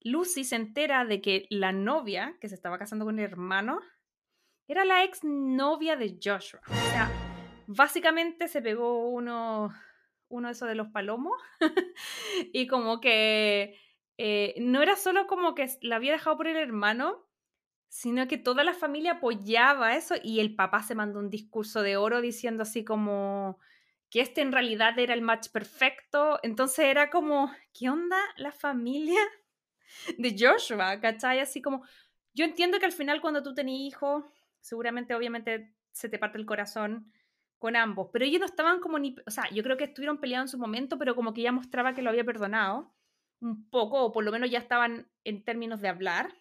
Lucy 0.01 0.43
se 0.43 0.57
entera 0.57 1.03
de 1.03 1.19
que 1.19 1.47
la 1.49 1.71
novia 1.71 2.37
que 2.39 2.47
se 2.47 2.53
estaba 2.53 2.77
casando 2.77 3.05
con 3.05 3.17
el 3.17 3.25
hermano 3.25 3.79
era 4.67 4.85
la 4.85 5.03
ex 5.03 5.23
novia 5.23 5.95
de 5.95 6.19
Joshua. 6.23 6.61
O 6.67 6.89
sea, 6.91 7.09
básicamente 7.65 8.47
se 8.47 8.61
pegó 8.61 9.09
uno, 9.09 9.73
uno 10.29 10.47
de 10.47 10.53
esos 10.53 10.67
de 10.67 10.75
los 10.75 10.89
palomos 10.89 11.33
y 12.53 12.67
como 12.67 12.99
que 12.99 13.79
eh, 14.17 14.55
no 14.59 14.81
era 14.81 14.95
solo 14.95 15.27
como 15.27 15.55
que 15.55 15.69
la 15.81 15.97
había 15.97 16.13
dejado 16.13 16.37
por 16.37 16.47
el 16.47 16.57
hermano, 16.57 17.27
sino 17.89 18.27
que 18.27 18.37
toda 18.37 18.63
la 18.63 18.73
familia 18.73 19.13
apoyaba 19.13 19.95
eso 19.95 20.15
y 20.21 20.39
el 20.39 20.55
papá 20.55 20.83
se 20.83 20.95
mandó 20.95 21.19
un 21.19 21.29
discurso 21.29 21.81
de 21.81 21.97
oro 21.97 22.21
diciendo 22.21 22.63
así 22.63 22.83
como 22.83 23.59
que 24.09 24.21
este 24.21 24.41
en 24.41 24.51
realidad 24.51 24.97
era 24.99 25.13
el 25.13 25.21
match 25.21 25.49
perfecto. 25.49 26.39
Entonces 26.43 26.85
era 26.85 27.09
como, 27.09 27.51
¿qué 27.73 27.89
onda 27.89 28.17
la 28.37 28.51
familia 28.51 29.19
de 30.17 30.35
Joshua? 30.37 30.99
¿Cachai? 30.99 31.39
Así 31.39 31.61
como, 31.61 31.83
yo 32.33 32.45
entiendo 32.45 32.79
que 32.79 32.85
al 32.85 32.91
final 32.91 33.21
cuando 33.21 33.43
tú 33.43 33.53
tenías 33.53 33.93
hijos, 33.93 34.23
seguramente 34.61 35.15
obviamente 35.15 35.73
se 35.91 36.09
te 36.09 36.19
parte 36.19 36.37
el 36.37 36.45
corazón 36.45 37.11
con 37.59 37.75
ambos, 37.75 38.09
pero 38.13 38.25
ellos 38.25 38.39
no 38.39 38.45
estaban 38.45 38.79
como 38.79 38.99
ni, 38.99 39.15
o 39.25 39.31
sea, 39.31 39.49
yo 39.49 39.63
creo 39.63 39.77
que 39.77 39.85
estuvieron 39.85 40.19
peleando 40.19 40.45
en 40.45 40.49
su 40.49 40.57
momento, 40.57 40.97
pero 40.97 41.15
como 41.15 41.33
que 41.33 41.41
ya 41.41 41.51
mostraba 41.51 41.93
que 41.93 42.01
lo 42.01 42.09
había 42.09 42.23
perdonado 42.23 42.93
un 43.39 43.69
poco, 43.69 44.03
o 44.03 44.11
por 44.11 44.23
lo 44.23 44.31
menos 44.31 44.49
ya 44.49 44.59
estaban 44.59 45.09
en 45.23 45.43
términos 45.43 45.81
de 45.81 45.89
hablar, 45.89 46.33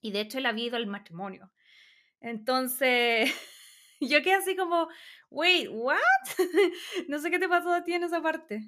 y 0.00 0.12
de 0.12 0.20
hecho 0.20 0.38
él 0.38 0.46
había 0.46 0.66
ido 0.66 0.76
al 0.76 0.86
matrimonio. 0.86 1.50
Entonces, 2.20 3.30
yo 4.00 4.22
quedé 4.22 4.34
así 4.34 4.56
como, 4.56 4.88
wait, 5.30 5.68
what? 5.70 5.98
no 7.08 7.18
sé 7.18 7.30
qué 7.30 7.38
te 7.38 7.48
pasó 7.48 7.72
a 7.72 7.84
ti 7.84 7.92
en 7.92 8.04
esa 8.04 8.22
parte. 8.22 8.62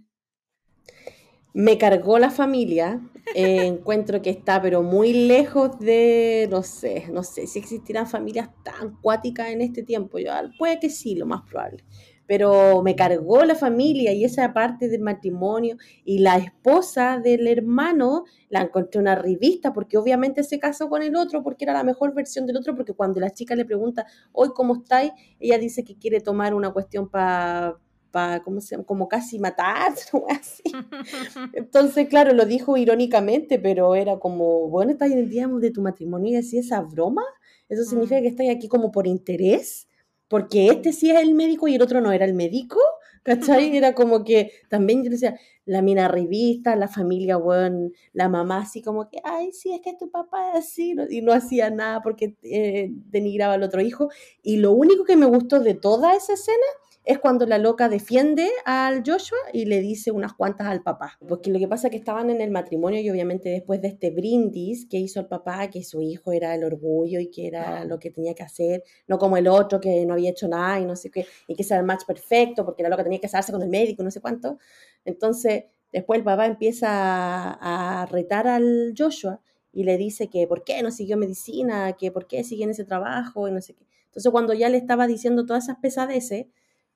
Me 1.55 1.79
cargó 1.79 2.19
la 2.19 2.31
familia, 2.31 3.01
eh, 3.35 3.67
encuentro 3.67 4.23
que 4.23 4.31
está 4.31 4.61
pero 4.63 4.83
muy 4.83 5.13
lejos 5.13 5.79
de, 5.79 6.47
no 6.51 6.63
sé, 6.63 7.07
no 7.11 7.23
sé 7.23 7.47
si 7.47 7.59
existirán 7.59 8.07
familias 8.07 8.51
tan 8.63 8.97
cuáticas 9.01 9.49
en 9.49 9.63
este 9.63 9.83
tiempo, 9.83 10.19
yo, 10.19 10.31
puede 10.59 10.79
que 10.79 10.91
sí, 10.91 11.15
lo 11.15 11.27
más 11.27 11.43
probable, 11.43 11.85
pero 12.29 12.83
me 12.83 12.95
cargó 12.95 13.43
la 13.45 13.55
familia 13.55 14.13
y 14.13 14.23
esa 14.23 14.53
parte 14.53 14.89
del 14.89 15.01
matrimonio. 15.01 15.79
Y 16.05 16.19
la 16.19 16.37
esposa 16.37 17.19
del 17.19 17.49
hermano 17.49 18.25
la 18.51 18.61
encontré 18.61 19.01
una 19.01 19.15
revista 19.15 19.73
porque 19.73 19.97
obviamente 19.97 20.45
se 20.45 20.59
casó 20.59 20.91
con 20.91 21.03
el 21.03 21.17
otro 21.17 21.43
porque 21.43 21.65
era 21.65 21.73
la 21.73 21.85
mejor 21.85 22.15
versión 22.15 22.47
del 22.47 22.59
otro 22.59 22.77
porque 22.77 22.93
cuando 22.93 23.19
la 23.19 23.31
chica 23.31 23.57
le 23.57 23.65
pregunta 23.65 24.07
hoy 24.33 24.51
cómo 24.55 24.75
estáis 24.75 25.13
ella 25.41 25.59
dice 25.59 25.85
que 25.85 25.97
quiere 25.97 26.21
tomar 26.21 26.55
una 26.55 26.71
cuestión 26.71 27.09
para 27.09 27.79
pa, 28.11 28.41
¿cómo 28.43 28.61
se 28.61 28.75
llama? 28.75 28.85
como 28.85 29.09
casi 29.09 29.39
matarse 29.39 30.11
así. 30.31 30.63
entonces 31.53 32.09
claro 32.09 32.33
lo 32.33 32.45
dijo 32.45 32.77
irónicamente 32.77 33.59
pero 33.59 33.95
era 33.95 34.19
como 34.19 34.69
bueno 34.69 34.93
estás 34.93 35.11
en 35.11 35.19
el 35.19 35.29
día 35.29 35.49
de 35.49 35.71
tu 35.71 35.83
matrimonio 35.83 36.33
y 36.33 36.37
así 36.37 36.59
esa 36.59 36.81
broma 36.81 37.23
eso 37.69 37.85
significa 37.85 38.21
mm. 38.21 38.23
que 38.23 38.29
estás 38.29 38.47
aquí 38.51 38.69
como 38.69 38.91
por 38.91 39.07
interés 39.07 39.89
porque 40.29 40.69
este 40.69 40.93
sí 40.93 41.11
es 41.11 41.21
el 41.21 41.35
médico 41.35 41.69
y 41.69 41.75
el 41.75 41.83
otro 41.83 42.01
no 42.01 42.13
era 42.13 42.25
el 42.25 42.35
médico, 42.35 42.79
¿cachai? 43.23 43.77
Era 43.77 43.95
como 43.95 44.25
que 44.25 44.53
también 44.69 45.03
yo 45.03 45.11
decía, 45.11 45.39
la 45.65 45.83
mina 45.83 46.09
revista, 46.09 46.77
la 46.77 46.89
familia, 46.89 47.37
bueno, 47.37 47.91
la 48.13 48.29
mamá 48.29 48.61
así 48.61 48.83
como 48.83 49.09
que, 49.09 49.19
ay, 49.25 49.53
sí, 49.53 49.73
es 49.73 49.81
que 49.83 49.95
tu 49.99 50.11
papá 50.11 50.53
es 50.53 50.67
así, 50.67 50.95
y 51.11 51.21
no 51.23 51.33
hacía 51.33 51.71
nada 51.71 52.01
porque 52.03 52.37
eh, 52.43 52.91
denigraba 52.91 53.55
al 53.55 53.63
otro 53.63 53.81
hijo. 53.81 54.09
Y 54.43 54.59
lo 54.59 54.73
único 54.73 55.05
que 55.05 55.17
me 55.17 55.27
gustó 55.27 55.61
de 55.61 55.75
toda 55.75 56.15
esa 56.15 56.35
escena 56.35 56.67
es 57.09 57.19
cuando 57.19 57.47
la 57.47 57.57
loca 57.57 57.89
defiende 57.89 58.51
al 58.67 59.03
Joshua 59.05 59.39
y 59.55 59.65
le 59.65 59.81
dice 59.81 60.11
unas 60.11 60.35
cuantas 60.35 60.67
al 60.67 60.83
papá. 60.83 61.17
Porque 61.27 61.51
lo 61.51 61.59
que 61.59 61.67
pasa 61.67 61.87
es 61.87 61.93
que 61.93 61.97
estaban 61.97 62.29
en 62.29 62.43
el 62.43 62.51
matrimonio 62.51 63.01
y 63.01 63.09
obviamente 63.09 63.49
después 63.49 63.81
de 63.81 63.89
este 63.89 64.11
brindis 64.11 64.85
que 64.85 64.99
hizo 64.99 65.19
el 65.19 65.27
papá, 65.27 65.71
que 65.71 65.83
su 65.83 66.03
hijo 66.03 66.33
era 66.33 66.55
el 66.55 66.65
orgullo 66.65 67.19
y 67.19 67.31
que 67.31 67.47
era 67.47 67.87
lo 67.87 67.99
que 67.99 68.11
tenía 68.11 68.35
que 68.35 68.43
hacer, 68.43 68.83
no 69.07 69.17
como 69.17 69.39
el 69.39 69.49
otro 69.49 69.81
que 69.81 70.05
no 70.05 70.13
había 70.13 70.29
hecho 70.29 70.49
nada 70.49 70.81
y 70.81 70.85
no 70.85 70.97
sé 70.97 71.11
qué, 71.11 71.25
y 71.47 71.55
que 71.55 71.63
era 71.63 71.79
el 71.79 71.87
match 71.87 72.05
perfecto 72.07 72.63
porque 72.67 72.83
la 72.83 72.91
loca 72.91 73.05
tenía 73.05 73.21
que 73.21 73.23
casarse 73.23 73.53
con 73.53 73.63
el 73.63 73.71
médico, 73.71 74.03
no 74.03 74.11
sé 74.11 74.21
cuánto. 74.21 74.59
Entonces, 75.07 75.65
después 75.91 76.19
el 76.19 76.25
papá 76.25 76.45
empieza 76.45 76.89
a, 76.91 78.03
a 78.03 78.07
retar 78.07 78.47
al 78.47 78.93
Joshua 78.95 79.41
y 79.73 79.85
le 79.85 79.97
dice 79.97 80.29
que 80.29 80.47
por 80.47 80.63
qué 80.63 80.83
no 80.83 80.91
siguió 80.91 81.17
medicina, 81.17 81.95
que 81.95 82.13
por 82.13 82.27
qué 82.27 82.45
sigue 82.45 82.65
en 82.65 82.71
ese 82.71 82.85
trabajo 82.85 83.49
y 83.49 83.53
no 83.53 83.63
sé 83.63 83.73
qué. 83.73 83.87
Entonces, 84.09 84.31
cuando 84.31 84.53
ya 84.53 84.69
le 84.69 84.77
estaba 84.77 85.07
diciendo 85.07 85.47
todas 85.47 85.65
esas 85.65 85.79
pesadeces, 85.79 86.49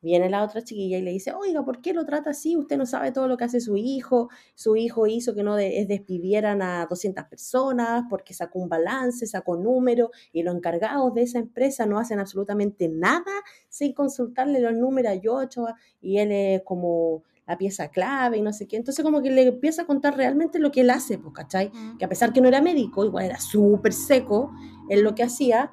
Viene 0.03 0.29
la 0.29 0.43
otra 0.43 0.63
chiquilla 0.63 0.99
y 0.99 1.03
le 1.03 1.13
dice, 1.13 1.33
oiga, 1.33 1.65
¿por 1.65 1.81
qué 1.81 1.95
lo 1.95 2.05
trata 2.05 2.31
así? 2.31 2.57
Usted 2.57 2.77
no 2.77 2.87
sabe 2.87 3.13
todo 3.13 3.29
lo 3.29 3.37
que 3.37 3.45
hace 3.45 3.61
su 3.61 3.77
hijo. 3.77 4.29
Su 4.55 4.77
hijo 4.77 5.07
hizo 5.07 5.33
que 5.35 5.45
no 5.45 5.55
despidieran 5.55 6.61
a 6.61 6.87
200 6.87 7.25
personas 7.27 8.05
porque 8.11 8.35
sacó 8.35 8.59
un 8.59 8.69
balance, 8.69 9.27
sacó 9.27 9.57
números 9.57 10.11
y 10.33 10.43
los 10.43 10.57
encargados 10.57 11.15
de 11.15 11.23
esa 11.23 11.39
empresa 11.39 11.87
no 11.87 12.01
hacen 12.01 12.19
absolutamente 12.19 12.89
nada 12.89 13.33
sin 13.69 13.93
consultarle 13.93 14.61
los 14.61 14.75
números 14.75 15.13
a 15.13 15.15
Yochoa 15.15 15.77
y 16.01 16.19
él 16.19 16.33
es 16.33 16.63
como 16.63 17.23
la 17.47 17.59
pieza 17.59 17.89
clave 17.89 18.39
y 18.39 18.43
no 18.43 18.53
sé 18.53 18.67
qué. 18.67 18.77
Entonces 18.77 19.05
como 19.05 19.23
que 19.23 19.31
le 19.31 19.43
empieza 19.43 19.83
a 19.83 19.87
contar 19.87 20.17
realmente 20.17 20.59
lo 20.59 20.71
que 20.73 20.81
él 20.81 20.91
hace, 20.91 21.19
pues, 21.19 21.35
¿cachai? 21.35 21.71
Que 21.99 22.05
a 22.05 22.09
pesar 22.09 22.33
que 22.33 22.41
no 22.41 22.49
era 22.49 22.61
médico, 22.61 23.05
igual 23.05 23.27
era 23.27 23.41
súper 23.41 23.93
seco 23.93 24.53
en 24.89 25.03
lo 25.03 25.15
que 25.15 25.23
hacía 25.23 25.73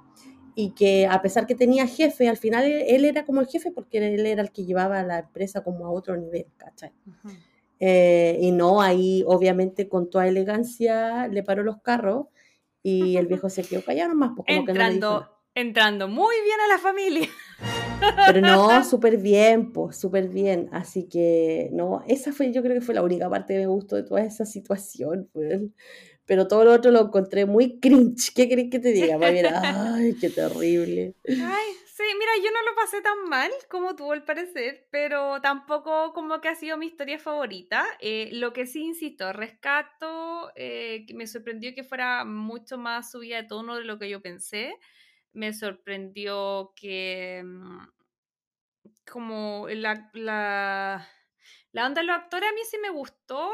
y 0.59 0.71
que 0.71 1.07
a 1.07 1.21
pesar 1.21 1.47
que 1.47 1.55
tenía 1.55 1.87
jefe, 1.87 2.27
al 2.27 2.35
final 2.35 2.65
él, 2.65 2.83
él 2.85 3.05
era 3.05 3.23
como 3.23 3.39
el 3.39 3.47
jefe 3.47 3.71
porque 3.71 3.97
él 3.99 4.25
era 4.25 4.41
el 4.41 4.51
que 4.51 4.65
llevaba 4.65 5.01
la 5.03 5.19
empresa 5.19 5.63
como 5.63 5.85
a 5.85 5.89
otro 5.89 6.17
nivel, 6.17 6.47
¿cachai? 6.57 6.91
Ujú. 7.07 7.33
Eh, 7.79 8.37
y 8.41 8.51
no, 8.51 8.81
ahí 8.81 9.23
obviamente 9.25 9.87
con 9.87 10.09
toda 10.09 10.27
elegancia 10.27 11.29
le 11.29 11.43
paró 11.43 11.63
los 11.63 11.81
carros 11.81 12.25
y 12.83 13.15
el 13.15 13.27
viejo 13.27 13.49
se 13.49 13.63
quedó 13.63 13.85
callado 13.85 14.09
nomás, 14.09 14.31
pues 14.35 14.49
no 14.49 14.55
Entrando, 14.67 15.11
nada. 15.11 15.31
entrando 15.55 16.07
muy 16.09 16.35
bien 16.43 16.59
a 16.59 16.67
la 16.67 16.77
familia. 16.77 17.29
Pero 18.25 18.41
no, 18.41 18.83
súper 18.83 19.15
bien, 19.15 19.71
pues, 19.71 19.95
súper 19.95 20.27
bien. 20.27 20.67
Así 20.73 21.07
que, 21.07 21.69
no, 21.71 22.03
esa 22.05 22.33
fue, 22.33 22.51
yo 22.51 22.61
creo 22.61 22.73
que 22.73 22.85
fue 22.85 22.95
la 22.95 23.03
única 23.03 23.29
parte 23.29 23.53
que 23.53 23.59
me 23.61 23.67
gustó 23.67 23.95
de 23.95 24.03
toda 24.03 24.23
esa 24.23 24.45
situación, 24.45 25.29
pues. 25.31 25.61
Pero 26.29 26.47
todo 26.47 26.63
lo 26.65 26.73
otro 26.73 26.91
lo 26.91 27.01
encontré 27.07 27.45
muy 27.47 27.79
cringe. 27.79 28.33
¿Qué 28.35 28.47
querés 28.47 28.69
que 28.71 28.79
te 28.79 28.91
diga? 28.93 29.17
Mira, 29.17 29.51
ay, 29.95 30.15
qué 30.19 30.29
terrible. 30.29 31.15
Ay, 31.41 31.67
sí, 31.85 32.03
mira, 32.19 32.31
yo 32.43 32.51
no 32.51 32.61
lo 32.69 32.75
pasé 32.75 33.01
tan 33.01 33.29
mal 33.29 33.51
como 33.69 33.95
tú 33.95 34.11
al 34.11 34.23
parecer, 34.25 34.87
pero 34.91 35.39
tampoco 35.41 36.11
como 36.13 36.41
que 36.41 36.49
ha 36.49 36.55
sido 36.55 36.77
mi 36.77 36.87
historia 36.87 37.17
favorita. 37.19 37.85
Eh, 38.01 38.29
lo 38.33 38.51
que 38.53 38.65
sí, 38.65 38.83
insisto, 38.83 39.31
rescato, 39.31 40.51
eh, 40.55 41.05
me 41.13 41.27
sorprendió 41.27 41.73
que 41.73 41.83
fuera 41.83 42.25
mucho 42.25 42.77
más 42.77 43.11
subida 43.11 43.37
de 43.37 43.47
tono 43.47 43.75
de 43.77 43.83
lo 43.85 43.97
que 43.99 44.09
yo 44.09 44.21
pensé. 44.21 44.75
Me 45.33 45.53
sorprendió 45.53 46.73
que 46.75 47.41
mm, 47.45 47.79
como 49.11 49.67
la, 49.69 50.09
la, 50.13 51.07
la 51.71 51.85
onda 51.85 52.01
de 52.01 52.07
los 52.07 52.15
actores 52.17 52.49
a 52.49 52.53
mí 52.53 52.61
sí 52.69 52.77
me 52.79 52.89
gustó. 52.89 53.51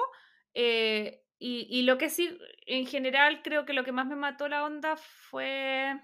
eh, 0.53 1.24
y, 1.37 1.81
lo 1.83 1.97
que 1.97 2.09
sí, 2.09 2.37
en 2.65 2.85
general, 2.85 3.41
creo 3.43 3.65
que 3.65 3.73
lo 3.73 3.83
que 3.83 3.91
más 3.91 4.07
me 4.07 4.15
mató 4.15 4.47
la 4.47 4.63
onda 4.63 4.95
fue 4.95 5.99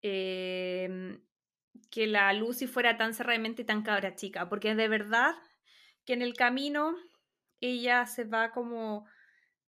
em, 0.00 1.20
que 1.90 2.06
la 2.06 2.32
Lucy 2.32 2.66
fuera 2.66 2.96
tan 2.96 3.12
cerradamente 3.14 3.62
y 3.62 3.64
tan 3.66 3.82
cabra 3.82 4.14
chica, 4.14 4.48
porque 4.48 4.74
de 4.74 4.88
verdad 4.88 5.34
que 6.04 6.14
en 6.14 6.22
el 6.22 6.34
camino 6.34 6.96
ella 7.60 8.06
se 8.06 8.24
va 8.24 8.50
como, 8.50 9.06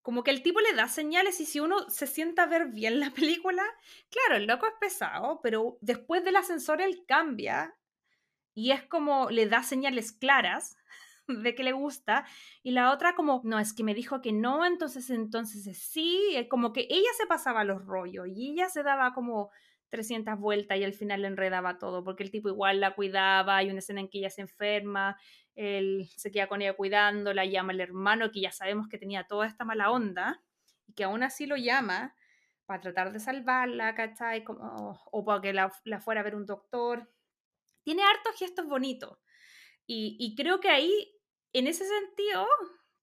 como 0.01 0.23
que 0.25 0.31
el 0.31 0.43
tipo 0.43 0.61
le 0.61 0.73
da 0.73 0.89
señales 0.89 1.41
y 1.41 1.47
si 1.47 1.61
uno 1.61 1.91
se 1.91 2.07
sienta 2.07 2.45
a 2.45 2.47
ver 2.47 2.69
bien 2.69 2.99
la 2.99 3.11
película, 3.11 3.65
claro, 4.09 4.37
el 4.37 4.47
loco 4.47 4.67
es 4.67 4.75
pesado, 4.81 5.41
pero 5.43 5.77
después 5.83 6.25
del 6.25 6.37
ascensor 6.37 6.81
él 6.81 7.05
cambia 7.07 7.77
y 8.55 8.73
es 8.73 8.83
como 8.85 9.31
le 9.31 9.47
da 9.47 9.62
señales 9.62 10.12
claras 10.12 10.77
de 11.43 11.55
que 11.55 11.65
le 11.65 11.73
gusta 11.73 12.24
y 12.62 12.73
la 12.73 12.93
otra 12.93 13.15
como 13.15 13.40
no 13.44 13.59
es 13.59 13.73
que 13.73 13.85
me 13.85 13.94
dijo 13.94 14.20
que 14.20 14.32
no 14.32 14.65
entonces 14.65 15.11
entonces 15.11 15.66
es 15.66 15.78
sí 15.78 16.19
eh, 16.35 16.48
como 16.48 16.73
que 16.73 16.86
ella 16.90 17.11
se 17.16 17.27
pasaba 17.27 17.65
los 17.65 17.85
rollos 17.85 18.27
y 18.28 18.52
ella 18.52 18.69
se 18.69 18.82
daba 18.82 19.12
como 19.15 19.51
300 19.89 20.39
vueltas 20.39 20.78
y 20.78 20.85
al 20.85 20.93
final 20.93 21.23
le 21.23 21.28
enredaba 21.28 21.78
todo 21.78 22.05
porque 22.05 22.23
el 22.23 22.31
tipo 22.31 22.48
igual 22.48 22.81
la 22.81 22.94
cuidaba 22.94 23.57
hay 23.57 23.70
una 23.70 23.81
escena 23.81 24.01
en 24.01 24.09
que 24.09 24.19
ella 24.19 24.31
se 24.31 24.43
enferma 24.43 25.16
él 25.55 26.09
se 26.16 26.31
queda 26.31 26.47
con 26.47 26.62
ella 26.62 26.74
cuidándola 26.77 27.44
llama 27.44 27.73
al 27.73 27.81
hermano 27.81 28.31
que 28.31 28.40
ya 28.40 28.52
sabemos 28.52 28.89
que 28.89 28.98
tenía 28.98 29.24
toda 29.24 29.47
esta 29.47 29.65
mala 29.65 29.90
onda 29.90 30.43
y 30.86 30.94
que 30.94 31.05
aún 31.05 31.23
así 31.23 31.47
lo 31.47 31.57
llama 31.57 32.15
para 32.70 32.82
tratar 32.82 33.12
de 33.12 33.19
salvarla, 33.19 33.97
¿cachai? 33.97 34.44
Como, 34.44 34.97
o 35.11 35.24
para 35.24 35.40
que 35.40 35.52
la, 35.52 35.73
la 35.82 36.01
fuera 36.01 36.20
a 36.20 36.23
ver 36.23 36.36
un 36.36 36.47
doctor. 36.47 37.12
Tiene 37.82 38.05
hartos 38.05 38.39
gestos 38.39 38.69
bonitos. 38.69 39.19
Y, 39.89 40.16
y 40.20 40.36
creo 40.36 40.61
que 40.61 40.69
ahí, 40.69 41.20
en 41.52 41.66
ese 41.66 41.85
sentido, 41.86 42.47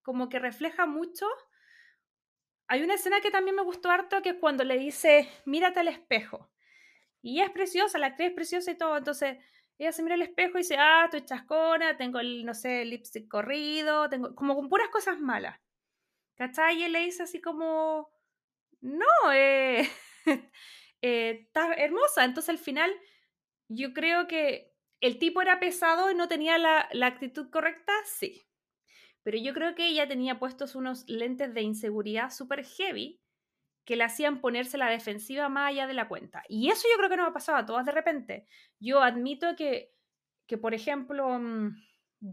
como 0.01 0.29
que 0.29 0.39
refleja 0.39 0.85
mucho. 0.85 1.25
Hay 2.67 2.83
una 2.83 2.95
escena 2.95 3.21
que 3.21 3.31
también 3.31 3.55
me 3.55 3.63
gustó 3.63 3.89
harto, 3.89 4.21
que 4.21 4.29
es 4.29 4.37
cuando 4.39 4.63
le 4.63 4.77
dice, 4.77 5.29
mírate 5.45 5.79
al 5.79 5.87
espejo. 5.87 6.51
Y 7.21 7.41
es 7.41 7.49
preciosa, 7.51 7.97
la 7.97 8.07
actriz 8.07 8.29
es 8.29 8.35
preciosa 8.35 8.71
y 8.71 8.77
todo. 8.77 8.97
Entonces, 8.97 9.37
ella 9.77 9.91
se 9.91 10.03
mira 10.03 10.15
al 10.15 10.21
espejo 10.21 10.57
y 10.57 10.61
dice, 10.61 10.77
ah, 10.77 11.03
estoy 11.05 11.25
chascona, 11.25 11.97
tengo 11.97 12.19
el, 12.19 12.45
no 12.45 12.53
sé, 12.53 12.81
el 12.81 12.89
lipstick 12.89 13.27
corrido, 13.27 14.09
tengo 14.09 14.33
como 14.35 14.55
con 14.55 14.69
puras 14.69 14.89
cosas 14.89 15.19
malas. 15.19 15.59
¿Cachai? 16.35 16.79
Y 16.79 16.83
él 16.83 16.93
le 16.93 16.99
dice 16.99 17.23
así 17.23 17.41
como, 17.41 18.09
no, 18.81 19.05
eh, 19.33 19.89
eh, 21.01 21.41
está 21.41 21.73
hermosa. 21.73 22.25
Entonces 22.25 22.49
al 22.49 22.57
final 22.59 22.91
yo 23.67 23.93
creo 23.93 24.27
que 24.27 24.73
el 25.01 25.19
tipo 25.19 25.41
era 25.41 25.59
pesado 25.59 26.11
y 26.11 26.15
no 26.15 26.27
tenía 26.27 26.57
la, 26.57 26.87
la 26.91 27.07
actitud 27.07 27.49
correcta, 27.49 27.93
sí. 28.05 28.43
Pero 29.23 29.37
yo 29.37 29.53
creo 29.53 29.75
que 29.75 29.87
ella 29.87 30.07
tenía 30.07 30.39
puestos 30.39 30.75
unos 30.75 31.03
lentes 31.07 31.53
de 31.53 31.61
inseguridad 31.61 32.29
súper 32.31 32.63
heavy 32.65 33.19
que 33.85 33.95
le 33.95 34.03
hacían 34.03 34.41
ponerse 34.41 34.77
la 34.77 34.89
defensiva 34.89 35.47
más 35.47 35.69
allá 35.69 35.87
de 35.87 35.93
la 35.93 36.07
cuenta. 36.07 36.43
Y 36.49 36.69
eso 36.69 36.87
yo 36.91 36.97
creo 36.97 37.09
que 37.09 37.17
nos 37.17 37.29
ha 37.29 37.33
pasado 37.33 37.57
a 37.57 37.65
todas 37.65 37.85
de 37.85 37.93
repente. 37.93 38.45
Yo 38.79 39.01
admito 39.01 39.55
que, 39.55 39.93
que 40.45 40.57
por 40.57 40.73
ejemplo, 40.73 41.39
mm, 41.39 41.73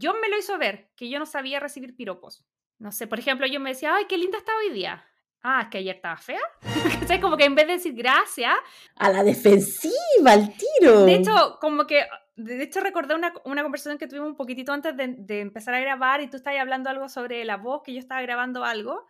John 0.01 0.19
me 0.21 0.29
lo 0.29 0.37
hizo 0.37 0.57
ver, 0.57 0.91
que 0.97 1.09
yo 1.09 1.17
no 1.17 1.25
sabía 1.25 1.59
recibir 1.59 1.95
piropos. 1.95 2.45
No 2.77 2.91
sé, 2.91 3.07
por 3.07 3.19
ejemplo, 3.19 3.47
yo 3.47 3.59
me 3.61 3.69
decía, 3.69 3.95
ay, 3.95 4.05
qué 4.09 4.17
linda 4.17 4.37
está 4.37 4.51
hoy 4.57 4.73
día. 4.73 5.05
Ah, 5.41 5.61
es 5.63 5.67
que 5.69 5.77
ayer 5.77 5.95
estaba 5.95 6.17
fea. 6.17 6.41
¿Cachai? 6.99 7.21
Como 7.21 7.37
que 7.37 7.45
en 7.45 7.55
vez 7.55 7.67
de 7.67 7.73
decir 7.73 7.93
gracias, 7.93 8.53
A 8.95 9.09
la 9.09 9.23
defensiva, 9.23 10.31
al 10.31 10.53
tiro. 10.57 11.05
de 11.05 11.15
hecho, 11.15 11.57
como 11.61 11.87
que, 11.87 12.05
de 12.35 12.63
hecho 12.63 12.81
recordé 12.81 13.15
una, 13.15 13.33
una 13.45 13.63
conversación 13.63 13.97
que 13.97 14.07
tuvimos 14.07 14.29
un 14.29 14.35
poquitito 14.35 14.73
antes 14.73 14.95
de, 14.97 15.39
empezar 15.39 15.73
a 15.73 15.79
grabar 15.79 16.21
y 16.21 16.29
tú 16.29 16.37
estabas 16.37 16.59
hablando 16.59 16.89
algo 16.89 17.07
sobre 17.09 17.43
la 17.45 17.57
voz, 17.57 17.81
que 17.83 17.93
yo 17.93 17.99
estaba 17.99 18.21
grabando 18.21 18.63
algo 18.63 19.05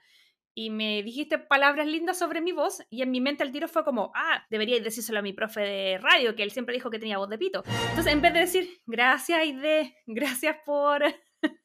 y 0.54 0.70
me 0.70 1.04
dijiste 1.04 1.38
palabras 1.38 1.86
lindas 1.88 2.18
sobre 2.18 2.40
mi 2.40 2.54
voz 2.54 2.82
y 2.90 3.02
en 3.02 3.12
mi 3.12 3.20
mente 3.20 3.44
el 3.44 3.52
tiro 3.52 3.68
fue 3.68 3.84
como, 3.84 4.12
ah, 4.16 4.46
debería 4.50 4.80
decírselo 4.80 5.20
a 5.20 5.22
mi 5.22 5.34
profe 5.34 5.62
de 5.62 5.98
radio, 5.98 6.36
que 6.36 6.44
él 6.44 6.52
siempre 6.52 6.76
dijo 6.76 6.90
que 6.90 7.00
tenía 7.00 7.18
voz 7.18 7.30
de 7.30 7.38
pito. 7.38 7.64
Entonces, 7.90 8.14
en 8.14 8.22
vez 8.22 8.34
de 8.34 8.40
decir, 8.40 8.70
gracias 8.86 9.40
Aide, 9.40 9.98
gracias 10.06 10.56
por, 10.66 11.04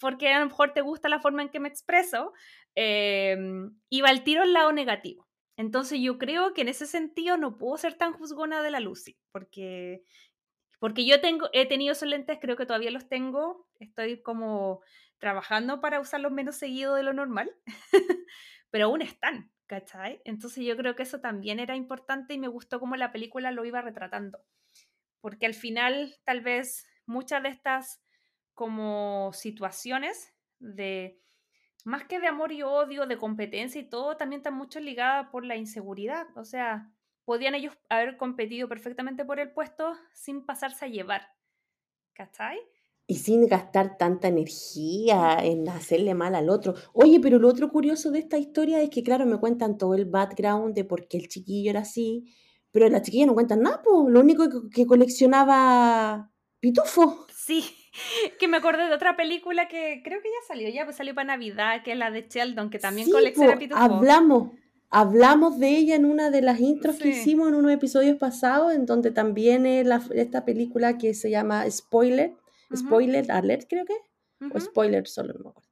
porque 0.00 0.32
a 0.32 0.40
lo 0.40 0.46
mejor 0.46 0.72
te 0.72 0.80
gusta 0.80 1.10
la 1.10 1.20
forma 1.20 1.42
en 1.42 1.50
que 1.50 1.60
me 1.60 1.68
expreso, 1.68 2.32
eh, 2.76 3.36
iba 3.90 4.08
al 4.08 4.24
tiro 4.24 4.42
al 4.42 4.54
lado 4.54 4.72
negativo. 4.72 5.30
Entonces 5.60 6.00
yo 6.00 6.16
creo 6.16 6.54
que 6.54 6.62
en 6.62 6.68
ese 6.68 6.86
sentido 6.86 7.36
no 7.36 7.58
puedo 7.58 7.76
ser 7.76 7.92
tan 7.92 8.14
juzgona 8.14 8.62
de 8.62 8.70
la 8.70 8.80
Lucy, 8.80 9.18
porque, 9.30 10.02
porque 10.80 11.06
yo 11.06 11.20
tengo, 11.20 11.48
he 11.52 11.66
tenido 11.66 11.92
esos 11.92 12.08
lentes, 12.08 12.38
creo 12.40 12.56
que 12.56 12.66
todavía 12.66 12.90
los 12.90 13.08
tengo, 13.08 13.68
estoy 13.78 14.22
como 14.22 14.80
trabajando 15.18 15.80
para 15.80 16.00
usarlos 16.00 16.32
menos 16.32 16.56
seguido 16.56 16.94
de 16.94 17.02
lo 17.02 17.12
normal, 17.12 17.54
pero 18.70 18.86
aún 18.86 19.02
están, 19.02 19.52
¿cachai? 19.66 20.20
Entonces 20.24 20.64
yo 20.64 20.76
creo 20.76 20.96
que 20.96 21.04
eso 21.04 21.20
también 21.20 21.60
era 21.60 21.76
importante 21.76 22.34
y 22.34 22.38
me 22.38 22.48
gustó 22.48 22.80
cómo 22.80 22.96
la 22.96 23.12
película 23.12 23.52
lo 23.52 23.64
iba 23.64 23.82
retratando, 23.82 24.40
porque 25.20 25.46
al 25.46 25.54
final 25.54 26.16
tal 26.24 26.40
vez 26.40 26.86
muchas 27.06 27.42
de 27.42 27.50
estas 27.50 28.02
como 28.54 29.32
situaciones 29.34 30.34
de 30.58 31.20
más 31.84 32.04
que 32.04 32.20
de 32.20 32.26
amor 32.26 32.52
y 32.52 32.62
odio, 32.62 33.06
de 33.06 33.18
competencia 33.18 33.80
y 33.80 33.88
todo, 33.88 34.16
también 34.16 34.40
están 34.40 34.54
mucho 34.54 34.80
ligadas 34.80 35.28
por 35.30 35.44
la 35.44 35.56
inseguridad. 35.56 36.26
O 36.36 36.44
sea, 36.44 36.90
podían 37.30 37.54
ellos 37.54 37.78
haber 37.88 38.16
competido 38.16 38.68
perfectamente 38.68 39.24
por 39.24 39.38
el 39.38 39.52
puesto 39.52 39.94
sin 40.12 40.44
pasarse 40.44 40.84
a 40.86 40.88
llevar. 40.88 41.22
¿Cachai? 42.12 42.58
Y 43.06 43.14
sin 43.18 43.46
gastar 43.46 43.96
tanta 43.98 44.26
energía 44.26 45.38
en 45.42 45.68
hacerle 45.68 46.14
mal 46.14 46.34
al 46.34 46.50
otro. 46.50 46.74
Oye, 46.92 47.20
pero 47.20 47.38
lo 47.38 47.46
otro 47.48 47.68
curioso 47.70 48.10
de 48.10 48.18
esta 48.18 48.36
historia 48.36 48.82
es 48.82 48.90
que, 48.90 49.04
claro, 49.04 49.26
me 49.26 49.38
cuentan 49.38 49.78
todo 49.78 49.94
el 49.94 50.06
background 50.06 50.74
de 50.74 50.84
por 50.84 51.06
qué 51.06 51.18
el 51.18 51.28
chiquillo 51.28 51.70
era 51.70 51.80
así, 51.80 52.24
pero 52.72 52.88
la 52.88 53.00
chiquilla 53.00 53.26
no 53.26 53.34
cuentan 53.34 53.62
nada, 53.62 53.80
po. 53.80 54.08
Lo 54.08 54.18
único 54.20 54.48
que, 54.48 54.58
que 54.74 54.86
coleccionaba 54.86 56.32
pitufo. 56.60 57.26
Sí, 57.28 57.64
que 58.38 58.48
me 58.48 58.58
acordé 58.58 58.86
de 58.86 58.94
otra 58.94 59.16
película 59.16 59.68
que 59.68 60.02
creo 60.04 60.20
que 60.22 60.28
ya 60.28 60.46
salió, 60.48 60.68
ya 60.68 60.84
pues 60.84 60.96
salió 60.96 61.14
para 61.14 61.28
Navidad, 61.36 61.82
que 61.82 61.92
es 61.92 61.98
la 61.98 62.10
de 62.10 62.26
Sheldon, 62.28 62.70
que 62.70 62.78
también 62.78 63.06
Sí, 63.06 63.12
colecciona 63.12 63.52
po, 63.52 63.58
pitufos. 63.58 63.82
hablamos, 63.82 64.52
hablamos 64.90 65.58
de 65.58 65.68
ella 65.76 65.94
en 65.96 66.04
una 66.04 66.30
de 66.30 66.42
las 66.42 66.60
intros 66.60 66.96
que 66.96 67.12
Sí. 67.12 67.20
hicimos 67.20 67.48
en 67.48 67.54
unos 67.54 67.72
episodios 67.72 68.16
pasados, 68.18 68.72
en 68.74 68.86
donde 68.86 69.10
también 69.10 69.64
es 69.66 69.86
la- 69.86 70.02
esta 70.14 70.44
película 70.44 70.98
que 70.98 71.14
se 71.14 71.30
llama 71.30 71.68
Spoiler, 71.70 72.32
Ujú, 72.70 72.76
Spoiler 72.86 73.30
Alert 73.32 73.66
creo 73.68 73.84
que, 73.84 73.94
o 74.44 74.46
ujú. 74.48 74.60
Spoiler 74.60 75.06
solo, 75.08 75.32
no 75.34 75.40
me 75.44 75.50
acuerdo. 75.50 75.70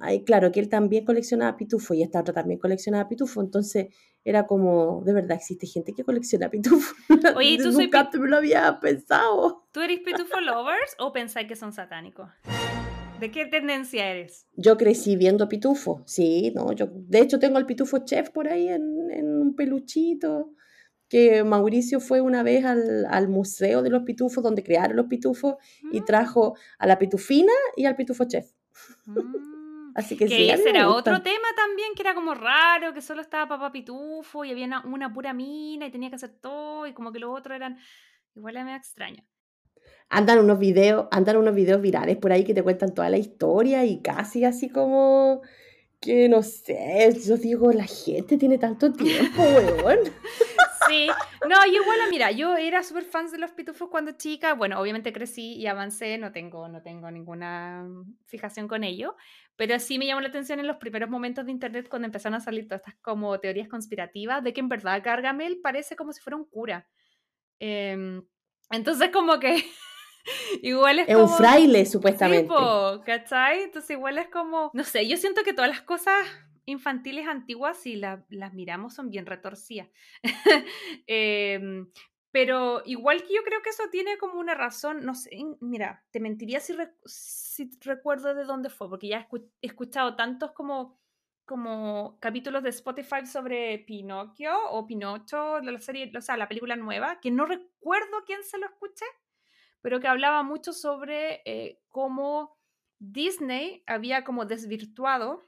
Ahí, 0.00 0.24
claro, 0.24 0.50
que 0.52 0.60
él 0.60 0.68
también 0.68 1.04
coleccionaba 1.04 1.56
pitufo 1.56 1.92
y 1.94 2.02
esta 2.02 2.20
otra 2.20 2.32
también 2.32 2.58
coleccionaba 2.58 3.08
pitufo, 3.08 3.40
entonces 3.42 3.88
era 4.24 4.46
como, 4.46 5.02
de 5.04 5.12
verdad, 5.12 5.36
existe 5.36 5.66
gente 5.66 5.92
que 5.92 6.02
colecciona 6.02 6.48
pitufo. 6.48 6.94
Oye, 7.38 7.50
¿y 7.50 7.58
tú 7.58 7.72
soy 7.72 7.84
Nunca 7.84 8.08
me 8.14 8.28
lo 8.28 8.36
había 8.38 8.80
pensado. 8.80 9.66
¿Tú 9.72 9.80
eres 9.82 10.00
pitufo 10.00 10.40
lovers 10.40 10.96
o 10.98 11.12
pensáis 11.12 11.46
que 11.46 11.56
son 11.56 11.72
satánicos? 11.72 12.28
¿De 13.20 13.30
qué 13.30 13.46
tendencia 13.46 14.10
eres? 14.10 14.46
Yo 14.56 14.76
crecí 14.76 15.16
viendo 15.16 15.48
pitufo, 15.48 16.02
sí, 16.06 16.52
no, 16.54 16.72
yo 16.72 16.88
de 16.90 17.20
hecho 17.20 17.38
tengo 17.38 17.58
el 17.58 17.66
pitufo 17.66 18.04
chef 18.04 18.30
por 18.30 18.48
ahí 18.48 18.68
en, 18.68 19.10
en 19.10 19.26
un 19.40 19.54
peluchito, 19.54 20.50
que 21.08 21.44
Mauricio 21.44 22.00
fue 22.00 22.20
una 22.20 22.42
vez 22.42 22.64
al, 22.64 23.06
al 23.06 23.28
museo 23.28 23.82
de 23.82 23.90
los 23.90 24.02
pitufos 24.02 24.42
donde 24.42 24.62
crearon 24.64 24.96
los 24.96 25.06
pitufos 25.06 25.54
y 25.92 26.00
Mm, 26.00 26.04
trajo 26.04 26.56
a 26.78 26.86
la 26.86 26.98
pitufina 26.98 27.52
y 27.76 27.84
al 27.86 27.96
pitufo 27.96 28.24
chef. 28.24 28.50
mm. 29.06 29.20
Así 29.94 30.16
que, 30.16 30.26
que 30.26 30.36
sí, 30.36 30.50
ese 30.50 30.70
era 30.70 30.88
otro 30.88 31.22
tema 31.22 31.46
también 31.56 31.94
que 31.94 32.02
era 32.02 32.16
como 32.16 32.34
raro, 32.34 32.92
que 32.92 33.00
solo 33.00 33.20
estaba 33.20 33.46
Papá 33.46 33.70
Pitufo 33.70 34.44
y 34.44 34.50
había 34.50 34.66
una, 34.66 34.84
una 34.84 35.12
pura 35.12 35.32
mina 35.32 35.86
y 35.86 35.92
tenía 35.92 36.08
que 36.08 36.16
hacer 36.16 36.30
todo 36.40 36.88
y 36.88 36.92
como 36.94 37.12
que 37.12 37.20
los 37.20 37.30
otros 37.30 37.54
eran 37.54 37.78
igual 38.34 38.56
era 38.56 38.64
medio 38.64 38.76
extraño. 38.76 39.22
Andan 40.16 40.38
unos 40.38 40.60
videos, 40.60 41.08
andan 41.10 41.36
unos 41.38 41.56
videos 41.56 41.82
virales 41.82 42.16
por 42.16 42.30
ahí 42.30 42.44
que 42.44 42.54
te 42.54 42.62
cuentan 42.62 42.94
toda 42.94 43.10
la 43.10 43.18
historia 43.18 43.84
y 43.84 44.00
casi 44.00 44.44
así 44.44 44.68
como 44.68 45.42
que 46.00 46.28
no 46.28 46.42
sé, 46.44 47.10
yo 47.26 47.36
digo, 47.36 47.72
la 47.72 47.86
gente 47.86 48.36
tiene 48.36 48.58
tanto 48.58 48.92
tiempo, 48.92 49.42
weón. 49.84 49.98
Sí, 50.86 51.08
no, 51.48 51.56
yo 51.66 51.82
igual, 51.82 51.98
mira, 52.10 52.30
yo 52.30 52.56
era 52.56 52.84
súper 52.84 53.04
fan 53.04 53.28
de 53.30 53.38
los 53.38 53.52
pitufos 53.52 53.88
cuando 53.88 54.12
chica, 54.12 54.54
bueno, 54.54 54.78
obviamente 54.78 55.12
crecí 55.12 55.54
y 55.54 55.66
avancé, 55.66 56.16
no 56.18 56.30
tengo, 56.30 56.68
no 56.68 56.80
tengo 56.80 57.10
ninguna 57.10 57.88
fijación 58.26 58.68
con 58.68 58.84
ello, 58.84 59.16
pero 59.56 59.80
sí 59.80 59.98
me 59.98 60.06
llamó 60.06 60.20
la 60.20 60.28
atención 60.28 60.60
en 60.60 60.68
los 60.68 60.76
primeros 60.76 61.10
momentos 61.10 61.46
de 61.46 61.50
internet 61.50 61.88
cuando 61.88 62.06
empezaron 62.06 62.36
a 62.36 62.40
salir 62.40 62.68
todas 62.68 62.82
estas 62.82 63.00
como 63.00 63.40
teorías 63.40 63.68
conspirativas 63.68 64.44
de 64.44 64.52
que 64.52 64.60
en 64.60 64.68
verdad 64.68 65.02
Gargamel 65.02 65.58
parece 65.60 65.96
como 65.96 66.12
si 66.12 66.20
fuera 66.20 66.36
un 66.36 66.44
cura. 66.44 66.86
Em, 67.58 68.22
entonces 68.70 69.08
como 69.10 69.40
que 69.40 69.64
igual 70.62 70.98
es 71.00 71.08
Es 71.08 71.16
un 71.16 71.26
como... 71.26 71.36
fraile, 71.36 71.84
Sí, 71.84 71.90
supuestamente. 71.92 72.48
po, 72.48 73.02
¿cachai? 73.04 73.62
Entonces 73.62 73.90
igual 73.90 74.18
es 74.18 74.28
como, 74.28 74.70
no 74.72 74.84
sé, 74.84 75.06
yo 75.08 75.16
siento 75.16 75.42
que 75.42 75.52
todas 75.52 75.70
las 75.70 75.82
cosas 75.82 76.26
infantiles 76.66 77.26
antiguas, 77.28 77.76
si 77.78 77.96
la- 77.96 78.24
las 78.30 78.54
miramos, 78.54 78.94
son 78.94 79.10
bien 79.10 79.26
retorcidas. 79.26 79.88
Em, 81.06 81.90
pero 82.30 82.82
igual 82.86 83.22
que 83.22 83.34
yo 83.34 83.42
creo 83.44 83.62
que 83.62 83.70
eso 83.70 83.84
tiene 83.90 84.18
como 84.18 84.40
una 84.40 84.54
razón, 84.54 85.04
no 85.04 85.14
sé, 85.14 85.30
mira, 85.60 86.04
te 86.10 86.20
mentiría 86.20 86.60
si, 86.60 86.74
si 87.06 87.70
recuerdo 87.82 88.34
de 88.34 88.44
dónde 88.44 88.70
fue, 88.70 88.88
porque 88.88 89.08
ya 89.08 89.18
he 89.20 89.28
escu- 89.28 89.48
he 89.62 89.66
escuchado 89.68 90.16
tantos 90.16 90.52
como, 90.52 90.98
como 91.44 92.18
capítulos 92.20 92.62
de 92.62 92.70
Spotify 92.70 93.24
sobre 93.26 93.78
Pinocchio 93.80 94.52
o 94.70 94.86
Pinocho, 94.86 95.60
de 95.60 95.70
la 95.72 95.78
serie, 95.80 96.10
o 96.16 96.20
sea, 96.20 96.36
la 96.36 96.48
película 96.48 96.74
nueva, 96.76 97.20
que 97.20 97.30
no 97.30 97.46
recuerdo 97.46 98.24
quién 98.26 98.42
se 98.42 98.58
lo 98.58 98.66
escuché, 98.66 99.04
pero 99.84 100.00
que 100.00 100.08
hablaba 100.08 100.42
mucho 100.42 100.72
sobre 100.72 101.42
eh, 101.44 101.78
cómo 101.90 102.56
Disney 102.98 103.82
había 103.86 104.24
como 104.24 104.46
desvirtuado 104.46 105.46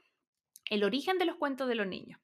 el 0.69 0.83
origen 0.83 1.17
de 1.17 1.25
los 1.25 1.37
cuentos 1.37 1.67
de 1.67 1.73
los 1.73 1.87
niños. 1.87 2.21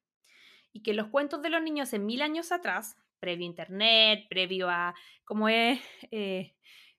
Y 0.72 0.84
que 0.84 0.94
los 0.94 1.08
cuentos 1.08 1.42
de 1.42 1.50
los 1.50 1.60
niños 1.60 1.92
en 1.92 2.06
mil 2.06 2.22
años 2.22 2.52
atrás, 2.52 2.96
previo 3.18 3.44
a 3.44 3.48
Internet, 3.48 4.26
previo 4.30 4.70
a 4.70 4.94
cómo 5.24 5.48
es 5.48 5.80
eh, 6.12 6.54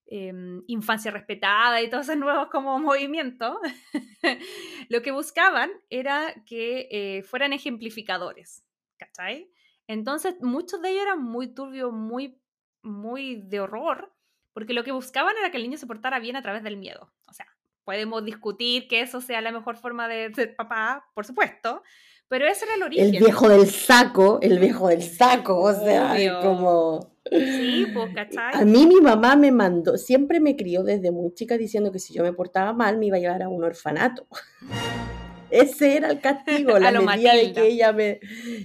em, 0.06 0.62
infancia 0.68 1.12
respetada 1.12 1.82
y 1.82 1.90
todos 1.90 2.10
esos 2.10 2.18
nuevos 2.18 2.50
como 2.50 2.78
movimientos, 2.78 3.56
lo 4.90 5.02
que 5.02 5.12
buscaban 5.12 5.72
era 5.90 6.44
que 6.46 6.90
eh, 6.92 7.24
fueran 7.24 7.54
ejemplificadores, 7.54 8.66
¿cachai? 8.98 9.50
Entonces 9.88 10.36
muchos 10.42 10.82
de 10.82 10.90
ellos 10.90 11.04
eran 11.04 11.24
muy 11.24 11.54
turbios, 11.54 11.94
muy, 11.94 12.38
muy 12.84 13.38
de 13.38 13.62
horror, 13.62 14.15
porque 14.56 14.74
lo 14.74 14.86
que 14.86 14.94
buscaban 14.94 15.36
era 15.38 15.52
que 15.52 15.58
el 15.58 15.64
niño 15.64 15.78
se 15.78 15.86
portara 15.86 16.18
bien 16.18 16.38
a 16.38 16.42
través 16.42 16.64
del 16.64 16.78
miedo. 16.78 17.12
O 17.28 17.34
sea, 17.34 17.46
podemos 17.84 18.24
discutir 18.24 18.88
que 18.88 19.02
eso 19.02 19.20
sea 19.20 19.42
la 19.42 19.52
mejor 19.52 19.76
forma 19.76 20.08
de 20.08 20.34
ser 20.34 20.56
papá, 20.56 21.06
por 21.14 21.26
supuesto, 21.26 21.84
pero 22.30 22.48
ese 22.48 22.64
era 22.64 22.76
el 22.76 22.84
origen. 22.84 23.14
El 23.14 23.20
viejo 23.22 23.50
del 23.50 23.68
saco, 23.68 24.40
el 24.42 24.58
viejo 24.60 24.88
del 24.88 25.04
saco, 25.04 25.60
o 25.60 25.74
sea, 25.74 26.14
Obvio. 26.14 26.40
como... 26.40 27.16
Sí, 27.30 27.88
pues, 27.94 28.12
A 28.12 28.14
¿cachai? 28.14 28.66
mí 28.66 28.86
mi 28.86 29.02
mamá 29.02 29.36
me 29.36 29.52
mandó, 29.52 29.98
siempre 29.98 30.40
me 30.40 30.56
crió 30.56 30.84
desde 30.84 31.12
muy 31.12 31.34
chica 31.34 31.58
diciendo 31.58 31.92
que 31.92 32.00
si 32.00 32.14
yo 32.14 32.24
me 32.24 32.32
portaba 32.32 32.72
mal 32.72 32.98
me 32.98 33.08
iba 33.08 33.18
a 33.18 33.20
llevar 33.20 33.44
a 33.44 33.50
un 33.50 33.62
orfanato. 33.62 34.26
Ese 35.50 35.98
era 35.98 36.10
el 36.10 36.22
castigo, 36.22 36.80
la 36.80 36.90
A 36.90 37.02
medida 37.02 37.34
de 37.34 37.52
que 37.52 37.68
ella 37.68 37.92
me, 37.92 38.22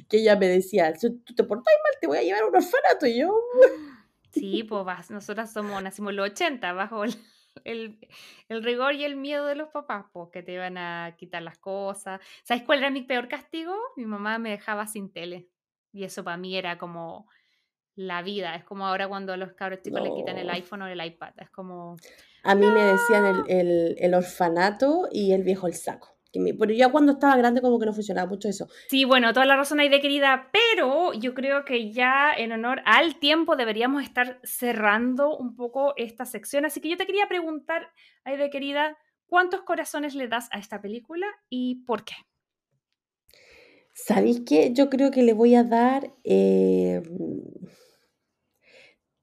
que 0.08 0.18
ella 0.18 0.36
me 0.36 0.46
decía, 0.46 0.94
si 0.94 1.10
tú 1.10 1.34
te 1.34 1.42
portas 1.42 1.74
mal 1.82 1.94
te 2.00 2.06
voy 2.06 2.18
a 2.18 2.22
llevar 2.22 2.42
a 2.42 2.46
un 2.46 2.54
orfanato. 2.54 3.06
Y 3.06 3.18
yo, 3.18 3.34
Sí, 4.32 4.64
pues 4.64 5.10
nosotras 5.10 5.52
somos, 5.52 5.82
nacimos 5.82 6.10
en 6.10 6.16
los 6.16 6.30
80, 6.30 6.72
bajo 6.72 7.04
el, 7.04 7.14
el, 7.64 7.98
el 8.48 8.62
rigor 8.64 8.94
y 8.94 9.04
el 9.04 9.16
miedo 9.16 9.46
de 9.46 9.54
los 9.56 9.68
papás, 9.70 10.06
pues 10.12 10.28
que 10.32 10.42
te 10.42 10.52
iban 10.52 10.78
a 10.78 11.14
quitar 11.18 11.42
las 11.42 11.58
cosas. 11.58 12.20
¿Sabes 12.44 12.62
cuál 12.64 12.78
era 12.80 12.90
mi 12.90 13.02
peor 13.02 13.28
castigo? 13.28 13.74
Mi 13.96 14.06
mamá 14.06 14.38
me 14.38 14.50
dejaba 14.50 14.86
sin 14.86 15.12
tele. 15.12 15.48
Y 15.92 16.04
eso 16.04 16.22
para 16.22 16.36
mí 16.36 16.56
era 16.56 16.78
como 16.78 17.28
la 17.96 18.22
vida. 18.22 18.54
Es 18.54 18.64
como 18.64 18.86
ahora 18.86 19.08
cuando 19.08 19.32
a 19.32 19.36
los 19.36 19.52
cabros 19.54 19.82
chicos 19.82 20.00
le 20.00 20.14
quitan 20.14 20.38
el 20.38 20.48
iPhone 20.50 20.82
o 20.82 20.86
el 20.86 21.04
iPad. 21.04 21.34
Es 21.38 21.50
como, 21.50 21.96
a 22.44 22.54
mí 22.54 22.66
me 22.66 22.84
decían 22.84 23.26
el, 23.26 23.44
el- 23.50 23.96
el 23.98 24.14
orfanato 24.14 25.08
y 25.10 25.32
el 25.32 25.42
viejo 25.42 25.66
el 25.66 25.74
saco. 25.74 26.16
Pero 26.32 26.72
ya 26.72 26.90
cuando 26.90 27.12
estaba 27.12 27.36
grande 27.36 27.60
como 27.60 27.78
que 27.78 27.86
no 27.86 27.92
funcionaba 27.92 28.28
mucho 28.28 28.48
eso. 28.48 28.68
Sí, 28.88 29.04
bueno, 29.04 29.32
toda 29.32 29.46
la 29.46 29.56
razón 29.56 29.80
hay 29.80 29.88
de 29.88 30.00
querida, 30.00 30.48
pero 30.52 31.12
yo 31.12 31.34
creo 31.34 31.64
que 31.64 31.92
ya 31.92 32.32
en 32.36 32.52
honor 32.52 32.82
al 32.84 33.18
tiempo 33.18 33.56
deberíamos 33.56 34.04
estar 34.04 34.40
cerrando 34.44 35.36
un 35.36 35.56
poco 35.56 35.94
esta 35.96 36.24
sección. 36.24 36.64
Así 36.64 36.80
que 36.80 36.90
yo 36.90 36.96
te 36.96 37.06
quería 37.06 37.26
preguntar, 37.28 37.88
ay 38.24 38.36
de 38.36 38.50
querida, 38.50 38.96
¿cuántos 39.26 39.62
corazones 39.62 40.14
le 40.14 40.28
das 40.28 40.48
a 40.52 40.58
esta 40.58 40.80
película 40.80 41.26
y 41.48 41.84
por 41.84 42.04
qué? 42.04 42.14
¿Sabéis 43.92 44.42
qué? 44.46 44.72
Yo 44.72 44.88
creo 44.88 45.10
que 45.10 45.22
le 45.22 45.32
voy 45.32 45.54
a 45.54 45.64
dar 45.64 46.14
eh, 46.24 47.02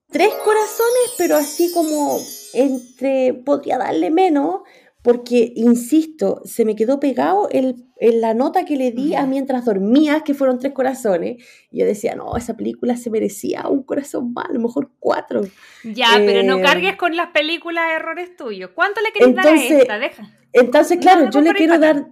tres 0.10 0.34
corazones, 0.44 1.16
pero 1.18 1.36
así 1.36 1.72
como 1.74 2.20
entre, 2.54 3.34
podría 3.34 3.78
darle 3.78 4.12
menos, 4.12 4.62
porque, 5.08 5.54
insisto, 5.56 6.42
se 6.44 6.66
me 6.66 6.76
quedó 6.76 7.00
pegado 7.00 7.48
el, 7.50 7.86
en 7.96 8.20
la 8.20 8.34
nota 8.34 8.66
que 8.66 8.76
le 8.76 8.92
di 8.92 9.16
a 9.16 9.26
mientras 9.26 9.64
dormías, 9.64 10.22
que 10.24 10.34
fueron 10.34 10.60
tres 10.60 10.74
corazones. 10.74 11.42
Y 11.72 11.80
yo 11.80 11.86
decía, 11.86 12.14
no, 12.14 12.36
esa 12.36 12.58
película 12.58 12.98
se 12.98 13.10
merecía 13.10 13.70
un 13.70 13.84
corazón 13.84 14.34
más, 14.34 14.50
a 14.50 14.52
lo 14.52 14.60
mejor 14.60 14.92
cuatro. 15.00 15.44
Ya, 15.86 16.10
pero 16.18 16.44
no 16.44 16.58
Eh, 16.58 16.62
cargues 16.62 16.98
con 16.98 17.16
las 17.16 17.30
películas 17.30 17.86
errores 17.96 18.36
tuyos. 18.36 18.72
¿Cuánto 18.76 19.00
le 19.00 19.14
querés 19.14 19.34
dar 19.34 19.48
a 19.48 19.56
esta? 19.56 19.98
Deja. 19.98 20.30
Entonces, 20.52 20.98
claro, 20.98 21.24
no 21.24 21.32
yo 21.32 21.40
le 21.40 21.54
quiero 21.54 21.80
dar, 21.80 22.10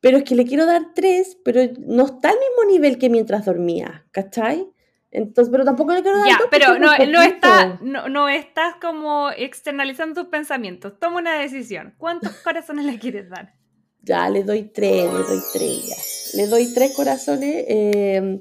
pero 0.00 0.18
es 0.18 0.24
que 0.24 0.34
le 0.34 0.44
quiero 0.44 0.66
dar 0.66 0.92
tres, 0.94 1.38
pero 1.46 1.62
no 1.78 2.04
está 2.04 2.28
al 2.28 2.36
mismo 2.36 2.70
nivel 2.70 2.98
que 2.98 3.08
mientras 3.08 3.46
dormía, 3.46 4.06
¿cachai? 4.10 4.68
Entonces, 5.10 5.50
pero 5.50 5.64
tampoco 5.64 5.92
le 5.94 6.02
quiero 6.02 6.18
dar 6.18 6.28
Ya, 6.28 6.38
pero 6.50 6.78
no, 6.78 6.96
no, 7.06 7.22
está, 7.22 7.78
no, 7.80 8.08
no 8.08 8.28
estás 8.28 8.76
como 8.76 9.30
externalizando 9.30 10.22
tus 10.22 10.30
pensamientos. 10.30 10.98
Toma 10.98 11.18
una 11.18 11.38
decisión. 11.38 11.94
¿Cuántos 11.98 12.32
corazones 12.44 12.84
le 12.84 12.98
quieres 12.98 13.30
dar? 13.30 13.54
Ya, 14.02 14.28
le 14.28 14.44
doy 14.44 14.64
tres, 14.64 15.04
le 15.04 15.22
doy 15.22 15.40
tres 15.52 15.86
ya. 15.86 16.38
Le 16.38 16.46
doy 16.46 16.72
tres 16.72 16.94
corazones, 16.94 17.64
eh, 17.68 18.40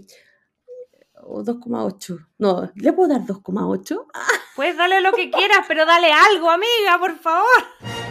o 1.28 1.44
2,8. 1.44 2.28
No, 2.38 2.72
¿le 2.76 2.94
puedo 2.94 3.10
dar 3.10 3.22
2,8? 3.22 4.06
Pues 4.56 4.76
dale 4.76 5.02
lo 5.02 5.12
que 5.14 5.30
quieras, 5.30 5.66
pero 5.68 5.86
dale 5.86 6.08
algo, 6.12 6.50
amiga, 6.50 6.98
por 7.00 7.16
favor. 7.20 7.46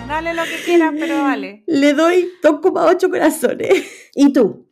Dale 0.06 0.32
lo 0.32 0.44
que 0.44 0.62
quieras, 0.64 0.94
pero 0.96 1.16
dale. 1.16 1.64
Le 1.66 1.92
doy 1.92 2.30
2,8 2.40 3.10
corazones. 3.10 3.84
¿Y 4.14 4.32
tú? 4.32 4.70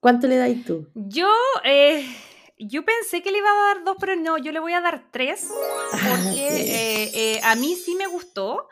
¿Cuánto 0.00 0.26
le 0.26 0.38
dais 0.38 0.64
tú? 0.64 0.88
Yo, 0.94 1.28
eh, 1.62 2.06
yo 2.68 2.84
pensé 2.84 3.22
que 3.22 3.30
le 3.32 3.38
iba 3.38 3.50
a 3.50 3.74
dar 3.74 3.84
dos, 3.84 3.96
pero 3.98 4.16
no, 4.16 4.38
yo 4.38 4.52
le 4.52 4.60
voy 4.60 4.72
a 4.72 4.80
dar 4.80 5.02
tres, 5.10 5.50
porque 5.92 6.04
Ah, 6.04 6.30
ok. 6.30 6.36
eh, 6.36 7.10
eh, 7.14 7.40
a 7.42 7.54
mí 7.56 7.74
sí 7.74 7.94
me 7.94 8.06
gustó. 8.06 8.68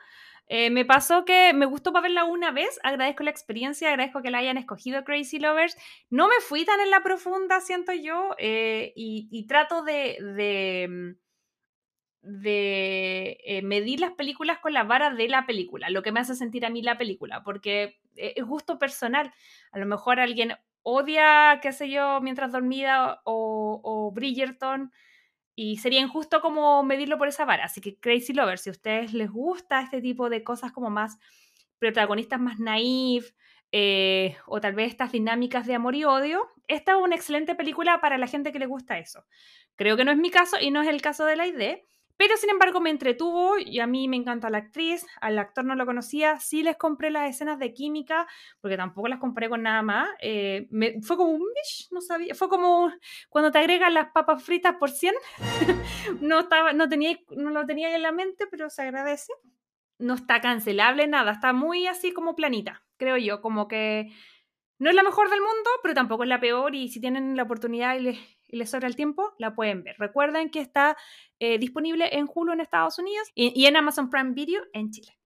Eh, 0.50 0.70
me 0.70 0.86
pasó 0.86 1.26
que 1.26 1.52
me 1.52 1.66
gustó 1.66 1.92
para 1.92 2.04
verla 2.04 2.24
una 2.24 2.50
vez, 2.52 2.80
agradezco 2.82 3.22
la 3.22 3.30
experiencia, 3.30 3.90
agradezco 3.90 4.22
que 4.22 4.30
la 4.30 4.38
hayan 4.38 4.56
escogido 4.56 5.04
Crazy 5.04 5.38
Lovers. 5.38 5.76
No 6.08 6.26
me 6.26 6.40
fui 6.40 6.64
tan 6.64 6.80
en 6.80 6.90
la 6.90 7.02
profunda, 7.02 7.60
siento 7.60 7.92
yo, 7.92 8.30
y, 8.38 9.28
y 9.30 9.46
trato 9.46 9.82
de, 9.82 10.16
de, 10.22 11.16
de 12.22 13.38
eh, 13.44 13.62
medir 13.62 14.00
las 14.00 14.12
películas 14.12 14.58
con 14.58 14.72
la 14.72 14.84
vara 14.84 15.10
de 15.10 15.28
la 15.28 15.46
película, 15.46 15.90
lo 15.90 16.02
que 16.02 16.12
me 16.12 16.20
hace 16.20 16.34
sentir 16.34 16.64
a 16.64 16.70
mí 16.70 16.82
la 16.82 16.98
película, 16.98 17.42
porque 17.42 18.00
es 18.16 18.44
gusto 18.44 18.78
personal. 18.78 19.32
A 19.70 19.78
lo 19.78 19.86
mejor 19.86 20.18
alguien 20.18 20.56
odia, 20.82 21.60
qué 21.62 21.72
sé 21.72 21.90
yo, 21.90 22.20
mientras 22.20 22.52
dormida 22.52 23.20
o, 23.24 23.80
o 23.82 24.10
Bridgerton, 24.12 24.92
y 25.54 25.78
sería 25.78 26.00
injusto 26.00 26.40
como 26.40 26.82
medirlo 26.84 27.18
por 27.18 27.28
esa 27.28 27.44
vara. 27.44 27.64
Así 27.64 27.80
que 27.80 27.98
Crazy 27.98 28.32
Lovers, 28.32 28.62
si 28.62 28.70
a 28.70 28.72
ustedes 28.72 29.12
les 29.12 29.30
gusta 29.30 29.80
este 29.80 30.00
tipo 30.00 30.30
de 30.30 30.44
cosas 30.44 30.72
como 30.72 30.88
más 30.90 31.18
protagonistas 31.78 32.40
más 32.40 32.58
naif, 32.60 33.32
eh, 33.70 34.36
o 34.46 34.60
tal 34.60 34.74
vez 34.74 34.88
estas 34.88 35.12
dinámicas 35.12 35.66
de 35.66 35.74
amor 35.74 35.94
y 35.94 36.04
odio, 36.04 36.48
esta 36.68 36.92
es 36.92 36.98
una 36.98 37.16
excelente 37.16 37.54
película 37.54 38.00
para 38.00 38.16
la 38.16 38.26
gente 38.26 38.52
que 38.52 38.58
le 38.58 38.66
gusta 38.66 38.98
eso. 38.98 39.24
Creo 39.76 39.96
que 39.96 40.04
no 40.04 40.12
es 40.12 40.16
mi 40.18 40.30
caso 40.30 40.56
y 40.60 40.70
no 40.70 40.80
es 40.80 40.88
el 40.88 41.02
caso 41.02 41.26
de 41.26 41.36
la 41.36 41.46
idea, 41.46 41.78
pero 42.18 42.36
sin 42.36 42.50
embargo 42.50 42.80
me 42.82 42.90
entretuvo 42.90 43.58
y 43.58 43.80
a 43.80 43.86
mí 43.86 44.08
me 44.08 44.16
encanta 44.18 44.50
la 44.50 44.58
actriz, 44.58 45.06
al 45.22 45.38
actor 45.38 45.64
no 45.64 45.76
lo 45.76 45.86
conocía, 45.86 46.40
sí 46.40 46.62
les 46.64 46.76
compré 46.76 47.10
las 47.10 47.30
escenas 47.30 47.58
de 47.60 47.72
química, 47.72 48.26
porque 48.60 48.76
tampoco 48.76 49.08
las 49.08 49.20
compré 49.20 49.48
con 49.48 49.62
nada 49.62 49.82
más. 49.82 50.10
eh, 50.20 50.66
me- 50.70 51.00
fue 51.02 51.16
como 51.16 51.30
un 51.30 51.40
mish, 51.42 51.88
no 51.92 52.02
sabía, 52.02 52.34
fue 52.34 52.50
como 52.50 52.92
cuando 53.30 53.50
te 53.52 53.58
agregan 53.60 53.94
las 53.94 54.10
papas 54.12 54.42
fritas 54.42 54.74
por 54.80 54.90
100, 54.90 55.14
no, 56.20 56.40
estaba, 56.40 56.72
no, 56.74 56.88
tenía, 56.88 57.18
no 57.30 57.50
lo 57.50 57.66
tenía 57.66 57.94
en 57.94 58.02
la 58.02 58.12
mente, 58.12 58.46
pero 58.50 58.70
se 58.70 58.82
agradece. 58.82 59.32
no 59.98 60.14
está 60.14 60.40
cancelable, 60.40 61.06
nada, 61.08 61.32
está 61.32 61.52
muy 61.52 61.86
así 61.86 62.12
como 62.12 62.36
planita, 62.36 62.84
creo 62.98 63.16
yo, 63.16 63.40
como 63.40 63.68
que 63.68 64.12
no 64.78 64.90
es 64.90 64.96
la 64.96 65.02
mejor 65.02 65.30
del 65.30 65.40
mundo, 65.40 65.70
pero 65.82 65.94
tampoco 65.94 66.22
es 66.24 66.28
la 66.28 66.40
peor 66.40 66.74
y 66.74 66.88
si 66.88 67.00
tienen 67.00 67.36
la 67.36 67.44
oportunidad 67.44 67.96
y 67.96 68.00
les, 68.02 68.18
les 68.48 68.70
sobra 68.70 68.88
el 68.88 68.96
tiempo, 68.96 69.34
la 69.38 69.54
pueden 69.54 69.82
ver. 69.82 69.96
Recuerden 69.98 70.50
que 70.50 70.60
está 70.60 70.96
eh, 71.38 71.58
disponible 71.58 72.08
en 72.16 72.28
Hulu 72.32 72.52
en 72.52 72.60
Estados 72.60 72.98
Unidos 72.98 73.28
y 73.34 73.66
en 73.66 73.76
Amazon 73.76 74.10
Prime 74.10 74.32
Video 74.32 74.62
en 74.72 74.90
Chile. 74.90 75.18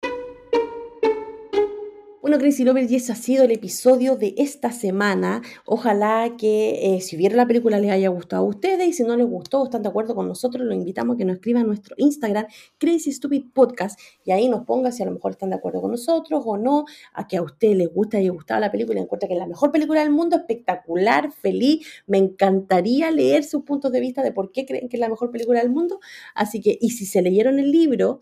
Bueno, 2.21 2.37
Crazy 2.37 2.63
Lovers, 2.63 2.91
y 2.91 2.97
ese 2.97 3.13
ha 3.13 3.15
sido 3.15 3.45
el 3.45 3.51
episodio 3.51 4.15
de 4.15 4.35
esta 4.37 4.71
semana. 4.71 5.41
Ojalá 5.65 6.35
que 6.37 6.95
eh, 6.95 7.01
si 7.01 7.17
vieron 7.17 7.37
la 7.37 7.47
película 7.47 7.79
les 7.79 7.89
haya 7.89 8.09
gustado 8.09 8.43
a 8.43 8.45
ustedes 8.47 8.87
y 8.87 8.93
si 8.93 9.01
no 9.01 9.17
les 9.17 9.25
gustó 9.25 9.61
o 9.61 9.63
están 9.65 9.81
de 9.81 9.89
acuerdo 9.89 10.13
con 10.13 10.27
nosotros, 10.27 10.63
los 10.63 10.75
invitamos 10.75 11.15
a 11.15 11.17
que 11.17 11.25
nos 11.25 11.37
escriban 11.37 11.63
a 11.63 11.65
nuestro 11.65 11.95
Instagram, 11.97 12.45
Crazy 12.77 13.11
Stupid 13.11 13.45
Podcast, 13.51 13.99
y 14.23 14.29
ahí 14.29 14.49
nos 14.49 14.67
pongan 14.67 14.93
si 14.93 15.01
a 15.01 15.07
lo 15.07 15.13
mejor 15.13 15.31
están 15.31 15.49
de 15.49 15.55
acuerdo 15.55 15.81
con 15.81 15.89
nosotros 15.89 16.43
o 16.45 16.57
no, 16.57 16.85
a 17.13 17.27
que 17.27 17.37
a 17.37 17.41
ustedes 17.41 17.75
les 17.75 17.91
gusta 17.91 18.19
y 18.19 18.25
les 18.25 18.31
gustaba 18.31 18.59
la 18.59 18.71
película 18.71 19.01
encuentra 19.01 19.27
que 19.27 19.33
es 19.33 19.39
la 19.39 19.47
mejor 19.47 19.71
película 19.71 20.01
del 20.01 20.11
mundo, 20.11 20.35
espectacular, 20.35 21.31
feliz. 21.31 21.87
Me 22.05 22.19
encantaría 22.19 23.09
leer 23.09 23.43
sus 23.43 23.63
puntos 23.63 23.91
de 23.91 23.99
vista 23.99 24.21
de 24.21 24.31
por 24.31 24.51
qué 24.51 24.67
creen 24.67 24.89
que 24.89 24.97
es 24.97 25.01
la 25.01 25.09
mejor 25.09 25.31
película 25.31 25.59
del 25.59 25.71
mundo. 25.71 25.99
Así 26.35 26.61
que, 26.61 26.77
y 26.79 26.91
si 26.91 27.07
se 27.07 27.23
leyeron 27.23 27.57
el 27.57 27.71
libro, 27.71 28.19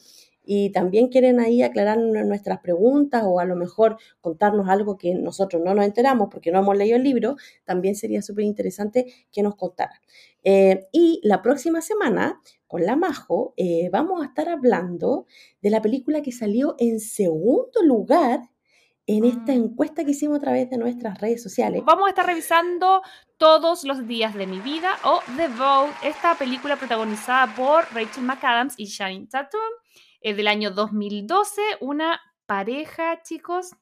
y 0.52 0.72
también 0.72 1.10
quieren 1.10 1.40
ahí 1.40 1.62
aclarar 1.62 2.00
nuestras 2.00 2.60
preguntas 2.60 3.22
o 3.24 3.40
a 3.40 3.46
lo 3.46 3.56
mejor 3.56 3.98
contarnos 4.20 4.68
algo 4.68 4.98
que 4.98 5.14
nosotros 5.14 5.62
no 5.64 5.76
nos 5.76 5.86
enteramos 5.86 6.30
porque 6.32 6.52
no 6.52 6.58
hemos 6.58 6.76
leído 6.76 6.98
el 6.98 7.04
libro, 7.04 7.36
también 7.66 7.96
sería 7.96 8.24
súper 8.24 8.46
interesante 8.46 9.14
que 9.32 9.44
nos 9.44 9.56
contaran. 9.56 10.00
Eh, 10.44 10.88
y 10.92 11.22
la 11.24 11.44
próxima 11.44 11.82
semana, 11.82 12.42
con 12.66 12.84
la 12.84 12.96
Majo, 12.96 13.54
eh, 13.58 13.92
vamos 13.92 14.24
a 14.24 14.26
estar 14.26 14.50
hablando 14.50 15.28
de 15.62 15.70
la 15.70 15.84
película 15.84 16.24
que 16.24 16.32
salió 16.32 16.74
en 16.80 17.00
segundo 17.00 17.84
lugar 17.84 18.50
en 19.06 19.26
esta 19.26 19.52
mm. 19.52 19.66
encuesta 19.66 20.04
que 20.04 20.12
hicimos 20.12 20.38
a 20.38 20.42
través 20.42 20.68
de 20.72 20.80
nuestras 20.80 21.22
redes 21.22 21.44
sociales. 21.44 21.84
Vamos 21.86 22.08
a 22.08 22.10
estar 22.10 22.26
revisando 22.26 23.04
todos 23.38 23.84
los 23.84 24.08
días 24.08 24.34
de 24.34 24.48
mi 24.48 24.60
vida 24.62 24.98
o 25.04 25.20
The 25.38 25.48
Vogue, 25.50 25.94
esta 26.02 26.34
película 26.34 26.76
protagonizada 26.76 27.54
por 27.54 27.84
Rachel 27.94 28.24
McAdams 28.24 28.74
y 28.78 28.86
Shane 28.86 29.28
Tatum 29.28 29.60
es 30.22 30.36
del 30.38 30.48
año 30.48 30.72
2012, 30.72 31.62
una 31.80 32.20
pareja, 32.46 33.22
chicos, 33.24 33.76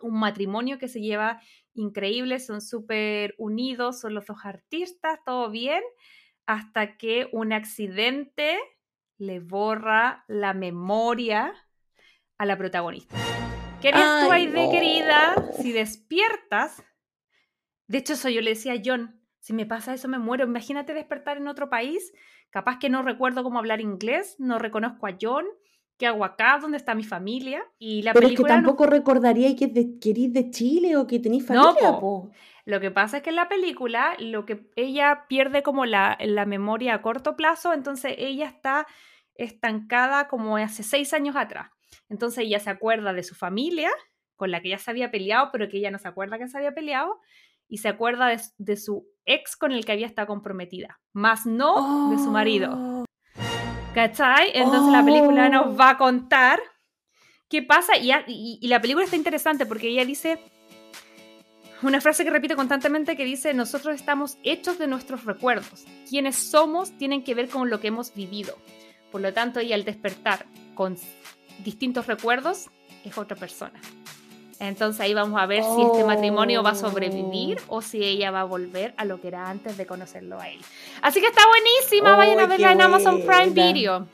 un 0.00 0.18
matrimonio 0.18 0.78
que 0.78 0.88
se 0.88 1.00
lleva 1.00 1.40
increíble, 1.74 2.40
son 2.40 2.60
súper 2.60 3.34
unidos, 3.38 4.00
son 4.00 4.14
los 4.14 4.26
dos 4.26 4.38
artistas, 4.44 5.18
todo 5.24 5.50
bien, 5.50 5.82
hasta 6.46 6.96
que 6.96 7.28
un 7.32 7.52
accidente 7.52 8.58
le 9.18 9.40
borra 9.40 10.24
la 10.28 10.54
memoria 10.54 11.54
a 12.38 12.46
la 12.46 12.56
protagonista. 12.56 13.16
¿Qué 13.80 13.88
eres 13.88 14.02
tú 14.24 14.32
ahí 14.32 14.46
de 14.46 14.68
querida? 14.70 15.52
Si 15.60 15.72
despiertas, 15.72 16.82
de 17.86 17.98
hecho 17.98 18.14
eso 18.14 18.28
yo 18.28 18.40
le 18.40 18.50
decía 18.50 18.72
a 18.72 18.82
John, 18.84 19.20
si 19.38 19.52
me 19.52 19.66
pasa 19.66 19.94
eso 19.94 20.08
me 20.08 20.18
muero, 20.18 20.44
imagínate 20.44 20.94
despertar 20.94 21.36
en 21.36 21.48
otro 21.48 21.70
país, 21.70 22.12
capaz 22.50 22.78
que 22.78 22.90
no 22.90 23.02
recuerdo 23.02 23.42
cómo 23.42 23.58
hablar 23.58 23.80
inglés, 23.80 24.36
no 24.38 24.58
reconozco 24.58 25.06
a 25.06 25.16
John, 25.20 25.46
¿qué 25.98 26.06
hago 26.06 26.24
acá? 26.24 26.58
¿Dónde 26.60 26.78
está 26.78 26.94
mi 26.94 27.04
familia? 27.04 27.62
Y 27.78 28.02
la 28.02 28.14
Pero 28.14 28.28
es 28.28 28.36
que 28.36 28.44
tampoco 28.44 28.86
recordaría 28.86 29.54
que, 29.54 29.66
de, 29.66 29.98
de 30.30 30.50
Chile 30.50 30.96
o 30.96 31.06
que 31.06 31.18
tenéis 31.18 31.46
familia. 31.46 31.90
No, 31.90 32.30
Lo 32.64 32.80
que 32.80 32.90
pasa 32.90 33.18
es 33.18 33.22
que 33.22 33.30
en 33.30 33.36
la 33.36 33.48
película, 33.48 34.14
lo 34.18 34.46
que 34.46 34.70
ella 34.76 35.26
pierde 35.28 35.62
como 35.62 35.84
la, 35.84 36.16
la 36.20 36.46
memoria 36.46 36.94
a 36.94 37.02
corto 37.02 37.36
plazo, 37.36 37.74
entonces 37.74 38.14
ella 38.16 38.46
está 38.46 38.86
estancada 39.34 40.28
como 40.28 40.56
hace 40.56 40.82
seis 40.82 41.12
años 41.12 41.36
atrás. 41.36 41.70
Entonces 42.08 42.44
ella 42.44 42.60
se 42.60 42.70
acuerda 42.70 43.12
de 43.12 43.22
su 43.22 43.34
familia, 43.34 43.90
con 44.36 44.50
la 44.50 44.62
que 44.62 44.70
ya 44.70 44.78
se 44.78 44.90
había 44.90 45.10
peleado, 45.10 45.50
pero 45.52 45.68
que 45.68 45.78
ella 45.78 45.90
no 45.90 45.98
se 45.98 46.08
acuerda 46.08 46.38
que 46.38 46.48
se 46.48 46.56
había 46.56 46.72
peleado, 46.72 47.20
y 47.68 47.78
se 47.78 47.88
acuerda 47.88 48.34
de, 48.56 48.76
su 48.76 49.06
ex 49.26 49.56
con 49.56 49.72
el 49.72 49.84
que 49.84 49.92
había 49.92 50.06
estado 50.06 50.28
comprometida, 50.28 51.00
más 51.12 51.44
no 51.44 52.10
de 52.10 52.16
su 52.16 52.30
marido. 52.30 52.97
¿Cachai? 53.98 54.52
Entonces 54.54 54.92
la 54.92 55.04
película 55.04 55.48
nos 55.48 55.66
oh. 55.66 55.76
va 55.76 55.90
a 55.90 55.98
contar 55.98 56.60
qué 57.48 57.64
pasa 57.64 57.96
y, 57.96 58.64
la 58.68 58.80
película 58.80 59.04
está 59.04 59.16
interesante 59.16 59.66
porque 59.66 59.88
ella 59.88 60.04
dice 60.04 60.38
una 61.82 62.00
frase 62.00 62.22
que 62.22 62.30
repite 62.30 62.54
constantemente 62.54 63.16
que 63.16 63.24
dice, 63.24 63.54
nosotros 63.54 63.96
estamos 63.96 64.38
hechos 64.44 64.78
de 64.78 64.86
nuestros 64.86 65.24
recuerdos. 65.24 65.84
Quienes 66.08 66.36
somos 66.36 66.96
tienen 66.96 67.24
que 67.24 67.34
ver 67.34 67.48
con 67.48 67.70
lo 67.70 67.80
que 67.80 67.88
hemos 67.88 68.14
vivido. 68.14 68.56
Por 69.10 69.20
lo 69.20 69.32
tanto, 69.32 69.58
ella 69.58 69.74
al 69.74 69.84
despertar 69.84 70.46
con 70.76 70.96
distintos 71.64 72.06
recuerdos 72.06 72.70
es 73.04 73.18
otra 73.18 73.36
persona. 73.36 73.80
Entonces 74.60 75.00
ahí 75.00 75.14
vamos 75.14 75.40
a 75.40 75.46
ver 75.46 75.62
si 75.62 75.82
este 75.82 76.04
matrimonio 76.04 76.62
va 76.62 76.70
a 76.70 76.74
sobrevivir 76.74 77.60
oh. 77.68 77.76
o 77.76 77.82
si 77.82 78.02
ella 78.02 78.30
va 78.30 78.40
a 78.40 78.44
volver 78.44 78.92
a 78.96 79.04
lo 79.04 79.20
que 79.20 79.28
era 79.28 79.48
antes 79.48 79.76
de 79.76 79.86
conocerlo 79.86 80.40
a 80.40 80.48
él. 80.48 80.60
Así 81.00 81.20
que 81.20 81.28
está 81.28 81.42
buenísima, 81.46 82.16
vayan 82.16 82.40
a 82.40 82.46
verla 82.46 82.72
en 82.72 82.80
Amazon 82.80 83.22
Prime 83.22 83.50
Video. 83.50 84.06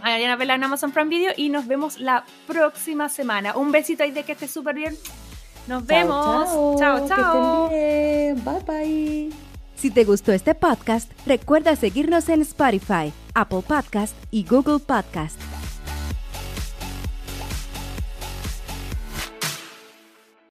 Vayan 0.00 0.30
a 0.30 0.36
verla 0.36 0.54
en 0.54 0.64
Amazon 0.64 0.92
Prime 0.92 1.08
Video 1.08 1.32
y 1.36 1.48
nos 1.48 1.66
vemos 1.66 1.98
la 1.98 2.24
próxima 2.46 3.08
semana. 3.08 3.56
Un 3.56 3.72
besito 3.72 4.04
ahí 4.04 4.12
de 4.12 4.22
que 4.22 4.32
esté 4.32 4.46
súper 4.46 4.76
bien. 4.76 4.96
Nos 5.66 5.84
vemos. 5.84 6.78
Chao, 6.78 7.08
chao. 7.08 7.68
Bye 7.68 8.62
bye. 8.66 9.30
Si 9.74 9.90
te 9.90 10.04
gustó 10.04 10.32
este 10.32 10.54
podcast, 10.54 11.10
recuerda 11.26 11.74
seguirnos 11.74 12.28
en 12.28 12.42
Spotify, 12.42 13.12
Apple 13.34 13.62
Podcast 13.66 14.14
y 14.30 14.44
Google 14.44 14.78
Podcast. 14.78 15.40